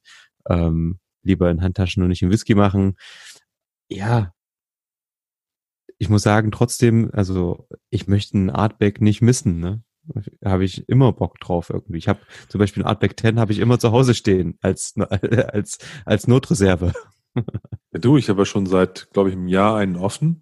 ähm, 0.49 0.99
lieber 1.23 1.49
in 1.49 1.61
Handtaschen 1.61 2.03
und 2.03 2.09
nicht 2.09 2.21
in 2.21 2.31
Whisky 2.31 2.55
machen. 2.55 2.95
Ja. 3.89 4.33
Ich 5.97 6.09
muss 6.09 6.23
sagen, 6.23 6.51
trotzdem, 6.51 7.09
also 7.13 7.67
ich 7.89 8.07
möchte 8.07 8.37
ein 8.37 8.49
Artback 8.49 9.01
nicht 9.01 9.21
missen, 9.21 9.59
ne? 9.59 9.83
Habe 10.43 10.63
ich 10.63 10.87
immer 10.89 11.11
Bock 11.13 11.39
drauf 11.39 11.69
irgendwie. 11.69 11.97
Ich 11.97 12.07
habe 12.07 12.21
zum 12.47 12.59
Beispiel 12.59 12.83
ein 12.83 12.87
Artback 12.87 13.19
10 13.19 13.39
habe 13.39 13.51
ich 13.51 13.59
immer 13.59 13.77
zu 13.79 13.91
Hause 13.91 14.15
stehen 14.15 14.57
als 14.61 14.95
als 14.97 15.77
als 16.05 16.25
Notreserve. 16.27 16.93
Ja, 17.35 17.99
du, 17.99 18.17
ich 18.17 18.29
habe 18.29 18.41
ja 18.41 18.45
schon 18.45 18.65
seit, 18.65 19.09
glaube 19.13 19.29
ich, 19.29 19.35
einem 19.35 19.47
Jahr 19.47 19.77
einen 19.77 19.97
offen. 19.97 20.41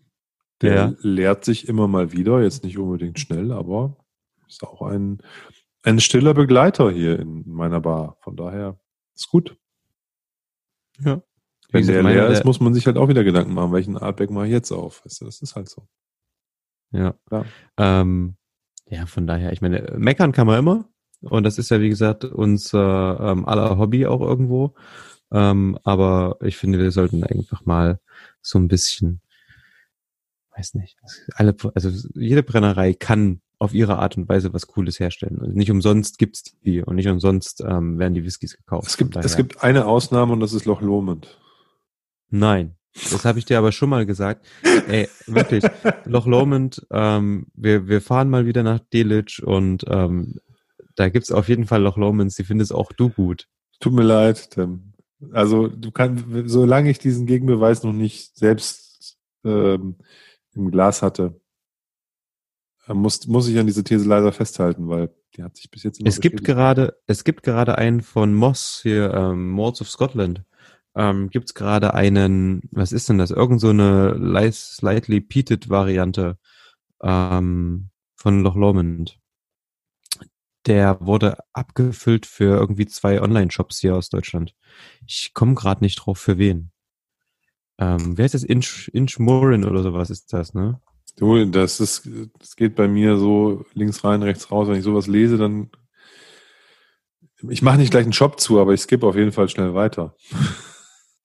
Der 0.61 0.75
ja. 0.75 0.93
lehrt 1.01 1.45
sich 1.45 1.67
immer 1.67 1.87
mal 1.87 2.11
wieder, 2.11 2.41
jetzt 2.41 2.63
nicht 2.63 2.77
unbedingt 2.77 3.19
schnell, 3.19 3.51
aber 3.51 3.95
ist 4.47 4.63
auch 4.63 4.81
ein, 4.81 5.21
ein 5.83 5.99
stiller 5.99 6.33
Begleiter 6.33 6.89
hier 6.91 7.19
in 7.19 7.43
meiner 7.47 7.79
Bar. 7.79 8.17
Von 8.21 8.35
daher 8.35 8.79
ist 9.15 9.29
gut. 9.29 9.55
Ja. 10.99 11.21
Wenn 11.69 11.85
der 11.85 12.03
leer 12.03 12.27
ist, 12.27 12.45
muss 12.45 12.59
man 12.59 12.73
sich 12.73 12.85
halt 12.87 12.97
auch 12.97 13.09
wieder 13.09 13.23
Gedanken 13.23 13.53
machen, 13.53 13.73
welchen 13.73 13.97
Artback 13.97 14.31
mache 14.31 14.45
ich 14.45 14.53
jetzt 14.53 14.71
auf. 14.71 15.03
Weißt 15.05 15.21
du, 15.21 15.25
das 15.25 15.41
ist 15.41 15.55
halt 15.55 15.69
so. 15.69 15.87
Ja. 16.91 17.13
Ja. 17.29 17.45
Ähm, 17.77 18.37
ja, 18.89 19.05
von 19.05 19.27
daher, 19.27 19.51
ich 19.51 19.61
meine, 19.61 19.93
meckern 19.97 20.31
kann 20.31 20.47
man 20.47 20.59
immer. 20.59 20.89
Und 21.21 21.43
das 21.43 21.57
ist 21.57 21.69
ja, 21.69 21.81
wie 21.81 21.89
gesagt, 21.89 22.23
unser 22.23 23.19
ähm, 23.19 23.45
aller 23.45 23.77
Hobby 23.77 24.05
auch 24.05 24.21
irgendwo. 24.21 24.75
Ähm, 25.31 25.77
aber 25.83 26.37
ich 26.41 26.55
finde, 26.55 26.79
wir 26.79 26.91
sollten 26.91 27.23
einfach 27.23 27.65
mal 27.65 27.99
so 28.41 28.57
ein 28.59 28.69
bisschen 28.69 29.21
weiß 30.57 30.73
nicht, 30.75 30.97
alle, 31.35 31.55
also 31.75 31.89
jede 32.15 32.43
Brennerei 32.43 32.93
kann 32.93 33.41
auf 33.59 33.73
ihre 33.73 33.97
Art 33.97 34.17
und 34.17 34.29
Weise 34.29 34.53
was 34.53 34.67
Cooles 34.67 34.99
herstellen. 34.99 35.37
Und 35.39 35.55
nicht 35.55 35.71
umsonst 35.71 36.17
gibt's 36.17 36.43
die 36.63 36.81
und 36.81 36.95
nicht 36.95 37.07
umsonst 37.07 37.61
ähm, 37.61 37.97
werden 37.97 38.13
die 38.13 38.23
Whiskys 38.23 38.55
gekauft. 38.55 38.87
Es 38.87 38.97
gibt, 38.97 39.15
es 39.15 39.35
gibt 39.35 39.63
eine 39.63 39.85
Ausnahme 39.85 40.33
und 40.33 40.39
das 40.39 40.53
ist 40.53 40.65
Loch 40.65 40.81
Lomond. 40.81 41.39
Nein, 42.29 42.75
das 43.11 43.25
habe 43.25 43.39
ich 43.39 43.45
dir 43.45 43.57
aber 43.57 43.71
schon 43.71 43.89
mal 43.89 44.05
gesagt. 44.05 44.45
Ey, 44.87 45.09
wirklich, 45.25 45.63
Loch 46.05 46.27
Lomond, 46.27 46.85
ähm, 46.91 47.47
wir, 47.55 47.87
wir 47.87 48.01
fahren 48.01 48.29
mal 48.29 48.45
wieder 48.45 48.63
nach 48.63 48.79
Delitzsch 48.79 49.39
und 49.39 49.85
ähm, 49.87 50.39
da 50.95 51.09
gibt's 51.09 51.31
auf 51.31 51.47
jeden 51.49 51.65
Fall 51.65 51.81
Loch 51.81 51.97
Lomond. 51.97 52.37
Die 52.37 52.43
findest 52.43 52.73
auch 52.73 52.91
du 52.91 53.09
gut. 53.09 53.47
Tut 53.79 53.93
mir 53.93 54.03
leid, 54.03 54.51
Tim. 54.51 54.93
Also 55.31 55.67
du 55.67 55.91
kannst, 55.91 56.25
solange 56.45 56.91
ich 56.91 56.99
diesen 56.99 57.25
Gegenbeweis 57.25 57.83
noch 57.83 57.93
nicht 57.93 58.37
selbst 58.37 59.17
ähm, 59.43 59.95
im 60.57 60.71
Glas 60.71 61.01
hatte, 61.01 61.39
äh, 62.87 62.93
muss, 62.93 63.27
muss 63.27 63.47
ich 63.47 63.57
an 63.59 63.67
diese 63.67 63.83
These 63.83 64.07
leider 64.07 64.31
festhalten, 64.31 64.87
weil 64.87 65.13
die 65.35 65.43
hat 65.43 65.55
sich 65.55 65.69
bis 65.69 65.83
jetzt 65.83 65.99
immer 65.99 66.09
Es 66.09 66.19
gibt 66.19 66.43
gerade, 66.43 66.97
es 67.05 67.23
gibt 67.23 67.43
gerade 67.43 67.77
einen 67.77 68.01
von 68.01 68.33
Moss 68.33 68.79
hier, 68.81 69.13
ähm, 69.13 69.49
Mords 69.49 69.81
of 69.81 69.89
Scotland. 69.89 70.43
Ähm, 70.95 71.29
gibt 71.29 71.49
es 71.49 71.53
gerade 71.53 71.93
einen, 71.93 72.61
was 72.71 72.91
ist 72.91 73.07
denn 73.07 73.19
das? 73.19 73.29
Irgend 73.29 73.61
so 73.61 73.69
eine 73.69 74.51
slightly 74.51 75.21
peated 75.21 75.69
Variante 75.69 76.39
ähm, 77.03 77.89
von 78.15 78.41
Loch 78.41 78.55
Lomond. 78.55 79.19
Der 80.65 80.97
wurde 80.99 81.37
abgefüllt 81.53 82.25
für 82.25 82.57
irgendwie 82.57 82.87
zwei 82.87 83.21
Online-Shops 83.21 83.79
hier 83.79 83.95
aus 83.95 84.09
Deutschland. 84.09 84.53
Ich 85.05 85.33
komme 85.33 85.53
gerade 85.53 85.83
nicht 85.83 85.97
drauf, 85.97 86.17
für 86.17 86.37
wen. 86.37 86.71
Ähm, 87.79 88.17
wer 88.17 88.25
ist 88.25 88.33
das? 88.33 88.43
Inch, 88.43 88.89
Inch 88.93 89.19
Morin 89.19 89.65
oder 89.65 89.83
sowas 89.83 90.09
ist 90.09 90.33
das, 90.33 90.53
ne? 90.53 90.81
Du, 91.17 91.45
das 91.45 91.79
ist, 91.79 92.09
das 92.39 92.55
geht 92.55 92.75
bei 92.75 92.87
mir 92.87 93.17
so 93.17 93.65
links 93.73 94.03
rein, 94.03 94.21
rechts 94.21 94.51
raus. 94.51 94.67
Wenn 94.67 94.77
ich 94.77 94.83
sowas 94.83 95.07
lese, 95.07 95.37
dann 95.37 95.71
ich 97.49 97.61
mache 97.61 97.77
nicht 97.77 97.91
gleich 97.91 98.03
einen 98.03 98.13
Shop 98.13 98.39
zu, 98.39 98.59
aber 98.59 98.73
ich 98.73 98.81
skippe 98.81 99.05
auf 99.05 99.15
jeden 99.15 99.31
Fall 99.31 99.49
schnell 99.49 99.73
weiter. 99.75 100.15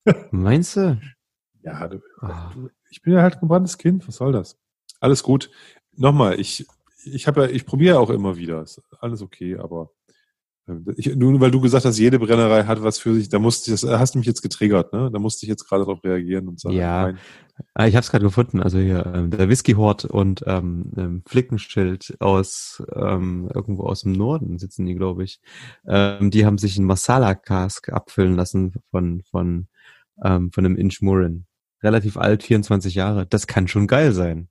Meinst 0.30 0.76
du? 0.76 1.00
Ja, 1.62 1.88
du, 1.88 2.02
oh. 2.20 2.68
ich 2.90 3.02
bin 3.02 3.14
ja 3.14 3.22
halt 3.22 3.40
gebranntes 3.40 3.78
Kind. 3.78 4.06
Was 4.06 4.16
soll 4.16 4.32
das? 4.32 4.58
Alles 5.00 5.22
gut. 5.22 5.50
Nochmal, 5.94 6.38
ich, 6.38 6.66
ich 7.04 7.26
habe 7.26 7.42
ja, 7.42 7.48
ich 7.48 7.64
probiere 7.64 7.98
auch 7.98 8.10
immer 8.10 8.36
wieder. 8.36 8.62
Ist 8.62 8.82
alles 9.00 9.22
okay, 9.22 9.56
aber 9.56 9.90
ich, 10.96 11.16
nur 11.16 11.40
weil 11.40 11.50
du 11.50 11.60
gesagt 11.60 11.84
hast, 11.84 11.98
jede 11.98 12.18
Brennerei 12.18 12.64
hat 12.64 12.82
was 12.82 12.98
für 12.98 13.14
sich, 13.14 13.28
da 13.28 13.38
musste 13.38 13.72
ich, 13.72 13.80
das 13.80 13.90
hast 13.90 14.14
du 14.14 14.18
mich 14.18 14.26
jetzt 14.26 14.42
getriggert, 14.42 14.92
ne? 14.92 15.10
Da 15.12 15.18
musste 15.18 15.44
ich 15.44 15.48
jetzt 15.48 15.68
gerade 15.68 15.84
darauf 15.84 16.04
reagieren 16.04 16.48
und 16.48 16.60
sagen. 16.60 16.76
Ja, 16.76 17.06
nein. 17.06 17.18
Ah, 17.74 17.86
ich 17.86 17.94
habe 17.94 18.02
es 18.02 18.10
gerade 18.10 18.24
gefunden. 18.24 18.60
Also 18.60 18.78
hier 18.78 19.04
ähm, 19.14 19.30
der 19.30 19.48
Whisky 19.48 19.72
Hort 19.72 20.04
und 20.04 20.42
ähm, 20.46 20.92
ähm, 20.96 21.22
Flickenschild 21.26 22.16
aus 22.20 22.82
ähm, 22.94 23.50
irgendwo 23.52 23.84
aus 23.84 24.02
dem 24.02 24.12
Norden 24.12 24.58
sitzen 24.58 24.86
die, 24.86 24.94
glaube 24.94 25.24
ich. 25.24 25.40
Ähm, 25.86 26.30
die 26.30 26.46
haben 26.46 26.58
sich 26.58 26.78
ein 26.78 26.84
Masala 26.84 27.34
Cask 27.34 27.90
abfüllen 27.90 28.36
lassen 28.36 28.74
von 28.90 29.22
von 29.30 29.68
ähm, 30.24 30.50
von 30.52 30.64
einem 30.64 30.76
Inch 30.76 31.02
Murin. 31.02 31.46
Relativ 31.82 32.16
alt, 32.16 32.44
24 32.44 32.94
Jahre. 32.94 33.26
Das 33.26 33.46
kann 33.46 33.68
schon 33.68 33.86
geil 33.86 34.12
sein. 34.12 34.48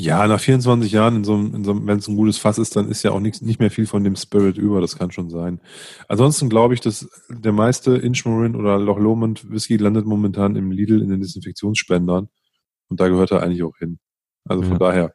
Ja, 0.00 0.28
nach 0.28 0.38
24 0.38 0.92
Jahren, 0.92 1.16
in 1.16 1.24
so 1.24 1.34
einem, 1.34 1.54
in 1.56 1.64
so 1.64 1.72
einem, 1.72 1.84
wenn 1.88 1.98
es 1.98 2.06
ein 2.06 2.14
gutes 2.14 2.38
Fass 2.38 2.58
ist, 2.58 2.76
dann 2.76 2.88
ist 2.88 3.02
ja 3.02 3.10
auch 3.10 3.18
nichts, 3.18 3.40
nicht 3.42 3.58
mehr 3.58 3.70
viel 3.70 3.88
von 3.88 4.04
dem 4.04 4.14
Spirit 4.14 4.56
über, 4.56 4.80
das 4.80 4.96
kann 4.96 5.10
schon 5.10 5.28
sein. 5.28 5.60
Ansonsten 6.06 6.48
glaube 6.48 6.74
ich, 6.74 6.80
dass 6.80 7.10
der 7.28 7.50
meiste 7.50 7.96
Inchmarin 7.96 8.54
oder 8.54 8.78
Loch 8.78 9.00
Lomond 9.00 9.50
Whisky 9.50 9.76
landet 9.76 10.06
momentan 10.06 10.54
im 10.54 10.70
Lidl 10.70 11.02
in 11.02 11.08
den 11.08 11.20
Desinfektionsspendern 11.20 12.28
und 12.86 13.00
da 13.00 13.08
gehört 13.08 13.32
er 13.32 13.42
eigentlich 13.42 13.64
auch 13.64 13.76
hin. 13.76 13.98
Also 14.44 14.62
von 14.62 14.72
ja. 14.72 14.78
daher, 14.78 15.14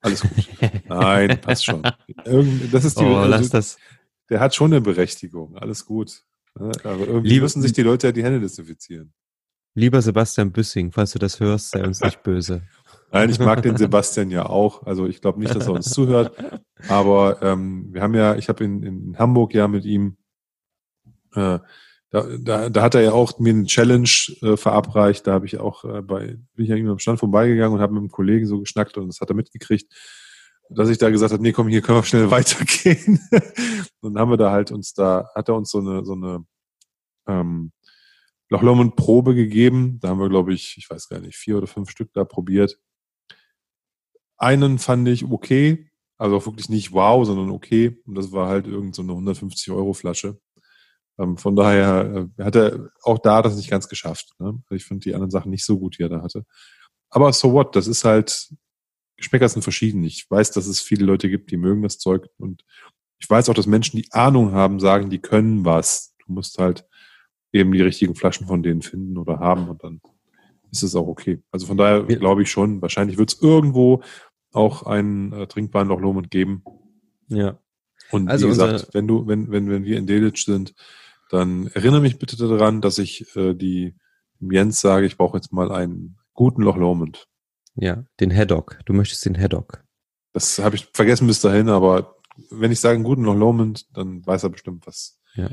alles 0.00 0.22
gut. 0.22 0.32
Nein, 0.88 1.40
passt 1.40 1.64
schon. 1.64 1.82
Irgend, 2.24 2.74
das 2.74 2.84
ist 2.84 2.98
die, 2.98 3.04
oh, 3.04 3.18
also, 3.18 3.30
lass 3.30 3.50
das. 3.50 3.78
Der 4.30 4.40
hat 4.40 4.52
schon 4.52 4.72
eine 4.72 4.80
Berechtigung, 4.80 5.56
alles 5.56 5.86
gut. 5.86 6.24
Aber 6.54 7.06
irgendwie 7.06 7.28
Liebe, 7.28 7.44
müssen 7.44 7.62
sich 7.62 7.72
die 7.72 7.82
Leute 7.82 8.08
ja 8.08 8.12
die 8.12 8.24
Hände 8.24 8.40
desinfizieren. 8.40 9.12
Lieber 9.74 10.02
Sebastian 10.02 10.50
Büssing, 10.50 10.90
falls 10.90 11.12
du 11.12 11.20
das 11.20 11.38
hörst, 11.38 11.70
sei 11.70 11.84
uns 11.84 12.00
nicht 12.02 12.24
böse. 12.24 12.62
Nein, 13.10 13.30
ich 13.30 13.38
mag 13.38 13.62
den 13.62 13.76
Sebastian 13.76 14.30
ja 14.30 14.46
auch. 14.46 14.84
Also 14.86 15.06
ich 15.06 15.20
glaube 15.20 15.40
nicht, 15.40 15.54
dass 15.54 15.66
er 15.66 15.72
uns 15.72 15.90
zuhört. 15.90 16.36
Aber 16.88 17.42
ähm, 17.42 17.88
wir 17.92 18.02
haben 18.02 18.14
ja, 18.14 18.36
ich 18.36 18.48
habe 18.48 18.64
in, 18.64 18.82
in 18.82 19.18
Hamburg 19.18 19.54
ja 19.54 19.66
mit 19.66 19.84
ihm, 19.84 20.16
äh, 21.34 21.58
da, 22.10 22.22
da, 22.38 22.68
da 22.70 22.82
hat 22.82 22.94
er 22.94 23.02
ja 23.02 23.12
auch 23.12 23.38
mir 23.38 23.50
eine 23.50 23.64
Challenge 23.64 24.10
äh, 24.42 24.56
verabreicht. 24.56 25.26
Da 25.26 25.32
habe 25.32 25.46
ich 25.46 25.58
auch 25.58 25.84
äh, 25.84 26.02
bei, 26.02 26.38
bin 26.54 26.64
ich 26.64 26.68
ja 26.68 26.76
ihm 26.76 26.88
am 26.88 26.98
Stand 26.98 27.18
vorbeigegangen 27.18 27.74
und 27.74 27.82
habe 27.82 27.94
mit 27.94 28.00
einem 28.00 28.10
Kollegen 28.10 28.46
so 28.46 28.60
geschnackt 28.60 28.96
und 28.96 29.08
das 29.08 29.20
hat 29.20 29.30
er 29.30 29.36
mitgekriegt. 29.36 29.92
dass 30.70 30.88
ich 30.88 30.98
da 30.98 31.10
gesagt 31.10 31.32
habe, 31.32 31.42
nee, 31.42 31.52
komm, 31.52 31.68
hier 31.68 31.82
können 31.82 31.98
wir 31.98 32.04
schnell 32.04 32.30
weitergehen. 32.30 33.20
und 34.00 34.14
dann 34.14 34.20
haben 34.20 34.30
wir 34.30 34.38
da 34.38 34.50
halt 34.50 34.70
uns 34.70 34.92
da, 34.92 35.30
hat 35.34 35.48
er 35.48 35.54
uns 35.54 35.70
so 35.70 35.78
eine, 35.78 36.04
so 36.04 36.12
eine 36.12 36.44
ähm, 37.26 37.72
Loch 38.50 38.62
Lomond 38.62 38.96
Probe 38.96 39.34
gegeben. 39.34 39.98
Da 40.00 40.08
haben 40.08 40.20
wir, 40.20 40.28
glaube 40.28 40.54
ich, 40.54 40.76
ich 40.78 40.88
weiß 40.88 41.08
gar 41.08 41.20
nicht, 41.20 41.36
vier 41.36 41.58
oder 41.58 41.66
fünf 41.66 41.90
Stück 41.90 42.12
da 42.14 42.24
probiert. 42.24 42.78
Einen 44.38 44.78
fand 44.78 45.08
ich 45.08 45.24
okay, 45.24 45.90
also 46.16 46.36
auch 46.36 46.46
wirklich 46.46 46.68
nicht 46.68 46.92
wow, 46.92 47.24
sondern 47.24 47.50
okay. 47.50 48.00
Und 48.06 48.14
das 48.16 48.32
war 48.32 48.48
halt 48.48 48.66
irgend 48.66 48.94
so 48.94 49.02
eine 49.02 49.12
150 49.12 49.70
Euro 49.72 49.92
Flasche. 49.92 50.40
Ähm, 51.18 51.36
von 51.36 51.56
daher 51.56 52.28
äh, 52.38 52.42
hat 52.42 52.56
er 52.56 52.90
auch 53.02 53.18
da 53.18 53.42
das 53.42 53.56
nicht 53.56 53.70
ganz 53.70 53.88
geschafft. 53.88 54.32
Ne? 54.38 54.62
Ich 54.70 54.84
finde 54.84 55.04
die 55.04 55.14
anderen 55.14 55.30
Sachen 55.30 55.50
nicht 55.50 55.64
so 55.64 55.78
gut, 55.78 55.98
die 55.98 56.02
er 56.02 56.08
da 56.08 56.22
hatte. 56.22 56.44
Aber 57.10 57.32
so 57.32 57.52
what? 57.52 57.74
Das 57.74 57.86
ist 57.86 58.04
halt, 58.04 58.52
Geschmäcker 59.16 59.48
sind 59.48 59.62
verschieden. 59.62 60.04
Ich 60.04 60.30
weiß, 60.30 60.52
dass 60.52 60.66
es 60.66 60.80
viele 60.80 61.04
Leute 61.04 61.28
gibt, 61.28 61.50
die 61.50 61.56
mögen 61.56 61.82
das 61.82 61.98
Zeug. 61.98 62.28
Und 62.38 62.64
ich 63.18 63.28
weiß 63.28 63.48
auch, 63.48 63.54
dass 63.54 63.66
Menschen, 63.66 63.96
die 63.96 64.12
Ahnung 64.12 64.52
haben, 64.52 64.78
sagen, 64.80 65.10
die 65.10 65.18
können 65.18 65.64
was. 65.64 66.14
Du 66.24 66.32
musst 66.32 66.58
halt 66.58 66.86
eben 67.52 67.72
die 67.72 67.82
richtigen 67.82 68.14
Flaschen 68.14 68.46
von 68.46 68.62
denen 68.62 68.82
finden 68.82 69.18
oder 69.18 69.38
haben 69.38 69.68
und 69.68 69.82
dann 69.82 70.00
ist 70.70 70.82
es 70.82 70.94
auch 70.94 71.06
okay. 71.06 71.42
Also 71.50 71.66
von 71.66 71.78
daher 71.78 72.04
glaube 72.04 72.42
ich 72.42 72.50
schon, 72.50 72.82
wahrscheinlich 72.82 73.16
wird 73.16 73.32
es 73.32 73.40
irgendwo 73.40 74.02
auch 74.52 74.84
einen 74.84 75.32
äh, 75.32 75.46
trinkbaren 75.46 75.88
Loch 75.88 76.00
Lomond 76.00 76.30
geben. 76.30 76.64
Ja. 77.28 77.58
Und 78.10 78.28
also 78.28 78.46
wie 78.46 78.50
gesagt, 78.50 78.88
wenn 78.92 79.06
du, 79.06 79.26
wenn, 79.26 79.50
wenn, 79.50 79.68
wenn 79.68 79.84
wir 79.84 79.98
in 79.98 80.06
Delitzsch 80.06 80.46
sind, 80.46 80.74
dann 81.30 81.66
erinnere 81.68 82.00
mich 82.00 82.18
bitte 82.18 82.36
daran, 82.36 82.80
dass 82.80 82.98
ich 82.98 83.36
äh, 83.36 83.54
die 83.54 83.94
Jens 84.40 84.80
sage, 84.80 85.06
ich 85.06 85.16
brauche 85.16 85.36
jetzt 85.36 85.52
mal 85.52 85.70
einen 85.70 86.16
guten 86.32 86.62
Loch 86.62 86.76
Lomond. 86.76 87.28
Ja, 87.74 88.04
den 88.20 88.34
Haddock. 88.34 88.78
Du 88.86 88.92
möchtest 88.92 89.24
den 89.24 89.38
Haddock. 89.38 89.84
Das 90.32 90.58
habe 90.58 90.76
ich 90.76 90.88
vergessen 90.92 91.26
bis 91.26 91.40
dahin, 91.40 91.68
aber 91.68 92.16
wenn 92.50 92.72
ich 92.72 92.80
sage 92.80 92.94
einen 92.94 93.04
guten 93.04 93.24
Loch 93.24 93.34
Lomond, 93.34 93.86
dann 93.96 94.24
weiß 94.26 94.44
er 94.44 94.50
bestimmt, 94.50 94.86
was, 94.86 95.20
ja. 95.34 95.50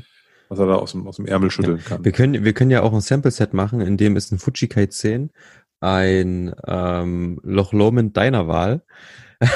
was 0.48 0.58
er 0.58 0.66
da 0.66 0.76
aus 0.76 0.92
dem, 0.92 1.06
aus 1.06 1.16
dem 1.16 1.26
Ärmel 1.26 1.50
schütteln 1.50 1.78
ja. 1.78 1.82
kann. 1.82 2.04
Wir 2.04 2.12
können, 2.12 2.44
wir 2.44 2.52
können 2.52 2.70
ja 2.70 2.82
auch 2.82 2.92
ein 2.92 3.00
Sample-Set 3.00 3.52
machen, 3.52 3.80
in 3.80 3.96
dem 3.96 4.16
ist 4.16 4.32
ein 4.32 4.38
Fujikai 4.38 4.86
10, 4.86 5.30
ein 5.80 6.54
ähm, 6.66 7.40
Loch 7.42 7.72
Lomond 7.72 8.16
deiner 8.16 8.48
Wahl. 8.48 8.82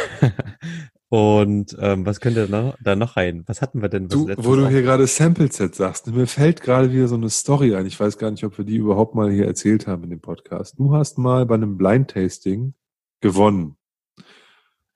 Und 1.08 1.76
ähm, 1.80 2.06
was 2.06 2.20
könnte 2.20 2.46
da 2.46 2.62
noch, 2.62 2.76
da 2.80 2.94
noch 2.94 3.16
rein? 3.16 3.42
Was 3.46 3.62
hatten 3.62 3.82
wir 3.82 3.88
denn? 3.88 4.06
Du, 4.06 4.28
wo 4.36 4.54
du 4.54 4.68
hier 4.68 4.82
gerade 4.82 5.08
Sample-Set 5.08 5.74
sagst, 5.74 6.06
mir 6.06 6.28
fällt 6.28 6.60
gerade 6.60 6.92
wieder 6.92 7.08
so 7.08 7.16
eine 7.16 7.30
Story 7.30 7.74
ein. 7.74 7.84
Ich 7.86 7.98
weiß 7.98 8.16
gar 8.16 8.30
nicht, 8.30 8.44
ob 8.44 8.56
wir 8.58 8.64
die 8.64 8.76
überhaupt 8.76 9.16
mal 9.16 9.28
hier 9.28 9.46
erzählt 9.46 9.88
haben 9.88 10.04
in 10.04 10.10
dem 10.10 10.20
Podcast. 10.20 10.78
Du 10.78 10.94
hast 10.94 11.18
mal 11.18 11.46
bei 11.46 11.56
einem 11.56 11.76
Blind-Tasting 11.76 12.74
gewonnen. 13.20 13.76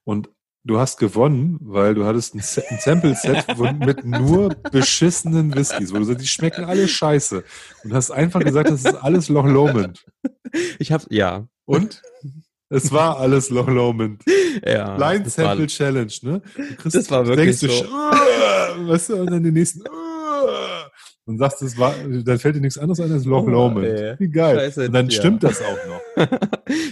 Und 0.04 0.30
du 0.64 0.78
hast 0.78 0.98
gewonnen, 0.98 1.58
weil 1.60 1.94
du 1.94 2.04
hattest 2.04 2.34
ein, 2.34 2.40
ein 2.40 2.78
Sample-Set 2.80 3.46
mit 3.78 4.04
nur 4.04 4.48
beschissenen 4.72 5.54
Whiskys, 5.54 5.92
wo 5.92 5.98
du 5.98 6.04
sagst, 6.04 6.22
die 6.22 6.28
schmecken 6.28 6.64
alle 6.64 6.88
scheiße. 6.88 7.44
Und 7.84 7.92
hast 7.92 8.10
einfach 8.10 8.40
gesagt, 8.40 8.70
das 8.70 8.84
ist 8.84 8.94
alles 8.94 9.28
Loch 9.28 9.46
Lomond. 9.46 10.04
Ich 10.78 10.92
hab's, 10.92 11.06
ja. 11.10 11.46
Und? 11.64 12.02
Es 12.70 12.92
war 12.92 13.18
alles 13.18 13.50
Loch 13.50 13.68
Lomond. 13.68 14.22
Ja. 14.66 14.96
Blind 14.96 15.30
Sample 15.30 15.60
war, 15.60 15.66
Challenge, 15.66 16.12
ne? 16.22 16.42
Du 16.56 16.76
kriegst, 16.76 16.96
das 16.96 17.10
war 17.10 17.26
wirklich 17.26 17.58
denkst 17.58 17.76
so. 17.76 17.84
Du, 17.84 18.88
weißt 18.88 19.10
du, 19.10 19.16
und 19.16 19.30
dann 19.30 19.42
den 19.42 19.54
nächsten 19.54 19.82
und 21.26 21.38
sagst, 21.38 21.62
das 21.62 21.78
war, 21.78 21.94
dann 22.24 22.38
fällt 22.38 22.56
dir 22.56 22.60
nichts 22.60 22.78
anderes 22.78 23.00
ein 23.00 23.10
als 23.10 23.24
Loch 23.24 23.44
oh, 23.44 23.50
Lomond. 23.50 23.86
Wie 24.18 24.28
geil. 24.28 24.56
Scheiße, 24.56 24.86
und 24.86 24.92
dann 24.92 25.08
ja. 25.08 25.18
stimmt 25.18 25.42
das 25.42 25.62
auch 25.62 25.86
noch. 25.88 26.00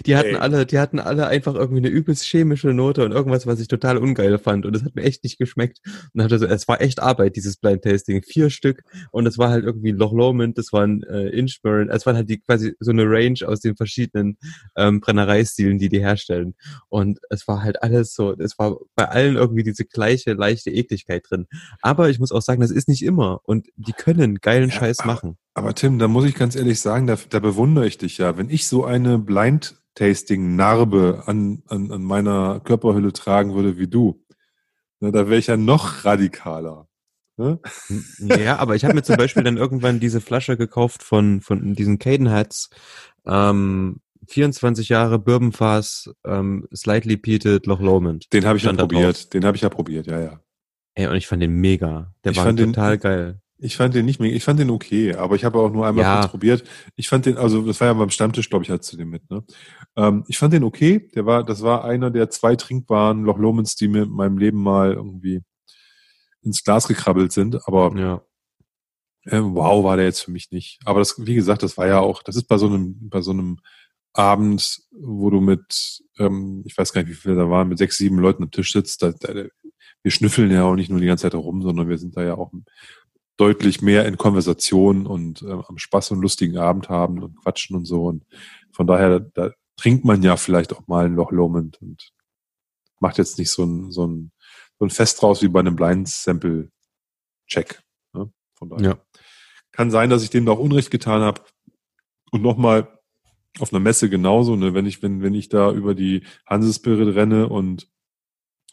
Die 0.07 0.16
hatten 0.16 0.31
ey. 0.31 0.36
alle, 0.36 0.66
die 0.66 0.78
hatten 0.78 0.99
alle 0.99 1.27
einfach 1.27 1.55
irgendwie 1.55 1.78
eine 1.78 1.89
übelst 1.89 2.24
chemische 2.24 2.73
Note 2.73 3.05
und 3.05 3.12
irgendwas, 3.12 3.47
was 3.47 3.61
ich 3.61 3.69
total 3.69 3.97
ungeil 3.99 4.39
fand. 4.39 4.66
Und 4.66 4.77
es 4.77 4.82
hat 4.82 4.94
mir 4.94 5.03
echt 5.03 5.24
nicht 5.24 5.39
geschmeckt. 5.39 5.81
Und 6.12 6.23
hatte 6.23 6.39
so, 6.39 6.47
es 6.47 6.69
war 6.69 6.81
echt 6.81 7.01
Arbeit, 7.01 7.36
dieses 7.36 7.57
Blind 7.57 7.82
Tasting. 7.82 8.23
Vier 8.23 8.51
Stück. 8.51 8.82
Und 9.11 9.27
es 9.27 9.39
war 9.39 9.51
halt 9.51 9.65
irgendwie 9.65 9.93
Loch 9.93 10.12
Lomond, 10.12 10.59
das 10.59 10.73
war 10.73 10.82
ein 10.82 11.03
äh, 11.05 11.28
Inchburn. 11.28 11.89
Es 11.90 12.07
war 12.07 12.15
halt 12.15 12.28
die 12.28 12.39
quasi 12.39 12.74
so 12.81 12.90
eine 12.90 13.05
Range 13.05 13.39
aus 13.47 13.61
den 13.61 13.77
verschiedenen 13.77 14.36
ähm, 14.77 15.01
Brennereistilen, 15.01 15.78
die 15.78 15.89
die 15.89 16.01
herstellen. 16.01 16.55
Und 16.89 17.20
es 17.31 17.47
war 17.49 17.62
halt 17.62 17.82
alles 17.82 18.15
so, 18.15 18.36
es 18.39 18.59
war 18.59 18.78
bei 18.94 19.09
allen 19.09 19.36
irgendwie 19.36 19.62
diese 19.62 19.85
gleiche, 19.85 20.32
leichte 20.32 20.70
Ekligkeit 20.70 21.24
drin. 21.28 21.47
Aber 21.81 22.11
ich 22.11 22.19
muss 22.19 22.32
auch 22.32 22.43
sagen, 22.43 22.61
das 22.61 22.70
ist 22.70 22.89
nicht 22.89 23.05
immer. 23.05 23.40
Und 23.44 23.69
die 23.77 23.93
können 23.93 24.36
geilen 24.36 24.70
ja, 24.70 24.77
Scheiß 24.77 25.05
machen. 25.05 25.36
Aber 25.55 25.74
Tim, 25.74 25.99
da 25.99 26.09
muss 26.09 26.24
ich 26.24 26.35
ganz 26.35 26.57
ehrlich 26.57 26.81
sagen, 26.81 27.07
da, 27.07 27.16
da 27.29 27.39
bewundere 27.39 27.87
ich 27.87 27.99
dich 27.99 28.19
ja. 28.19 28.39
Wenn 28.39 28.49
ich 28.49 28.66
so 28.66 28.85
eine 28.85 29.19
Blind-Tasting-Narbe 29.19 31.24
an, 31.27 31.62
an, 31.69 31.93
an 31.93 32.03
meiner 32.03 32.61
Körperhülle 32.61 33.12
tragen 33.12 33.55
würde 33.55 33.77
wie 33.77 33.89
du, 33.89 34.24
ne, 35.01 35.12
da 35.12 35.29
wäre 35.29 35.39
ich 35.39 35.49
ja 35.49 35.57
noch 35.57 36.05
radikaler. 36.05 36.89
Ne? 37.37 37.61
Ja, 38.19 38.59
aber 38.59 38.77
ich 38.77 38.85
habe 38.85 38.95
mir 38.95 39.03
zum 39.03 39.16
Beispiel 39.16 39.43
dann 39.43 39.57
irgendwann 39.57 40.01
diese 40.01 40.20
Flasche 40.20 40.57
gekauft 40.57 41.03
von, 41.03 41.41
von 41.41 41.74
diesen 41.74 41.99
Cadenheads. 41.99 42.70
Ähm, 43.27 44.01
24 44.29 44.89
Jahre 44.89 45.19
Bourbonfass, 45.19 46.15
ähm, 46.24 46.69
slightly 46.74 47.16
peated 47.16 47.66
Loch 47.66 47.81
Lomond. 47.81 48.33
Den 48.33 48.47
habe 48.47 48.59
ich 48.59 48.65
ja 48.65 48.73
probiert. 48.73 49.35
Den 49.35 49.45
habe 49.45 49.57
ich 49.57 49.62
ja 49.62 49.69
probiert, 49.69 50.07
ja, 50.07 50.20
ja. 50.20 50.41
Ey, 50.95 51.07
und 51.07 51.16
ich 51.16 51.27
fand 51.27 51.43
den 51.43 51.55
mega. 51.55 52.15
Der 52.24 52.33
ich 52.33 52.39
war 52.39 52.55
total 52.55 52.99
den, 52.99 53.01
geil. 53.01 53.41
Ich 53.64 53.76
fand 53.76 53.94
den 53.94 54.05
nicht 54.05 54.18
mehr, 54.18 54.32
ich 54.32 54.43
fand 54.43 54.59
den 54.59 54.70
okay, 54.70 55.14
aber 55.14 55.36
ich 55.36 55.44
habe 55.44 55.60
auch 55.60 55.70
nur 55.70 55.86
einmal 55.86 56.05
ja. 56.05 56.26
probiert. 56.26 56.64
Ich 56.97 57.09
fand 57.09 57.26
den, 57.26 57.39
also 57.39 57.62
das 57.62 57.80
war 57.80 57.86
ja 57.86 57.93
beim 57.93 58.10
Stammtisch, 58.10 58.51
glaube 58.51 58.64
ich, 58.64 58.70
hattest 58.70 58.93
du 58.93 58.97
den 58.97 59.09
mit, 59.09 59.30
ne? 59.30 59.44
Ähm, 59.97 60.24
ich 60.26 60.36
fand 60.36 60.52
den 60.52 60.64
okay. 60.64 61.09
Der 61.14 61.26
war, 61.26 61.44
das 61.44 61.62
war 61.62 61.84
einer 61.84 62.10
der 62.10 62.28
zwei 62.28 62.56
trinkbaren 62.56 63.22
Loch 63.22 63.39
Lomans, 63.39 63.76
die 63.76 63.86
mir 63.86 64.02
in 64.02 64.10
meinem 64.10 64.36
Leben 64.36 64.60
mal 64.60 64.94
irgendwie 64.94 65.43
ins 66.43 66.64
Glas 66.64 66.89
gekrabbelt 66.89 67.30
sind, 67.30 67.68
aber 67.68 67.97
ja. 67.97 68.22
äh, 69.26 69.40
wow, 69.40 69.84
war 69.84 69.97
der 69.97 70.06
jetzt 70.06 70.22
für 70.22 70.32
mich 70.32 70.51
nicht. 70.51 70.80
Aber 70.84 70.98
das, 70.98 71.24
wie 71.24 71.36
gesagt, 71.36 71.62
das 71.62 71.78
war 71.78 71.86
ja 71.86 72.01
auch, 72.01 72.24
das 72.24 72.34
ist 72.34 72.48
bei 72.48 72.59
so 72.59 72.66
einem, 72.66 72.97
bei 73.09 73.20
so 73.20 73.30
einem 73.30 73.59
Abend, 74.12 74.82
wo 74.90 75.30
du 75.30 75.40
mit, 75.40 76.02
ähm, 76.18 76.64
ich 76.66 76.76
weiß 76.76 76.93
gar 76.93 77.02
nicht, 77.02 77.10
wie 77.10 77.14
viele 77.14 77.36
da 77.36 77.48
waren, 77.48 77.68
mit 77.68 77.78
sechs, 77.78 77.97
sieben 77.97 78.18
Leuten 78.18 78.43
am 78.43 78.51
Tisch 78.51 78.72
sitzt, 78.72 79.05
da, 79.05 79.12
da, 79.12 79.44
wir 80.02 80.10
schnüffeln 80.10 80.51
ja 80.51 80.64
auch 80.64 80.74
nicht 80.74 80.90
nur 80.90 80.98
die 80.98 81.06
ganze 81.06 81.22
Zeit 81.22 81.34
herum, 81.34 81.62
sondern 81.62 81.89
wir 81.89 81.97
sind 81.97 82.16
da 82.16 82.24
ja 82.24 82.34
auch 82.34 82.52
deutlich 83.36 83.82
mehr 83.82 84.06
in 84.06 84.18
Konversation 84.18 85.06
und 85.06 85.42
äh, 85.42 85.50
am 85.50 85.78
Spaß 85.78 86.12
und 86.12 86.20
lustigen 86.20 86.59
Abend 86.59 86.88
haben 86.88 87.22
und 87.22 87.36
quatschen 87.42 87.76
und 87.76 87.86
so. 87.86 88.06
Und 88.06 88.24
von 88.72 88.86
daher, 88.86 89.20
da, 89.20 89.48
da 89.48 89.54
trinkt 89.76 90.04
man 90.04 90.22
ja 90.22 90.36
vielleicht 90.36 90.72
auch 90.72 90.86
mal 90.86 91.06
ein 91.06 91.14
Loch 91.14 91.32
Lomond 91.32 91.80
und 91.80 92.12
macht 93.00 93.18
jetzt 93.18 93.38
nicht 93.38 93.50
so 93.50 93.64
ein, 93.64 93.90
so 93.90 94.06
ein, 94.06 94.32
so 94.78 94.86
ein 94.86 94.90
Fest 94.90 95.20
draus 95.20 95.42
wie 95.42 95.48
bei 95.48 95.60
einem 95.60 95.76
Blind 95.76 96.09
Sample 96.09 96.70
Check. 97.46 97.82
Ne? 98.12 98.30
Von 98.54 98.70
daher. 98.70 98.84
Ja. 98.84 98.98
Kann 99.72 99.90
sein, 99.90 100.10
dass 100.10 100.22
ich 100.22 100.30
dem 100.30 100.44
da 100.44 100.52
auch 100.52 100.59
Unrecht 100.59 100.90
getan 100.90 101.22
habe. 101.22 101.42
Und 102.30 102.42
nochmal 102.42 102.98
auf 103.59 103.72
einer 103.72 103.80
Messe 103.80 104.09
genauso, 104.09 104.56
ne, 104.56 104.74
wenn 104.74 104.86
ich, 104.86 105.02
wenn, 105.02 105.22
wenn 105.22 105.34
ich 105.34 105.48
da 105.48 105.70
über 105.70 105.94
die 105.94 106.24
Hansespirit 106.46 107.14
renne 107.14 107.48
und 107.48 107.91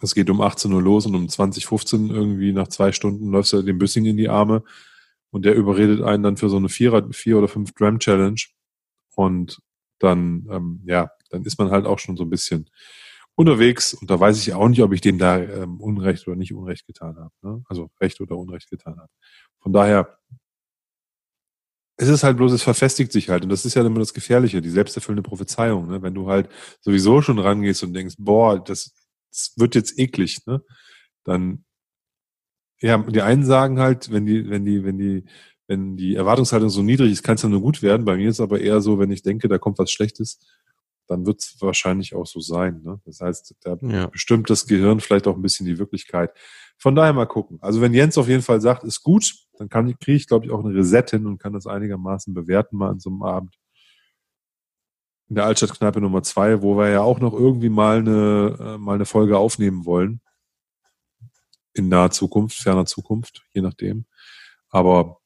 es 0.02 0.16
geht 0.16 0.30
um 0.30 0.42
18 0.42 0.72
Uhr 0.72 0.82
los 0.82 1.06
und 1.06 1.16
um 1.16 1.28
2015 1.28 2.10
irgendwie 2.10 2.54
nach 2.54 2.68
zwei 2.68 2.92
Stunden 2.92 3.32
läufst 3.32 3.54
du 3.54 3.62
dem 3.62 3.78
Büssing 3.78 4.06
in 4.06 4.18
die 4.18 4.30
Arme 4.30 4.64
und 5.32 5.46
der 5.46 5.56
überredet 5.56 6.02
einen 6.02 6.24
dann 6.24 6.38
für 6.38 6.50
so 6.50 6.58
eine 6.58 6.70
Vierer, 6.70 7.12
vier 7.12 7.38
oder 7.38 7.48
fünf 7.48 7.74
Dram 7.74 8.00
Challenge 8.00 8.42
und 9.16 9.62
dann, 10.00 10.48
ähm, 10.50 10.82
ja, 10.86 11.12
dann 11.30 11.44
ist 11.44 11.60
man 11.60 11.72
halt 11.72 11.86
auch 11.86 12.00
schon 12.00 12.18
so 12.18 12.24
ein 12.24 12.30
bisschen 12.30 12.70
unterwegs 13.36 13.94
und 13.94 14.10
da 14.10 14.20
weiß 14.20 14.38
ich 14.42 14.54
auch 14.54 14.68
nicht, 14.68 14.82
ob 14.82 14.94
ich 14.94 15.02
dem 15.02 15.18
da 15.18 15.38
ähm, 15.38 15.80
Unrecht 15.80 16.28
oder 16.28 16.36
nicht 16.36 16.54
Unrecht 16.54 16.88
getan 16.88 17.18
habe. 17.18 17.32
Ne? 17.42 17.64
Also 17.68 17.90
Recht 18.02 18.20
oder 18.22 18.38
Unrecht 18.38 18.70
getan 18.70 18.98
habe. 18.98 19.12
Von 19.60 19.74
daher, 19.74 20.18
es 21.98 22.08
ist 22.08 22.24
halt 22.24 22.38
bloß, 22.38 22.54
es 22.54 22.64
verfestigt 22.64 23.12
sich 23.12 23.30
halt 23.30 23.44
und 23.44 23.50
das 23.50 23.66
ist 23.66 23.76
ja 23.76 23.86
immer 23.86 24.00
das 24.00 24.14
Gefährliche, 24.14 24.62
die 24.62 24.70
selbsterfüllende 24.70 25.28
Prophezeiung. 25.28 25.88
Ne? 25.88 26.02
Wenn 26.02 26.14
du 26.14 26.30
halt 26.30 26.50
sowieso 26.80 27.22
schon 27.22 27.40
rangehst 27.40 27.84
und 27.84 27.94
denkst, 27.94 28.16
boah, 28.18 28.64
das 28.64 28.94
es 29.32 29.54
wird 29.58 29.76
jetzt 29.76 29.98
eklig, 30.00 30.46
ne? 30.46 30.64
Dann, 31.24 31.66
ja, 32.82 32.98
die 32.98 33.22
einen 33.22 33.44
sagen 33.44 33.80
halt, 33.80 34.12
wenn 34.12 34.26
die, 34.26 34.50
wenn 34.50 34.66
die, 34.66 34.84
wenn 34.84 34.98
die, 34.98 35.26
wenn 35.68 35.98
die 35.98 36.16
Erwartungshaltung 36.16 36.70
so 36.70 36.82
niedrig 36.82 37.12
ist, 37.12 37.24
kann 37.24 37.36
es 37.36 37.44
ja 37.44 37.50
nur 37.50 37.62
gut 37.62 37.82
werden. 37.82 38.06
Bei 38.06 38.16
mir 38.16 38.30
ist 38.30 38.40
aber 38.40 38.60
eher 38.60 38.82
so, 38.82 39.00
wenn 39.00 39.12
ich 39.12 39.22
denke, 39.22 39.48
da 39.48 39.58
kommt 39.58 39.78
was 39.78 39.92
Schlechtes, 39.92 40.40
dann 41.08 41.26
wird 41.26 41.42
es 41.42 41.56
wahrscheinlich 41.60 42.16
auch 42.16 42.26
so 42.26 42.40
sein. 42.40 42.82
Ne? 42.84 43.00
Das 43.06 43.20
heißt, 43.20 43.56
da 43.62 43.78
ja. 43.82 44.08
bestimmt 44.08 44.50
das 44.50 44.68
Gehirn 44.68 45.00
vielleicht 45.00 45.28
auch 45.28 45.36
ein 45.36 45.42
bisschen 45.42 45.66
die 45.66 45.78
Wirklichkeit. 45.78 46.32
Von 46.78 46.96
daher 46.96 47.14
mal 47.14 47.26
gucken. 47.26 47.58
Also 47.62 47.82
wenn 47.82 47.94
Jens 47.94 48.18
auf 48.18 48.28
jeden 48.28 48.42
Fall 48.42 48.62
sagt, 48.62 48.84
ist 48.84 49.04
gut, 49.04 49.34
dann 49.58 49.70
kann 49.70 49.98
kriege 50.00 50.18
ich, 50.18 50.28
glaube 50.28 50.46
ich, 50.46 50.52
auch 50.52 50.64
eine 50.64 50.74
Reset 50.74 51.06
hin 51.10 51.26
und 51.26 51.40
kann 51.40 51.54
das 51.54 51.68
einigermaßen 51.68 52.34
bewerten 52.34 52.78
mal 52.78 52.92
an 52.92 53.00
so 53.00 53.10
einem 53.10 53.24
Abend 53.24 53.59
in 55.30 55.36
der 55.36 55.46
Altstadtkneipe 55.46 56.02
Nummer 56.02 56.24
zwei, 56.24 56.62
wo 56.62 56.78
wir 56.78 56.90
ja 56.90 57.02
auch 57.02 57.20
noch 57.20 57.34
irgendwie 57.34 57.70
mal 57.70 58.00
eine, 58.00 58.58
äh, 58.60 58.78
mal 58.78 58.96
eine 58.96 59.06
Folge 59.06 59.38
aufnehmen 59.38 59.86
wollen. 59.86 60.22
In 61.74 61.88
naher 61.88 62.12
Zukunft, 62.12 62.58
ferner 62.58 62.86
Zukunft, 62.86 63.44
je 63.54 63.62
nachdem. 63.62 64.06
Aber 64.70 65.20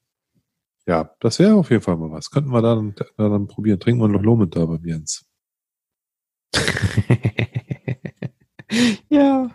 ja, 0.85 1.15
das 1.21 1.39
wäre 1.39 1.55
auf 1.55 1.69
jeden 1.69 1.81
Fall 1.81 1.95
mal 1.95 2.11
was. 2.11 2.29
Könnten 2.29 2.51
wir 2.51 2.61
da 2.61 2.75
dann, 2.75 2.95
da 3.17 3.29
dann 3.29 3.47
probieren. 3.47 3.79
Trinken 3.79 4.01
wir 4.01 4.09
noch 4.09 4.21
Loh 4.21 4.45
da 4.45 4.65
beim 4.65 4.85
Jens. 4.85 5.25
ja, 9.09 9.49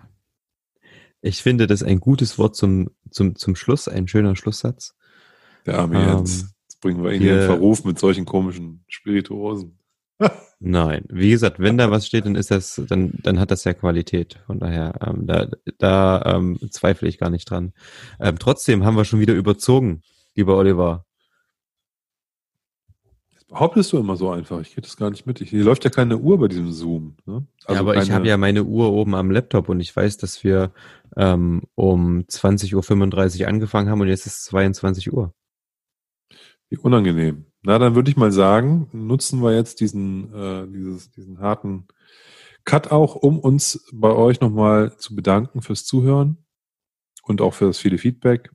Ich 1.21 1.43
finde 1.43 1.67
das 1.67 1.83
ein 1.83 2.01
gutes 2.01 2.39
Wort 2.39 2.57
zum, 2.57 2.91
zum, 3.11 3.35
zum 3.35 3.57
Schluss, 3.57 3.89
ein 3.89 4.09
schöner 4.09 4.37
Schlusssatz. 4.37 4.97
Der 5.67 5.79
arme 5.79 6.01
Ähm, 6.01 6.09
Jens. 6.09 6.55
Jetzt 6.63 6.81
bringen 6.81 7.03
wir 7.03 7.13
ihn 7.13 7.21
hier 7.21 7.41
in 7.41 7.47
Verruf 7.47 7.85
mit 7.85 7.99
solchen 7.99 8.25
komischen 8.25 8.85
Spirituosen. 8.89 9.79
Nein, 10.61 11.05
wie 11.09 11.31
gesagt, 11.31 11.61
wenn 11.61 11.79
da 11.79 11.91
was 11.93 12.07
steht, 12.07 12.27
dann 12.27 12.35
ist 12.35 12.51
das, 12.51 12.83
dann, 12.89 13.13
dann 13.23 13.39
hat 13.39 13.53
das 13.53 13.63
ja 13.63 13.75
Qualität. 13.75 14.41
Von 14.47 14.59
daher, 14.59 14.95
ähm, 15.07 15.27
da, 15.27 15.47
da 15.79 16.23
ähm, 16.27 16.59
zweifle 16.71 17.09
ich 17.09 17.19
gar 17.19 17.31
nicht 17.31 17.49
dran. 17.49 17.73
Ähm, 18.19 18.39
trotzdem 18.41 18.85
haben 18.85 18.97
wir 18.97 19.05
schon 19.05 19.21
wieder 19.21 19.35
überzogen, 19.35 20.03
lieber 20.35 20.57
Oliver. 20.57 21.05
Das 23.35 23.45
behauptest 23.45 23.93
du 23.93 23.99
immer 23.99 24.17
so 24.17 24.31
einfach. 24.31 24.61
Ich 24.61 24.71
kriege 24.71 24.83
das 24.83 24.97
gar 24.97 25.11
nicht 25.11 25.27
mit. 25.27 25.41
Ich, 25.41 25.51
hier 25.51 25.63
läuft 25.63 25.85
ja 25.85 25.91
keine 25.91 26.19
Uhr 26.19 26.39
bei 26.41 26.49
diesem 26.49 26.73
Zoom. 26.73 27.17
Ne? 27.25 27.47
ja, 27.69 27.79
aber 27.79 27.95
ich 27.95 28.01
keine- 28.03 28.15
habe 28.15 28.27
ja 28.27 28.37
meine 28.37 28.65
Uhr 28.65 28.91
oben 28.91 29.15
am 29.15 29.31
Laptop 29.31 29.69
und 29.69 29.79
ich 29.79 29.95
weiß, 29.95 30.17
dass 30.17 30.43
wir 30.43 30.73
ähm, 31.17 31.63
um 31.77 32.23
20.35 32.23 33.43
Uhr 33.43 33.49
angefangen 33.49 33.89
haben 33.91 34.01
und 34.01 34.09
jetzt 34.09 34.27
ist 34.27 34.39
es 34.39 34.45
22 34.47 35.13
Uhr. 35.13 35.33
Wie 36.69 36.79
unangenehm. 36.79 37.48
Na, 37.63 37.79
dann 37.79 37.95
würde 37.95 38.11
ich 38.11 38.17
mal 38.17 38.33
sagen, 38.33 38.89
nutzen 38.93 39.43
wir 39.43 39.55
jetzt 39.55 39.81
diesen, 39.81 40.33
äh, 40.33 40.67
dieses, 40.69 41.11
diesen 41.11 41.41
harten 41.41 41.89
Cut 42.65 42.91
auch, 42.91 43.17
um 43.17 43.39
uns 43.39 43.89
bei 43.93 44.11
euch 44.11 44.41
nochmal 44.41 44.97
zu 44.99 45.15
bedanken 45.15 45.63
fürs 45.63 45.85
Zuhören 45.85 46.45
und 47.23 47.41
auch 47.41 47.55
für 47.55 47.67
das 47.67 47.79
viele 47.79 47.99
Feedback. 47.99 48.51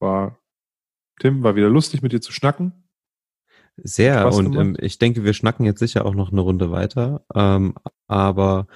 War, 0.00 0.38
Tim, 1.20 1.42
war 1.42 1.56
wieder 1.56 1.68
lustig 1.68 2.02
mit 2.02 2.12
dir 2.12 2.20
zu 2.20 2.32
schnacken. 2.32 2.88
Sehr 3.76 4.32
und 4.32 4.56
ähm, 4.56 4.76
ich 4.80 4.98
denke, 4.98 5.24
wir 5.24 5.34
schnacken 5.34 5.66
jetzt 5.66 5.80
sicher 5.80 6.06
auch 6.06 6.14
noch 6.14 6.32
eine 6.32 6.40
Runde 6.40 6.70
weiter. 6.70 7.26
Ähm, 7.34 7.74
aber 8.06 8.66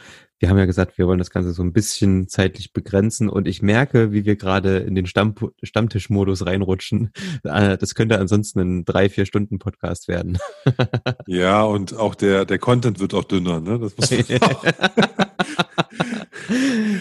wir 0.41 0.49
haben 0.49 0.57
ja 0.57 0.65
gesagt, 0.65 0.97
wir 0.97 1.07
wollen 1.07 1.19
das 1.19 1.31
Ganze 1.31 1.53
so 1.53 1.62
ein 1.62 1.75
bisschen 1.75 2.27
zeitlich 2.27 2.73
begrenzen 2.73 3.29
und 3.29 3.47
ich 3.47 3.61
merke, 3.61 4.11
wie 4.11 4.25
wir 4.25 4.37
gerade 4.37 4.79
in 4.79 4.95
den 4.95 5.05
Stamm 5.05 5.35
Stammtischmodus 5.62 6.45
reinrutschen. 6.47 7.12
Äh, 7.43 7.79
das 7.79 7.95
könnte 7.95 8.19
ansonsten 8.19 8.61
ein 8.61 8.85
drei, 8.85 9.09
vier 9.09 9.25
Stunden 9.25 9.59
Podcast 9.59 10.09
werden. 10.09 10.39
Ja, 11.27 11.62
und 11.62 11.97
auch 11.97 12.15
der, 12.15 12.45
der 12.45 12.59
Content 12.59 13.01
wird 13.01 13.15
auch 13.15 13.25
dünner, 13.25 13.61
ne? 13.61 13.79
Das 13.79 13.97
muss 13.97 14.11
man 14.11 14.25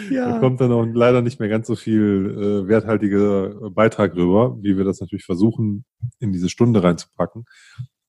Da 0.10 0.16
ja. 0.16 0.40
kommt 0.40 0.62
dann 0.62 0.72
auch 0.72 0.86
leider 0.86 1.22
nicht 1.22 1.40
mehr 1.40 1.50
ganz 1.50 1.68
so 1.68 1.76
viel 1.76 2.36
äh, 2.38 2.68
werthaltiger 2.68 3.70
Beitrag 3.72 4.16
rüber, 4.16 4.58
wie 4.62 4.78
wir 4.78 4.84
das 4.84 5.02
natürlich 5.02 5.26
versuchen, 5.26 5.86
in 6.20 6.32
diese 6.32 6.50
Stunde 6.50 6.84
reinzupacken. 6.84 7.46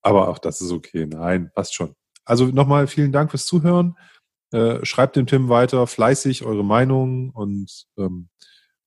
Aber 0.02 0.28
auch 0.28 0.38
das 0.38 0.60
ist 0.60 0.72
okay. 0.72 1.06
Nein, 1.06 1.50
passt 1.54 1.74
schon. 1.74 1.94
Also 2.24 2.46
nochmal 2.46 2.86
vielen 2.86 3.12
Dank 3.12 3.30
fürs 3.30 3.46
Zuhören. 3.46 3.96
Äh, 4.52 4.84
schreibt 4.84 5.16
dem 5.16 5.26
Tim 5.26 5.48
weiter 5.48 5.86
fleißig 5.86 6.44
eure 6.44 6.64
Meinungen 6.64 7.30
und 7.30 7.86
ähm, 7.96 8.28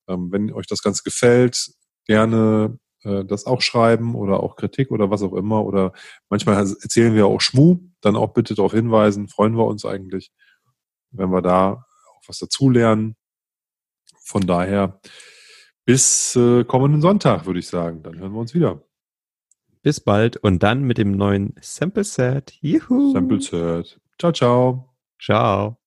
ähm, 0.07 0.31
wenn 0.31 0.52
euch 0.52 0.68
das 0.68 0.81
Ganze 0.81 1.03
gefällt, 1.03 1.72
gerne 2.06 2.77
äh, 3.03 3.23
das 3.26 3.45
auch 3.45 3.61
schreiben 3.61 4.15
oder 4.15 4.41
auch 4.41 4.56
Kritik 4.56 4.91
oder 4.91 5.10
was 5.10 5.23
auch 5.23 5.34
immer. 5.34 5.64
Oder 5.64 5.94
manchmal 6.30 6.57
erzählen 6.57 7.15
wir 7.15 7.27
auch 7.27 7.41
Schmu, 7.41 7.80
dann 8.02 8.15
auch 8.15 8.34
bitte 8.34 8.56
darauf 8.56 8.73
hinweisen, 8.73 9.27
freuen 9.27 9.56
wir 9.56 9.65
uns 9.65 9.85
eigentlich, 9.85 10.31
wenn 11.11 11.30
wir 11.30 11.41
da 11.41 11.85
auch 12.15 12.22
was 12.27 12.40
dazulernen. 12.40 13.15
Von 14.26 14.48
daher 14.48 14.99
bis 15.85 16.35
äh, 16.35 16.64
kommenden 16.64 17.02
Sonntag, 17.02 17.45
würde 17.45 17.60
ich 17.60 17.68
sagen. 17.68 18.03
Dann 18.03 18.18
hören 18.18 18.31
wir 18.31 18.40
uns 18.40 18.53
wieder. 18.53 18.81
Bis 19.81 19.99
bald 19.99 20.38
und 20.38 20.64
dann 20.64 20.84
mit 20.84 20.98
dem 20.98 21.11
neuen 21.11 21.56
Sample 21.60 22.06
Set. 22.06 22.53
Juhu. 22.61 23.11
Sample 23.11 23.41
Set. 23.41 23.99
Ciao, 24.18 24.31
ciao. 24.31 24.93
Ciao. 25.24 25.78